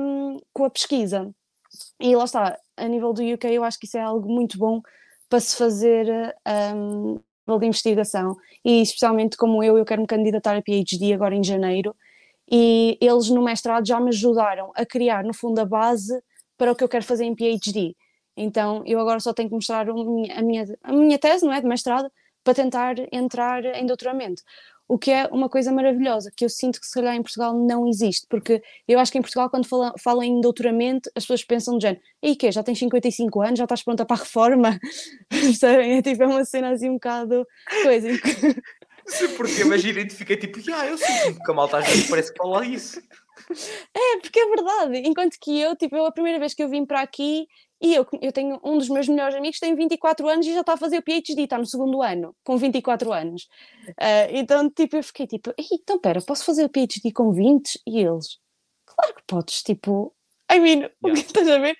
com 0.53 0.65
a 0.65 0.69
pesquisa. 0.69 1.33
E 1.99 2.15
lá 2.15 2.23
está, 2.23 2.57
a 2.77 2.87
nível 2.87 3.13
do 3.13 3.21
UK, 3.21 3.47
eu 3.47 3.63
acho 3.63 3.79
que 3.79 3.85
isso 3.85 3.97
é 3.97 4.01
algo 4.01 4.29
muito 4.31 4.57
bom 4.57 4.81
para 5.29 5.39
se 5.39 5.55
fazer 5.57 6.07
um, 6.75 7.19
nível 7.47 7.59
de 7.59 7.65
investigação. 7.67 8.35
E 8.63 8.81
especialmente 8.81 9.37
como 9.37 9.63
eu, 9.63 9.77
eu 9.77 9.85
quero 9.85 10.01
me 10.01 10.07
candidatar 10.07 10.55
a 10.57 10.61
PhD 10.61 11.13
agora 11.13 11.35
em 11.35 11.43
janeiro. 11.43 11.95
E 12.51 12.97
eles 13.01 13.29
no 13.29 13.43
mestrado 13.43 13.87
já 13.87 13.99
me 13.99 14.09
ajudaram 14.09 14.71
a 14.75 14.85
criar, 14.85 15.23
no 15.23 15.33
fundo, 15.33 15.59
a 15.59 15.65
base 15.65 16.13
para 16.57 16.71
o 16.71 16.75
que 16.75 16.83
eu 16.83 16.89
quero 16.89 17.03
fazer 17.03 17.25
em 17.25 17.35
PhD. 17.35 17.95
Então 18.37 18.83
eu 18.85 18.99
agora 18.99 19.19
só 19.19 19.33
tenho 19.33 19.49
que 19.49 19.55
mostrar 19.55 19.89
a 19.89 19.93
minha, 20.41 20.65
a 20.83 20.93
minha 20.93 21.19
tese, 21.19 21.45
não 21.45 21.53
é? 21.53 21.61
De 21.61 21.67
mestrado, 21.67 22.09
para 22.43 22.53
tentar 22.53 22.95
entrar 23.11 23.65
em 23.65 23.85
doutoramento 23.85 24.43
o 24.87 24.97
que 24.99 25.11
é 25.11 25.25
uma 25.31 25.49
coisa 25.49 25.71
maravilhosa, 25.71 26.31
que 26.35 26.45
eu 26.45 26.49
sinto 26.49 26.79
que 26.79 26.85
se 26.85 26.93
calhar 26.93 27.15
em 27.15 27.21
Portugal 27.21 27.57
não 27.57 27.87
existe, 27.87 28.27
porque 28.29 28.61
eu 28.87 28.99
acho 28.99 29.11
que 29.11 29.17
em 29.17 29.21
Portugal, 29.21 29.49
quando 29.49 29.67
falam, 29.67 29.93
falam 29.99 30.23
em 30.23 30.39
doutoramento, 30.39 31.09
as 31.15 31.23
pessoas 31.23 31.43
pensam 31.43 31.75
do 31.75 31.81
género, 31.81 32.01
e 32.21 32.35
que 32.35 32.51
Já 32.51 32.61
tens 32.61 32.77
55 32.77 33.41
anos, 33.41 33.57
já 33.57 33.65
estás 33.65 33.83
pronta 33.83 34.05
para 34.05 34.17
a 34.17 34.19
reforma? 34.19 34.79
é 35.63 36.01
tipo, 36.01 36.23
é 36.23 36.27
uma 36.27 36.45
cena 36.45 36.71
assim 36.71 36.89
um 36.89 36.93
bocado 36.93 37.45
coisa. 37.83 38.09
Porque 39.37 39.61
imagina 39.61 40.01
e 40.01 40.09
fiquei 40.09 40.37
tipo, 40.37 40.59
ah, 40.73 40.87
eu 40.87 40.97
sinto 40.97 41.43
que 41.43 41.51
a 41.51 41.53
malta 41.53 41.77
às 41.77 41.87
vezes 41.87 42.09
parece 42.09 42.31
que 42.31 42.37
fala 42.37 42.65
isso. 42.65 43.01
É, 43.93 44.17
porque 44.21 44.39
é 44.39 44.47
verdade. 44.47 44.97
Enquanto 45.07 45.37
que 45.39 45.59
eu, 45.59 45.75
tipo, 45.75 45.95
eu, 45.95 46.05
a 46.05 46.11
primeira 46.11 46.39
vez 46.39 46.53
que 46.53 46.63
eu 46.63 46.69
vim 46.69 46.85
para 46.85 47.01
aqui, 47.01 47.47
e 47.81 47.93
eu, 47.93 48.07
eu 48.21 48.31
tenho 48.31 48.59
um 48.63 48.77
dos 48.77 48.89
meus 48.89 49.07
melhores 49.07 49.35
amigos 49.35 49.59
tem 49.59 49.75
24 49.75 50.27
anos 50.27 50.47
e 50.47 50.53
já 50.53 50.61
está 50.61 50.73
a 50.73 50.77
fazer 50.77 50.97
o 50.97 51.03
PhD, 51.03 51.43
está 51.43 51.57
no 51.57 51.65
segundo 51.65 52.01
ano, 52.01 52.35
com 52.43 52.57
24 52.57 53.11
anos. 53.11 53.43
Uh, 53.89 54.31
então, 54.31 54.69
tipo, 54.69 54.95
eu 54.95 55.03
fiquei 55.03 55.27
tipo, 55.27 55.53
então 55.71 55.99
pera, 55.99 56.21
posso 56.21 56.45
fazer 56.45 56.65
o 56.65 56.69
PhD 56.69 57.11
com 57.13 57.31
20? 57.31 57.81
E 57.85 57.99
eles, 57.99 58.39
claro 58.85 59.15
que 59.15 59.23
podes, 59.27 59.61
tipo, 59.61 60.13
I 60.51 60.59
mean, 60.59 60.77
yeah. 60.77 60.93
o 61.01 61.13
que 61.13 61.19
estás 61.19 61.47
a 61.47 61.57
ver? 61.57 61.77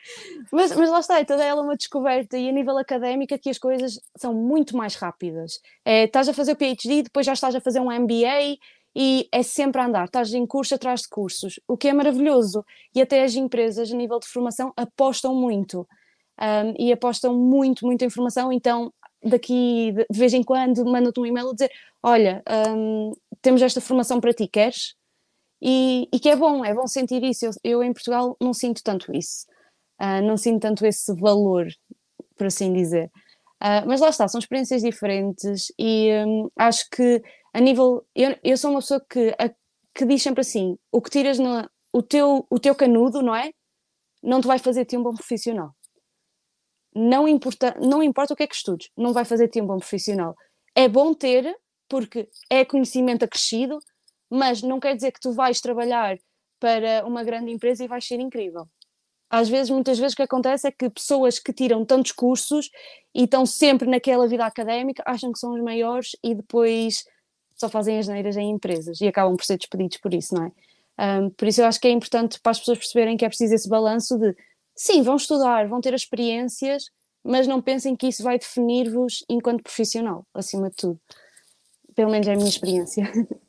Mas, 0.52 0.76
mas 0.76 0.90
lá 0.90 1.00
está, 1.00 1.20
é 1.20 1.26
toda 1.26 1.44
ela 1.44 1.62
uma 1.62 1.76
descoberta 1.76 2.38
e 2.38 2.50
a 2.50 2.52
nível 2.52 2.78
académico 2.78 3.38
que 3.38 3.50
as 3.50 3.60
coisas 3.60 4.00
são 4.18 4.34
muito 4.34 4.76
mais 4.76 4.96
rápidas. 4.96 5.60
É, 5.84 6.06
estás 6.06 6.28
a 6.28 6.34
fazer 6.34 6.54
o 6.54 6.56
PhD, 6.56 7.04
depois 7.04 7.26
já 7.26 7.34
estás 7.34 7.54
a 7.56 7.62
fazer 7.62 7.80
um 7.80 7.92
MBA 7.92 8.58
e 8.96 9.28
é 9.32 9.44
sempre 9.44 9.82
a 9.82 9.86
andar, 9.86 10.06
estás 10.06 10.34
em 10.34 10.46
curso 10.48 10.74
atrás 10.74 11.02
de 11.02 11.10
cursos, 11.10 11.60
o 11.68 11.78
que 11.78 11.90
é 11.90 11.94
maravilhoso. 11.94 12.66
E 12.96 13.02
até 13.02 13.24
as 13.24 13.36
empresas, 13.36 13.92
a 13.92 13.96
nível 13.96 14.20
de 14.20 14.28
formação, 14.28 14.74
apostam 14.76 15.36
muito. 15.36 15.88
Um, 16.42 16.74
e 16.78 16.92
apostam 16.92 17.34
muito, 17.34 17.86
muita 17.86 18.04
informação, 18.04 18.52
então 18.52 18.92
daqui 19.24 19.94
de, 19.94 20.06
vez 20.12 20.34
em 20.34 20.44
quando 20.44 20.86
mandam-te 20.86 21.20
um 21.20 21.26
e-mail 21.26 21.50
a 21.50 21.54
dizer: 21.54 21.72
Olha, 22.04 22.44
um, 22.76 23.14
temos 23.42 23.62
esta 23.62 23.80
formação 23.80 24.20
para 24.20 24.34
ti, 24.34 24.48
queres? 24.48 24.96
E, 25.68 26.08
e, 26.14 26.20
que 26.20 26.30
é 26.30 26.36
bom, 26.36 26.64
é 26.64 26.76
bom 26.76 26.86
sentir 26.86 27.24
isso. 27.24 27.48
Eu, 27.48 27.52
eu 27.64 27.84
em 27.84 27.92
Portugal 27.92 28.38
não 28.40 28.54
sinto 28.54 28.84
tanto 28.84 29.12
isso, 29.12 29.48
uh, 30.00 30.22
não 30.22 30.38
sinto 30.38 30.62
tanto 30.62 30.86
esse 30.86 31.12
valor, 31.16 31.66
por 32.38 32.46
assim 32.46 32.72
dizer. 32.72 33.12
Uh, 33.56 33.82
mas 33.88 34.00
lá 34.00 34.10
está, 34.10 34.28
são 34.28 34.38
experiências 34.38 34.84
diferentes 34.84 35.74
e 35.80 36.12
um, 36.24 36.50
acho 36.56 36.88
que 36.92 37.20
a 37.52 37.60
nível. 37.60 38.06
Eu, 38.14 38.38
eu 38.44 38.56
sou 38.58 38.70
uma 38.70 38.80
pessoa 38.80 39.04
que, 39.10 39.34
a, 39.40 39.50
que 39.96 40.06
diz 40.06 40.22
sempre 40.22 40.42
assim: 40.42 40.78
o 40.92 41.02
que 41.02 41.10
tiras 41.10 41.40
no. 41.40 41.68
O 41.92 42.04
teu, 42.04 42.46
o 42.48 42.60
teu 42.60 42.76
canudo, 42.76 43.24
não 43.24 43.34
é? 43.34 43.50
Não 44.22 44.42
te 44.42 44.48
vai 44.48 44.60
fazer-te 44.60 44.96
um 44.96 45.02
bom 45.02 45.16
profissional. 45.16 45.74
Não 46.94 47.28
importa, 47.28 47.76
não 47.82 48.04
importa 48.04 48.34
o 48.34 48.36
que 48.36 48.44
é 48.44 48.48
que 48.48 48.56
estudes, 48.56 48.90
não 48.96 49.14
vai 49.14 49.26
fazer-te 49.26 49.62
um 49.62 49.66
bom 49.66 49.78
profissional. 49.78 50.36
É 50.76 50.88
bom 50.88 51.14
ter, 51.14 51.56
porque 51.90 52.30
é 52.50 52.66
conhecimento 52.66 53.24
acrescido, 53.24 53.80
mas 54.36 54.62
não 54.62 54.80
quer 54.80 54.96
dizer 54.96 55.12
que 55.12 55.20
tu 55.20 55.32
vais 55.32 55.62
trabalhar 55.62 56.18
para 56.60 57.06
uma 57.06 57.24
grande 57.24 57.52
empresa 57.52 57.84
e 57.84 57.88
vais 57.88 58.06
ser 58.06 58.20
incrível. 58.20 58.68
Às 59.30 59.50
vezes, 59.50 59.70
muitas 59.70 59.98
vezes, 59.98 60.14
o 60.14 60.18
que 60.18 60.24
acontece 60.24 60.68
é 60.68 60.72
que 60.72 60.90
pessoas 60.90 61.40
que 61.40 61.52
tiram 61.52 61.84
tantos 61.84 62.12
cursos 62.12 62.70
e 63.14 63.24
estão 63.24 63.46
sempre 63.46 63.90
naquela 63.90 64.28
vida 64.28 64.46
académica 64.46 65.04
acham 65.06 65.32
que 65.32 65.40
são 65.40 65.54
os 65.54 65.62
maiores 65.62 66.16
e 66.24 66.36
depois 66.36 67.06
só 67.56 67.70
fazem 67.70 67.98
as 67.98 68.08
neiras 68.08 68.36
em 68.36 68.50
empresas 68.52 69.00
e 69.02 69.08
acabam 69.08 69.36
por 69.36 69.46
ser 69.46 69.58
despedidos 69.58 69.98
por 69.98 70.14
isso, 70.14 70.36
não 70.36 70.46
é? 70.46 70.52
Um, 70.98 71.30
por 71.30 71.48
isso 71.48 71.62
eu 71.62 71.66
acho 71.66 71.80
que 71.80 71.88
é 71.88 71.92
importante 71.92 72.40
para 72.40 72.52
as 72.52 72.60
pessoas 72.60 72.78
perceberem 72.78 73.18
que 73.18 73.26
é 73.26 73.28
preciso 73.28 73.56
esse 73.56 73.68
balanço 73.68 74.18
de 74.18 74.36
sim, 74.76 75.02
vão 75.02 75.16
estudar, 75.16 75.68
vão 75.68 75.82
ter 75.82 75.94
experiências, 75.94 76.86
mas 77.24 77.48
não 77.48 77.62
pensem 77.62 77.96
que 77.96 78.08
isso 78.08 78.24
vai 78.24 78.38
definir-vos 78.38 79.26
enquanto 79.30 79.64
profissional, 79.64 80.26
acima 80.34 80.70
de 80.70 80.76
tudo. 80.76 81.00
Pelo 81.96 82.12
menos 82.12 82.28
é 82.28 82.34
a 82.34 82.36
minha 82.36 82.50
experiência. 82.50 83.12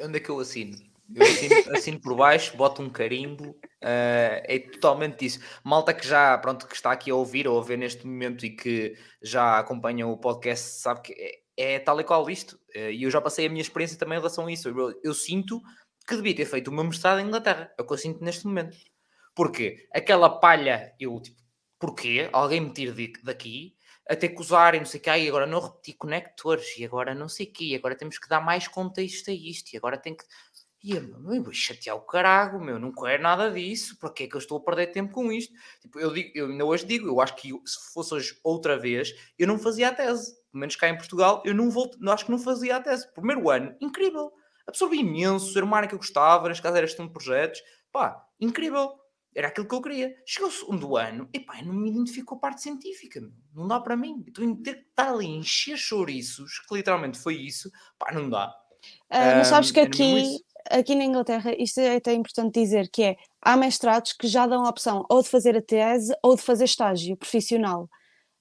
Onde 0.00 0.18
é 0.18 0.20
que 0.20 0.30
eu 0.30 0.38
assino? 0.40 0.76
Eu 1.14 1.22
assino, 1.22 1.54
assino 1.76 2.00
por 2.00 2.16
baixo, 2.16 2.56
boto 2.56 2.82
um 2.82 2.90
carimbo, 2.90 3.50
uh, 3.50 4.40
é 4.44 4.58
totalmente 4.72 5.24
isso. 5.24 5.40
Malta 5.62 5.92
que 5.92 6.06
já, 6.06 6.36
pronto, 6.38 6.66
que 6.66 6.74
está 6.74 6.92
aqui 6.92 7.10
a 7.10 7.14
ouvir 7.14 7.46
ou 7.46 7.58
a 7.58 7.62
ver 7.62 7.76
neste 7.76 8.06
momento 8.06 8.44
e 8.46 8.50
que 8.50 8.96
já 9.22 9.58
acompanha 9.58 10.06
o 10.06 10.16
podcast, 10.16 10.80
sabe 10.80 11.02
que 11.02 11.12
é, 11.12 11.74
é 11.74 11.78
tal 11.78 12.00
e 12.00 12.04
qual 12.04 12.28
isto. 12.30 12.58
Eh, 12.74 12.92
e 12.92 13.02
eu 13.04 13.10
já 13.10 13.20
passei 13.20 13.46
a 13.46 13.48
minha 13.48 13.62
experiência 13.62 13.98
também 13.98 14.16
em 14.16 14.20
relação 14.20 14.46
a 14.46 14.52
isso. 14.52 14.68
Eu, 14.68 15.00
eu, 15.02 15.14
sinto 15.14 15.62
que 16.06 16.16
devia 16.16 16.34
ter 16.34 16.46
feito 16.46 16.68
o 16.68 16.72
meu 16.72 16.84
mestrado 16.84 17.20
em 17.20 17.26
Inglaterra. 17.26 17.72
É 17.78 17.82
o 17.82 17.86
que 17.86 17.92
eu 17.92 17.98
sinto 17.98 18.24
neste 18.24 18.46
momento. 18.46 18.76
Porque 19.34 19.86
aquela 19.92 20.28
palha, 20.28 20.94
eu 20.98 21.20
tipo, 21.20 21.40
porquê? 21.78 22.28
Alguém 22.32 22.60
me 22.60 22.72
tira 22.72 22.94
daqui 23.22 23.74
a 24.08 24.16
ter 24.16 24.30
que 24.30 24.40
usar 24.40 24.74
e 24.74 24.78
não 24.78 24.86
sei 24.86 25.00
o 25.00 25.02
que, 25.02 25.10
e 25.10 25.28
agora 25.28 25.46
não 25.46 25.60
repetir 25.60 25.94
conectores, 25.94 26.78
e 26.78 26.84
agora 26.84 27.14
não 27.14 27.28
sei 27.28 27.46
o 27.46 27.52
que, 27.52 27.72
e 27.72 27.74
agora 27.74 27.96
temos 27.96 28.18
que 28.18 28.28
dar 28.28 28.40
mais 28.40 28.68
contexto 28.68 29.30
a 29.30 29.34
isto, 29.34 29.72
e 29.72 29.76
agora 29.76 29.96
tem 29.96 30.16
que. 30.16 30.24
E 30.82 30.92
eu, 30.92 31.02
meu, 31.02 31.42
vou 31.42 31.52
chatear 31.52 31.96
o 31.96 32.02
carago, 32.02 32.60
meu, 32.60 32.78
não 32.78 32.92
quero 32.92 33.22
nada 33.22 33.50
disso, 33.50 33.98
para 33.98 34.10
que 34.10 34.24
é 34.24 34.26
que 34.28 34.34
eu 34.36 34.38
estou 34.38 34.58
a 34.58 34.60
perder 34.60 34.88
tempo 34.88 35.12
com 35.12 35.32
isto? 35.32 35.52
Tipo, 35.80 35.98
eu, 35.98 36.12
digo, 36.12 36.30
eu 36.34 36.46
ainda 36.48 36.64
hoje 36.64 36.84
digo, 36.84 37.08
eu 37.08 37.20
acho 37.22 37.34
que 37.36 37.48
se 37.64 37.92
fosse 37.94 38.12
hoje 38.14 38.38
outra 38.44 38.78
vez, 38.78 39.14
eu 39.38 39.46
não 39.46 39.58
fazia 39.58 39.88
a 39.88 39.94
tese 39.94 40.44
pelo 40.54 40.60
menos 40.60 40.76
cá 40.76 40.88
em 40.88 40.96
Portugal, 40.96 41.42
eu 41.44 41.52
não 41.52 41.68
volto, 41.68 41.98
acho 42.10 42.26
que 42.26 42.30
não 42.30 42.38
fazia 42.38 42.76
a 42.76 42.80
tese. 42.80 43.12
Primeiro 43.12 43.50
ano, 43.50 43.74
incrível. 43.80 44.32
Absorvi 44.68 45.00
imenso, 45.00 45.58
era 45.58 45.66
uma 45.66 45.76
área 45.76 45.88
que 45.88 45.96
eu 45.96 45.98
gostava, 45.98 46.48
nas 46.48 46.60
casas 46.60 46.78
era 46.78 46.86
gestão 46.86 47.08
de 47.08 47.12
projetos, 47.12 47.60
pá, 47.90 48.24
incrível. 48.40 48.94
Era 49.34 49.48
aquilo 49.48 49.66
que 49.66 49.74
eu 49.74 49.82
queria. 49.82 50.14
Chegou 50.24 50.48
o 50.48 50.52
segundo 50.52 50.96
ano, 50.96 51.28
e 51.32 51.40
pá, 51.40 51.60
não 51.62 51.74
me 51.74 51.90
identifico 51.90 52.26
com 52.26 52.34
a 52.36 52.38
parte 52.38 52.62
científica, 52.62 53.20
meu. 53.20 53.32
não 53.54 53.66
dá 53.66 53.80
para 53.80 53.96
mim. 53.96 54.24
Estou 54.26 54.44
a 54.44 54.56
ter 54.62 54.74
que 54.74 54.88
estar 54.88 55.10
ali 55.10 55.26
a 55.26 55.28
encher 55.28 55.76
chouriços, 55.76 56.60
que 56.60 56.74
literalmente 56.74 57.18
foi 57.18 57.34
isso, 57.34 57.70
pá, 57.98 58.12
não 58.12 58.28
dá. 58.30 58.54
Uh, 59.10 59.38
mas 59.38 59.48
sabes 59.48 59.70
que 59.70 59.80
aqui, 59.80 60.38
aqui 60.70 60.94
na 60.94 61.04
Inglaterra, 61.04 61.54
isto 61.58 61.80
é 61.80 61.96
até 61.96 62.12
importante 62.12 62.60
dizer, 62.60 62.88
que 62.90 63.02
é, 63.02 63.16
há 63.40 63.56
mestrados 63.56 64.12
que 64.12 64.28
já 64.28 64.46
dão 64.46 64.64
a 64.64 64.68
opção 64.68 65.04
ou 65.08 65.22
de 65.22 65.28
fazer 65.28 65.56
a 65.56 65.62
tese 65.62 66.14
ou 66.22 66.36
de 66.36 66.42
fazer 66.42 66.64
estágio 66.64 67.16
profissional. 67.16 67.88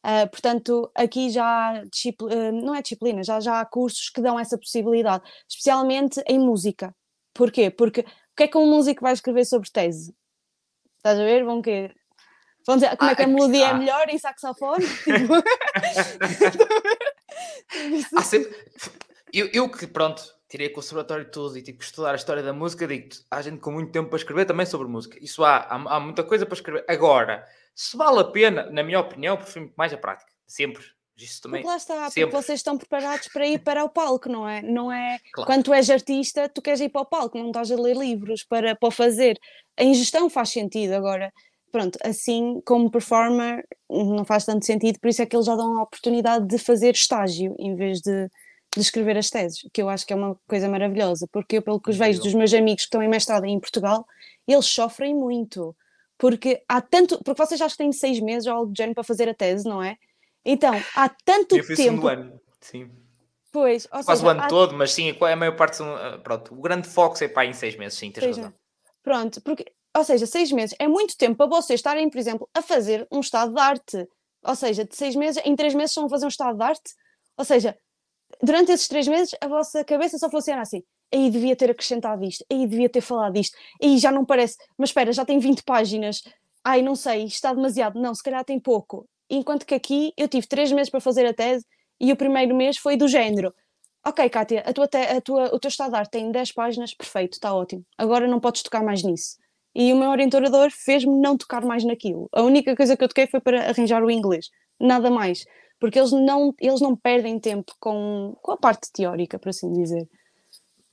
Uh, 0.06 0.30
portanto, 0.30 0.91
aqui 0.94 1.30
já 1.30 1.45
há 1.45 1.82
uh, 1.82 2.52
não 2.52 2.76
é 2.76 2.82
disciplina, 2.82 3.24
já, 3.24 3.40
já 3.40 3.61
há 3.61 3.65
cursos 3.65 4.10
que 4.10 4.22
dão 4.22 4.38
essa 4.38 4.57
possibilidade, 4.57 5.24
especialmente 5.49 6.22
em 6.28 6.38
música. 6.38 6.94
Porquê? 7.34 7.72
Porque 7.72 8.02
o 8.02 8.36
que 8.36 8.44
é 8.44 8.48
que 8.48 8.57
um 8.57 8.70
músico 8.70 9.02
vai 9.02 9.14
escrever 9.14 9.45
sobre 9.45 9.70
tese? 9.72 10.14
Estás 11.03 11.19
a 11.19 11.23
ver? 11.25 11.43
Vão 11.43 11.61
que 11.61 11.91
Vão 12.65 12.77
dizer 12.77 12.95
como 12.95 13.09
ah, 13.09 13.11
é 13.11 13.15
que 13.15 13.23
a 13.23 13.27
melodia 13.27 13.67
ah. 13.67 13.71
é 13.71 13.73
melhor 13.73 14.07
em 14.07 14.17
saxofone? 14.17 14.85
Tipo... 17.73 18.21
sempre... 18.21 18.55
eu, 19.34 19.49
eu 19.51 19.69
que, 19.69 19.85
pronto, 19.85 20.23
tirei 20.47 20.69
conservatório 20.69 21.23
e 21.23 21.30
tudo 21.30 21.57
e 21.57 21.61
tive 21.61 21.80
que 21.80 21.84
estudar 21.84 22.11
a 22.11 22.15
história 22.15 22.41
da 22.41 22.53
música, 22.53 22.88
digo-te, 22.88 23.25
há 23.30 23.41
gente 23.41 23.59
com 23.59 23.71
muito 23.71 23.91
tempo 23.91 24.09
para 24.09 24.17
escrever 24.17 24.45
também 24.45 24.65
sobre 24.65 24.88
música. 24.88 25.17
Isso 25.21 25.43
há, 25.43 25.57
há, 25.57 25.95
há 25.95 25.99
muita 25.99 26.23
coisa 26.23 26.45
para 26.45 26.55
escrever. 26.55 26.85
Agora, 26.88 27.45
se 27.75 27.97
vale 27.97 28.21
a 28.21 28.23
pena, 28.23 28.69
na 28.71 28.81
minha 28.81 29.01
opinião, 29.01 29.35
prefiro 29.35 29.73
mais 29.75 29.91
a 29.91 29.97
prática. 29.97 30.31
Sempre. 30.47 30.85
Isso 31.18 31.41
também. 31.41 31.61
Porque 31.61 31.72
lá 31.72 31.77
está, 31.77 32.10
sempre. 32.10 32.31
porque 32.31 32.44
vocês 32.44 32.60
estão 32.60 32.77
preparados 32.77 33.27
para 33.27 33.48
ir 33.48 33.60
para 33.60 33.84
o 33.84 33.90
palco, 33.90 34.30
não 34.30 34.48
é? 34.48 34.61
Não 34.61 34.91
é 34.91 35.19
claro. 35.31 35.48
quando 35.48 35.64
tu 35.64 35.73
és 35.73 35.90
artista, 35.90 36.49
tu 36.49 36.61
queres 36.61 36.80
ir 36.80 36.90
para 36.90 37.02
o 37.02 37.06
palco, 37.06 37.38
não 37.38 37.48
estás 37.48 37.72
a 37.72 37.76
ler 37.76 37.95
livros 37.95 38.44
para, 38.44 38.76
para 38.76 38.91
fazer. 38.91 39.40
A 39.77 39.84
ingestão 39.84 40.30
faz 40.30 40.49
sentido 40.49 40.94
agora. 40.94 41.31
pronto, 41.72 41.98
assim 42.03 42.61
como 42.65 42.90
performer 42.90 43.65
não 43.90 44.26
faz 44.26 44.45
tanto 44.45 44.65
sentido, 44.65 44.99
por 44.99 45.10
isso 45.10 45.22
é 45.22 45.26
que 45.26 45.35
eles 45.35 45.45
já 45.45 45.56
dão 45.56 45.77
a 45.80 45.84
oportunidade 45.84 46.48
de 46.48 46.57
fazer 46.57 46.94
estágio 46.94 47.56
em 47.60 47.76
vez 47.76 47.99
de, 48.02 48.30
de 48.76 48.81
escrever 48.81 49.18
as 49.18 49.30
teses, 49.30 49.60
que 49.72 49.81
eu 49.81 49.90
acho 49.90 50.06
que 50.06 50.14
é 50.14 50.15
uma 50.15 50.35
coisa 50.48 50.68
maravilhosa, 50.68 51.27
porque 51.31 51.57
eu, 51.57 51.61
pelo 51.61 51.80
que 51.80 51.91
os 51.91 51.98
vejo 51.98 52.22
dos 52.22 52.34
meus 52.34 52.53
amigos 52.53 52.84
que 52.84 52.88
estão 52.88 53.03
em 53.03 53.07
mestrado 53.07 53.45
em 53.45 53.60
Portugal, 53.60 54.06
eles 54.48 54.65
sofrem 54.65 55.14
muito, 55.15 55.76
porque 56.18 56.64
há 56.68 56.81
tanto, 56.81 57.19
porque 57.23 57.41
vocês 57.44 57.60
já 57.60 57.68
têm 57.69 57.91
seis 57.91 58.19
meses 58.19 58.48
ou 58.48 58.53
algo 58.53 58.72
de 58.72 58.77
género 58.77 58.95
para 58.95 59.03
fazer 59.03 59.30
a 59.30 59.34
tese, 59.34 59.68
não 59.68 59.81
é? 59.81 59.98
Então, 60.45 60.74
há 60.95 61.10
tanto 61.24 61.56
eu 61.56 61.76
tempo. 61.76 62.07
ano, 62.07 62.40
sim. 62.60 62.91
Pois, 63.52 63.86
ou 63.86 64.03
Quase 64.03 64.20
seja, 64.20 64.26
o 64.26 64.30
ano 64.30 64.41
há... 64.41 64.48
todo, 64.48 64.76
mas 64.76 64.91
sim, 64.91 65.15
a 65.20 65.36
maior 65.36 65.56
parte 65.56 65.78
são, 65.78 65.95
ah, 65.95 66.18
pronto, 66.18 66.53
o 66.53 66.61
grande 66.61 66.88
foco 66.88 67.24
é 67.24 67.28
para 67.28 67.45
em 67.45 67.53
seis 67.53 67.76
meses, 67.78 67.98
sim, 67.98 68.11
tens 68.11 68.38
razão. 68.38 68.53
Pronto, 69.03 69.41
porque, 69.41 69.72
ou 69.95 70.03
seja, 70.03 70.26
seis 70.26 70.52
meses 70.52 70.76
é 70.80 70.88
muito 70.88 71.15
tempo 71.15 71.38
para 71.38 71.45
vocês 71.45 71.80
estarem, 71.80 72.10
por 72.10 72.18
exemplo, 72.18 72.49
a 72.53 72.61
fazer 72.61 73.07
um 73.11 73.20
estado 73.20 73.53
de 73.53 73.61
arte. 73.61 74.07
Ou 74.44 74.56
seja, 74.56 74.84
de 74.84 74.95
seis 74.95 75.15
meses, 75.15 75.41
em 75.45 75.56
três 75.56 75.74
meses 75.74 75.91
estão 75.91 76.06
a 76.06 76.10
fazer 76.10 76.26
um 76.26 76.30
estado 76.30 76.57
de 76.57 76.64
arte. 76.64 76.94
Ou 77.38 77.45
seja, 77.45 77.78
durante 78.41 78.72
esses 78.72 78.88
três 78.88 79.07
meses 79.07 79.36
a 79.40 79.48
vossa 79.48 79.84
cabeça 79.84 80.18
só 80.18 80.30
funciona 80.30 80.61
assim. 80.61 80.84
Aí 81.14 81.30
devia 81.30 81.56
ter 81.56 81.70
acrescentado 81.70 82.24
isto, 82.24 82.44
aí 82.52 82.65
devia 82.65 82.90
ter 82.90 83.02
falado 83.02 83.38
isto, 83.38 83.56
aí 83.82 83.99
já 83.99 84.11
não 84.11 84.26
parece, 84.26 84.57
mas 84.76 84.90
espera, 84.90 85.14
já 85.14 85.24
tem 85.24 85.38
20 85.38 85.61
páginas, 85.61 86.24
ai 86.64 86.82
não 86.82 86.95
sei, 86.95 87.26
está 87.26 87.53
demasiado, 87.53 88.02
não, 88.02 88.15
se 88.15 88.24
calhar 88.24 88.44
tem 88.44 88.60
pouco. 88.60 89.07
Enquanto 89.29 89.65
que 89.65 89.75
aqui 89.75 90.13
eu 90.17 90.27
tive 90.27 90.47
três 90.47 90.71
meses 90.71 90.89
para 90.89 90.99
fazer 90.99 91.25
a 91.25 91.33
tese 91.33 91.65
e 91.99 92.11
o 92.11 92.15
primeiro 92.15 92.55
mês 92.55 92.77
foi 92.77 92.97
do 92.97 93.07
género. 93.07 93.53
Ok, 94.05 94.29
Kátia, 94.29 94.61
a 94.65 94.73
tua, 94.73 94.85
a 94.85 95.21
tua, 95.21 95.55
o 95.55 95.59
teu 95.59 95.69
estado 95.69 95.91
de 95.91 95.97
arte 95.97 96.11
tem 96.11 96.31
10 96.31 96.51
páginas, 96.51 96.93
perfeito, 96.93 97.33
está 97.33 97.53
ótimo. 97.53 97.85
Agora 97.97 98.27
não 98.27 98.39
podes 98.39 98.61
tocar 98.61 98.83
mais 98.83 99.01
nisso. 99.01 99.37
E 99.73 99.93
o 99.93 99.95
meu 99.95 100.09
orientador 100.09 100.69
fez-me 100.71 101.15
não 101.19 101.37
tocar 101.37 101.63
mais 101.63 101.83
naquilo. 101.83 102.27
A 102.33 102.41
única 102.41 102.75
coisa 102.75 102.97
que 102.97 103.03
eu 103.03 103.07
toquei 103.07 103.27
foi 103.27 103.39
para 103.39 103.69
arranjar 103.69 104.03
o 104.03 104.11
inglês, 104.11 104.49
nada 104.79 105.09
mais 105.09 105.45
porque 105.83 105.99
eles 105.99 106.13
não, 106.13 106.55
eles 106.61 106.79
não 106.79 106.95
perdem 106.95 107.37
tempo 107.37 107.73
com, 107.77 108.37
com 108.41 108.53
a 108.53 108.57
parte 108.57 108.89
teórica, 108.93 109.37
por 109.37 109.49
assim 109.49 109.69
dizer. 109.73 110.07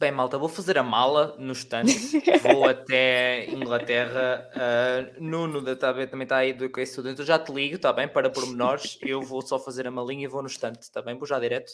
Bem, 0.00 0.10
malta, 0.10 0.38
vou 0.38 0.48
fazer 0.48 0.78
a 0.78 0.82
mala 0.82 1.36
no 1.38 1.52
estante, 1.52 1.92
vou 2.40 2.66
até 2.66 3.44
Inglaterra. 3.50 4.48
Uh, 4.56 5.22
Nuno 5.22 5.60
da 5.60 5.76
TAB 5.76 6.06
também 6.06 6.24
está 6.24 6.38
aí 6.38 6.54
do 6.54 6.70
que 6.70 6.86
Student. 6.86 7.18
Eu 7.18 7.26
já 7.26 7.38
te 7.38 7.52
ligo, 7.52 7.76
está 7.76 7.92
bem? 7.92 8.08
Para 8.08 8.30
pormenores, 8.30 8.98
eu 9.02 9.20
vou 9.20 9.42
só 9.42 9.58
fazer 9.58 9.86
a 9.86 9.90
malinha 9.90 10.24
e 10.24 10.26
vou 10.26 10.40
no 10.40 10.48
estante, 10.48 10.80
está 10.80 11.02
bem? 11.02 11.18
Vou 11.18 11.26
já 11.26 11.38
direto. 11.38 11.72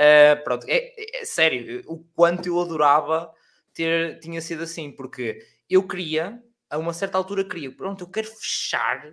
Uh, 0.00 0.44
pronto, 0.44 0.64
é, 0.68 0.76
é, 0.96 1.22
é, 1.22 1.24
sério, 1.24 1.82
o 1.88 1.98
quanto 2.14 2.46
eu 2.46 2.60
adorava 2.60 3.32
ter, 3.74 4.20
tinha 4.20 4.40
sido 4.40 4.62
assim, 4.62 4.92
porque 4.92 5.40
eu 5.68 5.82
queria, 5.88 6.40
a 6.70 6.78
uma 6.78 6.92
certa 6.92 7.18
altura, 7.18 7.42
queria, 7.42 7.72
pronto, 7.72 8.04
eu 8.04 8.08
quero 8.08 8.28
fechar 8.28 9.12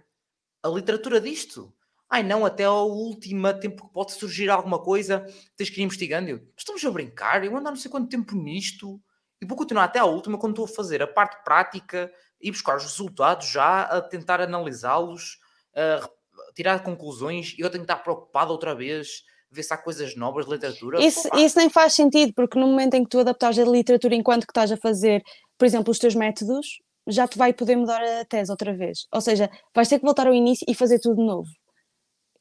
a 0.62 0.68
literatura 0.70 1.20
disto 1.20 1.74
ai 2.14 2.22
não, 2.22 2.46
até 2.46 2.64
ao 2.64 2.88
último 2.88 3.52
tempo 3.56 3.88
que 3.88 3.92
pode 3.92 4.12
surgir 4.12 4.48
alguma 4.48 4.78
coisa, 4.78 5.26
tens 5.58 5.72
que 5.72 5.82
ir 5.82 5.84
investigando. 5.84 6.30
Eu, 6.30 6.42
estamos 6.56 6.86
a 6.86 6.92
brincar, 6.92 7.44
eu 7.44 7.58
ando 7.58 7.68
há 7.68 7.72
não 7.72 7.76
sei 7.76 7.90
quanto 7.90 8.08
tempo 8.08 8.36
nisto 8.36 9.02
e 9.42 9.48
vou 9.48 9.58
continuar 9.58 9.86
até 9.86 9.98
à 9.98 10.06
última 10.06 10.38
quando 10.38 10.54
estou 10.54 10.66
a 10.66 10.68
fazer 10.68 11.02
a 11.02 11.08
parte 11.08 11.44
prática 11.44 12.14
e 12.40 12.52
buscar 12.52 12.78
os 12.78 12.84
resultados 12.84 13.50
já, 13.50 13.82
a 13.82 14.00
tentar 14.00 14.40
analisá-los, 14.42 15.40
a 15.76 16.08
tirar 16.54 16.84
conclusões 16.84 17.56
e 17.58 17.62
eu 17.62 17.70
tenho 17.72 17.84
que 17.84 17.92
estar 17.92 18.04
preocupado 18.04 18.52
outra 18.52 18.76
vez 18.76 19.24
ver 19.50 19.64
se 19.64 19.74
há 19.74 19.78
coisas 19.78 20.16
novas 20.16 20.46
de 20.46 20.52
literatura. 20.52 21.04
Isso, 21.04 21.28
isso 21.36 21.58
nem 21.58 21.70
faz 21.70 21.94
sentido, 21.94 22.32
porque 22.36 22.60
no 22.60 22.68
momento 22.68 22.94
em 22.94 23.04
que 23.04 23.10
tu 23.10 23.20
adaptares 23.20 23.58
a 23.58 23.64
literatura 23.64 24.14
enquanto 24.14 24.46
que 24.46 24.52
estás 24.52 24.72
a 24.72 24.78
fazer, 24.78 25.24
por 25.58 25.66
exemplo, 25.66 25.90
os 25.90 25.98
teus 25.98 26.14
métodos, 26.14 26.80
já 27.08 27.28
te 27.28 27.40
vai 27.40 27.54
poder 27.54 27.76
mudar 27.76 28.04
a 28.04 28.24
tese 28.26 28.52
outra 28.52 28.72
vez. 28.76 29.08
Ou 29.12 29.20
seja, 29.20 29.50
vais 29.74 29.88
ter 29.88 29.98
que 29.98 30.06
voltar 30.06 30.28
ao 30.28 30.34
início 30.34 30.64
e 30.70 30.76
fazer 30.76 31.00
tudo 31.00 31.16
de 31.16 31.26
novo. 31.26 31.50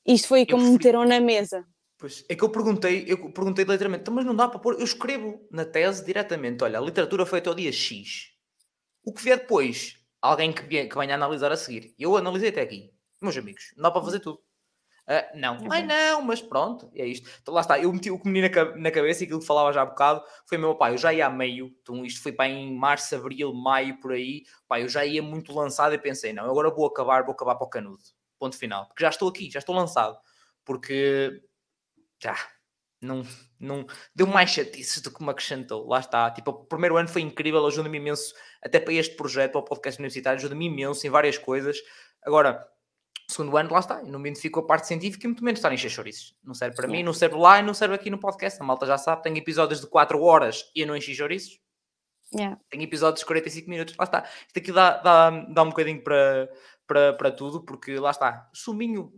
Isto 0.06 0.28
foi 0.28 0.44
como 0.44 0.64
me 0.64 0.72
meteram 0.72 1.04
na 1.04 1.20
mesa. 1.20 1.64
Pois, 2.02 2.24
é 2.28 2.34
que 2.34 2.42
eu 2.42 2.48
perguntei, 2.50 3.04
eu 3.06 3.30
perguntei 3.30 3.64
literalmente, 3.64 4.02
então, 4.02 4.12
mas 4.12 4.24
não 4.24 4.34
dá 4.34 4.48
para 4.48 4.58
pôr, 4.58 4.74
eu 4.74 4.84
escrevo 4.84 5.46
na 5.52 5.64
tese 5.64 6.04
diretamente, 6.04 6.64
olha, 6.64 6.76
a 6.76 6.82
literatura 6.82 7.24
foi 7.24 7.38
até 7.38 7.48
o 7.48 7.54
dia 7.54 7.70
X. 7.70 8.32
O 9.04 9.12
que 9.12 9.22
vier 9.22 9.38
depois, 9.38 9.96
alguém 10.20 10.52
que, 10.52 10.62
venha, 10.62 10.88
que 10.88 10.98
venha 10.98 11.14
analisar 11.14 11.52
a 11.52 11.56
seguir. 11.56 11.94
Eu 11.96 12.16
analisei 12.16 12.48
até 12.48 12.60
aqui. 12.60 12.92
Meus 13.20 13.36
amigos, 13.36 13.72
não 13.76 13.84
dá 13.84 13.90
para 13.92 14.02
fazer 14.02 14.18
tudo. 14.18 14.40
Uh, 15.02 15.38
não, 15.38 15.58
uhum. 15.58 15.72
ai 15.72 15.84
não, 15.84 16.22
mas 16.22 16.42
pronto, 16.42 16.90
é 16.94 17.06
isto. 17.06 17.28
Então 17.40 17.54
lá 17.54 17.60
está, 17.60 17.78
eu 17.78 17.92
meti 17.92 18.10
o 18.10 18.18
que 18.18 18.28
menino 18.28 18.48
na 18.76 18.90
cabeça 18.90 19.22
e 19.22 19.24
aquilo 19.24 19.38
que 19.38 19.46
falava 19.46 19.72
já 19.72 19.82
há 19.82 19.86
bocado 19.86 20.24
foi 20.48 20.58
meu 20.58 20.74
pai, 20.74 20.94
eu 20.94 20.98
já 20.98 21.12
ia 21.12 21.26
a 21.26 21.30
meio, 21.30 21.72
então 21.82 22.04
isto 22.04 22.20
foi 22.22 22.32
para 22.32 22.48
em 22.48 22.72
março, 22.76 23.14
abril, 23.14 23.52
maio, 23.52 24.00
por 24.00 24.12
aí, 24.12 24.44
pai, 24.68 24.84
eu 24.84 24.88
já 24.88 25.04
ia 25.04 25.20
muito 25.20 25.52
lançado 25.52 25.92
e 25.92 25.98
pensei, 25.98 26.32
não, 26.32 26.44
agora 26.44 26.70
vou 26.70 26.86
acabar, 26.86 27.24
vou 27.24 27.32
acabar 27.32 27.56
para 27.56 27.66
o 27.66 27.70
canudo 27.70 28.02
ponto 28.42 28.58
final. 28.58 28.86
Porque 28.86 29.04
já 29.04 29.10
estou 29.10 29.28
aqui, 29.28 29.48
já 29.50 29.60
estou 29.60 29.74
lançado. 29.74 30.18
Porque 30.64 31.40
já 32.20 32.36
não, 33.00 33.22
não 33.58 33.86
deu 34.14 34.26
mais 34.26 34.50
chatices 34.50 35.00
do 35.00 35.12
que 35.12 35.22
me 35.22 35.30
acrescentou. 35.30 35.86
Lá 35.86 36.00
está. 36.00 36.30
Tipo, 36.30 36.50
o 36.50 36.64
primeiro 36.64 36.96
ano 36.96 37.08
foi 37.08 37.22
incrível, 37.22 37.64
ajuda-me 37.66 37.98
imenso, 37.98 38.34
até 38.60 38.80
para 38.80 38.94
este 38.94 39.14
projeto, 39.14 39.52
para 39.52 39.60
o 39.60 39.64
podcast 39.64 40.00
universitário, 40.00 40.38
ajuda-me 40.38 40.66
imenso 40.66 41.06
em 41.06 41.10
várias 41.10 41.38
coisas. 41.38 41.78
Agora, 42.24 42.66
segundo 43.28 43.56
ano, 43.56 43.72
lá 43.72 43.80
está, 43.80 44.00
eu 44.00 44.08
não 44.08 44.18
me 44.18 44.28
identifico 44.28 44.60
a 44.60 44.66
parte 44.66 44.88
científica 44.88 45.24
e 45.24 45.28
muito 45.28 45.44
menos 45.44 45.58
estar 45.58 45.72
em 45.72 45.76
chouriços. 45.76 46.36
Não 46.42 46.54
serve 46.54 46.74
para 46.74 46.86
Sim. 46.86 46.92
mim, 46.92 47.02
não 47.02 47.12
serve 47.12 47.36
lá 47.36 47.60
e 47.60 47.62
não 47.62 47.74
serve 47.74 47.94
aqui 47.94 48.10
no 48.10 48.18
podcast. 48.18 48.60
A 48.60 48.64
malta 48.64 48.86
já 48.86 48.98
sabe, 48.98 49.22
tenho 49.22 49.36
episódios 49.36 49.80
de 49.80 49.86
4 49.86 50.20
horas 50.20 50.70
e 50.74 50.80
eu 50.80 50.86
não 50.86 50.96
enchi 50.96 51.14
chouriços. 51.14 51.60
Yeah. 52.34 52.58
Tenho 52.70 52.84
episódios 52.84 53.20
de 53.20 53.26
45 53.26 53.68
minutos. 53.68 53.94
Lá 53.96 54.04
está. 54.04 54.26
Isto 54.46 54.58
aqui 54.58 54.72
dá, 54.72 54.96
dá, 54.98 55.30
dá 55.30 55.62
um 55.62 55.68
bocadinho 55.68 56.02
para, 56.02 56.48
para, 56.92 57.30
tudo, 57.30 57.64
porque 57.64 57.96
lá 57.98 58.10
está, 58.10 58.50
suminho, 58.52 59.12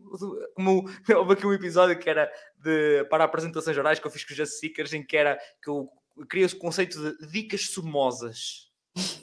como 0.54 0.84
houve 1.16 1.32
aqui 1.32 1.46
um 1.46 1.52
episódio 1.52 1.98
que 1.98 2.08
era 2.08 2.30
de, 2.56 3.04
para 3.04 3.24
apresentações 3.24 3.74
gerais 3.74 3.98
que 3.98 4.06
eu 4.06 4.10
fiz 4.10 4.24
com 4.24 4.32
os 4.32 4.36
Just 4.36 4.60
Seekers, 4.60 4.92
em 4.92 5.04
que 5.04 5.16
era 5.16 5.38
que 5.62 5.68
eu 5.68 5.88
criei 6.28 6.46
o 6.46 6.58
conceito 6.58 6.98
de 6.98 7.26
dicas 7.28 7.66
sumosas. 7.70 8.70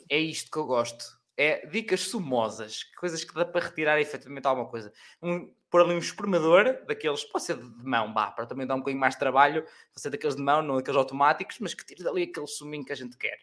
É 0.10 0.18
isto 0.18 0.52
que 0.52 0.58
eu 0.58 0.66
gosto. 0.66 1.06
É 1.38 1.66
dicas 1.66 2.02
sumosas, 2.02 2.84
coisas 3.00 3.24
que 3.24 3.34
dá 3.34 3.46
para 3.46 3.66
retirar 3.66 4.00
efetivamente 4.00 4.46
alguma 4.46 4.68
coisa. 4.68 4.92
Um, 5.22 5.52
pôr 5.70 5.82
ali 5.82 5.94
um 5.94 5.98
espremedor, 5.98 6.86
daqueles, 6.86 7.24
pode 7.24 7.46
ser 7.46 7.56
de 7.56 7.84
mão, 7.84 8.14
vá, 8.14 8.30
para 8.30 8.46
também 8.46 8.68
dar 8.68 8.76
um 8.76 8.80
bocadinho 8.80 9.00
mais 9.00 9.14
de 9.14 9.20
trabalho, 9.20 9.64
pode 9.64 10.02
ser 10.02 10.10
daqueles 10.10 10.36
de 10.36 10.42
mão, 10.42 10.62
não 10.62 10.76
daqueles 10.76 10.98
automáticos, 10.98 11.58
mas 11.60 11.74
que 11.74 11.86
tire 11.86 12.04
dali 12.04 12.24
aquele 12.24 12.48
suminho 12.48 12.84
que 12.84 12.92
a 12.92 12.96
gente 12.96 13.18
quer. 13.18 13.40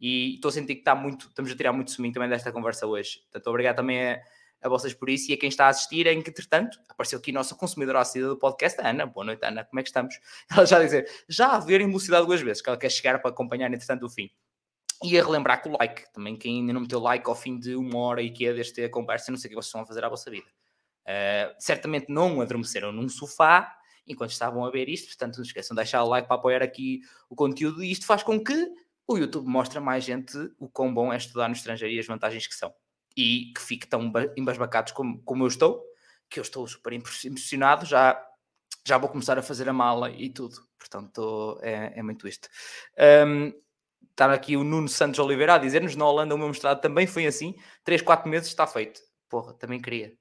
E 0.00 0.34
estou 0.34 0.48
a 0.48 0.52
sentir 0.52 0.74
que 0.74 0.80
está 0.80 0.94
muito, 0.94 1.28
estamos 1.28 1.50
a 1.50 1.56
tirar 1.56 1.72
muito 1.72 1.90
suminho 1.90 2.14
também 2.14 2.28
desta 2.28 2.50
conversa 2.50 2.86
hoje. 2.86 3.20
Portanto, 3.24 3.46
obrigado 3.48 3.76
também 3.76 4.12
a, 4.12 4.20
a 4.62 4.68
vocês 4.68 4.94
por 4.94 5.08
isso 5.08 5.30
e 5.30 5.34
a 5.34 5.36
quem 5.36 5.48
está 5.48 5.66
a 5.66 5.68
assistir, 5.68 6.06
em 6.06 6.22
que, 6.22 6.30
entretanto, 6.30 6.78
apareceu 6.88 7.18
aqui 7.18 7.30
a 7.30 7.34
nossa 7.34 7.54
consumidora 7.54 8.00
assídua 8.00 8.30
do 8.30 8.36
podcast, 8.36 8.80
a 8.80 8.88
Ana. 8.88 9.06
Boa 9.06 9.26
noite, 9.26 9.44
Ana, 9.44 9.64
como 9.64 9.80
é 9.80 9.82
que 9.82 9.88
estamos? 9.88 10.18
Ela 10.50 10.66
já 10.66 10.78
a 10.78 10.84
dizer, 10.84 11.10
já 11.28 11.52
a 11.52 11.58
ver 11.58 11.80
em 11.80 11.86
velocidade 11.86 12.26
duas 12.26 12.40
vezes, 12.40 12.62
que 12.62 12.68
ela 12.68 12.78
quer 12.78 12.90
chegar 12.90 13.20
para 13.20 13.30
acompanhar, 13.30 13.72
entretanto, 13.72 14.06
o 14.06 14.10
fim. 14.10 14.30
E 15.02 15.18
a 15.18 15.22
relembrar 15.22 15.62
que 15.62 15.68
o 15.68 15.76
like, 15.78 16.10
também 16.12 16.36
quem 16.36 16.60
ainda 16.60 16.72
não 16.72 16.80
meteu 16.80 16.98
like 17.00 17.28
ao 17.28 17.34
fim 17.34 17.58
de 17.58 17.76
uma 17.76 17.98
hora 17.98 18.22
e 18.22 18.30
que 18.30 18.46
é 18.46 18.52
deste 18.52 18.88
conversa, 18.88 19.30
não 19.30 19.38
sei 19.38 19.48
o 19.48 19.50
que 19.50 19.56
vocês 19.56 19.72
vão 19.72 19.86
fazer 19.86 20.04
à 20.04 20.08
vossa 20.08 20.30
vida. 20.30 20.46
Uh, 21.02 21.54
certamente 21.58 22.06
não 22.08 22.40
adormeceram 22.40 22.90
num 22.90 23.08
sofá 23.08 23.76
enquanto 24.06 24.30
estavam 24.30 24.64
a 24.64 24.70
ver 24.70 24.88
isto, 24.88 25.08
portanto 25.08 25.36
não 25.36 25.44
esqueçam 25.44 25.74
de 25.74 25.82
deixar 25.82 26.02
o 26.02 26.08
like 26.08 26.26
para 26.26 26.36
apoiar 26.36 26.62
aqui 26.62 27.00
o 27.28 27.36
conteúdo 27.36 27.82
e 27.82 27.90
isto 27.90 28.06
faz 28.06 28.22
com 28.22 28.42
que 28.42 28.72
o 29.06 29.16
YouTube 29.16 29.46
mostre 29.46 29.78
a 29.78 29.80
mais 29.80 30.02
gente 30.02 30.36
o 30.58 30.68
quão 30.68 30.92
bom 30.92 31.12
é 31.12 31.16
estudar 31.16 31.48
no 31.48 31.54
estrangeiro 31.54 31.94
e 31.94 31.98
as 31.98 32.06
vantagens 32.06 32.46
que 32.46 32.54
são 32.54 32.74
e 33.16 33.52
que 33.54 33.62
fique 33.62 33.86
tão 33.86 34.12
embasbacados 34.36 34.92
como, 34.92 35.22
como 35.22 35.44
eu 35.44 35.48
estou, 35.48 35.82
que 36.28 36.38
eu 36.38 36.42
estou 36.42 36.66
super 36.66 36.92
impressionado, 36.92 37.86
já, 37.86 38.20
já 38.86 38.98
vou 38.98 39.08
começar 39.08 39.38
a 39.38 39.42
fazer 39.42 39.68
a 39.68 39.72
mala 39.72 40.10
e 40.10 40.28
tudo. 40.28 40.56
Portanto, 40.78 41.58
é, 41.62 41.98
é 41.98 42.02
muito 42.02 42.28
isto. 42.28 42.48
Um, 43.26 43.52
está 44.10 44.32
aqui 44.32 44.56
o 44.56 44.64
Nuno 44.64 44.88
Santos 44.88 45.18
Oliveira 45.18 45.54
a 45.54 45.58
dizer-nos, 45.58 45.96
na 45.96 46.06
Holanda 46.06 46.34
o 46.34 46.38
meu 46.38 46.48
mestrado 46.48 46.80
também 46.80 47.06
foi 47.06 47.26
assim, 47.26 47.54
3, 47.84 48.02
4 48.02 48.28
meses 48.28 48.48
está 48.48 48.66
feito. 48.66 49.00
Porra, 49.28 49.54
também 49.54 49.80
queria. 49.80 50.14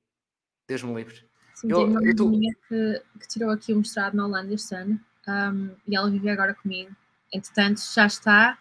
Deus 0.68 0.82
me 0.82 0.94
livre. 0.96 1.28
Sim, 1.54 1.72
eu, 1.72 1.86
uma 1.86 2.04
eu 2.04 2.16
tô... 2.16 2.32
que, 2.32 3.04
que 3.20 3.28
tirou 3.28 3.52
aqui 3.52 3.74
o 3.74 3.78
mestrado 3.78 4.16
na 4.16 4.26
Holanda 4.26 4.54
este 4.54 4.74
ano 4.76 5.00
um, 5.28 5.76
e 5.88 5.96
ela 5.96 6.10
vive 6.10 6.30
agora 6.30 6.54
comigo. 6.54 6.96
Entretanto, 7.32 7.82
já 7.94 8.06
está 8.06 8.58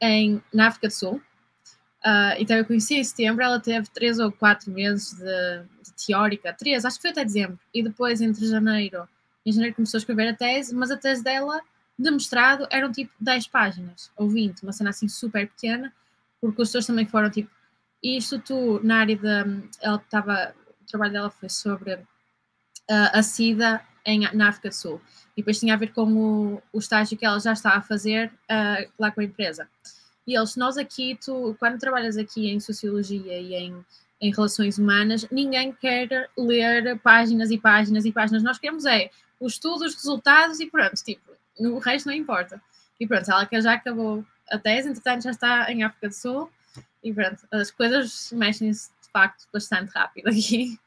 em, 0.00 0.42
na 0.52 0.68
África 0.68 0.88
do 0.88 0.94
Sul 0.94 1.22
Uh, 2.04 2.32
então 2.38 2.56
eu 2.56 2.64
conheci 2.64 2.94
em 2.94 3.04
setembro, 3.04 3.44
ela 3.44 3.60
teve 3.60 3.86
três 3.90 4.18
ou 4.18 4.32
quatro 4.32 4.70
meses 4.70 5.12
de, 5.12 5.22
de, 5.22 6.06
teórica, 6.06 6.50
três, 6.52 6.84
acho 6.84 6.96
que 6.96 7.02
foi 7.02 7.10
até 7.10 7.24
dezembro, 7.24 7.58
e 7.74 7.82
depois 7.82 8.22
entre 8.22 8.46
janeiro, 8.46 9.06
em 9.44 9.52
janeiro 9.52 9.76
começou 9.76 9.98
a 9.98 10.00
escrever 10.00 10.28
a 10.28 10.34
tese, 10.34 10.74
mas 10.74 10.90
a 10.90 10.96
tese 10.96 11.22
dela 11.22 11.60
de 11.98 12.10
mestrado 12.10 12.66
eram 12.70 12.90
tipo 12.90 13.12
10 13.20 13.48
páginas, 13.48 14.10
ou 14.16 14.30
20, 14.30 14.62
uma 14.62 14.72
cena 14.72 14.88
assim 14.90 15.08
super 15.08 15.46
pequena, 15.46 15.92
porque 16.40 16.62
os 16.62 16.70
seus 16.70 16.86
também 16.86 17.04
foram 17.04 17.28
tipo, 17.28 17.50
isto 18.02 18.38
tu, 18.38 18.80
na 18.82 19.00
área 19.00 19.16
da, 19.18 19.46
ela 19.82 19.96
estava, 19.96 20.54
o 20.80 20.86
trabalho 20.86 21.12
dela 21.12 21.30
foi 21.30 21.50
sobre 21.50 21.92
uh, 21.92 23.10
a 23.12 23.22
SIDA 23.22 23.82
em, 24.06 24.20
na 24.34 24.48
África 24.48 24.70
do 24.70 24.74
Sul, 24.74 25.02
e 25.36 25.42
depois 25.42 25.60
tinha 25.60 25.74
a 25.74 25.76
ver 25.76 25.92
com 25.92 26.10
o, 26.14 26.62
o 26.72 26.78
estágio 26.78 27.18
que 27.18 27.26
ela 27.26 27.38
já 27.38 27.52
estava 27.52 27.76
a 27.76 27.82
fazer 27.82 28.32
uh, 28.50 28.90
lá 28.98 29.10
com 29.10 29.20
a 29.20 29.24
empresa. 29.24 29.68
E 30.30 30.36
eles, 30.36 30.54
nós 30.56 30.78
aqui, 30.78 31.18
tu, 31.22 31.56
quando 31.58 31.78
trabalhas 31.78 32.16
aqui 32.16 32.48
em 32.48 32.60
Sociologia 32.60 33.38
e 33.38 33.54
em 33.54 33.84
em 34.20 34.30
relações 34.30 34.78
humanas, 34.78 35.26
ninguém 35.30 35.72
quer 35.72 36.30
ler 36.36 36.98
páginas 37.00 37.50
e 37.50 37.58
páginas 37.58 38.04
e 38.04 38.12
páginas. 38.12 38.42
Nós 38.42 38.58
queremos 38.58 38.84
é 38.84 39.10
o 39.38 39.46
estudo, 39.46 39.86
os 39.86 39.94
resultados 39.94 40.60
e 40.60 40.70
pronto, 40.70 40.94
tipo, 41.02 41.32
o 41.58 41.78
resto 41.78 42.06
não 42.06 42.14
importa. 42.14 42.62
E 42.98 43.06
pronto, 43.06 43.30
ela 43.30 43.46
que 43.46 43.60
já 43.62 43.72
acabou 43.72 44.24
a 44.50 44.58
tese, 44.58 44.90
entretanto 44.90 45.22
já 45.22 45.30
está 45.30 45.72
em 45.72 45.82
África 45.82 46.08
do 46.08 46.14
Sul 46.14 46.50
e 47.02 47.14
pronto, 47.14 47.46
as 47.50 47.70
coisas 47.70 48.30
mexem-se 48.32 48.90
de 49.02 49.08
facto 49.10 49.48
bastante 49.50 49.90
rápido 49.92 50.28
aqui. 50.28 50.78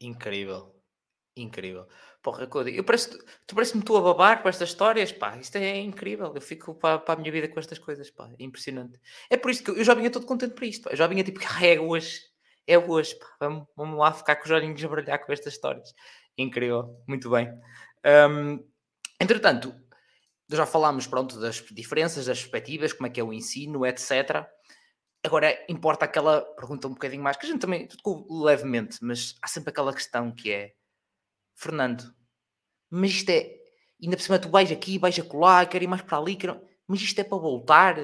Incrível, 0.00 0.74
incrível. 1.36 1.86
Porra, 2.26 2.44
Cody, 2.44 2.76
eu 2.76 2.82
parece, 2.82 3.16
tu 3.46 3.54
parece-me 3.54 3.84
tu 3.84 3.96
a 3.96 4.00
babar 4.00 4.42
com 4.42 4.48
estas 4.48 4.70
histórias, 4.70 5.12
pá, 5.12 5.36
isto 5.36 5.54
é 5.58 5.78
incrível, 5.78 6.32
eu 6.34 6.40
fico 6.40 6.74
para, 6.74 6.98
para 6.98 7.14
a 7.14 7.16
minha 7.16 7.30
vida 7.30 7.46
com 7.46 7.60
estas 7.60 7.78
coisas, 7.78 8.10
pá, 8.10 8.28
é 8.36 8.42
impressionante. 8.42 9.00
É 9.30 9.36
por 9.36 9.48
isso 9.48 9.62
que 9.62 9.70
eu 9.70 9.84
já 9.84 9.94
vinha 9.94 10.10
todo 10.10 10.26
contente 10.26 10.52
para 10.52 10.66
isto, 10.66 10.82
pá. 10.82 10.90
eu 10.90 10.96
já 10.96 11.06
vinha 11.06 11.22
tipo, 11.22 11.38
ah, 11.48 11.64
é 11.64 11.78
hoje, 11.78 12.18
é 12.66 12.76
hoje, 12.76 13.16
pá, 13.16 13.26
vamos, 13.38 13.68
vamos 13.76 13.96
lá 13.96 14.12
ficar 14.12 14.34
com 14.34 14.44
os 14.44 14.50
olhinhos 14.50 14.84
a 14.84 14.88
brilhar 14.88 15.24
com 15.24 15.32
estas 15.32 15.52
histórias. 15.52 15.94
Incrível, 16.36 17.00
muito 17.06 17.30
bem. 17.30 17.48
Um, 18.04 18.58
entretanto, 19.20 19.72
já 20.50 20.66
falámos, 20.66 21.06
pronto, 21.06 21.38
das 21.38 21.62
diferenças, 21.70 22.26
das 22.26 22.40
perspectivas, 22.40 22.92
como 22.92 23.06
é 23.06 23.10
que 23.10 23.20
é 23.20 23.22
o 23.22 23.32
ensino, 23.32 23.86
etc. 23.86 24.44
Agora, 25.24 25.56
importa 25.68 26.06
aquela 26.06 26.40
pergunta 26.56 26.88
um 26.88 26.94
bocadinho 26.94 27.22
mais, 27.22 27.36
que 27.36 27.46
a 27.46 27.48
gente 27.48 27.60
também 27.60 27.86
levemente, 28.28 28.98
mas 29.00 29.36
há 29.40 29.46
sempre 29.46 29.70
aquela 29.70 29.94
questão 29.94 30.32
que 30.32 30.50
é, 30.50 30.74
Fernando, 31.54 32.15
mas 32.90 33.10
isto 33.10 33.30
é, 33.30 33.56
ainda 34.02 34.16
por 34.16 34.22
cima 34.22 34.38
tu 34.38 34.48
vais 34.48 34.70
aqui, 34.70 34.98
vais 34.98 35.18
acolá, 35.18 35.66
quero 35.66 35.84
ir 35.84 35.88
mais 35.88 36.02
para 36.02 36.18
ali, 36.18 36.36
quero... 36.36 36.60
mas 36.86 37.00
isto 37.00 37.18
é 37.18 37.24
para 37.24 37.38
voltar 37.38 37.96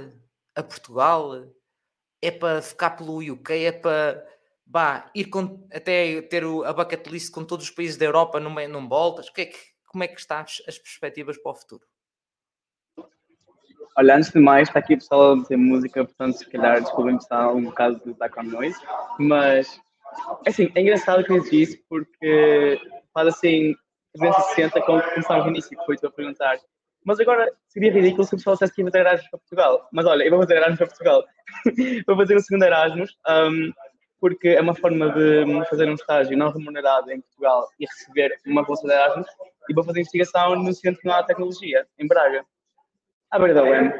a 0.54 0.62
Portugal, 0.62 1.46
é 2.20 2.30
para 2.30 2.62
ficar 2.62 2.90
pelo 2.90 3.18
UK, 3.18 3.64
é 3.64 3.72
para 3.72 4.26
bah, 4.64 5.10
ir 5.14 5.26
com, 5.26 5.66
até 5.72 6.22
ter 6.22 6.44
a 6.44 6.72
bucket 6.72 7.06
list 7.08 7.32
com 7.32 7.44
todos 7.44 7.66
os 7.66 7.70
países 7.70 7.96
da 7.96 8.06
Europa 8.06 8.40
não, 8.40 8.54
não 8.68 8.88
voltas? 8.88 9.28
Que 9.28 9.42
é 9.42 9.46
que, 9.46 9.58
como 9.86 10.04
é 10.04 10.08
que 10.08 10.18
estão 10.18 10.38
as, 10.38 10.62
as 10.66 10.78
perspectivas 10.78 11.36
para 11.36 11.52
o 11.52 11.54
futuro? 11.54 11.82
Olha, 13.96 14.16
antes 14.16 14.30
de 14.30 14.40
mais, 14.40 14.68
está 14.68 14.78
aqui 14.78 14.94
o 14.94 14.98
pessoal 14.98 15.32
a 15.32 15.36
dizer 15.36 15.56
música, 15.56 16.04
portanto, 16.04 16.38
se 16.38 16.48
calhar 16.48 16.80
desculpem 16.80 17.18
se 17.18 17.24
está 17.24 17.52
um 17.52 17.64
bocado 17.64 18.00
de 18.04 18.14
background 18.14 18.50
noise, 18.50 18.80
mas, 19.18 19.78
assim, 20.46 20.72
é 20.74 20.80
engraçado 20.80 21.22
que 21.24 21.32
eu 21.32 21.42
disse 21.42 21.84
porque 21.90 22.80
faz 23.12 23.28
assim 23.28 23.74
360 24.14 24.80
como 24.82 25.02
começámos 25.02 25.44
no 25.44 25.50
início, 25.50 25.78
que 25.78 25.84
foi 25.84 25.96
tu 25.96 26.06
a 26.06 26.10
perguntar. 26.10 26.58
Mas 27.04 27.18
agora 27.18 27.52
seria 27.68 27.92
ridículo 27.92 28.24
se 28.24 28.34
o 28.34 28.36
pessoal 28.38 28.54
dissesse 28.54 28.74
que 28.74 28.82
ia 28.82 28.86
fazer 28.86 28.98
Erasmus 29.00 29.30
para 29.30 29.38
Portugal. 29.38 29.88
Mas 29.92 30.06
olha, 30.06 30.22
eu 30.24 30.30
vou 30.30 30.40
fazer 30.40 30.56
Erasmus 30.56 30.78
para 30.78 30.86
Portugal. 30.86 31.24
vou 32.06 32.16
fazer 32.16 32.36
o 32.36 32.40
segundo 32.40 32.62
Erasmus, 32.62 33.16
um, 33.28 33.72
porque 34.20 34.48
é 34.50 34.60
uma 34.60 34.74
forma 34.74 35.10
de 35.10 35.44
fazer 35.68 35.88
um 35.88 35.94
estágio 35.94 36.36
não 36.36 36.52
remunerado 36.52 37.10
em 37.10 37.20
Portugal 37.20 37.66
e 37.80 37.86
receber 37.86 38.38
uma 38.46 38.62
bolsa 38.62 38.86
de 38.86 38.92
Erasmus. 38.92 39.26
E 39.68 39.74
vou 39.74 39.84
fazer 39.84 40.00
investigação 40.00 40.56
no 40.56 40.72
Centro 40.72 41.00
de 41.02 41.08
Nova 41.08 41.26
Tecnologia, 41.26 41.86
em 41.98 42.06
Braga, 42.06 42.44
à 43.30 43.38
beira 43.38 43.54
da 43.54 43.62
UEM. 43.62 43.92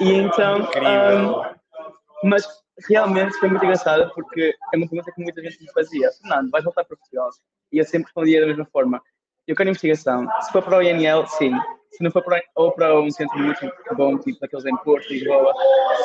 E 0.00 0.12
então. 0.12 0.60
Um, 0.60 2.28
mas 2.28 2.46
realmente 2.88 3.38
foi 3.38 3.48
muito 3.48 3.64
engraçada 3.64 4.10
porque 4.14 4.54
é 4.72 4.76
uma 4.76 4.88
pergunta 4.88 5.12
que 5.12 5.22
muita 5.22 5.42
gente 5.42 5.60
me 5.60 5.72
fazia: 5.72 6.10
Fernando, 6.12 6.50
vais 6.50 6.64
voltar 6.64 6.84
para 6.84 6.96
Portugal? 6.96 7.30
E 7.72 7.78
eu 7.78 7.84
sempre 7.84 8.06
respondia 8.06 8.40
da 8.40 8.46
mesma 8.46 8.66
forma: 8.66 9.02
eu 9.46 9.56
quero 9.56 9.70
investigação. 9.70 10.26
Se 10.42 10.52
for 10.52 10.62
para 10.62 10.78
o 10.78 10.82
INL, 10.82 11.26
sim. 11.26 11.52
Se 11.92 12.02
não 12.02 12.10
for 12.10 12.22
para, 12.24 12.42
ou 12.56 12.72
para 12.72 12.98
um 12.98 13.10
centro 13.10 13.38
muito 13.38 13.70
bom, 13.94 14.18
tipo 14.18 14.40
daqueles 14.40 14.64
em 14.64 14.76
Porto, 14.78 15.08
Lisboa. 15.08 15.52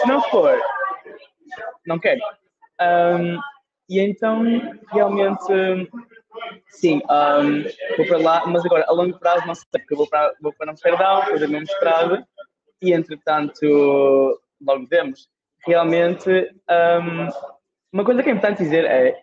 Se 0.01 0.07
não 0.07 0.21
for, 0.23 0.59
não 1.85 1.97
quero. 1.97 2.19
Um, 2.81 3.39
e 3.89 4.01
então, 4.01 4.43
realmente, 4.91 5.89
sim, 6.67 7.01
um, 7.09 7.63
vou 7.95 8.05
para 8.05 8.17
lá, 8.17 8.45
mas 8.45 8.65
agora, 8.65 8.85
a 8.85 8.91
longo 8.91 9.17
prazo, 9.17 9.47
não 9.47 9.55
sei, 9.55 9.65
porque 9.71 9.93
eu 9.93 9.97
vou 9.97 10.09
para, 10.09 10.33
vou 10.41 10.53
para 10.53 10.71
Amsterdão, 10.71 11.21
fazer 11.23 11.47
meu 11.47 11.61
mestrado, 11.61 12.21
e 12.81 12.91
entretanto, 12.91 14.41
logo 14.61 14.85
vemos 14.87 15.29
realmente, 15.65 16.29
um, 16.69 17.29
uma 17.91 18.05
coisa 18.05 18.23
que 18.23 18.29
é 18.29 18.31
importante 18.31 18.63
dizer 18.63 18.85
é: 18.85 19.19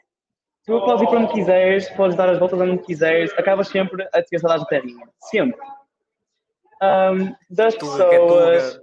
tu 0.64 0.80
podes 0.80 1.02
ir 1.02 1.08
para 1.08 1.20
onde 1.20 1.32
quiseres, 1.32 1.88
podes 1.90 2.16
dar 2.16 2.28
as 2.28 2.38
voltas 2.38 2.60
onde 2.60 2.82
quiseres, 2.82 3.32
acabas 3.38 3.68
sempre 3.68 4.06
a 4.12 4.22
ter 4.22 4.38
saudades 4.38 4.64
da 4.64 4.68
terrinha. 4.68 5.08
Sempre. 5.20 5.60
Um, 6.82 7.34
das 7.50 7.74
pessoas, 7.76 8.80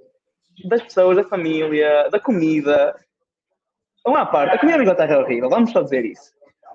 das 0.65 0.81
pessoas, 0.81 1.17
da 1.17 1.23
família, 1.23 2.09
da 2.09 2.19
comida. 2.19 2.95
Uma 4.05 4.25
parte, 4.25 4.55
a 4.55 4.59
comida 4.59 4.77
na 4.77 4.83
Inglaterra 4.83 5.13
é 5.13 5.17
horrível, 5.19 5.49
vamos 5.49 5.71
só 5.71 5.81
dizer 5.81 6.03
isso. 6.05 6.31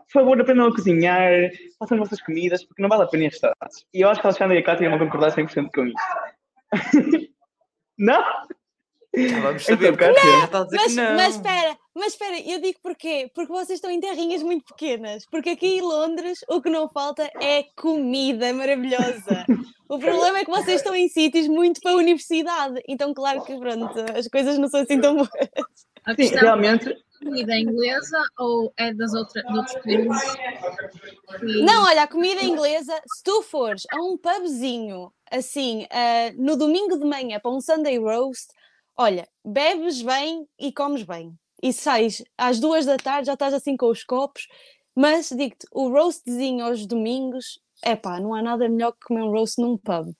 Por 0.07 0.21
favor, 0.21 0.41
aprendam 0.41 0.69
a 0.69 0.73
cozinhar, 0.73 1.33
façam 1.79 1.97
as 1.97 2.05
vossas 2.05 2.23
comidas, 2.23 2.63
porque 2.63 2.81
não 2.81 2.89
vale 2.89 3.03
a 3.03 3.07
pena 3.07 3.25
em 3.25 3.29
restaurantes. 3.29 3.85
E 3.93 4.03
eu 4.03 4.09
acho 4.09 4.21
que 4.21 4.27
a 4.27 4.31
Alexandre 4.31 4.57
e 4.57 4.61
a 4.61 4.65
Cátia 4.65 4.89
vão 4.89 5.01
concordar 5.01 5.33
100% 5.33 5.69
com 5.75 5.87
isto. 5.87 5.99
não? 7.99 8.23
Já 9.17 9.41
vamos 9.41 9.65
saber, 9.65 9.95
então, 9.95 10.09
não, 10.13 10.67
mas, 10.71 10.95
mas 10.95 11.35
espera, 11.37 11.79
mas 11.95 12.13
espera, 12.13 12.39
eu 12.39 12.61
digo 12.61 12.79
porquê? 12.83 13.31
Porque 13.35 13.51
vocês 13.51 13.79
estão 13.79 13.91
em 13.91 13.99
terrinhas 13.99 14.43
muito 14.43 14.67
pequenas. 14.67 15.25
Porque 15.31 15.51
aqui 15.51 15.79
em 15.79 15.81
Londres 15.81 16.41
o 16.49 16.61
que 16.61 16.69
não 16.69 16.89
falta 16.89 17.23
é 17.41 17.65
comida 17.75 18.53
maravilhosa. 18.53 19.47
o 19.89 19.99
problema 19.99 20.39
é 20.39 20.45
que 20.45 20.51
vocês 20.51 20.81
estão 20.81 20.95
em 20.95 21.09
sítios 21.09 21.49
muito 21.49 21.81
para 21.81 21.93
a 21.93 21.97
universidade. 21.97 22.83
Então, 22.87 23.15
claro 23.15 23.43
que 23.43 23.59
pronto, 23.59 23.99
as 24.15 24.29
coisas 24.29 24.59
não 24.59 24.69
são 24.69 24.81
assim 24.81 25.01
tão 25.01 25.17
boas. 25.17 25.31
Sim, 26.15 26.35
realmente. 26.35 26.95
Comida 27.19 27.59
inglesa 27.59 28.23
ou 28.39 28.73
é 28.77 28.93
das 28.93 29.15
outras, 29.15 29.43
de 29.45 29.57
outros 29.57 29.83
países? 29.83 31.65
Não, 31.65 31.85
olha, 31.85 32.03
a 32.03 32.07
comida 32.07 32.45
inglesa, 32.45 32.95
se 33.07 33.25
tu 33.25 33.43
fores 33.43 33.85
a 33.91 33.97
um 33.97 34.19
pubzinho 34.19 35.11
assim, 35.31 35.85
uh, 35.85 36.43
no 36.43 36.57
domingo 36.57 36.99
de 36.99 37.05
manhã 37.05 37.41
para 37.41 37.51
um 37.51 37.61
Sunday 37.61 37.99
roast, 37.99 38.49
olha, 38.97 39.29
bebes 39.45 40.03
bem 40.03 40.47
e 40.59 40.73
comes 40.73 41.03
bem. 41.03 41.35
E 41.63 41.73
sais 41.73 42.23
às 42.37 42.61
duas 42.61 42.85
da 42.85 42.97
tarde, 42.97 43.27
já 43.27 43.35
estás 43.35 43.55
assim 43.55 43.77
com 43.77 43.91
os 43.91 44.05
copos, 44.05 44.47
mas 44.95 45.29
digo-te, 45.31 45.67
o 45.73 45.89
roastzinho 45.89 46.65
aos 46.65 46.87
domingos, 46.87 47.61
é 47.83 47.97
pá, 47.97 48.21
não 48.21 48.35
há 48.35 48.43
nada 48.43 48.69
melhor 48.69 48.93
que 48.93 49.07
comer 49.07 49.23
um 49.23 49.31
roast 49.31 49.61
num 49.61 49.77
pub. 49.77 50.15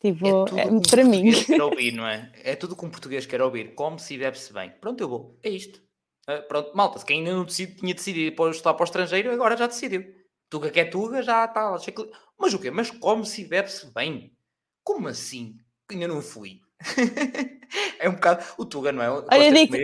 Tipo, 0.00 0.26
é, 0.26 0.60
é 0.60 0.90
para 0.90 1.04
mim. 1.04 1.32
Quer 1.32 1.60
ouvir, 1.62 1.92
não 1.92 2.06
é? 2.06 2.30
É 2.44 2.54
tudo 2.54 2.76
que 2.76 2.84
um 2.84 2.90
português 2.90 3.26
quer 3.26 3.42
ouvir. 3.42 3.74
Come-se 3.74 4.14
e 4.14 4.18
bebe-se 4.18 4.52
bem. 4.52 4.70
Pronto, 4.80 5.00
eu 5.00 5.08
vou. 5.08 5.38
É 5.42 5.50
isto. 5.50 5.82
Uh, 6.28 6.46
pronto, 6.46 6.76
malta, 6.76 7.04
quem 7.04 7.18
ainda 7.18 7.34
não 7.34 7.44
decidi, 7.44 7.74
tinha 7.74 7.94
decidido 7.94 8.36
para 8.36 8.50
estar 8.50 8.74
para 8.74 8.82
o 8.82 8.84
estrangeiro, 8.84 9.32
agora 9.32 9.56
já 9.56 9.66
decidiu. 9.66 10.04
Tuga 10.48 10.70
que 10.70 10.80
é 10.80 10.84
Tuga, 10.84 11.22
já 11.22 11.44
está. 11.44 11.76
Mas 12.38 12.54
o 12.54 12.58
quê? 12.58 12.70
Mas 12.70 12.90
come-se 12.90 13.42
e 13.42 13.44
bebe-se 13.46 13.92
bem. 13.92 14.32
Como 14.84 15.08
assim? 15.08 15.56
Ainda 15.90 16.06
não 16.06 16.22
fui. 16.22 16.60
é 17.98 18.08
um 18.08 18.14
bocado. 18.14 18.44
O 18.56 18.64
Tuga, 18.64 18.92
não 18.92 19.02
é? 19.02 19.10
Olha, 19.10 19.52
digo, 19.52 19.76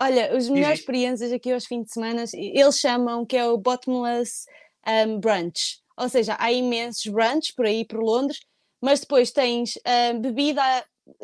Olha, 0.00 0.36
as 0.36 0.48
melhores 0.48 0.80
experiências 0.80 1.30
aqui 1.30 1.52
aos 1.52 1.64
fins 1.64 1.84
de 1.84 1.92
semana, 1.92 2.24
eles 2.34 2.78
chamam 2.78 3.24
que 3.24 3.36
é 3.36 3.46
o 3.46 3.56
bottomless 3.56 4.46
um, 5.06 5.20
brunch. 5.20 5.80
Ou 5.96 6.08
seja, 6.08 6.36
há 6.40 6.50
imensos 6.50 7.06
brunches 7.06 7.54
por 7.54 7.66
aí, 7.66 7.84
por 7.84 8.00
Londres, 8.00 8.40
mas 8.80 8.98
depois 8.98 9.30
tens 9.30 9.78
um, 10.12 10.20
bebida, 10.20 10.62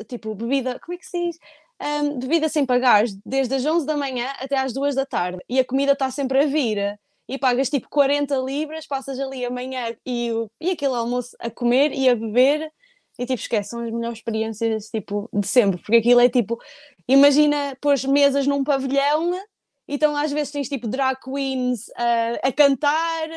tipo, 0.07 0.33
bebida, 0.33 0.79
como 0.79 0.95
é 0.95 0.97
que 0.97 1.05
se 1.05 1.25
diz? 1.25 1.37
Um, 1.81 2.19
bebida 2.19 2.47
sem 2.47 2.65
pagar, 2.65 3.03
desde 3.25 3.55
as 3.55 3.65
11 3.65 3.85
da 3.85 3.97
manhã 3.97 4.31
até 4.37 4.57
às 4.57 4.71
2 4.71 4.95
da 4.95 5.05
tarde. 5.05 5.39
E 5.49 5.59
a 5.59 5.65
comida 5.65 5.91
está 5.91 6.09
sempre 6.09 6.39
a 6.39 6.45
vir. 6.45 6.97
E 7.27 7.37
pagas 7.37 7.69
tipo 7.69 7.89
40 7.89 8.35
libras, 8.37 8.87
passas 8.87 9.19
ali 9.19 9.45
amanhã 9.45 9.93
e, 10.05 10.31
e 10.59 10.71
aquele 10.71 10.95
almoço 10.95 11.35
a 11.39 11.49
comer 11.49 11.91
e 11.91 12.09
a 12.09 12.15
beber 12.15 12.71
e 13.19 13.25
tipo, 13.25 13.41
esquece, 13.41 13.71
são 13.71 13.81
as 13.81 13.91
melhores 13.91 14.19
experiências 14.19 14.85
tipo, 14.89 15.29
de 15.33 15.45
sempre, 15.45 15.81
porque 15.81 15.97
aquilo 15.97 16.21
é 16.21 16.29
tipo, 16.29 16.57
imagina 17.05 17.77
pôr 17.81 17.95
mesas 18.07 18.47
num 18.47 18.63
pavilhão, 18.63 19.37
então 19.85 20.15
às 20.15 20.31
vezes 20.31 20.53
tens 20.53 20.69
tipo 20.69 20.87
drag 20.87 21.19
queens 21.21 21.89
uh, 21.89 22.39
a 22.41 22.51
cantar 22.53 23.27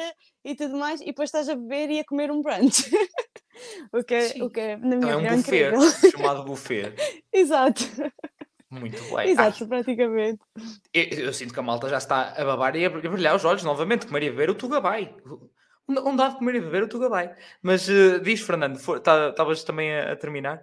e 0.44 0.54
tudo 0.54 0.76
mais, 0.76 1.00
e 1.00 1.06
depois 1.06 1.28
estás 1.28 1.48
a 1.48 1.56
beber 1.56 1.90
e 1.90 1.98
a 1.98 2.04
comer 2.04 2.30
um 2.30 2.40
brunch. 2.40 2.88
o, 3.92 4.04
que 4.04 4.14
é, 4.14 4.34
o 4.40 4.48
que 4.48 4.60
é, 4.60 4.76
na 4.76 4.96
minha 4.96 4.98
então 4.98 5.10
é 5.10 5.16
um 5.16 5.36
buffet, 5.36 5.40
incrível. 5.40 5.80
chamado 6.12 6.44
buffet. 6.44 6.94
Exato. 7.32 7.82
Muito 8.70 9.02
bem. 9.14 9.30
Exato, 9.30 9.66
praticamente. 9.66 10.40
Eu, 10.94 11.04
eu, 11.24 11.32
sinto 11.34 11.52
que 11.52 11.60
a 11.60 11.62
malta 11.62 11.88
já 11.88 11.98
está 11.98 12.30
a 12.30 12.44
babar 12.44 12.74
e 12.76 12.86
a 12.86 12.88
brilhar 12.88 13.34
os 13.34 13.44
olhos 13.44 13.64
novamente, 13.64 14.06
que 14.06 14.12
Maria 14.12 14.30
beber 14.30 14.48
o 14.48 14.54
Tugabai. 14.54 15.14
Um 16.01 16.16
dado 16.16 16.32
de 16.32 16.39
comer 16.39 16.56
e 16.56 16.60
beber, 16.60 16.82
o 16.85 16.89
Tuga 16.89 17.09
vai. 17.09 17.35
Mas 17.62 17.89
uh, 17.89 18.20
diz, 18.20 18.40
Fernando, 18.40 18.78
tá, 19.01 19.28
estavas 19.28 19.64
também 19.64 19.94
a, 19.94 20.12
a, 20.12 20.16
terminar? 20.16 20.62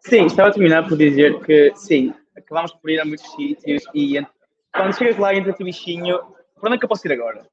Sim, 0.00 0.26
estava 0.26 0.48
a 0.48 0.52
terminar 0.52 0.88
por 0.88 0.96
dizer 0.98 1.40
que, 1.40 1.72
sim, 1.74 2.14
acabámos 2.36 2.72
por 2.72 2.90
ir 2.90 3.00
a 3.00 3.04
muitos 3.04 3.30
sítios 3.32 3.82
e 3.94 4.20
quando 4.74 4.96
chegas 4.96 5.16
lá 5.18 5.34
entra 5.34 5.54
o 5.58 5.64
bichinho, 5.64 6.18
para 6.18 6.68
onde 6.68 6.76
é 6.76 6.78
que 6.78 6.84
eu 6.84 6.88
posso 6.88 7.06
ir 7.06 7.12
agora? 7.12 7.46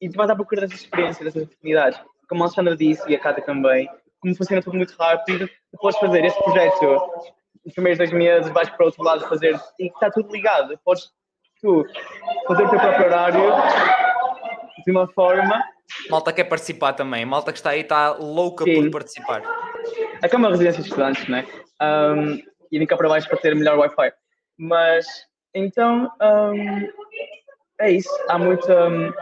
E 0.00 0.08
tu 0.08 0.16
vais 0.16 0.28
à 0.28 0.34
procura 0.34 0.62
dessas 0.62 0.80
experiências, 0.80 1.24
dessas 1.24 1.42
oportunidades. 1.44 2.00
Como 2.28 2.42
a 2.42 2.46
Alexandra 2.46 2.76
disse 2.76 3.08
e 3.08 3.14
a 3.14 3.18
Cata 3.18 3.40
também, 3.40 3.88
como 4.20 4.36
funciona 4.36 4.60
tudo 4.60 4.76
muito 4.76 4.94
rápido, 4.98 5.48
tu 5.48 5.78
podes 5.80 5.98
fazer 5.98 6.24
este 6.24 6.42
projeto 6.42 7.36
os 7.66 7.74
primeiros 7.74 7.98
dois 7.98 8.12
meses 8.12 8.50
vais 8.52 8.70
para 8.70 8.86
outro 8.86 9.02
lado 9.02 9.28
fazer 9.28 9.60
e 9.78 9.88
está 9.88 10.08
tudo 10.10 10.32
ligado. 10.32 10.78
Podes 10.84 11.10
tu 11.60 11.84
fazer 12.46 12.64
o 12.64 12.70
teu 12.70 12.78
próprio 12.78 13.06
horário 13.06 13.42
de 14.84 14.92
uma 14.92 15.08
forma. 15.08 15.62
Malta 16.10 16.32
quer 16.32 16.44
participar 16.44 16.92
também, 16.92 17.24
malta 17.24 17.52
que 17.52 17.58
está 17.58 17.70
aí 17.70 17.80
está 17.80 18.12
louca 18.12 18.64
Sim. 18.64 18.82
por 18.82 18.90
participar. 18.92 19.42
Aqui 20.22 20.34
é 20.34 20.38
uma 20.38 20.50
residência 20.50 20.82
de 20.82 20.88
estudantes, 20.88 21.28
não 21.28 21.38
é? 21.38 21.46
Um, 21.82 22.42
e 22.70 22.78
vim 22.78 22.86
cá 22.86 22.96
para 22.96 23.08
baixo 23.08 23.28
para 23.28 23.38
ter 23.38 23.54
melhor 23.54 23.78
Wi-Fi. 23.78 24.12
Mas 24.58 25.06
então 25.54 26.10
um, 26.20 26.88
é 27.80 27.90
isso. 27.90 28.10
Há 28.28 28.38
muita, 28.38 28.88
um, 28.88 29.12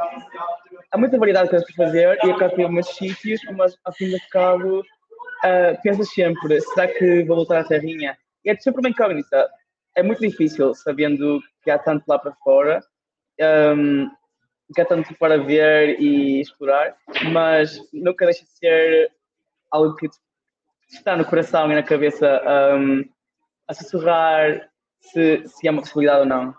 há 0.93 0.99
muita 0.99 1.19
variedade 1.19 1.47
de 1.47 1.51
coisas 1.51 1.73
para 1.73 1.87
fazer 1.87 2.19
e 2.25 2.31
acabo 2.31 2.55
ter 2.55 2.69
muitos 2.69 2.95
sítios, 2.97 3.41
mas 3.57 3.77
ao 3.85 3.93
fim 3.93 4.09
de 4.09 4.29
cabo 4.31 4.81
uh, 4.81 5.83
pensas 5.83 6.13
sempre: 6.13 6.61
será 6.61 6.89
que 6.89 7.25
vou 7.25 7.37
voltar 7.37 7.61
à 7.61 7.65
terrinha? 7.65 8.17
E 8.45 8.51
é 8.51 8.57
sempre 8.57 8.81
uma 8.81 8.89
incógnita. 8.89 9.49
É 9.97 10.03
muito 10.03 10.21
difícil 10.21 10.75
sabendo 10.75 11.41
que 11.63 11.71
há 11.71 11.79
tanto 11.79 12.05
lá 12.09 12.19
para 12.19 12.35
fora. 12.43 12.81
Um, 13.77 14.09
que 14.73 14.81
há 14.81 14.85
tanto 14.85 15.15
para 15.19 15.43
ver 15.43 16.01
e 16.01 16.41
explorar, 16.41 16.97
mas 17.33 17.79
nunca 17.93 18.25
deixa 18.25 18.45
de 18.45 18.51
ser 18.51 19.13
algo 19.71 19.95
que 19.97 20.09
está 20.91 21.17
no 21.17 21.25
coração 21.25 21.71
e 21.71 21.75
na 21.75 21.83
cabeça 21.83 22.43
um, 22.77 23.05
a 23.69 23.75
sussurrar 23.75 24.71
se, 25.01 25.47
se 25.47 25.67
é 25.69 25.71
uma 25.71 25.83
possibilidade 25.83 26.21
ou 26.21 26.27
não. 26.27 26.55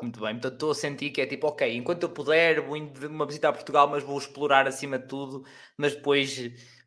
Muito 0.00 0.20
bem, 0.20 0.34
portanto 0.34 0.54
estou 0.54 0.70
a 0.72 0.74
sentir 0.74 1.10
que 1.10 1.22
é 1.22 1.26
tipo, 1.26 1.46
ok, 1.46 1.74
enquanto 1.74 2.02
eu 2.02 2.10
puder, 2.10 2.60
vou 2.60 2.76
uma 2.76 3.26
visita 3.26 3.48
a 3.48 3.52
Portugal, 3.52 3.88
mas 3.88 4.02
vou 4.02 4.18
explorar 4.18 4.66
acima 4.66 4.98
de 4.98 5.08
tudo, 5.08 5.42
mas 5.76 5.94
depois, 5.94 6.38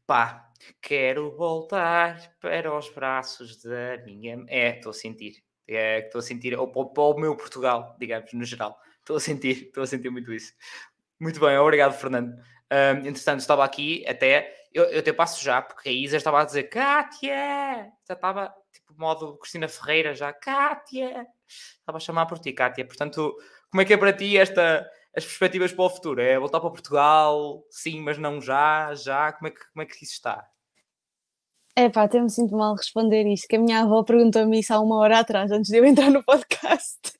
pá, 0.05 0.47
quero 0.81 1.35
voltar 1.35 2.35
para 2.39 2.75
os 2.75 2.89
braços 2.89 3.63
da 3.63 3.97
minha. 4.05 4.43
É, 4.47 4.77
estou 4.77 4.91
a 4.91 4.93
sentir, 4.93 5.43
é, 5.67 6.05
estou 6.05 6.19
a 6.19 6.21
sentir, 6.21 6.55
ou 6.57 6.67
para 6.67 7.01
o 7.01 7.19
meu 7.19 7.35
Portugal, 7.35 7.95
digamos, 7.99 8.31
no 8.33 8.43
geral, 8.43 8.79
estou 9.09 9.17
a 9.17 9.19
sentir, 9.19 9.65
estou 9.67 9.83
a 9.83 9.87
sentir 9.87 10.09
muito 10.11 10.31
isso. 10.31 10.53
Muito 11.19 11.39
bem, 11.39 11.57
obrigado, 11.57 11.93
Fernando. 11.93 12.31
Um, 12.71 13.07
entretanto, 13.07 13.39
estava 13.39 13.65
aqui 13.65 14.05
até, 14.07 14.67
eu, 14.71 14.83
eu 14.85 14.99
até 14.99 15.11
passo 15.11 15.43
já, 15.43 15.61
porque 15.61 15.89
a 15.89 15.91
Isa 15.91 16.17
estava 16.17 16.41
a 16.41 16.45
dizer 16.45 16.63
Kátia, 16.63 17.91
já 18.07 18.13
estava 18.13 18.53
tipo 18.71 18.93
modo 18.95 19.37
Cristina 19.39 19.67
Ferreira, 19.67 20.13
já 20.13 20.31
Kátia, 20.31 21.25
estava 21.47 21.97
a 21.97 21.99
chamar 21.99 22.27
por 22.27 22.37
ti, 22.37 22.53
Kátia. 22.53 22.85
Portanto, 22.85 23.35
como 23.71 23.81
é 23.81 23.85
que 23.85 23.93
é 23.93 23.97
para 23.97 24.13
ti 24.13 24.37
esta, 24.37 24.87
as 25.15 25.25
perspectivas 25.25 25.73
para 25.73 25.85
o 25.85 25.89
futuro? 25.89 26.21
É 26.21 26.37
voltar 26.37 26.59
para 26.59 26.69
Portugal? 26.69 27.63
Sim, 27.71 28.01
mas 28.01 28.19
não 28.19 28.39
já, 28.39 28.93
já? 28.93 29.33
Como 29.33 29.47
é 29.47 29.51
que, 29.51 29.71
como 29.73 29.81
é 29.81 29.85
que 29.87 30.03
isso 30.03 30.13
está? 30.13 30.47
É 31.75 31.89
pá, 31.89 32.03
até 32.03 32.21
me 32.21 32.29
sinto 32.29 32.55
mal 32.55 32.75
responder 32.75 33.25
isto, 33.25 33.47
que 33.47 33.55
a 33.55 33.59
minha 33.59 33.79
avó 33.81 34.03
perguntou-me 34.03 34.59
isso 34.59 34.73
há 34.73 34.79
uma 34.79 34.97
hora 34.97 35.19
atrás, 35.19 35.49
antes 35.51 35.71
de 35.71 35.77
eu 35.77 35.85
entrar 35.85 36.11
no 36.11 36.23
podcast. 36.23 37.18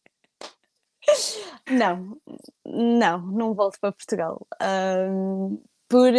Não, 1.70 2.18
não, 2.66 3.22
não 3.32 3.54
volto 3.54 3.80
para 3.80 3.92
Portugal. 3.92 4.46
Um, 4.62 5.62
por, 5.88 6.12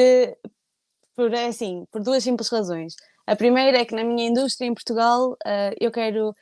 por, 1.14 1.34
é 1.34 1.46
assim, 1.46 1.84
por 1.90 2.02
duas 2.02 2.22
simples 2.22 2.48
razões. 2.48 2.94
A 3.26 3.36
primeira 3.36 3.78
é 3.78 3.84
que 3.84 3.94
na 3.94 4.04
minha 4.04 4.28
indústria 4.28 4.66
em 4.66 4.74
Portugal 4.74 5.32
uh, 5.32 5.74
eu 5.80 5.90
quero. 5.92 6.34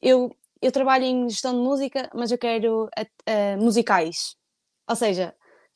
Eu, 0.00 0.30
eu 0.60 0.70
trabalho 0.72 1.04
em 1.04 1.28
gestão 1.28 1.52
de 1.52 1.58
música, 1.58 2.10
mas 2.14 2.30
eu 2.30 2.38
quero 2.38 2.84
uh, 2.84 2.88
uh, 3.28 3.62
musicais. 3.62 4.36
Ou 4.88 4.96
seja, 4.96 5.34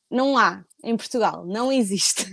não 0.09 0.37
há 0.37 0.63
em 0.83 0.95
Portugal, 0.95 1.45
não 1.45 1.71
existe. 1.71 2.25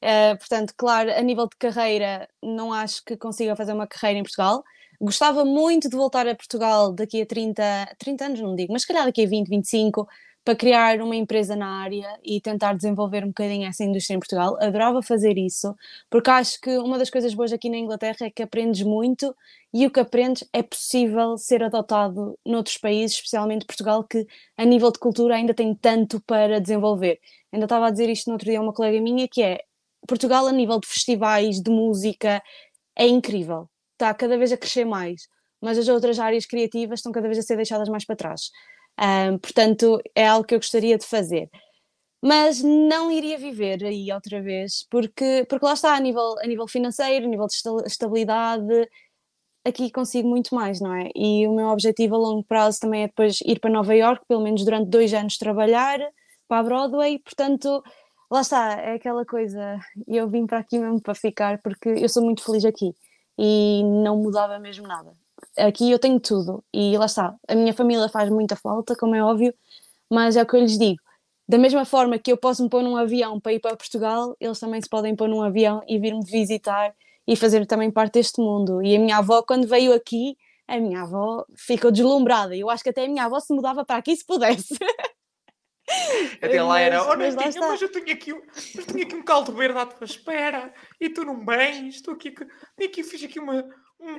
portanto, 0.40 0.74
claro, 0.76 1.12
a 1.12 1.20
nível 1.22 1.48
de 1.48 1.56
carreira, 1.56 2.28
não 2.42 2.72
acho 2.72 3.04
que 3.04 3.16
consiga 3.16 3.54
fazer 3.56 3.72
uma 3.72 3.86
carreira 3.86 4.18
em 4.18 4.22
Portugal. 4.22 4.64
Gostava 5.00 5.44
muito 5.44 5.88
de 5.88 5.96
voltar 5.96 6.26
a 6.26 6.34
Portugal 6.34 6.92
daqui 6.92 7.22
a 7.22 7.26
30, 7.26 7.62
30 7.98 8.24
anos, 8.24 8.40
não 8.40 8.54
digo, 8.54 8.72
mas 8.72 8.82
se 8.82 8.88
calhar 8.88 9.04
daqui 9.04 9.24
a 9.24 9.28
20, 9.28 9.48
25, 9.48 10.06
para 10.46 10.54
criar 10.54 11.02
uma 11.02 11.16
empresa 11.16 11.56
na 11.56 11.82
área 11.82 12.06
e 12.24 12.40
tentar 12.40 12.72
desenvolver 12.74 13.24
um 13.24 13.28
bocadinho 13.28 13.66
essa 13.66 13.82
indústria 13.82 14.14
em 14.14 14.20
Portugal. 14.20 14.56
Adorava 14.60 15.02
fazer 15.02 15.36
isso, 15.36 15.74
porque 16.08 16.30
acho 16.30 16.60
que 16.60 16.78
uma 16.78 16.98
das 16.98 17.10
coisas 17.10 17.34
boas 17.34 17.52
aqui 17.52 17.68
na 17.68 17.78
Inglaterra 17.78 18.16
é 18.22 18.30
que 18.30 18.44
aprendes 18.44 18.82
muito 18.82 19.34
e 19.74 19.84
o 19.84 19.90
que 19.90 19.98
aprendes 19.98 20.48
é 20.52 20.62
possível 20.62 21.36
ser 21.36 21.64
adotado 21.64 22.38
noutros 22.46 22.78
países, 22.78 23.16
especialmente 23.16 23.66
Portugal, 23.66 24.04
que 24.04 24.24
a 24.56 24.64
nível 24.64 24.92
de 24.92 25.00
cultura 25.00 25.34
ainda 25.34 25.52
tem 25.52 25.74
tanto 25.74 26.20
para 26.20 26.60
desenvolver. 26.60 27.18
Ainda 27.52 27.66
estava 27.66 27.88
a 27.88 27.90
dizer 27.90 28.08
isto 28.08 28.28
no 28.28 28.34
outro 28.34 28.48
dia 28.48 28.60
a 28.60 28.62
uma 28.62 28.72
colega 28.72 29.00
minha, 29.00 29.26
que 29.26 29.42
é 29.42 29.58
Portugal 30.06 30.46
a 30.46 30.52
nível 30.52 30.78
de 30.78 30.86
festivais, 30.86 31.60
de 31.60 31.70
música, 31.72 32.40
é 32.96 33.06
incrível. 33.08 33.68
Está 33.96 34.12
cada 34.12 34.36
vez 34.36 34.52
a 34.52 34.58
crescer 34.58 34.84
mais, 34.84 35.22
mas 35.60 35.78
as 35.78 35.88
outras 35.88 36.18
áreas 36.18 36.44
criativas 36.44 36.98
estão 36.98 37.10
cada 37.12 37.26
vez 37.28 37.38
a 37.38 37.42
ser 37.42 37.56
deixadas 37.56 37.88
mais 37.88 38.04
para 38.04 38.14
trás. 38.14 38.50
Um, 39.00 39.38
portanto, 39.38 40.00
é 40.14 40.26
algo 40.26 40.46
que 40.46 40.54
eu 40.54 40.58
gostaria 40.58 40.98
de 40.98 41.06
fazer. 41.06 41.48
Mas 42.22 42.62
não 42.62 43.10
iria 43.10 43.38
viver 43.38 43.84
aí 43.84 44.12
outra 44.12 44.42
vez, 44.42 44.86
porque, 44.90 45.46
porque 45.48 45.64
lá 45.64 45.72
está, 45.74 45.94
a 45.94 46.00
nível, 46.00 46.34
a 46.40 46.46
nível 46.46 46.68
financeiro, 46.68 47.26
a 47.26 47.28
nível 47.28 47.46
de 47.46 47.86
estabilidade, 47.86 48.88
aqui 49.64 49.90
consigo 49.90 50.28
muito 50.28 50.54
mais, 50.54 50.80
não 50.80 50.94
é? 50.94 51.10
E 51.14 51.46
o 51.46 51.54
meu 51.54 51.68
objetivo 51.68 52.16
a 52.16 52.18
longo 52.18 52.44
prazo 52.44 52.80
também 52.80 53.04
é 53.04 53.06
depois 53.08 53.38
ir 53.46 53.60
para 53.60 53.70
Nova 53.70 53.94
York, 53.94 54.24
pelo 54.28 54.42
menos 54.42 54.64
durante 54.64 54.90
dois 54.90 55.14
anos 55.14 55.38
trabalhar 55.38 56.00
para 56.48 56.60
a 56.60 56.62
Broadway, 56.62 57.18
portanto, 57.20 57.82
lá 58.30 58.40
está, 58.42 58.72
é 58.80 58.94
aquela 58.94 59.24
coisa, 59.24 59.78
eu 60.06 60.28
vim 60.28 60.46
para 60.46 60.58
aqui 60.58 60.78
mesmo 60.78 61.00
para 61.00 61.14
ficar, 61.14 61.60
porque 61.62 61.88
eu 61.88 62.08
sou 62.08 62.24
muito 62.24 62.44
feliz 62.44 62.64
aqui 62.64 62.94
e 63.38 63.82
não 63.84 64.16
mudava 64.16 64.58
mesmo 64.58 64.86
nada 64.86 65.16
aqui 65.56 65.90
eu 65.90 65.98
tenho 65.98 66.20
tudo 66.20 66.64
e 66.72 66.96
lá 66.96 67.06
está. 67.06 67.34
A 67.48 67.54
minha 67.54 67.74
família 67.74 68.08
faz 68.08 68.30
muita 68.30 68.56
falta, 68.56 68.96
como 68.96 69.14
é 69.14 69.22
óbvio, 69.22 69.54
mas 70.10 70.36
é 70.36 70.42
o 70.42 70.46
que 70.46 70.56
eu 70.56 70.60
lhes 70.60 70.78
digo. 70.78 71.00
Da 71.48 71.58
mesma 71.58 71.84
forma 71.84 72.18
que 72.18 72.32
eu 72.32 72.36
posso 72.36 72.62
me 72.62 72.68
pôr 72.68 72.82
num 72.82 72.96
avião 72.96 73.40
para 73.40 73.52
ir 73.52 73.60
para 73.60 73.76
Portugal, 73.76 74.36
eles 74.40 74.58
também 74.58 74.80
se 74.80 74.88
podem 74.88 75.14
pôr 75.14 75.28
num 75.28 75.42
avião 75.42 75.82
e 75.88 75.98
vir-me 75.98 76.24
visitar 76.24 76.94
e 77.26 77.36
fazer 77.36 77.66
também 77.66 77.90
parte 77.90 78.14
deste 78.14 78.40
mundo. 78.40 78.82
E 78.82 78.96
a 78.96 78.98
minha 78.98 79.18
avó, 79.18 79.42
quando 79.42 79.66
veio 79.66 79.92
aqui, 79.94 80.36
a 80.66 80.78
minha 80.78 81.02
avó 81.02 81.44
ficou 81.56 81.92
deslumbrada. 81.92 82.56
Eu 82.56 82.68
acho 82.68 82.82
que 82.82 82.90
até 82.90 83.04
a 83.04 83.08
minha 83.08 83.24
avó 83.24 83.38
se 83.40 83.52
mudava 83.54 83.84
para 83.84 83.96
aqui 83.96 84.16
se 84.16 84.24
pudesse. 84.24 84.76
Até 86.42 86.62
lá 86.62 86.80
era, 86.80 87.02
oh, 87.02 87.16
mas, 87.16 87.34
mas, 87.34 87.56
mas 87.56 87.82
eu 87.82 87.90
tenho 87.90 88.12
aqui, 88.12 88.30
eu 88.30 88.86
tenho 88.86 89.06
aqui 89.06 89.14
um 89.14 89.22
caldo 89.22 89.52
verde 89.52 89.78
à 89.78 89.86
tua 89.86 90.04
espera 90.04 90.72
e 91.00 91.08
tu 91.08 91.24
não 91.24 91.44
bens, 91.44 91.96
estou 91.96 92.14
aqui, 92.14 92.34
aqui 92.82 93.04
fiz 93.04 93.22
aqui 93.22 93.38
uma, 93.38 93.64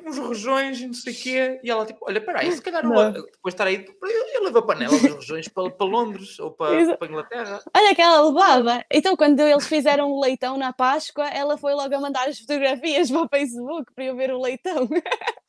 uns 0.06 0.18
rojões 0.18 0.80
e 0.80 0.88
não 0.88 0.94
sei 0.94 1.14
o 1.14 1.16
quê. 1.16 1.60
E 1.64 1.70
ela 1.70 1.86
tipo, 1.86 2.00
olha, 2.02 2.22
peraí, 2.22 2.52
se 2.52 2.62
calhar 2.62 2.84
não. 2.84 3.12
depois 3.12 3.32
de 3.44 3.50
estar 3.50 3.68
aí, 3.68 3.86
eu, 3.86 4.28
eu 4.34 4.44
levo 4.44 4.60
a 4.60 4.66
panela 4.66 4.98
dos 4.98 5.12
rojões 5.12 5.48
para, 5.48 5.70
para 5.70 5.88
Londres 5.88 6.40
ou 6.40 6.52
para, 6.52 6.98
para 6.98 7.08
Inglaterra. 7.08 7.62
Olha 7.76 7.96
que 7.96 8.02
ela 8.02 8.22
levava. 8.22 8.84
Então, 8.92 9.16
quando 9.16 9.40
eles 9.40 9.68
fizeram 9.68 10.12
o 10.12 10.22
leitão 10.22 10.58
na 10.58 10.74
Páscoa, 10.74 11.28
ela 11.28 11.58
foi 11.58 11.74
logo 11.74 11.94
a 11.94 12.00
mandar 12.00 12.28
as 12.28 12.40
fotografias 12.40 13.12
para 13.12 13.22
o 13.22 13.30
Facebook 13.30 13.94
para 13.94 14.06
eu 14.06 14.16
ver 14.16 14.32
o 14.32 14.42
leitão. 14.42 14.88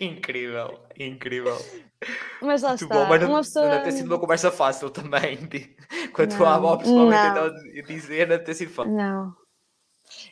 incrível, 0.00 0.80
incrível. 0.98 1.56
Mas 2.40 2.62
lá 2.62 2.70
Muito 2.70 2.84
está. 2.84 2.94
Bom, 2.94 3.06
mas 3.08 3.22
uma 3.22 3.38
pessoa... 3.38 3.64
não 3.66 3.72
deve 3.72 3.84
ter 3.84 3.92
sido 3.92 4.06
uma 4.06 4.18
conversa 4.18 4.50
fácil 4.50 4.90
também. 4.90 5.38
Quando 6.14 6.32
não, 6.34 6.46
a 6.46 6.54
avó 6.54 6.76
pessoalmente 6.76 7.26
então 7.26 7.84
dizer, 7.86 8.20
não 8.20 8.28
deve 8.28 8.44
ter 8.44 8.54
sido 8.54 8.72
fácil. 8.72 8.92
Não. 8.92 9.34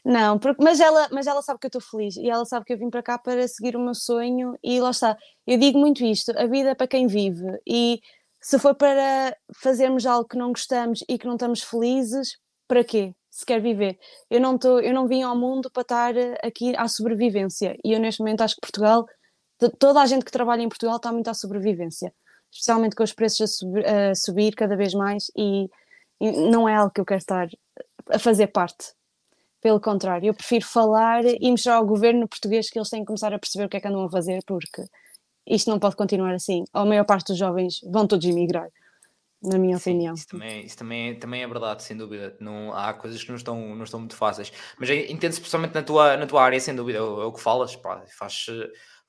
Não, 0.04 0.38
porque, 0.38 0.62
mas, 0.62 0.80
ela, 0.80 1.08
mas 1.12 1.26
ela 1.26 1.42
sabe 1.42 1.60
que 1.60 1.66
eu 1.66 1.68
estou 1.68 1.80
feliz 1.80 2.16
e 2.16 2.28
ela 2.28 2.44
sabe 2.44 2.64
que 2.64 2.72
eu 2.72 2.78
vim 2.78 2.90
para 2.90 3.02
cá 3.02 3.18
para 3.18 3.46
seguir 3.46 3.76
o 3.76 3.80
meu 3.80 3.94
sonho 3.94 4.58
e 4.62 4.80
lá 4.80 4.90
está. 4.90 5.16
Eu 5.46 5.58
digo 5.58 5.78
muito 5.78 6.04
isto: 6.04 6.32
a 6.36 6.46
vida 6.46 6.70
é 6.70 6.74
para 6.74 6.88
quem 6.88 7.06
vive 7.06 7.46
e 7.66 8.00
se 8.40 8.58
for 8.58 8.74
para 8.74 9.36
fazermos 9.54 10.06
algo 10.06 10.28
que 10.28 10.36
não 10.36 10.48
gostamos 10.48 11.04
e 11.08 11.18
que 11.18 11.26
não 11.26 11.34
estamos 11.34 11.62
felizes, 11.62 12.38
para 12.66 12.84
quê? 12.84 13.14
Se 13.30 13.44
quer 13.46 13.60
viver. 13.60 13.98
Eu 14.30 14.40
não, 14.40 14.58
tô, 14.58 14.80
eu 14.80 14.92
não 14.92 15.06
vim 15.06 15.22
ao 15.22 15.36
mundo 15.36 15.70
para 15.70 15.82
estar 15.82 16.14
aqui 16.42 16.74
à 16.76 16.88
sobrevivência 16.88 17.76
e 17.84 17.92
eu 17.92 18.00
neste 18.00 18.20
momento 18.20 18.42
acho 18.42 18.54
que 18.56 18.60
Portugal, 18.60 19.06
toda 19.78 20.00
a 20.00 20.06
gente 20.06 20.24
que 20.24 20.32
trabalha 20.32 20.62
em 20.62 20.68
Portugal 20.68 20.96
está 20.96 21.12
muito 21.12 21.28
à 21.28 21.34
sobrevivência, 21.34 22.12
especialmente 22.50 22.94
com 22.94 23.02
os 23.02 23.12
preços 23.12 23.40
a, 23.40 23.46
subir, 23.46 23.86
a 23.86 24.14
subir 24.14 24.54
cada 24.54 24.76
vez 24.76 24.94
mais 24.94 25.30
e, 25.36 25.68
e 26.20 26.32
não 26.50 26.68
é 26.68 26.74
algo 26.74 26.92
que 26.92 27.00
eu 27.00 27.06
quero 27.06 27.18
estar 27.18 27.48
a 28.10 28.18
fazer 28.18 28.48
parte 28.48 28.92
pelo 29.60 29.80
contrário, 29.80 30.28
eu 30.28 30.34
prefiro 30.34 30.64
falar 30.64 31.24
e 31.24 31.50
mostrar 31.50 31.76
ao 31.76 31.86
governo 31.86 32.28
português 32.28 32.70
que 32.70 32.78
eles 32.78 32.88
têm 32.88 33.00
que 33.00 33.06
começar 33.06 33.32
a 33.32 33.38
perceber 33.38 33.64
o 33.64 33.68
que 33.68 33.76
é 33.76 33.80
que 33.80 33.88
andam 33.88 34.04
a 34.04 34.10
fazer, 34.10 34.40
porque 34.46 34.84
isto 35.46 35.68
não 35.68 35.78
pode 35.78 35.96
continuar 35.96 36.32
assim. 36.32 36.64
A 36.72 36.84
maior 36.84 37.04
parte 37.04 37.28
dos 37.28 37.38
jovens 37.38 37.80
vão 37.90 38.06
todos 38.06 38.24
emigrar, 38.24 38.68
na 39.42 39.58
minha 39.58 39.76
Sim, 39.78 39.90
opinião. 39.90 40.14
Isso, 40.14 40.28
também, 40.28 40.64
isso 40.64 40.76
também, 40.76 41.18
também 41.18 41.42
é 41.42 41.48
verdade, 41.48 41.82
sem 41.82 41.96
dúvida. 41.96 42.36
Não, 42.40 42.72
há 42.72 42.94
coisas 42.94 43.22
que 43.22 43.30
não 43.30 43.36
estão, 43.36 43.74
não 43.74 43.82
estão 43.82 43.98
muito 43.98 44.14
fáceis. 44.14 44.52
Mas 44.78 44.88
entende-se 44.90 45.40
principalmente 45.40 45.74
na 45.74 45.82
tua, 45.82 46.16
na 46.16 46.26
tua 46.26 46.42
área, 46.42 46.60
sem 46.60 46.74
dúvida, 46.74 46.98
é 46.98 47.02
o, 47.02 47.22
é 47.22 47.24
o 47.24 47.32
que 47.32 47.40
falas, 47.40 47.74
pá, 47.74 48.04
faz, 48.16 48.46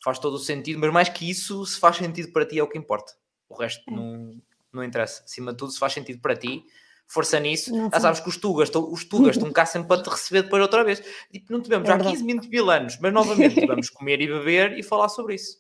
faz 0.04 0.20
todo 0.20 0.34
o 0.36 0.40
sentido, 0.40 0.80
mas 0.80 0.92
mais 0.92 1.10
que 1.10 1.30
isso, 1.30 1.66
se 1.66 1.80
faz 1.80 1.98
sentido 1.98 2.32
para 2.32 2.46
ti 2.46 2.60
é 2.60 2.64
o 2.64 2.68
que 2.70 2.78
importa. 2.78 3.14
O 3.48 3.56
resto 3.56 3.84
não, 3.92 4.40
não 4.72 4.84
interessa. 4.84 5.24
Acima 5.24 5.52
de 5.52 5.58
tudo, 5.58 5.72
se 5.72 5.80
faz 5.80 5.94
sentido 5.94 6.22
para 6.22 6.36
ti, 6.36 6.64
força 7.08 7.40
nisso. 7.40 7.72
Não 7.72 7.86
Já 7.86 7.90
foi. 7.92 8.00
sabes 8.00 8.20
que 8.20 8.30
os 8.30 8.38
tugas, 8.38 8.70
estão- 8.70 8.92
os 8.92 9.04
tugas 9.04 9.36
estão 9.36 9.52
cá 9.52 9.66
sempre 9.66 9.88
para 9.88 10.04
te 10.04 10.10
receber 10.10 10.44
depois 10.44 10.62
outra 10.62 10.84
vez. 10.84 11.02
Tipo, 11.32 11.52
não 11.52 11.62
tivemos 11.62 11.86
É 11.88 11.92
já 11.92 11.96
verdade. 11.98 12.18
15, 12.18 12.26
20 12.34 12.48
mil 12.50 12.70
anos, 12.70 12.98
mas 13.02 13.12
novamente 13.12 13.56
vamos 13.68 13.90
comer 13.90 14.22
e 14.22 14.28
beber 14.28 14.78
e 14.78 14.84
falar 14.84 15.10
sobre 15.10 15.36
isso. 15.36 15.58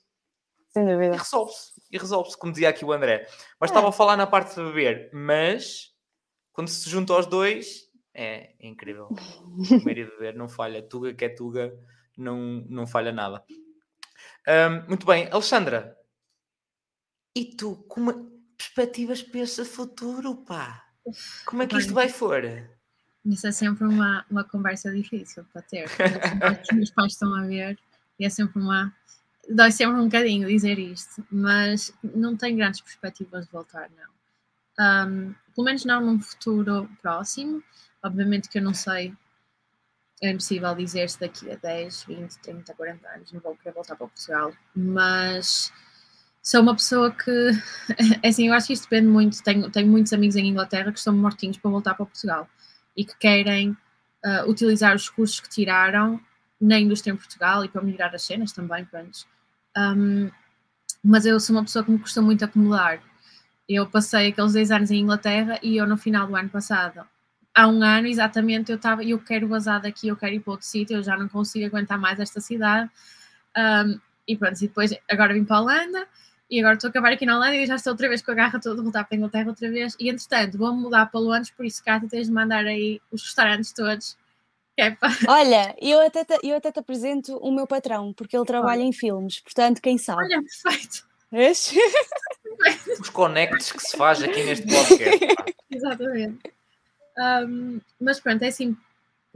Sem 0.69 0.83
E 0.87 0.91
dúvida. 0.93 1.17
resolve-se, 1.17 1.71
e 1.91 1.97
resolve-se, 1.97 2.37
como 2.37 2.51
dizia 2.53 2.69
aqui 2.69 2.85
o 2.85 2.91
André. 2.93 3.25
Mas 3.59 3.69
É. 3.69 3.73
estava 3.73 3.89
a 3.89 3.91
falar 3.91 4.15
na 4.15 4.27
parte 4.27 4.53
de 4.55 4.61
beber, 4.63 5.09
mas 5.11 5.91
quando 6.53 6.67
se 6.67 6.87
junta 6.87 7.11
aos 7.13 7.25
dois, 7.25 7.89
é, 8.13 8.53
é 8.59 8.67
incrível. 8.67 9.07
Comer 9.89 9.97
e 9.97 10.05
beber 10.05 10.35
não 10.35 10.47
falha. 10.47 10.83
Tuga 10.83 11.11
que 11.15 11.25
é 11.25 11.29
Tuga, 11.29 11.73
não, 12.15 12.37
não 12.69 12.85
falha 12.85 13.11
nada. 13.11 13.43
Ahm, 14.49 14.83
muito 14.87 15.05
bem, 15.05 15.29
Alexandra. 15.31 15.95
E 17.35 17.45
tu, 17.45 17.75
como 17.87 18.31
perspectivas 18.57 19.21
para 19.21 19.41
este 19.41 19.63
futuro, 19.63 20.37
pá? 20.37 20.83
Como 21.45 21.61
é 21.61 21.67
que 21.67 21.77
isto 21.77 21.93
vai 21.93 22.09
for? 22.09 22.43
Isso 23.23 23.45
é 23.45 23.51
sempre 23.51 23.85
uma, 23.85 24.25
uma 24.29 24.43
conversa 24.43 24.91
difícil 24.91 25.45
para 25.53 25.61
ter. 25.61 25.85
Os 26.63 26.75
meus 26.75 26.89
pais 26.89 27.13
estão 27.13 27.35
a 27.35 27.45
ver 27.45 27.77
e 28.19 28.25
é 28.25 28.29
sempre 28.29 28.59
uma. 28.59 28.91
Dói 29.47 29.71
sempre 29.71 30.01
um 30.01 30.05
bocadinho 30.05 30.47
dizer 30.47 30.79
isto, 30.79 31.23
mas 31.31 31.93
não 32.03 32.35
tenho 32.35 32.57
grandes 32.57 32.81
perspectivas 32.81 33.45
de 33.45 33.51
voltar, 33.51 33.87
não. 33.91 34.83
Ahm, 34.83 35.35
pelo 35.53 35.65
menos 35.65 35.85
não 35.85 36.01
num 36.01 36.19
futuro 36.19 36.89
próximo. 37.03 37.63
Obviamente 38.01 38.49
que 38.49 38.57
eu 38.57 38.63
não 38.63 38.73
sei, 38.73 39.13
é 40.21 40.31
impossível 40.31 40.75
dizer 40.75 41.09
se 41.09 41.19
daqui 41.19 41.49
a 41.51 41.55
10, 41.55 42.03
20, 42.03 42.39
30, 42.39 42.73
40 42.73 43.07
anos 43.09 43.31
não 43.31 43.39
vou 43.39 43.55
querer 43.55 43.73
voltar 43.73 43.95
para 43.95 44.07
Portugal, 44.07 44.53
mas 44.75 45.71
sou 46.41 46.61
uma 46.61 46.75
pessoa 46.75 47.11
que, 47.11 47.51
é 48.21 48.27
assim, 48.27 48.47
eu 48.47 48.53
acho 48.53 48.67
que 48.67 48.73
isto 48.73 48.83
depende 48.83 49.07
muito. 49.07 49.41
Tenho, 49.43 49.69
tenho 49.69 49.87
muitos 49.87 50.11
amigos 50.13 50.35
em 50.35 50.47
Inglaterra 50.47 50.91
que 50.91 50.99
estão 50.99 51.15
mortinhos 51.15 51.57
para 51.57 51.71
voltar 51.71 51.93
para 51.93 52.05
Portugal 52.05 52.49
e 52.95 53.05
que 53.05 53.17
querem 53.17 53.77
ah, 54.23 54.45
utilizar 54.45 54.95
os 54.95 55.09
cursos 55.09 55.39
que 55.39 55.49
tiraram 55.49 56.19
na 56.59 56.77
indústria 56.77 57.13
em 57.13 57.15
Portugal 57.15 57.63
e 57.63 57.69
para 57.69 57.81
melhorar 57.81 58.13
as 58.13 58.23
cenas 58.23 58.51
também, 58.51 58.83
pronto. 58.83 59.25
Um, 59.77 60.29
mas 61.01 61.25
eu 61.25 61.39
sou 61.39 61.55
uma 61.55 61.63
pessoa 61.63 61.85
que 61.85 61.91
me 61.91 61.99
custa 61.99 62.21
muito 62.21 62.43
acumular. 62.43 63.01
Eu 63.67 63.87
passei 63.87 64.27
aqueles 64.27 64.53
10 64.53 64.71
anos 64.71 64.91
em 64.91 64.99
Inglaterra 64.99 65.59
e 65.63 65.77
eu 65.77 65.87
no 65.87 65.95
final 65.95 66.27
do 66.27 66.35
ano 66.35 66.49
passado, 66.49 67.05
há 67.59 67.67
um 67.67 67.83
ano 67.83 68.07
exatamente, 68.07 68.71
eu 68.71 68.77
estava, 68.77 69.03
eu 69.03 69.19
quero 69.19 69.47
vazar 69.47 69.81
daqui, 69.81 70.07
eu 70.07 70.15
quero 70.15 70.33
ir 70.33 70.39
para 70.39 70.51
outro 70.51 70.65
sítio, 70.65 70.97
eu 70.97 71.03
já 71.03 71.17
não 71.17 71.27
consigo 71.27 71.65
aguentar 71.65 71.99
mais 71.99 72.19
esta 72.19 72.39
cidade. 72.39 72.89
Um, 73.57 73.99
e 74.27 74.37
pronto, 74.37 74.57
e 74.57 74.67
depois 74.67 74.95
agora 75.09 75.33
vim 75.33 75.43
para 75.43 75.57
a 75.57 75.61
Holanda 75.61 76.07
e 76.49 76.59
agora 76.59 76.75
estou 76.75 76.87
a 76.87 76.91
acabar 76.91 77.11
aqui 77.11 77.25
na 77.25 77.35
Holanda 77.35 77.55
e 77.55 77.65
já 77.65 77.75
estou 77.75 77.91
outra 77.91 78.07
vez 78.07 78.21
com 78.21 78.31
a 78.31 78.35
garra 78.35 78.59
toda 78.59 78.81
voltar 78.81 79.03
para 79.03 79.15
a 79.15 79.17
Inglaterra 79.17 79.49
outra 79.49 79.69
vez. 79.69 79.95
E 79.99 80.09
entretanto, 80.09 80.57
vou-me 80.57 80.81
mudar 80.81 81.07
para 81.07 81.19
Londres, 81.19 81.51
por 81.51 81.65
isso 81.65 81.83
cá 81.83 81.99
tu 81.99 82.07
tens 82.07 82.27
de 82.27 82.33
mandar 82.33 82.65
aí 82.65 83.01
os 83.11 83.23
restaurantes 83.23 83.73
todos. 83.73 84.17
É 84.77 84.91
para... 84.91 85.09
Olha, 85.27 85.75
eu 85.81 85.99
até, 85.99 86.23
te, 86.23 86.39
eu 86.41 86.55
até 86.55 86.71
te 86.71 86.79
apresento 86.79 87.35
o 87.37 87.51
meu 87.51 87.67
patrão, 87.67 88.13
porque 88.13 88.37
ele 88.37 88.45
trabalha 88.45 88.81
em 88.81 88.93
filmes, 88.93 89.41
portanto, 89.41 89.81
quem 89.81 89.97
sabe? 89.97 90.23
Olha, 90.23 90.41
perfeito. 90.41 91.05
Vês? 91.29 91.73
Os 92.99 93.09
conectos 93.09 93.71
que 93.71 93.81
se 93.81 93.97
faz 93.97 94.23
aqui 94.23 94.43
neste 94.43 94.65
podcast. 94.65 95.35
Exatamente. 95.69 96.58
Um, 97.19 97.81
mas 97.99 98.19
pronto, 98.19 98.41
é 98.43 98.47
assim, 98.47 98.77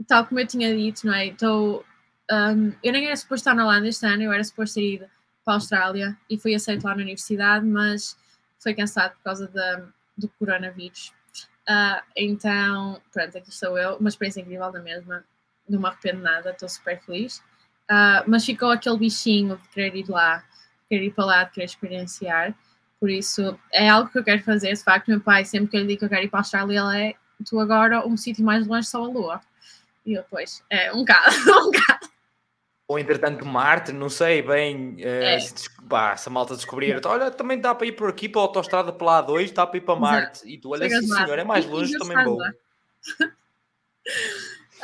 tal 0.08 0.26
como 0.26 0.40
eu 0.40 0.46
tinha 0.46 0.74
dito, 0.74 1.06
não 1.06 1.14
é? 1.14 1.26
Estou. 1.26 1.84
um, 2.30 2.72
eu 2.82 2.92
nem 2.92 3.06
era 3.06 3.16
suposto 3.16 3.42
estar 3.42 3.54
na 3.54 3.64
Holanda 3.64 3.88
este 3.88 4.06
ano, 4.06 4.22
eu 4.22 4.32
era 4.32 4.42
suposto 4.42 4.76
ter 4.76 4.94
ido 4.94 5.06
para 5.44 5.54
a 5.54 5.56
Austrália 5.56 6.16
e 6.28 6.38
fui 6.38 6.54
aceito 6.54 6.84
lá 6.84 6.94
na 6.94 7.02
universidade, 7.02 7.66
mas 7.66 8.16
foi 8.58 8.74
cancelado 8.74 9.14
por 9.16 9.22
causa 9.24 9.46
da, 9.48 9.86
do 10.16 10.28
coronavírus. 10.38 11.12
Ah, 11.68 12.02
então, 12.16 13.00
pronto, 13.12 13.38
aqui 13.38 13.50
estou 13.50 13.78
eu, 13.78 13.96
uma 13.96 14.08
experiência 14.08 14.40
incrível 14.40 14.70
da 14.72 14.80
mesma, 14.80 15.24
não 15.68 15.80
me 15.80 15.86
arrependo 15.86 16.22
nada, 16.22 16.50
estou 16.50 16.68
super 16.68 17.00
feliz. 17.02 17.42
Ah, 17.88 18.24
mas 18.26 18.44
ficou 18.44 18.70
aquele 18.70 18.98
bichinho 18.98 19.56
de 19.58 19.68
querer 19.68 19.94
ir 19.94 20.08
lá, 20.08 20.38
de 20.38 20.88
querer 20.88 21.06
ir 21.06 21.10
para 21.12 21.24
lá, 21.24 21.44
de 21.44 21.50
querer 21.52 21.66
experienciar. 21.66 22.54
Por 22.98 23.10
isso, 23.10 23.58
é 23.70 23.88
algo 23.88 24.10
que 24.10 24.18
eu 24.18 24.24
quero 24.24 24.42
fazer. 24.42 24.72
De 24.72 24.82
facto, 24.82 25.08
meu 25.08 25.20
pai, 25.20 25.44
sempre 25.44 25.68
que 25.68 25.76
eu 25.76 25.80
lhe 25.82 25.88
digo 25.88 25.98
que 26.00 26.04
eu 26.06 26.08
quero 26.08 26.24
ir 26.24 26.28
para 26.28 26.40
a 26.40 26.42
Austrália, 26.42 26.80
ele 26.80 27.08
é 27.10 27.14
tu 27.44 27.60
agora, 27.60 28.06
um 28.06 28.16
sítio 28.16 28.44
mais 28.44 28.66
longe, 28.66 28.86
só 28.88 29.04
a 29.04 29.08
Lua. 29.08 29.40
E 30.04 30.14
eu, 30.14 30.22
depois, 30.22 30.62
é 30.68 30.92
um 30.92 30.98
bocado, 30.98 31.34
um 31.68 31.70
bocado. 31.70 32.08
Ou 32.86 32.98
entretanto 32.98 33.46
Marte, 33.46 33.92
não 33.92 34.10
sei 34.10 34.42
bem 34.42 34.96
eh, 34.98 35.36
É. 35.36 35.40
se, 35.40 35.70
pá, 35.88 36.14
se 36.16 36.28
a 36.28 36.32
malta 36.32 36.54
descobrir, 36.54 36.94
então, 36.94 37.10
olha, 37.10 37.30
também 37.30 37.58
dá 37.58 37.74
para 37.74 37.86
ir 37.86 37.92
por 37.92 38.10
aqui 38.10 38.28
para 38.28 38.42
a 38.42 38.44
autostrada 38.44 38.92
pela 38.92 39.24
A2, 39.24 39.52
dá 39.54 39.66
para 39.66 39.78
ir 39.78 39.80
para 39.80 39.96
Marte. 39.98 40.46
E 40.46 40.58
tu, 40.58 40.70
olha, 40.70 40.88
sim 40.88 41.06
senhor, 41.06 41.38
é 41.38 41.44
mais 41.44 41.64
longe, 41.64 41.96
também 41.96 42.22
vou. 42.24 42.36
lá. 42.36 42.52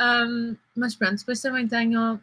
Um, 0.01 0.57
mas 0.75 0.95
pronto, 0.95 1.19
depois 1.19 1.41
também 1.43 1.69
tenho. 1.69 2.19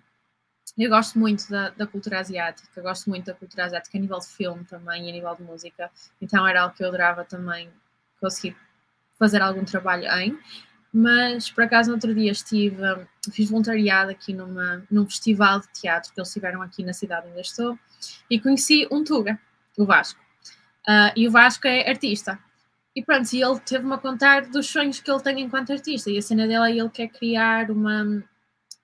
Eu 0.78 0.90
gosto 0.90 1.18
muito 1.18 1.50
da, 1.50 1.70
da 1.70 1.88
cultura 1.88 2.20
asiática, 2.20 2.82
gosto 2.82 3.10
muito 3.10 3.26
da 3.26 3.34
cultura 3.36 3.66
asiática 3.66 3.98
a 3.98 4.02
nível 4.02 4.20
de 4.20 4.28
filme 4.28 4.64
também 4.66 5.06
e 5.06 5.10
a 5.10 5.14
nível 5.14 5.36
de 5.36 5.44
música, 5.44 5.90
então 6.20 6.48
era 6.48 6.64
algo 6.64 6.76
que 6.76 6.84
eu 6.84 6.88
adorava 6.88 7.24
também 7.24 7.70
conseguir 8.20 8.56
fazer 9.18 9.42
algum 9.42 9.64
trabalho 9.64 10.08
em. 10.20 10.38
Mas 10.94 11.50
por 11.52 11.64
acaso 11.64 11.90
no 11.90 11.96
outro 11.96 12.14
dia 12.16 12.32
estive, 12.32 12.78
fiz 13.32 13.50
voluntariado 13.50 14.10
aqui 14.10 14.34
numa, 14.34 14.84
num 14.90 15.06
festival 15.06 15.60
de 15.60 15.68
teatro 15.74 16.14
que 16.14 16.20
eles 16.20 16.32
tiveram 16.32 16.62
aqui 16.62 16.84
na 16.84 16.94
cidade 16.94 17.28
onde 17.28 17.38
eu 17.38 17.42
estou 17.42 17.78
e 18.30 18.40
conheci 18.40 18.88
um 18.90 19.04
Tuga, 19.04 19.40
o 19.78 19.86
Vasco. 19.86 20.20
Ah, 20.88 21.12
e 21.16 21.28
o 21.28 21.32
Vasco 21.32 21.68
é 21.68 21.88
artista. 21.88 22.40
E 22.96 23.04
pronto, 23.04 23.32
e 23.32 23.44
ele 23.44 23.60
teve-me 23.60 23.94
a 23.94 23.98
contar 23.98 24.48
dos 24.48 24.66
sonhos 24.68 25.00
que 25.00 25.12
ele 25.12 25.22
tem 25.22 25.42
enquanto 25.42 25.72
artista. 25.72 26.10
E 26.10 26.18
a 26.18 26.22
cena 26.22 26.48
dele 26.48 26.72
é 26.72 26.78
ele 26.78 26.90
quer 26.90 27.10
criar 27.10 27.70
uma 27.70 28.24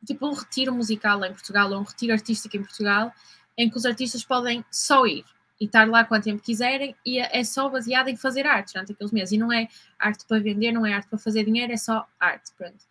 tipo 0.06 0.28
um 0.28 0.34
retiro 0.34 0.74
musical 0.74 1.24
em 1.24 1.32
Portugal, 1.32 1.72
ou 1.72 1.80
um 1.80 1.84
retiro 1.84 2.14
artístico 2.14 2.58
em 2.58 2.62
Portugal, 2.62 3.12
em 3.58 3.70
que 3.70 3.78
os 3.78 3.86
artistas 3.86 4.24
podem 4.24 4.64
só 4.70 5.06
ir 5.06 5.24
e 5.64 5.66
estar 5.66 5.88
lá 5.88 6.04
quanto 6.04 6.26
tempo 6.26 6.44
quiserem, 6.44 6.94
e 7.06 7.20
é 7.20 7.40
é 7.40 7.44
só 7.46 7.70
baseado 7.70 8.10
em 8.10 8.18
fazer 8.18 8.46
arte 8.46 8.74
durante 8.74 8.92
aqueles 8.92 9.14
meses. 9.14 9.32
E 9.32 9.38
não 9.38 9.50
é 9.50 9.70
arte 9.98 10.26
para 10.28 10.38
vender, 10.38 10.74
não 10.74 10.86
é 10.86 10.94
arte 10.94 11.08
para 11.08 11.18
fazer 11.18 11.46
dinheiro, 11.46 11.72
é 11.72 11.78
só 11.78 12.06
arte. 12.20 12.52
Pronto. 12.58 12.84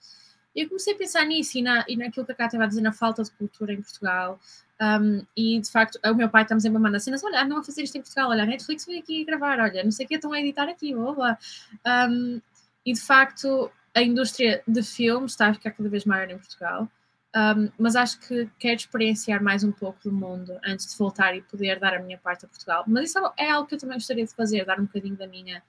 Eu 0.57 0.67
comecei 0.69 0.95
a 0.95 0.97
pensar 0.97 1.27
nisso 1.27 1.59
e, 1.59 1.63
na, 1.63 1.85
e 1.87 1.97
naquilo 1.97 2.25
que 2.25 2.33
a 2.33 2.35
Cá 2.35 2.47
estava 2.47 2.65
a 2.65 2.67
dizer, 2.67 2.81
na 2.81 2.93
falta 2.93 3.23
de 3.23 3.31
cultura 3.33 3.75
em 3.75 3.83
Portugal. 3.83 4.41
Um, 4.81 5.23
e 5.37 5.61
de 5.61 5.71
facto, 5.71 5.99
o 6.03 6.15
meu 6.15 6.31
pai 6.31 6.45
está-me 6.45 6.63
sempre 6.63 6.79
a 6.79 6.81
mandar 6.81 6.99
cenas: 6.99 7.23
olha, 7.23 7.43
andam 7.43 7.59
a 7.59 7.63
fazer 7.63 7.83
isto 7.83 7.97
em 7.99 8.01
Portugal, 8.01 8.31
olha, 8.31 8.43
a 8.43 8.47
Netflix 8.47 8.87
veio 8.87 9.01
aqui 9.01 9.23
gravar, 9.23 9.61
olha, 9.61 9.85
não 9.85 9.91
sei 9.91 10.07
o 10.07 10.09
que, 10.09 10.15
estão 10.15 10.33
a 10.33 10.41
editar 10.41 10.67
aqui, 10.67 10.95
blá, 10.95 11.13
blá. 11.13 11.39
Um, 12.09 12.41
e 12.87 12.95
de 12.95 13.01
facto, 13.01 13.71
a 13.95 14.03
indústria 14.03 14.63
de 14.67 14.83
filmes 14.83 15.33
está 15.33 15.49
a 15.49 15.55
ficar 15.55 15.73
cada 15.73 15.91
vez 15.91 16.07
maior 16.07 16.31
em 16.31 16.39
Portugal. 16.39 16.89
Um, 17.35 17.71
mas 17.79 17.97
acho 17.97 18.21
que 18.21 18.49
quero 18.59 18.77
experienciar 18.77 19.43
mais 19.43 19.65
um 19.65 19.73
pouco 19.73 19.99
do 20.05 20.13
mundo 20.13 20.59
antes 20.63 20.87
de 20.93 20.99
voltar 20.99 21.35
e 21.35 21.41
poder 21.41 21.79
dar 21.79 21.95
a 21.95 21.99
minha 21.99 22.19
parte 22.19 22.45
a 22.45 22.49
Portugal. 22.49 22.85
Mas 22.87 23.09
isso 23.09 23.19
é 23.39 23.51
algo 23.51 23.67
que 23.67 23.75
eu 23.75 23.79
também 23.79 23.97
gostaria 23.97 24.25
de 24.25 24.35
fazer, 24.35 24.67
dar 24.67 24.79
um 24.79 24.85
bocadinho 24.85 25.17
da 25.17 25.27
minha 25.27 25.63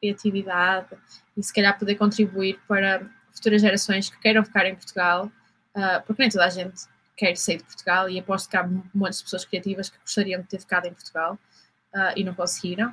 criatividade 0.00 0.88
e 1.36 1.42
se 1.42 1.52
calhar 1.52 1.78
poder 1.78 1.94
contribuir 1.94 2.58
para 2.66 3.08
futuras 3.32 3.62
gerações 3.62 4.10
que 4.10 4.18
queiram 4.18 4.44
ficar 4.44 4.66
em 4.66 4.74
Portugal, 4.74 5.30
uh, 5.76 6.02
porque 6.06 6.22
nem 6.22 6.30
toda 6.30 6.44
a 6.44 6.50
gente 6.50 6.86
quer 7.16 7.36
sair 7.36 7.58
de 7.58 7.64
Portugal 7.64 8.10
e 8.10 8.18
aposto 8.18 8.50
que 8.50 8.56
há 8.56 8.68
muitas 8.92 9.22
pessoas 9.22 9.44
criativas 9.44 9.88
que 9.88 9.98
gostariam 9.98 10.40
de 10.42 10.48
ter 10.48 10.58
ficado 10.58 10.86
em 10.86 10.92
Portugal 10.92 11.38
uh, 11.94 12.12
e 12.16 12.24
não 12.24 12.34
conseguiram. 12.34 12.92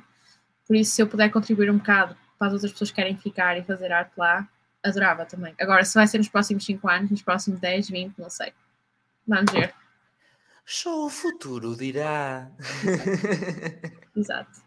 Por 0.66 0.76
isso, 0.76 0.94
se 0.94 1.02
eu 1.02 1.08
puder 1.08 1.30
contribuir 1.30 1.70
um 1.70 1.78
bocado 1.78 2.16
para 2.38 2.48
as 2.48 2.52
outras 2.54 2.72
pessoas 2.72 2.90
que 2.90 2.96
querem 2.96 3.16
ficar 3.16 3.58
e 3.58 3.62
fazer 3.64 3.92
arte 3.92 4.12
lá, 4.16 4.48
adorava 4.84 5.24
também. 5.24 5.54
Agora, 5.60 5.84
se 5.84 5.94
vai 5.94 6.06
ser 6.06 6.18
nos 6.18 6.28
próximos 6.28 6.64
5 6.64 6.88
anos, 6.88 7.10
nos 7.10 7.22
próximos 7.22 7.58
10, 7.58 7.88
20, 7.88 8.18
não 8.18 8.28
sei. 8.30 8.52
Vamos 9.26 9.50
ver. 9.50 9.74
Só 10.66 11.06
o 11.06 11.10
futuro 11.10 11.76
dirá. 11.76 12.50
Exato. 14.16 14.62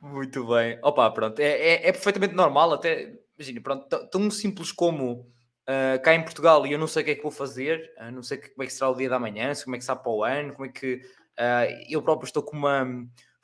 Muito 0.00 0.46
bem. 0.46 0.78
Opa, 0.82 1.10
pronto. 1.10 1.38
É, 1.40 1.46
é, 1.46 1.88
é 1.88 1.92
perfeitamente 1.92 2.34
normal, 2.34 2.72
até, 2.74 3.12
imagina, 3.38 3.60
pronto, 3.60 4.06
tão 4.08 4.30
simples 4.30 4.70
como 4.72 5.30
ah, 5.66 5.98
cá 5.98 6.14
em 6.14 6.22
Portugal 6.22 6.66
e 6.66 6.72
eu 6.72 6.78
não 6.78 6.86
sei 6.86 7.02
o 7.02 7.04
que 7.04 7.10
é 7.12 7.14
que 7.14 7.22
vou 7.22 7.30
fazer, 7.32 7.92
ah, 7.98 8.10
não 8.10 8.22
sei 8.22 8.38
que- 8.38 8.50
como 8.50 8.62
é 8.62 8.66
que 8.66 8.72
será 8.72 8.88
o 8.90 8.94
dia 8.94 9.08
da 9.08 9.18
manhã, 9.18 9.52
se 9.54 9.64
como 9.64 9.74
é 9.76 9.78
que 9.78 9.84
será 9.84 9.96
para 9.96 10.12
o 10.12 10.22
ano, 10.24 10.52
como 10.52 10.66
é 10.66 10.68
que 10.70 11.00
ah, 11.38 11.64
eu 11.88 12.00
próprio 12.02 12.26
estou 12.26 12.42
com 12.42 12.56
uma 12.56 12.86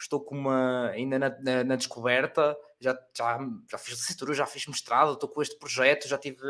estou 0.01 0.21
com 0.21 0.37
uma 0.37 0.89
ainda 0.91 1.19
na, 1.19 1.31
na- 1.41 1.65
na 1.65 1.77
descoberta, 1.77 2.57
já, 2.83 2.99
já, 3.17 3.39
já 3.71 3.79
fiz 3.79 3.95
licenciatura, 3.95 4.35
já 4.35 4.47
fiz 4.47 4.67
mestrado, 4.67 5.13
estou 5.13 5.29
com 5.29 5.41
este 5.41 5.59
projeto, 5.59 6.09
já 6.09 6.19
tive 6.19 6.43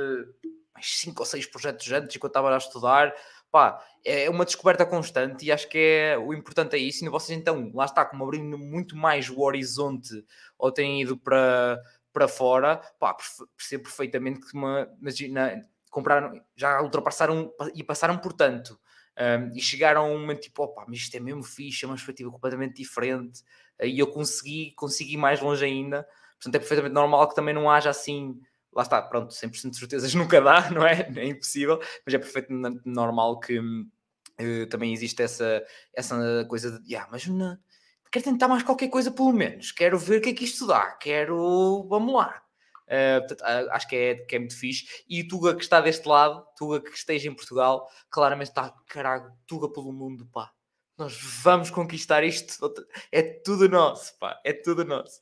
mais 0.75 0.87
cinco 0.99 1.21
ou 1.21 1.27
seis 1.27 1.47
projetos 1.47 1.91
antes 1.93 2.17
enquanto 2.17 2.31
estava 2.31 2.55
a 2.55 2.57
estudar. 2.57 3.15
Pá, 3.51 3.85
é 4.03 4.31
uma 4.31 4.47
descoberta 4.47 4.87
constante 4.87 5.45
e 5.45 5.53
acho 5.53 5.69
que 5.69 5.77
é 5.77 6.19
o 6.19 6.33
importante 6.33 6.75
é 6.75 6.79
isso. 6.79 7.05
E 7.05 7.09
vocês 7.11 7.39
então, 7.39 7.71
lá 7.75 7.85
está, 7.85 8.05
como 8.05 8.25
abrindo 8.25 8.57
muito 8.57 8.97
mais 8.97 9.29
o 9.29 9.41
horizonte 9.41 10.25
ou 10.59 10.73
têm 10.73 11.03
ido 11.03 11.19
para, 11.19 11.79
para 12.13 12.27
fora, 12.27 12.79
pá, 12.99 13.15
percebo 13.55 13.85
perfeitamente 13.85 14.41
que 14.41 14.57
uma, 14.57 14.89
imagina, 14.99 15.63
compraram, 15.91 16.41
já 16.57 16.81
ultrapassaram 16.81 17.53
e 17.75 17.85
passaram 17.85 18.17
por 18.17 18.33
tanto. 18.33 18.81
um, 19.19 19.55
e 19.55 19.61
chegaram 19.61 20.07
a 20.07 20.09
um 20.09 20.19
momento 20.19 20.41
tipo, 20.41 20.63
opa, 20.63 20.87
mas 20.89 20.99
isto 20.99 21.15
é 21.15 21.21
mesmo 21.21 21.43
fixe, 21.43 21.85
é 21.85 21.89
uma 21.89 21.95
perspectiva 21.95 22.31
completamente 22.31 22.77
diferente. 22.77 23.43
E 23.83 23.99
eu 23.99 24.07
consegui, 24.07 24.73
consegui 24.77 25.19
mais 25.19 25.41
longe 25.41 25.65
ainda. 25.65 26.07
Portanto, 26.43 26.57
é 26.57 26.59
perfeitamente 26.59 26.95
normal 26.95 27.29
que 27.29 27.37
também 27.37 27.55
não 27.55 27.71
haja 27.71 27.91
assim, 27.91 28.37
lá 28.75 28.83
está, 28.83 29.01
pronto, 29.01 29.33
100% 29.33 29.71
de 29.71 29.79
certezas 29.79 30.13
nunca 30.15 30.41
dá, 30.41 30.71
não 30.71 30.85
é? 30.85 31.09
É 31.15 31.27
impossível, 31.27 31.79
mas 32.05 32.15
é 32.15 32.19
perfeitamente 32.19 32.81
normal 32.85 33.39
que 33.39 33.59
uh, 33.61 34.67
também 34.69 34.93
existe 34.93 35.23
essa, 35.23 35.65
essa 35.95 36.45
coisa 36.49 36.81
de, 36.81 36.89
yeah, 36.89 37.09
mas 37.13 37.27
não, 37.29 37.57
quero 38.11 38.25
tentar 38.25 38.49
mais 38.49 38.65
qualquer 38.65 38.89
coisa 38.89 39.13
pelo 39.13 39.33
menos, 39.33 39.71
quero 39.71 39.97
ver 39.99 40.19
o 40.19 40.21
que 40.21 40.31
é 40.31 40.35
que 40.35 40.45
isto 40.45 40.67
dá, 40.67 40.91
quero, 40.93 41.87
vamos 41.89 42.13
lá. 42.13 42.43
Uh, 42.83 43.27
portanto, 43.27 43.43
acho 43.71 43.89
que 43.89 43.97
é, 43.97 44.15
que 44.17 44.37
é 44.37 44.39
muito 44.39 44.59
fixe. 44.59 44.85
E 45.09 45.27
Tuga 45.27 45.55
que 45.55 45.63
está 45.63 45.81
deste 45.81 46.07
lado, 46.07 46.45
Tuga 46.59 46.79
que 46.79 46.91
esteja 46.91 47.29
em 47.31 47.35
Portugal, 47.35 47.89
claramente 48.11 48.49
está, 48.49 48.75
caralho, 48.87 49.33
Tuga 49.47 49.73
pelo 49.73 49.93
mundo, 49.93 50.27
pá. 50.27 50.51
Nós 50.99 51.19
vamos 51.43 51.71
conquistar 51.71 52.23
isto. 52.23 52.55
É 53.11 53.23
tudo 53.23 53.69
nosso, 53.69 54.17
pá. 54.19 54.41
É 54.45 54.53
tudo 54.53 54.85
nosso. 54.85 55.21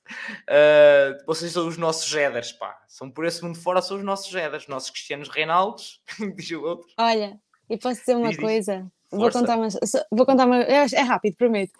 Uh, 0.48 1.24
vocês 1.26 1.52
são 1.52 1.66
os 1.66 1.76
nossos 1.76 2.09
Jeders, 2.09 2.52
pá. 2.52 2.78
São 2.88 3.10
por 3.10 3.24
esse 3.24 3.42
mundo 3.42 3.59
fora, 3.59 3.80
são 3.80 3.97
os 3.97 4.05
nossos 4.05 4.30
Jeders, 4.30 4.66
nossos 4.66 4.90
Cristianos 4.90 5.28
Reinaldos, 5.28 6.02
diz 6.36 6.51
o 6.51 6.62
outro. 6.62 6.88
Olha, 6.98 7.38
e 7.68 7.78
posso 7.78 8.01
dizer 8.01 8.16
uma 8.16 8.30
diz, 8.30 8.38
coisa? 8.38 8.80
Diz. 8.80 8.90
Vou 9.18 9.30
contar, 9.30 9.56
uma, 9.56 9.68
vou 10.12 10.26
contar 10.26 10.47
uma. 10.47 10.59
É, 10.62 10.84
rápido, 11.02 11.36
prometo 11.36 11.72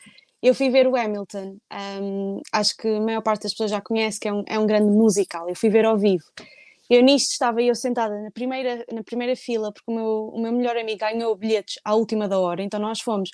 eu 0.43 0.55
fui 0.55 0.71
ver 0.71 0.87
o 0.87 0.97
Hamilton. 0.97 1.59
Um, 2.01 2.41
acho 2.53 2.77
que 2.77 2.89
a 2.89 3.01
maior 3.01 3.23
parte 3.23 3.43
das 3.43 3.53
pessoas 3.53 3.71
já 3.71 3.81
conhece 3.81 4.19
que 4.19 4.29
é 4.29 4.33
um, 4.33 4.43
é 4.47 4.59
um 4.59 4.67
grande 4.67 4.91
musical. 4.91 5.49
Eu 5.49 5.55
fui 5.55 5.69
ver 5.69 5.85
ao 5.85 5.99
vivo. 5.99 6.25
Eu 6.89 7.03
nisto 7.03 7.31
estava 7.31 7.63
eu 7.63 7.75
sentada 7.75 8.21
na 8.21 8.31
primeira, 8.31 8.85
na 8.91 9.05
primeira 9.05 9.37
fila, 9.37 9.73
porque 9.73 9.91
o 9.91 9.95
meu, 9.95 10.29
o 10.35 10.41
meu 10.41 10.53
melhor 10.53 10.77
amigo 10.77 10.99
ganhou 10.99 11.37
bilhetes 11.37 11.79
à 11.85 11.95
última 11.95 12.27
da 12.27 12.39
hora, 12.39 12.63
então 12.63 12.81
nós 12.81 13.01
fomos. 13.01 13.31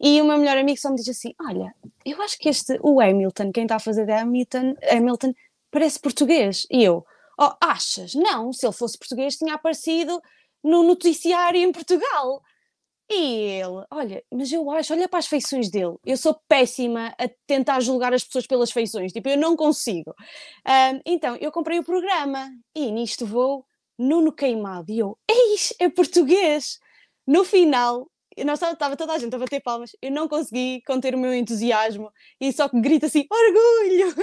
E 0.00 0.20
o 0.20 0.24
meu 0.24 0.38
melhor 0.38 0.56
amigo 0.56 0.80
só 0.80 0.88
me 0.88 0.96
disse 0.96 1.10
assim: 1.10 1.34
Olha, 1.40 1.74
eu 2.04 2.20
acho 2.22 2.38
que 2.38 2.48
este, 2.48 2.78
o 2.82 3.00
Hamilton, 3.00 3.52
quem 3.52 3.64
está 3.64 3.76
a 3.76 3.80
fazer 3.80 4.06
de 4.06 4.12
Hamilton, 4.12 4.74
Hamilton 4.90 5.34
parece 5.70 6.00
português. 6.00 6.66
E 6.70 6.82
eu, 6.82 7.04
oh, 7.38 7.52
achas? 7.60 8.14
Não, 8.14 8.52
se 8.52 8.66
ele 8.66 8.72
fosse 8.72 8.98
português, 8.98 9.36
tinha 9.36 9.54
aparecido 9.54 10.20
no 10.64 10.82
noticiário 10.82 11.60
em 11.60 11.70
Portugal. 11.70 12.42
E 13.12 13.60
ele, 13.60 13.84
olha, 13.90 14.22
mas 14.32 14.52
eu 14.52 14.70
acho, 14.70 14.92
olha 14.92 15.08
para 15.08 15.18
as 15.18 15.26
feições 15.26 15.68
dele. 15.68 15.96
Eu 16.06 16.16
sou 16.16 16.40
péssima 16.48 17.12
a 17.18 17.28
tentar 17.44 17.80
julgar 17.80 18.14
as 18.14 18.22
pessoas 18.22 18.46
pelas 18.46 18.70
feições, 18.70 19.12
tipo, 19.12 19.28
eu 19.28 19.36
não 19.36 19.56
consigo. 19.56 20.14
Então, 21.04 21.36
eu 21.40 21.50
comprei 21.50 21.78
o 21.80 21.84
programa 21.84 22.48
e 22.72 22.90
nisto 22.92 23.26
vou 23.26 23.66
Nuno 23.98 24.32
Queimado. 24.32 24.92
E 24.92 25.00
eu, 25.00 25.18
eis, 25.28 25.74
é 25.80 25.88
português. 25.88 26.78
No 27.26 27.44
final, 27.44 28.09
nós 28.44 28.62
estava 28.62 28.96
toda 28.96 29.12
a 29.12 29.18
gente 29.18 29.34
a 29.34 29.38
bater 29.38 29.60
palmas, 29.60 29.96
eu 30.00 30.10
não 30.10 30.28
consegui 30.28 30.82
conter 30.86 31.14
o 31.14 31.18
meu 31.18 31.34
entusiasmo 31.34 32.12
e 32.40 32.52
só 32.52 32.68
que 32.68 32.80
grita 32.80 33.06
assim, 33.06 33.26
orgulho! 33.30 34.14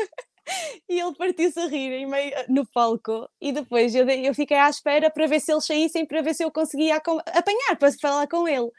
e 0.89 0.99
ele 0.99 1.15
partiu-se 1.15 1.59
a 1.59 1.67
rir 1.67 2.05
meio, 2.07 2.33
no 2.47 2.65
palco 2.67 3.29
e 3.41 3.51
depois 3.51 3.93
eu, 3.93 4.09
eu 4.09 4.33
fiquei 4.33 4.57
à 4.57 4.69
espera 4.69 5.09
para 5.09 5.27
ver 5.27 5.39
se 5.39 5.51
eles 5.51 5.65
saíssem, 5.65 6.05
para 6.05 6.21
ver 6.21 6.33
se 6.33 6.43
eu 6.43 6.51
conseguia 6.51 6.95
apanhar 6.95 7.75
para 7.77 7.91
falar 7.93 8.27
com 8.27 8.47
ele. 8.47 8.69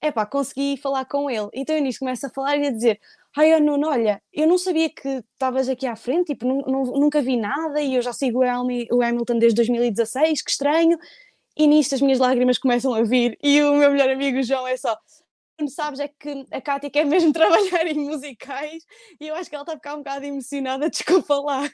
É 0.00 0.10
pá, 0.10 0.26
consegui 0.26 0.76
falar 0.76 1.04
com 1.04 1.30
ele. 1.30 1.48
Então 1.54 1.76
eu 1.76 1.82
nisso 1.82 2.00
começo 2.00 2.26
a 2.26 2.30
falar 2.30 2.56
e 2.56 2.66
a 2.66 2.70
dizer: 2.70 2.98
Ai, 3.36 3.54
oh, 3.54 3.60
Nuno, 3.60 3.88
olha, 3.88 4.20
eu 4.32 4.46
não 4.48 4.58
sabia 4.58 4.90
que 4.90 5.08
estavas 5.08 5.68
aqui 5.68 5.86
à 5.86 5.94
frente, 5.94 6.34
tipo, 6.34 6.46
nunca 6.46 7.22
vi 7.22 7.36
nada 7.36 7.80
e 7.80 7.94
eu 7.94 8.02
já 8.02 8.12
sigo 8.12 8.40
o 8.40 9.02
Hamilton 9.02 9.38
desde 9.38 9.56
2016, 9.56 10.42
que 10.42 10.50
estranho. 10.50 10.98
E 11.56 11.66
nisto 11.66 11.94
as 11.94 12.00
minhas 12.00 12.18
lágrimas 12.18 12.58
começam 12.58 12.94
a 12.94 13.02
vir 13.02 13.38
e 13.42 13.62
o 13.62 13.74
meu 13.74 13.90
melhor 13.90 14.08
amigo 14.08 14.42
João 14.42 14.66
é 14.66 14.76
só: 14.76 14.96
sabes 15.68 16.00
é 16.00 16.08
que 16.08 16.46
a 16.50 16.60
Kátia 16.60 16.90
quer 16.90 17.04
mesmo 17.04 17.32
trabalhar 17.32 17.86
em 17.86 17.94
musicais 17.94 18.84
e 19.20 19.28
eu 19.28 19.34
acho 19.34 19.48
que 19.48 19.54
ela 19.54 19.62
está 19.62 19.74
a 19.74 19.76
ficar 19.76 19.94
um 19.94 19.98
bocado 19.98 20.24
emocionada, 20.24 20.88
desculpa 20.90 21.34
lá, 21.36 21.68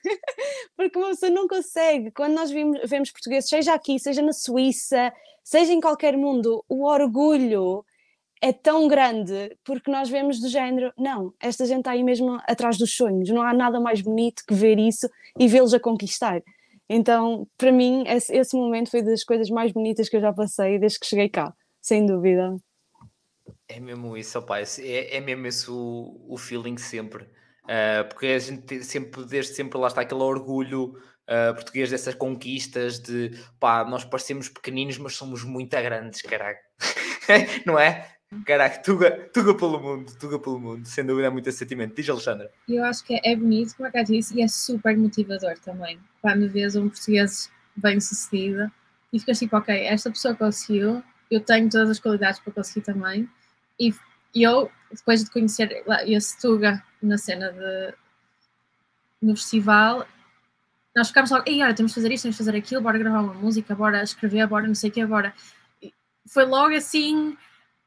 porque 0.77 0.99
uma 0.99 1.09
pessoa 1.09 1.31
não 1.31 1.47
consegue, 1.49 2.11
quando 2.11 2.35
nós 2.35 2.51
vemos, 2.51 2.79
vemos 2.85 3.11
portugueses, 3.11 3.49
seja 3.49 3.75
aqui, 3.75 3.99
seja 3.99 4.23
na 4.23 4.33
Suíça, 4.33 5.13
seja 5.43 5.73
em 5.73 5.81
qualquer 5.81 6.17
mundo, 6.17 6.65
o 6.69 6.85
orgulho 6.85 7.85
é 8.41 8.53
tão 8.53 8.87
grande 8.87 9.57
porque 9.65 9.91
nós 9.91 10.09
vemos 10.09 10.41
do 10.41 10.49
género, 10.49 10.93
não, 10.97 11.33
esta 11.41 11.67
gente 11.67 11.81
está 11.81 11.93
aí 11.93 12.05
mesmo 12.05 12.39
atrás 12.47 12.77
dos 12.79 12.95
sonhos, 12.95 13.31
não 13.31 13.43
há 13.43 13.53
nada 13.53 13.81
mais 13.81 14.01
bonito 14.01 14.45
que 14.47 14.55
ver 14.55 14.79
isso 14.79 15.09
e 15.39 15.49
vê-los 15.49 15.75
a 15.75 15.81
conquistar. 15.81 16.43
Então, 16.89 17.47
para 17.57 17.71
mim, 17.71 18.05
esse, 18.07 18.35
esse 18.35 18.57
momento 18.57 18.91
foi 18.91 19.03
das 19.03 19.23
coisas 19.23 19.51
mais 19.51 19.73
bonitas 19.73 20.09
que 20.09 20.17
eu 20.17 20.21
já 20.21 20.33
passei 20.33 20.79
desde 20.79 20.99
que 20.99 21.07
cheguei 21.07 21.29
cá, 21.29 21.53
sem 21.83 22.07
dúvida. 22.07 22.57
É 23.69 23.79
mesmo 23.79 24.17
isso, 24.17 24.39
opa, 24.39 24.61
é, 24.61 25.17
é 25.17 25.21
mesmo 25.21 25.47
esse 25.47 25.71
o, 25.71 26.25
o 26.29 26.37
feeling 26.39 26.79
sempre. 26.79 27.25
Uh, 27.65 28.09
porque 28.09 28.29
a 28.29 28.39
gente 28.39 28.83
sempre, 28.83 29.27
desde 29.27 29.53
sempre 29.53 29.79
lá 29.79 29.89
está 29.89 30.01
aquele 30.01 30.23
orgulho 30.23 30.95
uh, 31.29 31.55
português 31.55 31.91
dessas 31.91 32.15
conquistas 32.15 32.99
de 32.99 33.31
pá, 33.61 33.85
nós 33.85 34.05
parecemos 34.05 34.49
pequeninos, 34.49 34.97
mas 34.97 35.15
somos 35.15 35.45
muito 35.45 35.71
grandes, 35.71 36.23
caraca. 36.23 36.61
Não 37.67 37.79
é? 37.79 38.18
Caraca, 38.45 38.79
tuga, 38.83 39.11
tuga 39.33 39.55
pelo 39.55 39.81
mundo, 39.81 40.13
tuga 40.19 40.39
pelo 40.39 40.61
mundo, 40.61 40.87
sem 40.87 41.05
dúvida 41.05 41.29
é 41.29 41.31
muito 41.31 41.49
esse 41.49 41.59
sentimento. 41.59 41.95
Diz 41.95 42.09
Alexandra. 42.09 42.51
Eu 42.69 42.85
acho 42.85 43.03
que 43.03 43.19
é 43.25 43.35
bonito, 43.35 43.75
como 43.75 43.89
a 43.89 43.93
Cátia 43.93 44.17
disse, 44.17 44.37
e 44.37 44.43
é 44.43 44.49
super 44.49 44.97
motivador 44.99 45.59
também. 45.59 45.99
Quando 46.21 46.49
vês 46.49 46.77
um 46.77 46.91
português 46.91 47.51
bem 47.75 47.99
sucedido 48.01 48.71
e 49.13 49.19
ficas 49.19 49.39
tipo, 49.39 49.57
ok, 49.57 49.75
esta 49.87 50.11
pessoa 50.11 50.35
conseguiu, 50.35 51.03
eu 51.31 51.41
tenho 51.41 51.71
todas 51.71 51.91
as 51.91 51.99
qualidades 51.99 52.39
para 52.41 52.53
conseguir 52.53 52.83
também 52.83 53.29
e, 53.81 53.95
eu, 54.35 54.71
depois 54.91 55.25
de 55.25 55.31
conhecer 55.31 55.83
esse 56.07 56.39
Tuga 56.39 56.85
na 57.03 57.17
cena 57.17 57.51
de, 57.51 57.95
no 59.23 59.35
festival, 59.37 60.07
nós 60.95 61.09
ficámos 61.09 61.31
logo, 61.31 61.45
ei, 61.47 61.63
olha, 61.63 61.75
temos 61.75 61.93
de 61.93 61.95
fazer 61.95 62.13
isto, 62.13 62.25
temos 62.25 62.37
de 62.37 62.45
fazer 62.45 62.59
aquilo, 62.59 62.83
bora 62.83 62.99
gravar 62.99 63.21
uma 63.21 63.35
música, 63.35 63.75
bora 63.75 64.03
escrever, 64.03 64.47
bora 64.47 64.67
não 64.67 64.75
sei 64.75 64.91
o 64.91 64.93
que, 64.93 65.07
bora. 65.07 65.33
Foi 66.27 66.45
logo 66.45 66.75
assim, 66.75 67.37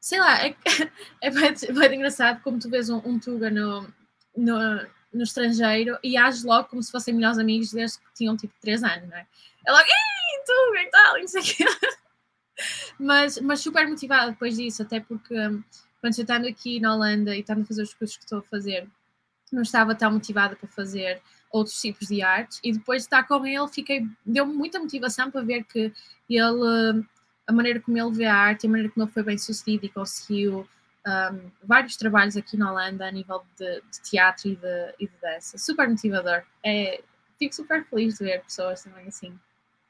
sei 0.02 0.18
lá, 0.18 0.44
é, 0.44 0.54
é 1.22 1.30
bem 1.30 1.94
engraçado 1.94 2.42
como 2.42 2.58
tu 2.58 2.68
vês 2.68 2.90
um, 2.90 3.00
um 3.04 3.20
Tuga 3.20 3.48
no, 3.50 3.88
no, 4.36 4.86
no 5.14 5.22
estrangeiro 5.22 5.96
e 6.02 6.16
ages 6.16 6.42
logo 6.42 6.68
como 6.68 6.82
se 6.82 6.90
fossem 6.90 7.14
melhores 7.14 7.38
amigos 7.38 7.70
desde 7.70 7.98
que 7.98 8.12
tinham 8.12 8.36
tipo 8.36 8.52
3 8.60 8.82
anos, 8.82 9.08
não 9.08 9.16
é? 9.16 9.26
É 9.64 9.70
logo, 9.70 9.84
ei, 9.84 10.44
Tuga 10.44 10.82
e 10.82 10.90
tal, 10.90 11.18
e 11.18 11.20
não 11.20 11.28
sei 11.28 11.40
o 11.40 11.44
que 11.44 11.64
mas, 12.98 13.38
mas 13.38 13.60
super 13.60 13.88
motivada 13.88 14.32
depois 14.32 14.56
disso, 14.56 14.82
até 14.82 14.98
porque 14.98 15.34
quando 16.00 16.18
eu 16.18 16.22
estando 16.22 16.48
aqui 16.48 16.80
na 16.80 16.94
Holanda 16.94 17.36
e 17.36 17.40
estando 17.40 17.62
a 17.62 17.64
fazer 17.64 17.82
os 17.84 17.94
cursos 17.94 18.16
que 18.16 18.24
estou 18.24 18.40
a 18.40 18.42
fazer, 18.42 18.88
não 19.52 19.62
estava 19.62 19.94
tão 19.94 20.10
motivada 20.10 20.56
para 20.56 20.68
fazer 20.68 21.22
outros 21.48 21.80
tipos 21.80 22.08
de 22.08 22.22
artes 22.22 22.58
e 22.64 22.72
depois 22.72 23.02
de 23.02 23.06
estar 23.06 23.22
com 23.24 23.46
ele 23.46 23.68
fiquei 23.68 24.04
deu-me 24.24 24.54
muita 24.54 24.80
motivação 24.80 25.30
para 25.30 25.42
ver 25.42 25.62
que 25.64 25.92
ele 26.28 26.94
hum, 26.94 27.04
a 27.46 27.52
maneira 27.52 27.80
como 27.80 27.98
ele 27.98 28.12
vê 28.12 28.24
a 28.24 28.34
arte 28.34 28.66
a 28.66 28.70
maneira 28.70 28.92
como 28.92 29.04
ele 29.04 29.12
foi 29.12 29.22
bem 29.22 29.38
sucedido 29.38 29.86
e 29.86 29.88
conseguiu 29.88 30.68
um, 31.06 31.50
vários 31.64 31.96
trabalhos 31.96 32.36
aqui 32.36 32.56
na 32.56 32.70
Holanda 32.70 33.06
a 33.06 33.10
nível 33.10 33.42
de, 33.58 33.82
de 33.90 34.02
teatro 34.02 34.48
e 34.48 34.56
de, 34.56 34.94
e 35.00 35.06
de 35.06 35.14
dança 35.20 35.58
super 35.58 35.88
motivador 35.88 36.42
é, 36.64 37.02
fico 37.38 37.54
super 37.54 37.84
feliz 37.86 38.18
de 38.18 38.24
ver 38.24 38.42
pessoas 38.42 38.82
também 38.82 39.06
assim 39.08 39.38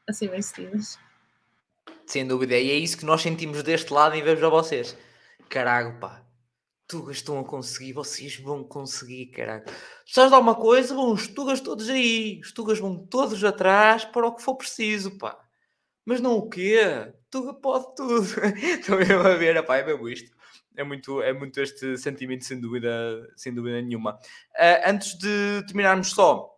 a 0.08 0.12
ser 0.12 0.28
bem 0.28 0.42
sucedidas 0.42 0.98
sem 2.06 2.26
dúvida, 2.26 2.58
e 2.58 2.70
é 2.70 2.74
isso 2.74 2.96
que 2.98 3.04
nós 3.04 3.22
sentimos 3.22 3.62
deste 3.62 3.92
lado 3.92 4.14
e 4.14 4.22
vemos 4.22 4.42
a 4.42 4.48
vocês. 4.48 4.96
Carago, 5.48 5.98
pá, 5.98 6.22
tugas 6.86 7.16
estão 7.16 7.38
a 7.38 7.44
conseguir, 7.44 7.92
vocês 7.92 8.36
vão 8.36 8.64
conseguir, 8.64 9.26
carago. 9.26 9.64
Precisas 10.04 10.28
de 10.28 10.34
alguma 10.34 10.54
coisa, 10.54 10.94
vão 10.94 11.12
os 11.12 11.26
tugas 11.28 11.60
todos 11.60 11.88
aí, 11.88 12.40
os 12.42 12.52
tugas 12.52 12.78
vão 12.78 13.06
todos 13.06 13.42
atrás 13.44 14.04
para 14.04 14.26
o 14.26 14.34
que 14.34 14.42
for 14.42 14.56
preciso, 14.56 15.16
pá. 15.18 15.38
Mas 16.04 16.20
não 16.20 16.34
o 16.34 16.48
quê? 16.48 17.12
Tuga 17.32 17.54
pode 17.54 17.96
tudo. 17.96 18.22
Estão 18.60 18.98
mesmo 18.98 19.26
a 19.26 19.34
ver, 19.34 19.64
pá, 19.64 19.78
é 19.78 19.84
mesmo 19.84 20.06
isto. 20.06 20.30
É 20.76 20.84
muito, 20.84 21.22
é 21.22 21.32
muito 21.32 21.60
este 21.60 21.96
sentimento, 21.96 22.44
sem 22.44 22.60
dúvida, 22.60 22.90
sem 23.34 23.54
dúvida 23.54 23.80
nenhuma. 23.80 24.18
Uh, 24.52 24.82
antes 24.86 25.16
de 25.16 25.64
terminarmos 25.66 26.10
só, 26.10 26.52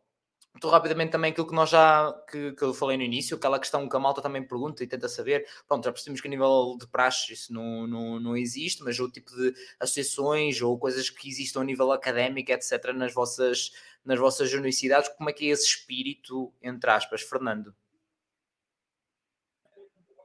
muito 0.52 0.68
rapidamente 0.68 1.12
também 1.12 1.30
aquilo 1.30 1.46
que 1.46 1.55
nós 1.55 1.70
já 1.70 2.12
que, 2.28 2.52
que 2.52 2.62
eu 2.62 2.74
falei 2.74 2.96
no 2.96 3.05
início, 3.05 3.36
aquela 3.36 3.60
questão 3.60 3.88
que 3.88 3.96
a 3.96 4.01
malta 4.01 4.20
também 4.20 4.42
pergunta 4.42 4.82
e 4.82 4.86
tenta 4.88 5.09
saber. 5.09 5.46
Pronto, 5.68 5.84
já 5.84 5.92
percebemos 5.92 6.20
que 6.20 6.26
a 6.26 6.30
nível 6.30 6.76
de 6.78 6.88
praxe 6.88 7.32
isso 7.32 7.52
não, 7.52 7.86
não, 7.86 8.18
não 8.18 8.36
existe, 8.36 8.82
mas 8.82 8.98
o 8.98 9.09
tipo 9.09 9.30
de 9.30 9.55
associações 9.78 10.60
ou 10.60 10.76
coisas 10.76 11.09
que 11.09 11.28
existam 11.28 11.60
a 11.60 11.64
nível 11.64 11.92
académico, 11.92 12.51
etc., 12.51 12.92
nas 12.92 13.14
vossas, 13.14 13.70
nas 14.05 14.18
vossas 14.18 14.52
universidades, 14.52 15.09
como 15.10 15.30
é 15.30 15.32
que 15.32 15.46
é 15.46 15.52
esse 15.52 15.66
espírito, 15.66 16.52
entre 16.60 16.90
aspas, 16.90 17.22
Fernando? 17.22 17.72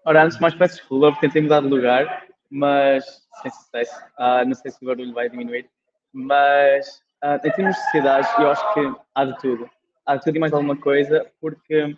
Ora, 0.09 0.23
antes 0.23 0.37
de 0.37 0.41
mais 0.41 0.55
peço 0.55 0.77
desculpa, 0.77 1.11
porque 1.11 1.27
tentei 1.27 1.43
mudar 1.43 1.61
de 1.61 1.67
lugar, 1.67 2.25
mas 2.49 3.05
sem 3.43 3.51
sucesso. 3.51 3.95
Uh, 4.17 4.43
não 4.43 4.55
sei 4.55 4.71
se 4.71 4.83
o 4.83 4.87
barulho 4.87 5.13
vai 5.13 5.29
diminuir, 5.29 5.69
mas 6.11 7.03
uh, 7.23 7.35
em 7.45 7.51
termos 7.51 7.75
de 7.75 7.83
sociedades, 7.83 8.29
eu 8.39 8.49
acho 8.49 8.73
que 8.73 8.93
há 9.13 9.25
de 9.25 9.37
tudo 9.37 9.69
há 10.09 10.17
tudo 10.17 10.35
e 10.35 10.39
mais 10.39 10.51
alguma 10.51 10.75
coisa, 10.75 11.31
porque 11.39 11.95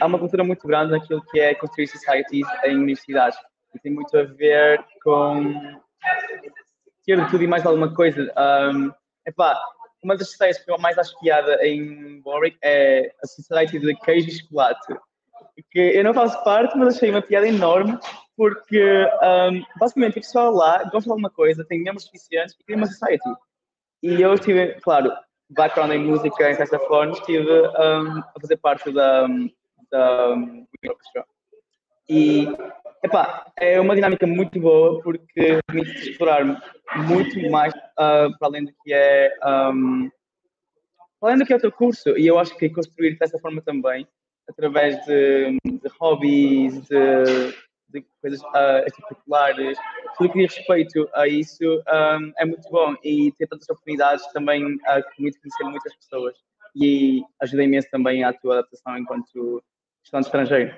há 0.00 0.06
uma 0.06 0.18
cultura 0.18 0.42
muito 0.42 0.66
grande 0.66 0.90
naquilo 0.90 1.22
que 1.30 1.38
é 1.38 1.54
construir 1.54 1.86
societies 1.86 2.46
em 2.64 2.76
universidades. 2.76 3.38
E 3.74 3.78
tem 3.78 3.92
muito 3.92 4.16
a 4.18 4.24
ver 4.24 4.84
com 5.04 5.80
ter 7.04 7.30
tudo 7.30 7.44
e 7.44 7.46
mais 7.46 7.64
alguma 7.64 7.94
coisa. 7.94 8.32
Um, 8.36 8.90
epá, 9.24 9.56
uma 10.02 10.16
das 10.16 10.26
sociedades 10.26 10.64
que 10.64 10.70
eu 10.70 10.78
mais 10.78 10.98
acho 10.98 11.16
piada 11.20 11.64
em 11.64 12.20
Warwick 12.24 12.58
é 12.62 13.14
a 13.22 13.26
Society 13.26 13.78
de 13.78 13.94
Queijo 14.00 14.28
e 14.28 14.32
Chocolate. 14.32 14.96
Que 15.70 15.78
eu 15.78 16.04
não 16.04 16.14
faço 16.14 16.42
parte, 16.44 16.76
mas 16.76 16.96
achei 16.96 17.10
uma 17.10 17.22
piada 17.22 17.48
enorme, 17.48 17.98
porque 18.36 18.82
um, 18.82 19.62
basicamente 19.78 20.18
o 20.18 20.20
pessoal 20.20 20.52
lá 20.52 20.84
gosta 20.84 21.00
de 21.02 21.10
alguma 21.10 21.30
coisa, 21.30 21.64
tem 21.64 21.82
membros 21.82 22.04
suficientes 22.04 22.54
e 22.54 22.64
cria 22.64 22.76
uma 22.76 22.86
society. 22.86 23.28
E 24.02 24.20
eu 24.20 24.34
estive, 24.34 24.74
claro, 24.80 25.10
background 25.50 25.92
em 25.92 26.04
música, 26.04 26.50
em 26.50 26.54
saxofone, 26.54 27.12
estive 27.12 27.50
um, 27.50 28.18
a 28.18 28.40
fazer 28.40 28.56
parte 28.58 28.92
da, 28.92 29.26
da 29.90 30.30
um, 30.34 30.66
orchestra. 30.86 31.24
E 32.08 32.46
epá, 33.02 33.46
é 33.56 33.80
uma 33.80 33.94
dinâmica 33.94 34.26
muito 34.26 34.60
boa 34.60 35.00
porque 35.02 35.60
permite 35.66 36.10
explorar 36.10 36.44
muito 37.06 37.50
mais 37.50 37.74
uh, 37.74 38.36
para 38.38 38.48
além 38.48 38.64
do 38.64 38.72
que 38.84 38.92
é 38.92 39.32
um, 39.44 40.10
além 41.20 41.38
do 41.38 41.46
que 41.46 41.52
é 41.52 41.56
o 41.56 41.60
teu 41.60 41.72
curso. 41.72 42.16
E 42.16 42.26
eu 42.26 42.38
acho 42.38 42.56
que 42.56 42.68
construir 42.70 43.18
dessa 43.18 43.38
forma 43.38 43.60
também, 43.62 44.06
através 44.48 45.04
de, 45.06 45.58
de 45.64 45.88
hobbies, 45.98 46.80
de, 46.88 47.54
de 47.88 48.06
coisas 48.20 48.40
uh, 48.42 48.84
extracurriculares, 48.86 49.78
tudo 50.16 50.32
que 50.32 50.46
diz 50.46 50.56
respeito 50.56 51.08
a 51.14 51.26
isso 51.26 51.64
um, 51.64 52.32
é 52.38 52.44
muito 52.44 52.68
bom 52.70 52.94
e 53.04 53.32
ter 53.32 53.46
tantas 53.46 53.68
oportunidades 53.68 54.26
também 54.32 54.64
uh, 54.64 54.78
permite 55.16 55.40
conhecer 55.40 55.64
muitas 55.64 55.94
pessoas 55.96 56.36
e 56.74 57.22
ajuda 57.40 57.64
imenso 57.64 57.88
também 57.90 58.22
à 58.24 58.32
tua 58.32 58.58
adaptação 58.58 58.98
enquanto 58.98 59.62
estudante 60.04 60.26
estrangeiro. 60.26 60.76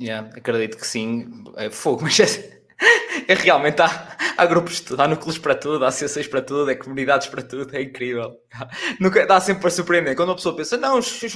Yeah, 0.00 0.28
acredito 0.36 0.76
que 0.78 0.86
sim. 0.86 1.44
É 1.56 1.70
fogo, 1.70 2.02
mas 2.02 2.18
é, 3.28 3.34
realmente 3.34 3.80
há, 3.82 4.16
há 4.36 4.46
grupos 4.46 4.76
de 4.76 4.82
tudo, 4.82 5.02
há 5.02 5.06
núcleos 5.06 5.38
para 5.38 5.54
tudo, 5.54 5.84
há 5.84 5.88
associações 5.88 6.26
para 6.26 6.40
tudo, 6.40 6.70
é 6.70 6.74
comunidades 6.74 7.26
para 7.28 7.42
tudo, 7.42 7.76
é 7.76 7.82
incrível. 7.82 8.40
Nunca, 8.98 9.26
dá 9.26 9.38
sempre 9.40 9.60
para 9.60 9.70
surpreender. 9.70 10.16
Quando 10.16 10.30
uma 10.30 10.36
pessoa 10.36 10.56
pensa, 10.56 10.76
não, 10.76 11.00
já, 11.02 11.28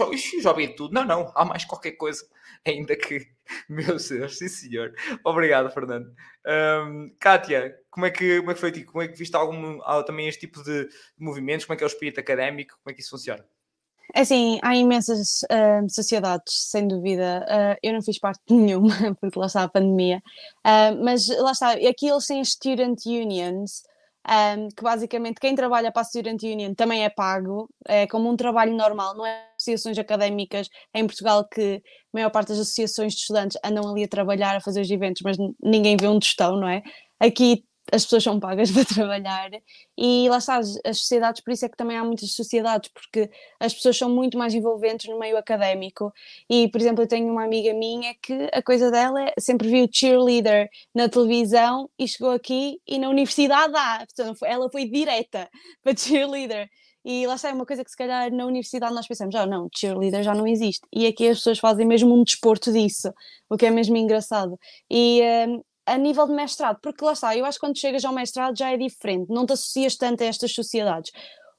já 0.42 0.52
vi 0.52 0.74
tudo, 0.74 0.94
não, 0.94 1.04
não, 1.04 1.32
há 1.36 1.44
mais 1.44 1.64
qualquer 1.64 1.92
coisa. 1.92 2.26
Ainda 2.66 2.96
que, 2.96 3.26
meu 3.68 3.96
Deus, 3.96 4.38
sim 4.38 4.48
senhor. 4.48 4.92
Obrigado, 5.24 5.70
Fernando. 5.70 6.06
Um, 6.46 7.14
Kátia, 7.20 7.76
como 7.90 8.06
é, 8.06 8.10
que, 8.10 8.38
como 8.38 8.50
é 8.50 8.54
que 8.54 8.60
foi? 8.60 8.84
Como 8.84 9.02
é 9.02 9.08
que 9.08 9.18
viste 9.18 9.36
algum, 9.36 9.78
também 10.06 10.28
este 10.28 10.46
tipo 10.46 10.62
de 10.62 10.88
movimentos? 11.18 11.66
Como 11.66 11.74
é 11.74 11.76
que 11.76 11.84
é 11.84 11.86
o 11.86 11.88
espírito 11.88 12.20
académico? 12.20 12.78
Como 12.82 12.92
é 12.92 12.94
que 12.94 13.00
isso 13.00 13.10
funciona? 13.10 13.44
É 14.14 14.20
assim, 14.20 14.58
há 14.62 14.76
imensas 14.76 15.42
uh, 15.44 15.88
sociedades, 15.88 16.70
sem 16.70 16.86
dúvida. 16.86 17.46
Uh, 17.48 17.78
eu 17.82 17.92
não 17.92 18.02
fiz 18.02 18.18
parte 18.18 18.40
de 18.48 18.54
nenhuma, 18.54 19.16
porque 19.20 19.38
lá 19.38 19.46
está 19.46 19.62
a 19.62 19.68
pandemia. 19.68 20.22
Uh, 20.58 21.02
mas 21.02 21.28
lá 21.28 21.52
está, 21.52 21.72
aqui 21.72 22.08
eles 22.08 22.26
têm 22.26 22.44
student 22.44 23.06
unions, 23.06 23.82
um, 24.28 24.68
que 24.68 24.82
basicamente 24.82 25.40
quem 25.40 25.54
trabalha 25.54 25.90
para 25.90 26.02
a 26.02 26.04
Student 26.04 26.42
Union 26.44 26.74
também 26.74 27.04
é 27.04 27.10
pago, 27.10 27.68
é 27.86 28.06
como 28.06 28.30
um 28.30 28.36
trabalho 28.36 28.74
normal, 28.76 29.16
não 29.16 29.26
é 29.26 29.48
associações 29.58 29.98
académicas 29.98 30.68
em 30.94 31.04
Portugal 31.06 31.44
que 31.48 31.76
a 31.76 31.80
maior 32.12 32.30
parte 32.30 32.48
das 32.48 32.60
associações 32.60 33.14
de 33.14 33.20
estudantes 33.20 33.58
andam 33.64 33.90
ali 33.90 34.04
a 34.04 34.08
trabalhar, 34.08 34.54
a 34.54 34.60
fazer 34.60 34.80
os 34.80 34.90
eventos, 34.90 35.22
mas 35.24 35.36
ninguém 35.60 35.96
vê 35.96 36.06
onde 36.06 36.26
estão, 36.26 36.56
não 36.56 36.68
é? 36.68 36.82
Aqui 37.18 37.64
as 37.92 38.04
pessoas 38.04 38.24
são 38.24 38.40
pagas 38.40 38.70
para 38.72 38.84
trabalhar 38.84 39.50
e 39.96 40.28
lá 40.28 40.38
está, 40.38 40.58
as, 40.58 40.98
sociedades, 40.98 41.42
por 41.42 41.52
isso 41.52 41.66
é 41.66 41.68
que 41.68 41.76
também 41.76 41.96
há 41.96 42.04
muitas 42.04 42.32
sociedades, 42.32 42.90
porque 42.92 43.30
as 43.60 43.74
pessoas 43.74 43.96
são 43.98 44.08
muito 44.08 44.38
mais 44.38 44.54
envolventes 44.54 45.08
no 45.08 45.18
meio 45.18 45.36
académico 45.36 46.12
e, 46.48 46.68
por 46.68 46.80
exemplo, 46.80 47.02
eu 47.04 47.08
tenho 47.08 47.30
uma 47.30 47.44
amiga 47.44 47.74
minha 47.74 48.14
que 48.22 48.48
a 48.52 48.62
coisa 48.62 48.90
dela 48.90 49.22
é, 49.22 49.34
sempre 49.38 49.68
viu 49.68 49.86
cheerleader 49.92 50.68
na 50.94 51.08
televisão 51.08 51.90
e 51.98 52.08
chegou 52.08 52.30
aqui 52.30 52.80
e 52.86 52.98
na 52.98 53.08
universidade 53.08 53.74
há, 53.76 53.98
portanto, 53.98 54.44
ela 54.44 54.70
foi 54.70 54.86
direta 54.86 55.48
para 55.84 55.96
cheerleader 55.96 56.68
e 57.04 57.26
lá 57.26 57.34
está, 57.34 57.48
é 57.50 57.52
uma 57.52 57.66
coisa 57.66 57.84
que 57.84 57.90
se 57.90 57.96
calhar 57.96 58.32
na 58.32 58.46
universidade 58.46 58.94
nós 58.94 59.08
pensamos, 59.08 59.34
ah 59.34 59.44
não, 59.44 59.68
cheerleader 59.74 60.22
já 60.22 60.34
não 60.34 60.46
existe. 60.46 60.86
E 60.92 61.06
aqui 61.06 61.28
as 61.28 61.38
pessoas 61.38 61.58
fazem 61.58 61.84
mesmo 61.84 62.14
um 62.14 62.22
desporto 62.22 62.72
disso, 62.72 63.12
o 63.50 63.56
que 63.56 63.66
é 63.66 63.70
mesmo 63.70 63.96
engraçado. 63.96 64.56
E, 64.88 65.20
hum, 65.48 65.62
a 65.86 65.96
nível 65.96 66.26
de 66.26 66.32
mestrado, 66.32 66.78
porque 66.82 67.04
lá 67.04 67.12
está, 67.12 67.36
eu 67.36 67.44
acho 67.44 67.58
que 67.58 67.66
quando 67.66 67.78
chegas 67.78 68.04
ao 68.04 68.12
mestrado 68.12 68.56
já 68.56 68.70
é 68.70 68.76
diferente, 68.76 69.30
não 69.30 69.44
te 69.44 69.52
associas 69.52 69.96
tanto 69.96 70.22
a 70.22 70.26
estas 70.26 70.52
sociedades. 70.52 71.12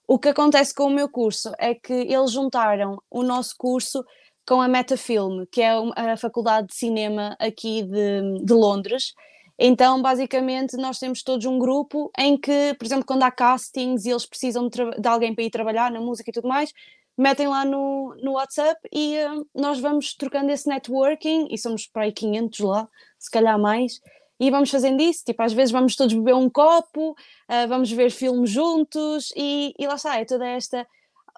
O 0.07 0.19
que 0.19 0.29
acontece 0.29 0.73
com 0.73 0.85
o 0.85 0.89
meu 0.89 1.09
curso 1.09 1.51
é 1.57 1.73
que 1.73 1.93
eles 1.93 2.31
juntaram 2.31 3.01
o 3.09 3.23
nosso 3.23 3.55
curso 3.57 4.03
com 4.45 4.61
a 4.61 4.67
Metafilm, 4.67 5.45
que 5.51 5.61
é 5.61 5.71
a 5.95 6.17
faculdade 6.17 6.67
de 6.67 6.75
cinema 6.75 7.35
aqui 7.39 7.83
de, 7.83 8.43
de 8.43 8.53
Londres. 8.53 9.13
Então, 9.57 10.01
basicamente, 10.01 10.75
nós 10.75 10.99
temos 10.99 11.23
todos 11.23 11.45
um 11.45 11.57
grupo 11.57 12.11
em 12.17 12.37
que, 12.37 12.73
por 12.77 12.85
exemplo, 12.85 13.05
quando 13.05 13.23
há 13.23 13.31
castings 13.31 14.05
e 14.05 14.09
eles 14.09 14.25
precisam 14.25 14.67
de, 14.67 14.91
de 14.99 15.07
alguém 15.07 15.33
para 15.33 15.43
ir 15.43 15.49
trabalhar 15.49 15.91
na 15.91 16.01
música 16.01 16.29
e 16.29 16.33
tudo 16.33 16.47
mais, 16.47 16.73
metem 17.17 17.47
lá 17.47 17.63
no, 17.63 18.15
no 18.21 18.33
WhatsApp 18.33 18.79
e 18.91 19.15
uh, 19.17 19.47
nós 19.55 19.79
vamos 19.79 20.15
trocando 20.15 20.51
esse 20.51 20.67
networking 20.67 21.47
e 21.51 21.57
somos 21.57 21.87
para 21.87 22.03
aí 22.03 22.11
500 22.11 22.59
lá, 22.59 22.89
se 23.23 23.31
calhar 23.31 23.57
mais, 23.57 24.01
e 24.39 24.51
vamos 24.51 24.69
fazendo 24.69 25.01
isso, 25.01 25.23
tipo, 25.25 25.41
às 25.41 25.53
vezes 25.53 25.71
vamos 25.71 25.95
todos 25.95 26.13
beber 26.13 26.35
um 26.35 26.49
copo, 26.49 27.11
uh, 27.11 27.67
vamos 27.69 27.89
ver 27.89 28.09
filmes 28.09 28.49
juntos 28.49 29.31
e, 29.37 29.73
e 29.79 29.87
lá 29.87 29.95
está, 29.95 30.19
é 30.19 30.25
toda 30.25 30.45
esta 30.45 30.85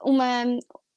uma, 0.03 0.43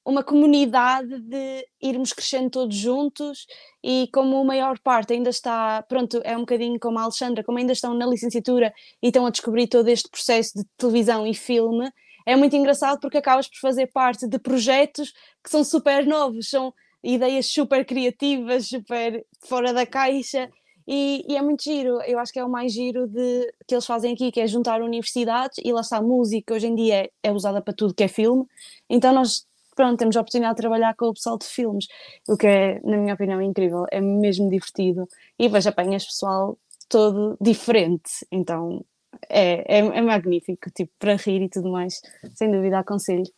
uma 0.07 0.23
comunidade 0.23 1.21
de 1.21 1.69
irmos 1.83 2.15
crescendo 2.15 2.49
todos 2.49 2.75
juntos 2.75 3.47
e 3.85 4.09
como 4.11 4.39
a 4.39 4.45
maior 4.45 4.79
parte 4.79 5.13
ainda 5.13 5.29
está, 5.29 5.83
pronto, 5.83 6.23
é 6.25 6.35
um 6.35 6.41
bocadinho 6.41 6.81
como 6.81 6.99
a 6.99 7.03
Alexandra, 7.03 7.45
como 7.45 7.59
ainda 7.59 7.75
estão 7.75 7.93
na 7.93 8.07
licenciatura 8.07 8.73
e 9.03 9.09
estão 9.09 9.27
a 9.27 9.31
descobrir 9.31 9.67
todo 9.67 9.89
este 9.89 10.09
processo 10.09 10.53
de 10.57 10.65
televisão 10.79 11.27
e 11.27 11.35
filme, 11.35 11.93
é 12.25 12.35
muito 12.37 12.57
engraçado 12.57 13.01
porque 13.01 13.19
acabas 13.19 13.49
por 13.49 13.59
fazer 13.59 13.89
parte 13.89 14.27
de 14.27 14.39
projetos 14.39 15.13
que 15.45 15.51
são 15.51 15.63
super 15.63 16.07
novos, 16.07 16.49
são 16.49 16.73
ideias 17.03 17.47
super 17.47 17.85
criativas, 17.85 18.69
super 18.69 19.27
fora 19.47 19.75
da 19.75 19.85
caixa 19.85 20.49
e, 20.91 21.23
e, 21.29 21.37
é 21.37 21.43
muito 21.43 21.63
giro, 21.63 22.01
eu 22.07 22.19
acho 22.19 22.33
que 22.33 22.39
é 22.39 22.45
o 22.45 22.49
mais 22.49 22.73
giro 22.73 23.07
de, 23.07 23.53
que 23.67 23.75
eles 23.75 23.85
fazem 23.85 24.15
aqui, 24.15 24.33
que 24.33 24.41
é 24.41 24.47
juntar 24.47 24.81
universidades 24.81 25.59
e 25.63 25.71
lá 25.71 25.83
está 25.83 26.01
música, 26.01 26.55
hoje 26.55 26.67
em 26.67 26.75
dia 26.75 27.05
é, 27.05 27.11
é 27.25 27.31
usada 27.31 27.61
para 27.61 27.75
tudo 27.75 27.93
que 27.93 28.05
é 28.05 28.09
filme, 28.09 28.47
então 28.89 29.13
nós 29.13 29.47
pronto, 29.77 29.99
temos 29.99 30.17
a 30.17 30.21
oportunidade 30.23 30.57
de 30.57 30.63
trabalhar 30.63 30.97
com 30.97 31.09
o 31.09 31.13
pessoal 31.13 31.37
de 31.37 31.45
filmes, 31.45 31.87
o 32.27 32.39
que 32.39 32.47
é, 32.47 32.81
na 32.81 32.97
minha 32.97 33.13
opinião, 33.13 33.43
incrível, 33.43 33.85
é 33.93 34.01
mesmo 34.01 34.49
divertido 34.49 35.07
e 35.39 35.45
depois 35.45 35.67
apanhas 35.67 36.07
pessoal 36.07 36.59
todo 36.89 37.37
diferente, 37.39 38.27
então 38.33 38.83
é, 39.29 39.79
é, 39.79 39.79
é 39.81 40.01
magnífico, 40.01 40.71
tipo, 40.71 40.91
para 40.99 41.17
rir 41.17 41.43
e 41.43 41.51
tudo 41.51 41.71
mais, 41.71 42.01
sem 42.35 42.51
dúvida 42.51 42.79
aconselho. 42.79 43.31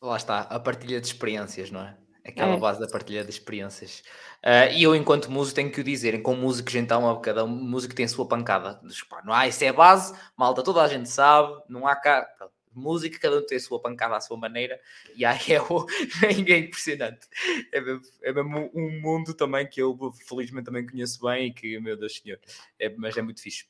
Lá 0.00 0.16
está, 0.16 0.42
a 0.42 0.60
partilha 0.60 1.00
de 1.00 1.08
experiências, 1.08 1.72
não 1.72 1.80
é? 1.80 2.05
Aquela 2.26 2.54
é. 2.54 2.58
base 2.58 2.80
da 2.80 2.88
partilha 2.88 3.22
de 3.22 3.30
experiências. 3.30 4.02
Uh, 4.42 4.72
e 4.74 4.82
eu, 4.82 4.94
enquanto 4.94 5.30
músico, 5.30 5.56
tenho 5.56 5.70
que 5.70 5.80
o 5.80 5.84
dizer, 5.84 6.20
com 6.22 6.34
músicos, 6.34 6.74
então, 6.74 7.20
cada 7.20 7.46
músico 7.46 7.94
tem 7.94 8.04
a 8.04 8.08
sua 8.08 8.26
pancada. 8.26 8.80
Não 9.24 9.32
há, 9.32 9.46
isso 9.46 9.64
é 9.64 9.72
base, 9.72 10.12
malta, 10.36 10.62
toda 10.62 10.82
a 10.82 10.88
gente 10.88 11.08
sabe, 11.08 11.62
não 11.68 11.86
há 11.86 11.94
cá. 11.94 12.28
música, 12.74 13.18
cada 13.18 13.38
um 13.38 13.46
tem 13.46 13.56
a 13.56 13.60
sua 13.60 13.80
pancada 13.80 14.16
à 14.16 14.20
sua 14.20 14.36
maneira, 14.36 14.80
e 15.14 15.24
aí 15.24 15.38
é, 15.50 15.62
o, 15.62 15.86
é 16.52 16.58
impressionante. 16.58 17.26
É 17.72 17.80
mesmo, 17.80 18.02
é 18.22 18.32
mesmo 18.32 18.70
um 18.74 19.00
mundo 19.00 19.32
também 19.32 19.66
que 19.66 19.80
eu, 19.80 19.96
felizmente, 20.28 20.66
também 20.66 20.86
conheço 20.86 21.20
bem 21.22 21.46
e 21.46 21.52
que, 21.52 21.78
meu 21.78 21.96
Deus 21.96 22.16
Senhor, 22.18 22.40
é, 22.78 22.88
mas 22.90 23.16
é 23.16 23.22
muito 23.22 23.40
fixe. 23.40 23.66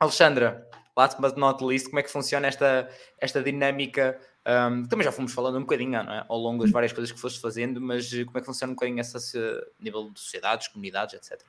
Alexandra, 0.00 0.66
last 0.96 1.20
but 1.20 1.36
not 1.36 1.62
least, 1.62 1.88
como 1.88 2.00
é 2.00 2.02
que 2.02 2.10
funciona 2.10 2.46
esta, 2.46 2.88
esta 3.18 3.42
dinâmica 3.42 4.18
um, 4.46 4.84
também 4.86 5.04
já 5.04 5.12
fomos 5.12 5.32
falando 5.32 5.58
um 5.58 5.62
bocadinho 5.62 5.96
é? 5.96 6.24
ao 6.26 6.38
longo 6.38 6.62
das 6.62 6.72
várias 6.72 6.92
coisas 6.92 7.12
que 7.12 7.20
foste 7.20 7.40
fazendo, 7.40 7.80
mas 7.80 8.10
como 8.24 8.38
é 8.38 8.40
que 8.40 8.46
funciona 8.46 8.72
um 8.72 8.74
bocadinho 8.74 8.98
essa 8.98 9.18
nível 9.78 10.10
de 10.10 10.18
sociedades, 10.18 10.68
comunidades, 10.68 11.14
etc. 11.14 11.44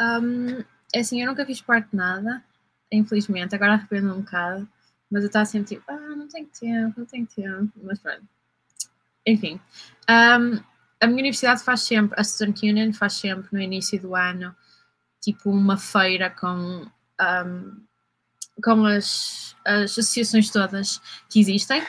Um, 0.00 0.64
é 0.92 0.98
assim, 0.98 1.22
eu 1.22 1.28
nunca 1.28 1.46
fiz 1.46 1.60
parte 1.60 1.90
de 1.90 1.96
nada, 1.96 2.42
infelizmente, 2.90 3.54
agora 3.54 3.74
arrependo 3.74 4.12
um 4.12 4.20
bocado, 4.20 4.68
mas 5.10 5.22
eu 5.22 5.28
estava 5.28 5.46
sempre 5.46 5.76
tipo, 5.76 5.84
ah, 5.86 6.16
não 6.16 6.26
tenho 6.26 6.46
tempo, 6.48 6.94
não 6.98 7.06
tenho 7.06 7.26
tempo, 7.26 7.72
mas 7.82 7.98
pronto. 8.00 8.28
Enfim, 9.24 9.60
um, 10.10 10.60
a 11.00 11.06
minha 11.06 11.20
universidade 11.20 11.62
faz 11.62 11.82
sempre, 11.82 12.18
a 12.18 12.24
Student 12.24 12.62
Union 12.62 12.92
faz 12.92 13.14
sempre 13.14 13.48
no 13.52 13.60
início 13.60 14.00
do 14.00 14.16
ano, 14.16 14.54
tipo 15.20 15.48
uma 15.48 15.78
feira 15.78 16.28
com 16.28 16.86
um, 17.20 17.84
com 18.62 18.86
as, 18.86 19.56
as 19.64 19.92
associações 19.92 20.50
todas 20.50 21.00
que 21.28 21.40
existem 21.40 21.82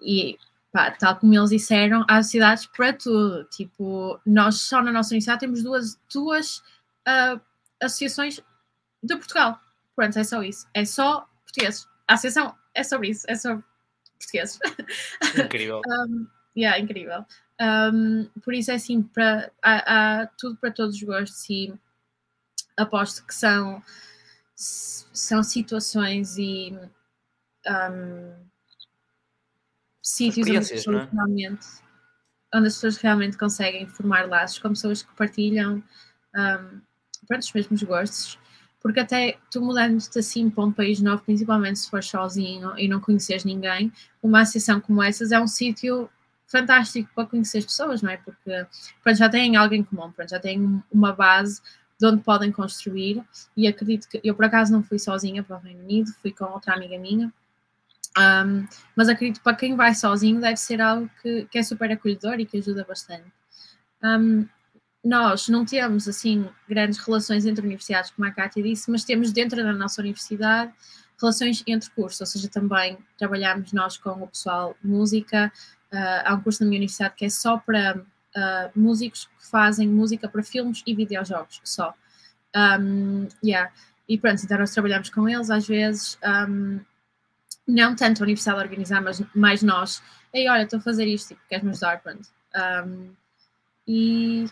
e 0.00 0.38
pá, 0.72 0.90
tal 0.90 1.16
como 1.16 1.34
eles 1.34 1.50
disseram, 1.50 2.04
há 2.08 2.22
sociedades 2.22 2.66
para 2.66 2.92
tudo. 2.92 3.44
Tipo, 3.44 4.20
nós 4.24 4.56
só 4.62 4.82
na 4.82 4.92
nossa 4.92 5.10
universidade 5.10 5.40
temos 5.40 5.62
duas, 5.62 5.98
duas 6.12 6.58
uh, 7.06 7.40
associações 7.80 8.40
de 9.02 9.16
Portugal. 9.16 9.60
Pronto, 9.94 10.18
é 10.18 10.24
só 10.24 10.42
isso. 10.42 10.66
É 10.74 10.84
só 10.84 11.28
portugueses. 11.44 11.86
A 12.08 12.14
associação 12.14 12.54
é 12.74 12.82
sobre 12.82 13.10
isso, 13.10 13.26
é 13.28 13.34
sobre 13.34 13.62
portugueses. 14.18 14.58
Incrível. 15.44 15.82
um, 15.86 16.26
yeah, 16.56 16.78
incrível. 16.78 17.24
Um, 17.60 18.28
por 18.42 18.54
isso 18.54 18.70
é 18.70 18.74
assim, 18.74 19.02
para, 19.02 19.52
há, 19.62 20.22
há 20.22 20.26
tudo 20.38 20.56
para 20.56 20.72
todos 20.72 20.96
os 20.96 21.02
gostos 21.02 21.48
e 21.48 21.72
aposto 22.76 23.24
que 23.26 23.34
são 23.34 23.82
são 24.62 25.42
situações 25.42 26.36
e 26.38 26.76
um, 27.66 28.34
sítios 30.02 30.48
onde 30.48 30.56
as, 30.58 30.70
pessoas 30.70 31.02
é? 31.02 31.08
realmente, 31.12 31.66
onde 32.54 32.66
as 32.66 32.74
pessoas 32.74 32.96
realmente 32.98 33.36
conseguem 33.36 33.86
formar 33.86 34.28
laços 34.28 34.58
com 34.58 34.70
pessoas 34.70 35.02
que 35.02 35.14
partilham 35.14 35.82
um, 36.34 36.80
pronto, 37.26 37.42
os 37.42 37.52
mesmos 37.52 37.82
gostos. 37.82 38.38
Porque 38.80 38.98
até 38.98 39.38
tu 39.48 39.60
mudando-te 39.60 40.18
assim 40.18 40.50
para 40.50 40.64
um 40.64 40.72
país 40.72 41.00
novo, 41.00 41.22
principalmente 41.22 41.78
se 41.78 41.88
for 41.88 42.02
sozinho 42.02 42.76
e 42.76 42.88
não 42.88 43.00
conheces 43.00 43.44
ninguém, 43.44 43.92
uma 44.20 44.40
associação 44.40 44.80
como 44.80 45.00
essas 45.02 45.30
é 45.30 45.40
um 45.40 45.46
sítio 45.46 46.10
fantástico 46.48 47.08
para 47.14 47.26
conhecer 47.26 47.58
as 47.58 47.64
pessoas, 47.64 48.02
não 48.02 48.10
é? 48.10 48.16
Porque 48.16 48.66
pronto, 49.02 49.16
já 49.16 49.28
têm 49.28 49.56
algo 49.56 49.74
em 49.74 49.84
comum, 49.84 50.10
pronto, 50.10 50.28
já 50.28 50.40
têm 50.40 50.82
uma 50.90 51.12
base 51.12 51.62
de 52.02 52.06
onde 52.08 52.22
podem 52.22 52.50
construir 52.50 53.22
e 53.56 53.68
acredito 53.68 54.08
que 54.08 54.20
eu 54.24 54.34
por 54.34 54.44
acaso 54.44 54.72
não 54.72 54.82
fui 54.82 54.98
sozinha 54.98 55.40
para 55.40 55.56
o 55.56 55.60
Reino 55.60 55.84
Unido, 55.84 56.10
fui 56.20 56.32
com 56.32 56.46
outra 56.46 56.74
amiga 56.74 56.98
minha 56.98 57.32
um, 58.18 58.66
mas 58.96 59.08
acredito 59.08 59.38
que 59.38 59.44
para 59.44 59.56
quem 59.56 59.76
vai 59.76 59.94
sozinho 59.94 60.40
deve 60.40 60.56
ser 60.56 60.80
algo 60.80 61.08
que, 61.22 61.46
que 61.46 61.58
é 61.58 61.62
super 61.62 61.90
acolhedor 61.92 62.40
e 62.40 62.44
que 62.44 62.58
ajuda 62.58 62.84
bastante. 62.84 63.24
Um, 64.02 64.46
nós 65.04 65.48
não 65.48 65.64
temos 65.64 66.06
assim 66.08 66.48
grandes 66.68 66.98
relações 66.98 67.46
entre 67.46 67.64
universidades, 67.64 68.10
como 68.10 68.26
a 68.26 68.30
Kátia 68.32 68.62
disse, 68.62 68.90
mas 68.90 69.04
temos 69.04 69.32
dentro 69.32 69.62
da 69.62 69.72
nossa 69.72 70.00
universidade 70.00 70.72
relações 71.20 71.62
entre 71.66 71.88
cursos, 71.90 72.20
ou 72.20 72.26
seja, 72.26 72.48
também 72.48 72.98
trabalhamos 73.16 73.72
nós 73.72 73.96
com 73.96 74.10
o 74.10 74.26
pessoal 74.26 74.76
música. 74.82 75.52
Uh, 75.92 76.22
há 76.24 76.34
um 76.34 76.40
curso 76.40 76.62
na 76.62 76.68
minha 76.68 76.80
universidade 76.80 77.14
que 77.14 77.24
é 77.24 77.30
só 77.30 77.58
para 77.58 78.02
uh, 78.36 78.70
músicos 78.78 79.26
que 79.38 79.46
fazem 79.46 79.88
música 79.88 80.28
para 80.28 80.42
filmes 80.42 80.82
e 80.86 80.94
videojogos, 80.94 81.60
só. 81.64 81.94
Um, 82.54 83.28
yeah. 83.42 83.72
E 84.08 84.18
pronto, 84.18 84.42
então 84.44 84.58
nós 84.58 84.72
trabalhamos 84.72 85.10
com 85.10 85.28
eles 85.28 85.50
às 85.50 85.66
vezes. 85.66 86.18
Um, 86.24 86.80
não 87.66 87.94
tanto 87.94 88.22
a 88.22 88.24
universidade 88.24 88.58
a 88.58 88.62
organizar, 88.62 89.00
mas 89.00 89.22
mais 89.34 89.62
nós. 89.62 90.02
Ei, 90.32 90.48
olha, 90.48 90.62
estou 90.62 90.78
a 90.78 90.82
fazer 90.82 91.06
isto, 91.06 91.28
tipo, 91.28 91.40
queres-me 91.48 91.70
ajudar? 91.70 92.00
Pronto. 92.02 92.28
Um, 92.86 93.14
e, 93.86 94.46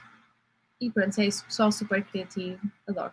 e 0.80 0.90
pronto, 0.90 1.20
é 1.20 1.26
isso, 1.26 1.44
pessoal 1.44 1.72
super 1.72 2.02
criativo, 2.04 2.60
adoro. 2.88 3.12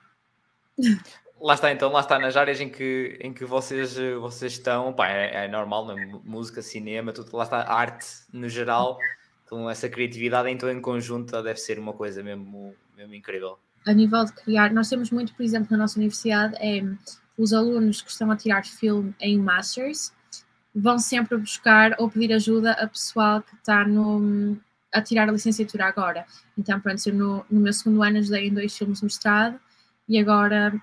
Lá 1.39 1.53
está, 1.53 1.71
então, 1.71 1.91
lá 1.91 1.99
está 1.99 2.17
nas 2.17 2.35
áreas 2.35 2.59
em 2.59 2.67
que, 2.67 3.17
em 3.21 3.31
que 3.31 3.45
vocês, 3.45 3.95
vocês 4.19 4.53
estão, 4.53 4.91
pá, 4.91 5.09
é, 5.09 5.45
é 5.45 5.47
normal, 5.47 5.85
né? 5.85 6.19
música, 6.23 6.63
cinema, 6.63 7.13
tudo, 7.13 7.35
lá 7.35 7.43
está, 7.43 7.71
arte 7.71 8.07
no 8.33 8.49
geral, 8.49 8.97
então 9.47 9.69
essa 9.69 9.87
criatividade 9.87 10.49
então 10.49 10.69
em 10.69 10.81
conjunto 10.81 11.41
deve 11.41 11.57
ser 11.57 11.79
uma 11.79 11.93
coisa 11.93 12.21
mesmo, 12.21 12.75
mesmo 12.95 13.15
incrível. 13.15 13.57
A 13.85 13.93
nível 13.93 14.25
de 14.25 14.33
criar, 14.33 14.73
nós 14.73 14.89
temos 14.89 15.09
muito, 15.09 15.33
por 15.33 15.43
exemplo, 15.43 15.69
na 15.71 15.77
nossa 15.77 15.97
universidade, 15.97 16.55
é 16.59 16.83
os 17.37 17.53
alunos 17.53 18.01
que 18.01 18.11
estão 18.11 18.29
a 18.29 18.35
tirar 18.35 18.65
filme 18.65 19.15
em 19.19 19.39
Masters 19.39 20.11
vão 20.75 20.99
sempre 20.99 21.37
buscar 21.37 21.95
ou 21.97 22.09
pedir 22.09 22.33
ajuda 22.33 22.73
a 22.73 22.87
pessoal 22.87 23.41
que 23.41 23.55
está 23.55 23.87
no, 23.87 24.57
a 24.93 25.01
tirar 25.01 25.29
a 25.29 25.31
licenciatura 25.31 25.85
agora. 25.85 26.25
Então, 26.57 26.79
pronto, 26.79 27.01
eu 27.07 27.13
no, 27.13 27.45
no 27.49 27.61
meu 27.61 27.71
segundo 27.71 28.03
ano 28.03 28.17
ajudei 28.17 28.47
em 28.47 28.53
dois 28.53 28.77
filmes 28.77 28.99
de 28.99 29.05
mestrado 29.05 29.59
e 30.09 30.19
agora 30.19 30.79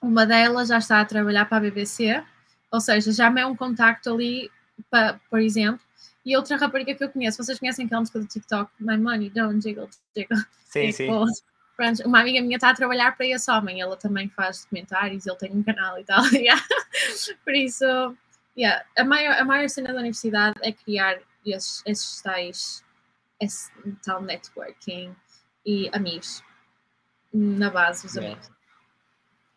uma 0.00 0.24
delas 0.24 0.68
já 0.68 0.78
está 0.78 1.00
a 1.00 1.04
trabalhar 1.04 1.46
para 1.46 1.58
a 1.58 1.60
BBC, 1.60 2.22
ou 2.70 2.80
seja, 2.80 3.10
já 3.10 3.30
me 3.30 3.40
é 3.40 3.46
um 3.46 3.56
contacto 3.56 4.12
ali, 4.12 4.50
para, 4.90 5.18
por 5.28 5.40
exemplo. 5.40 5.85
E 6.26 6.36
outra 6.36 6.56
rapariga 6.56 6.92
que 6.92 7.04
eu 7.04 7.08
conheço, 7.08 7.42
vocês 7.42 7.56
conhecem 7.56 7.86
aquela 7.86 8.00
música 8.00 8.18
do 8.18 8.26
TikTok, 8.26 8.68
My 8.80 8.98
Money 8.98 9.30
Don't 9.30 9.62
Jiggle 9.62 9.88
Jiggle. 10.14 10.38
Sim, 10.64 10.90
sim. 10.90 11.08
Pronto, 11.76 12.02
uma 12.04 12.20
amiga 12.20 12.40
minha 12.40 12.56
está 12.56 12.70
a 12.70 12.74
trabalhar 12.74 13.16
para 13.16 13.26
esse 13.26 13.48
homem, 13.48 13.80
ela 13.80 13.96
também 13.96 14.28
faz 14.30 14.64
documentários, 14.64 15.24
ele 15.24 15.36
tem 15.36 15.52
um 15.52 15.62
canal 15.62 15.96
e 16.00 16.04
tal. 16.04 16.24
Yeah. 16.34 16.60
Por 17.44 17.54
isso, 17.54 17.84
yeah. 18.58 18.84
a, 18.98 19.04
maior, 19.04 19.38
a 19.38 19.44
maior 19.44 19.68
cena 19.68 19.92
da 19.92 20.00
universidade 20.00 20.58
é 20.62 20.72
criar 20.72 21.20
esses, 21.44 21.80
esses 21.86 22.20
tais, 22.20 22.84
esse 23.38 23.70
tal 24.04 24.20
networking 24.20 25.14
e 25.64 25.88
amigos. 25.92 26.42
Na 27.32 27.70
base, 27.70 28.04
os 28.04 28.16
amigos. 28.16 28.50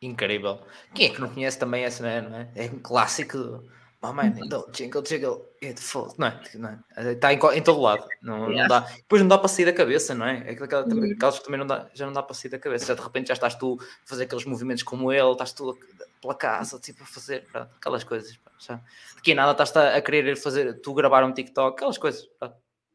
Incrível. 0.01 0.61
Quem 0.93 1.07
é 1.07 1.09
que 1.09 1.19
não 1.19 1.33
conhece 1.33 1.57
também 1.57 1.83
essa, 1.83 2.03
não 2.21 2.37
é? 2.37 2.51
É 2.53 2.65
um 2.65 2.79
clássico 2.79 3.63
Oh 4.01 4.13
man, 4.13 4.33
então, 4.37 4.65
jingle, 4.71 5.01
jingle, 5.01 5.53
it 5.61 5.77
falls. 5.77 6.15
Não 6.17 6.27
é? 6.27 6.41
Não 6.55 6.69
é? 6.69 7.11
Está 7.11 7.33
em, 7.33 7.39
em 7.53 7.61
todo 7.61 7.81
lado. 7.81 8.07
Não, 8.21 8.49
yeah. 8.49 8.61
não 8.61 8.67
dá. 8.67 8.79
Depois 8.95 9.21
não 9.21 9.27
dá 9.27 9.37
para 9.37 9.49
sair 9.49 9.65
da 9.65 9.73
cabeça, 9.73 10.15
não 10.15 10.25
é? 10.25 10.43
é 10.47 10.51
aquela, 10.51 10.87
também, 10.87 11.11
aquelas 11.11 11.39
que 11.39 11.43
também 11.43 11.59
não 11.59 11.67
dá, 11.67 11.89
já 11.93 12.05
não 12.05 12.13
dá 12.13 12.23
para 12.23 12.33
sair 12.33 12.49
da 12.49 12.57
cabeça. 12.57 12.85
Já 12.85 12.93
de 12.93 13.01
repente 13.01 13.27
já 13.27 13.33
estás 13.33 13.55
tu 13.55 13.77
a 13.81 14.07
fazer 14.07 14.23
aqueles 14.23 14.45
movimentos 14.45 14.83
como 14.83 15.11
ele, 15.11 15.31
estás 15.31 15.51
tu 15.51 15.77
pela 16.21 16.33
casa, 16.33 16.79
tipo, 16.79 17.03
a 17.03 17.05
fazer 17.05 17.45
pronto, 17.51 17.71
aquelas 17.75 18.05
coisas. 18.05 18.39
Já. 18.57 18.79
Daqui 19.15 19.33
a 19.33 19.35
nada 19.35 19.51
estás 19.51 19.75
a 19.75 20.01
querer 20.01 20.37
fazer, 20.37 20.79
tu 20.79 20.93
gravar 20.93 21.25
um 21.25 21.33
TikTok, 21.33 21.75
aquelas 21.75 21.97
coisas. 21.97 22.25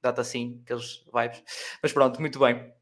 Dá-te 0.01 0.21
assim, 0.21 0.61
aqueles 0.65 1.05
vibes. 1.15 1.43
Mas 1.83 1.93
pronto, 1.93 2.19
muito 2.19 2.39
bem. 2.39 2.73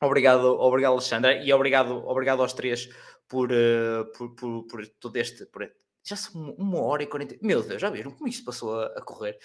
Obrigado, 0.00 0.58
obrigado 0.60 0.92
Alexandra, 0.92 1.44
e 1.44 1.52
obrigado, 1.52 2.06
obrigado 2.08 2.42
aos 2.42 2.52
três 2.52 2.88
por, 3.28 3.50
uh, 3.52 4.04
por, 4.16 4.34
por, 4.34 4.66
por, 4.66 4.86
todo 5.00 5.16
este, 5.16 5.46
por, 5.46 5.68
já 6.04 6.16
são 6.16 6.54
uma 6.58 6.80
hora 6.80 7.02
e 7.02 7.06
quarenta. 7.06 7.36
Meu 7.40 7.62
Deus, 7.62 7.80
já 7.80 7.88
viram 7.90 8.10
como 8.10 8.28
isto 8.28 8.44
passou 8.44 8.80
a, 8.80 8.86
a 8.86 9.02
correr? 9.02 9.38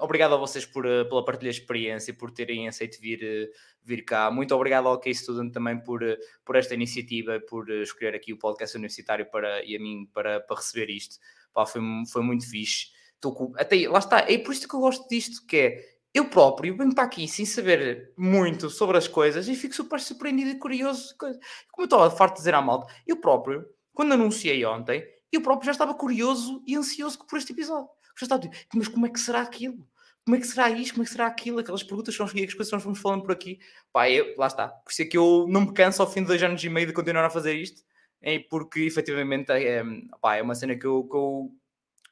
Obrigado 0.00 0.34
a 0.34 0.38
vocês 0.38 0.64
por, 0.64 0.86
uh, 0.86 1.08
pela 1.08 1.24
partilha 1.24 1.50
de 1.50 1.58
experiência, 1.58 2.14
por 2.14 2.30
terem 2.30 2.68
aceito 2.68 3.00
vir, 3.00 3.20
uh, 3.22 3.52
vir 3.82 4.04
cá. 4.04 4.30
Muito 4.30 4.54
obrigado 4.54 4.86
ao 4.86 5.00
Case 5.00 5.20
Student 5.20 5.52
também 5.52 5.82
por, 5.82 6.02
uh, 6.02 6.16
por 6.44 6.56
esta 6.56 6.74
iniciativa, 6.74 7.40
por 7.40 7.68
escolher 7.70 8.14
aqui 8.14 8.32
o 8.32 8.38
podcast 8.38 8.76
universitário 8.76 9.30
para, 9.30 9.64
e 9.64 9.76
a 9.76 9.80
mim 9.80 10.08
para, 10.12 10.40
para 10.40 10.56
receber 10.56 10.90
isto. 10.90 11.16
Pá, 11.52 11.66
foi, 11.66 11.82
foi 12.10 12.22
muito 12.22 12.48
fixe. 12.48 12.86
Com, 13.20 13.52
até 13.56 13.88
lá 13.88 13.98
está, 13.98 14.20
é 14.20 14.38
por 14.38 14.52
isto 14.52 14.68
que 14.68 14.74
eu 14.74 14.80
gosto 14.80 15.08
disto, 15.08 15.46
que 15.46 15.56
é 15.56 15.92
eu 16.14 16.28
próprio 16.28 16.76
venho 16.76 16.94
para 16.94 17.04
aqui 17.04 17.26
sem 17.26 17.46
saber 17.46 18.12
muito 18.18 18.68
sobre 18.68 18.98
as 18.98 19.08
coisas 19.08 19.48
e 19.48 19.54
fico 19.54 19.74
super 19.74 19.98
surpreendido 19.98 20.50
e 20.50 20.58
curioso. 20.58 21.16
Como 21.16 21.32
eu 21.78 21.84
estava 21.84 22.10
farto 22.10 22.34
de 22.34 22.40
dizer 22.40 22.54
à 22.54 22.60
malta, 22.60 22.92
eu 23.06 23.16
próprio, 23.16 23.64
quando 23.94 24.12
anunciei 24.12 24.62
ontem, 24.64 25.06
eu 25.32 25.40
próprio 25.40 25.66
já 25.66 25.72
estava 25.72 25.94
curioso 25.94 26.62
e 26.66 26.76
ansioso 26.76 27.18
por 27.26 27.38
este 27.38 27.52
episódio. 27.52 27.88
Já 28.18 28.24
estava 28.24 28.42
mas 28.74 28.88
como 28.88 29.06
é 29.06 29.10
que 29.10 29.18
será 29.18 29.40
aquilo? 29.40 29.86
Como 30.24 30.36
é 30.36 30.40
que 30.40 30.46
será 30.46 30.70
isto? 30.70 30.94
Como 30.94 31.02
é 31.02 31.06
que 31.06 31.12
será 31.12 31.26
aquilo? 31.26 31.58
Aquelas 31.58 31.82
perguntas 31.82 32.14
as 32.14 32.32
coisas 32.32 32.54
que 32.54 32.72
nós 32.72 32.82
fomos 32.82 33.00
falando 33.00 33.22
por 33.22 33.32
aqui. 33.32 33.58
Pá, 33.92 34.08
eu, 34.08 34.34
lá 34.36 34.46
está. 34.46 34.68
Por 34.68 34.92
isso 34.92 35.02
é 35.02 35.04
que 35.04 35.18
eu 35.18 35.46
não 35.48 35.62
me 35.62 35.72
canso 35.72 36.00
ao 36.00 36.10
fim 36.10 36.20
de 36.20 36.28
dois 36.28 36.42
anos 36.42 36.62
e 36.62 36.68
meio 36.68 36.86
de 36.86 36.92
continuar 36.92 37.24
a 37.24 37.30
fazer 37.30 37.54
isto. 37.54 37.82
É 38.20 38.38
porque 38.38 38.80
efetivamente 38.80 39.50
é, 39.50 39.82
pá, 40.20 40.36
é 40.36 40.42
uma 40.42 40.54
cena 40.54 40.76
que 40.76 40.86
eu, 40.86 41.02
que 41.04 41.16
eu, 41.16 41.52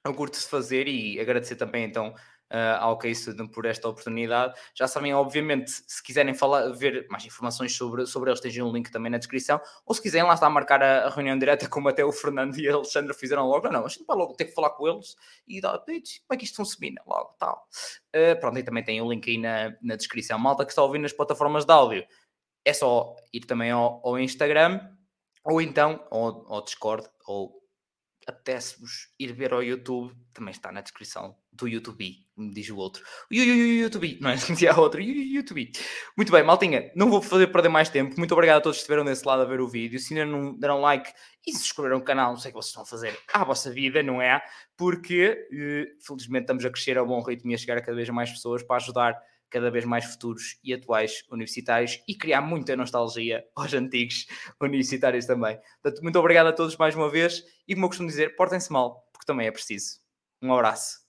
eu 0.04 0.14
curto 0.14 0.38
de 0.38 0.44
fazer 0.46 0.88
e 0.88 1.20
agradecer 1.20 1.54
também 1.54 1.84
então 1.84 2.12
uh, 2.50 2.80
ao 2.80 2.98
Keisudan 2.98 3.46
por 3.46 3.64
esta 3.64 3.88
oportunidade. 3.88 4.58
Já 4.74 4.86
sabem, 4.86 5.14
obviamente, 5.14 5.70
se 5.70 6.02
quiserem 6.02 6.34
falar, 6.34 6.70
ver 6.70 7.06
mais 7.08 7.24
informações 7.24 7.76
sobre, 7.76 8.06
sobre 8.06 8.30
eles, 8.30 8.40
têm 8.40 8.62
um 8.62 8.72
link 8.72 8.90
também 8.90 9.10
na 9.10 9.18
descrição, 9.18 9.60
ou 9.86 9.94
se 9.94 10.02
quiserem 10.02 10.26
lá 10.26 10.34
está 10.34 10.46
a 10.46 10.50
marcar 10.50 10.82
a, 10.82 11.06
a 11.06 11.10
reunião 11.10 11.38
direta, 11.38 11.68
como 11.68 11.88
até 11.88 12.04
o 12.04 12.12
Fernando 12.12 12.58
e 12.58 12.68
a 12.68 12.74
Alexandra 12.74 13.14
fizeram 13.14 13.46
logo, 13.46 13.68
não, 13.70 13.84
a 13.84 13.88
gente 13.88 14.04
vai 14.04 14.16
logo 14.16 14.34
ter 14.34 14.46
que 14.46 14.52
falar 14.52 14.70
com 14.70 14.88
eles 14.88 15.16
e 15.46 15.60
dar 15.60 15.78
como 15.78 15.92
é 16.32 16.36
que 16.36 16.44
isto 16.44 16.56
funciona 16.56 17.00
logo, 17.06 17.34
tal. 17.38 17.66
Uh, 18.14 18.38
pronto, 18.40 18.58
e 18.58 18.62
também 18.62 18.84
tem 18.84 19.00
o 19.00 19.10
link 19.10 19.30
aí 19.30 19.38
na, 19.38 19.74
na 19.82 19.96
descrição. 19.96 20.38
Malta 20.38 20.64
que 20.64 20.72
está 20.72 20.82
ouvindo 20.82 21.02
nas 21.02 21.12
plataformas 21.12 21.64
de 21.64 21.72
áudio, 21.72 22.06
é 22.64 22.72
só 22.72 23.16
ir 23.32 23.40
também 23.40 23.70
ao, 23.70 24.00
ao 24.04 24.18
Instagram, 24.18 24.80
ou 25.44 25.60
então 25.62 26.04
ao, 26.10 26.52
ao 26.52 26.64
Discord, 26.64 27.08
ou 27.26 27.59
apetece-vos 28.30 29.08
ir 29.18 29.32
ver 29.32 29.52
ao 29.52 29.62
YouTube, 29.62 30.14
também 30.32 30.52
está 30.52 30.72
na 30.72 30.80
descrição 30.80 31.36
do 31.52 31.68
YouTube, 31.68 32.16
me 32.36 32.50
diz 32.50 32.70
o 32.70 32.76
outro. 32.76 33.04
YouTube, 33.30 34.18
não 34.20 34.30
é? 34.30 34.34
Dizia 34.40 34.74
outro, 34.78 35.00
YouTube. 35.00 35.70
Muito 36.16 36.32
bem, 36.32 36.42
maltinha, 36.42 36.90
não 36.96 37.10
vou 37.10 37.20
fazer 37.20 37.48
perder 37.48 37.68
mais 37.68 37.88
tempo. 37.88 38.14
Muito 38.16 38.32
obrigado 38.32 38.58
a 38.58 38.60
todos 38.60 38.78
que 38.78 38.82
estiveram 38.82 39.04
desse 39.04 39.26
lado 39.26 39.42
a 39.42 39.44
ver 39.44 39.60
o 39.60 39.68
vídeo. 39.68 39.98
Se 39.98 40.14
ainda 40.14 40.30
não 40.30 40.58
deram 40.58 40.80
like 40.80 41.12
e 41.46 41.52
se 41.52 41.64
inscreveram 41.64 41.98
no 41.98 42.04
canal, 42.04 42.30
não 42.30 42.38
sei 42.38 42.50
o 42.50 42.54
que 42.54 42.60
vocês 42.60 42.70
estão 42.70 42.82
a 42.82 42.86
fazer 42.86 43.18
à 43.32 43.44
vossa 43.44 43.70
vida, 43.70 44.02
não 44.02 44.22
é? 44.22 44.42
Porque, 44.76 45.46
eh, 45.52 45.86
felizmente, 46.06 46.44
estamos 46.44 46.64
a 46.64 46.70
crescer 46.70 46.96
a 46.98 47.04
bom 47.04 47.22
ritmo 47.22 47.50
e 47.50 47.54
a 47.54 47.58
chegar 47.58 47.76
a 47.76 47.82
cada 47.82 47.96
vez 47.96 48.08
mais 48.08 48.30
pessoas 48.30 48.62
para 48.62 48.76
ajudar 48.76 49.29
cada 49.50 49.70
vez 49.70 49.84
mais 49.84 50.04
futuros 50.04 50.58
e 50.62 50.72
atuais 50.72 51.24
universitários 51.30 52.02
e 52.06 52.14
criar 52.14 52.40
muita 52.40 52.76
nostalgia 52.76 53.44
aos 53.54 53.74
antigos 53.74 54.26
universitários 54.60 55.26
também. 55.26 55.58
Portanto, 55.82 56.02
muito 56.02 56.18
obrigado 56.18 56.46
a 56.46 56.52
todos 56.52 56.76
mais 56.76 56.94
uma 56.94 57.10
vez 57.10 57.44
e, 57.66 57.74
como 57.74 57.86
eu 57.86 57.88
costumo 57.90 58.08
dizer, 58.08 58.36
portem-se 58.36 58.72
mal, 58.72 59.08
porque 59.12 59.26
também 59.26 59.46
é 59.46 59.50
preciso. 59.50 59.98
Um 60.42 60.54
abraço. 60.54 61.00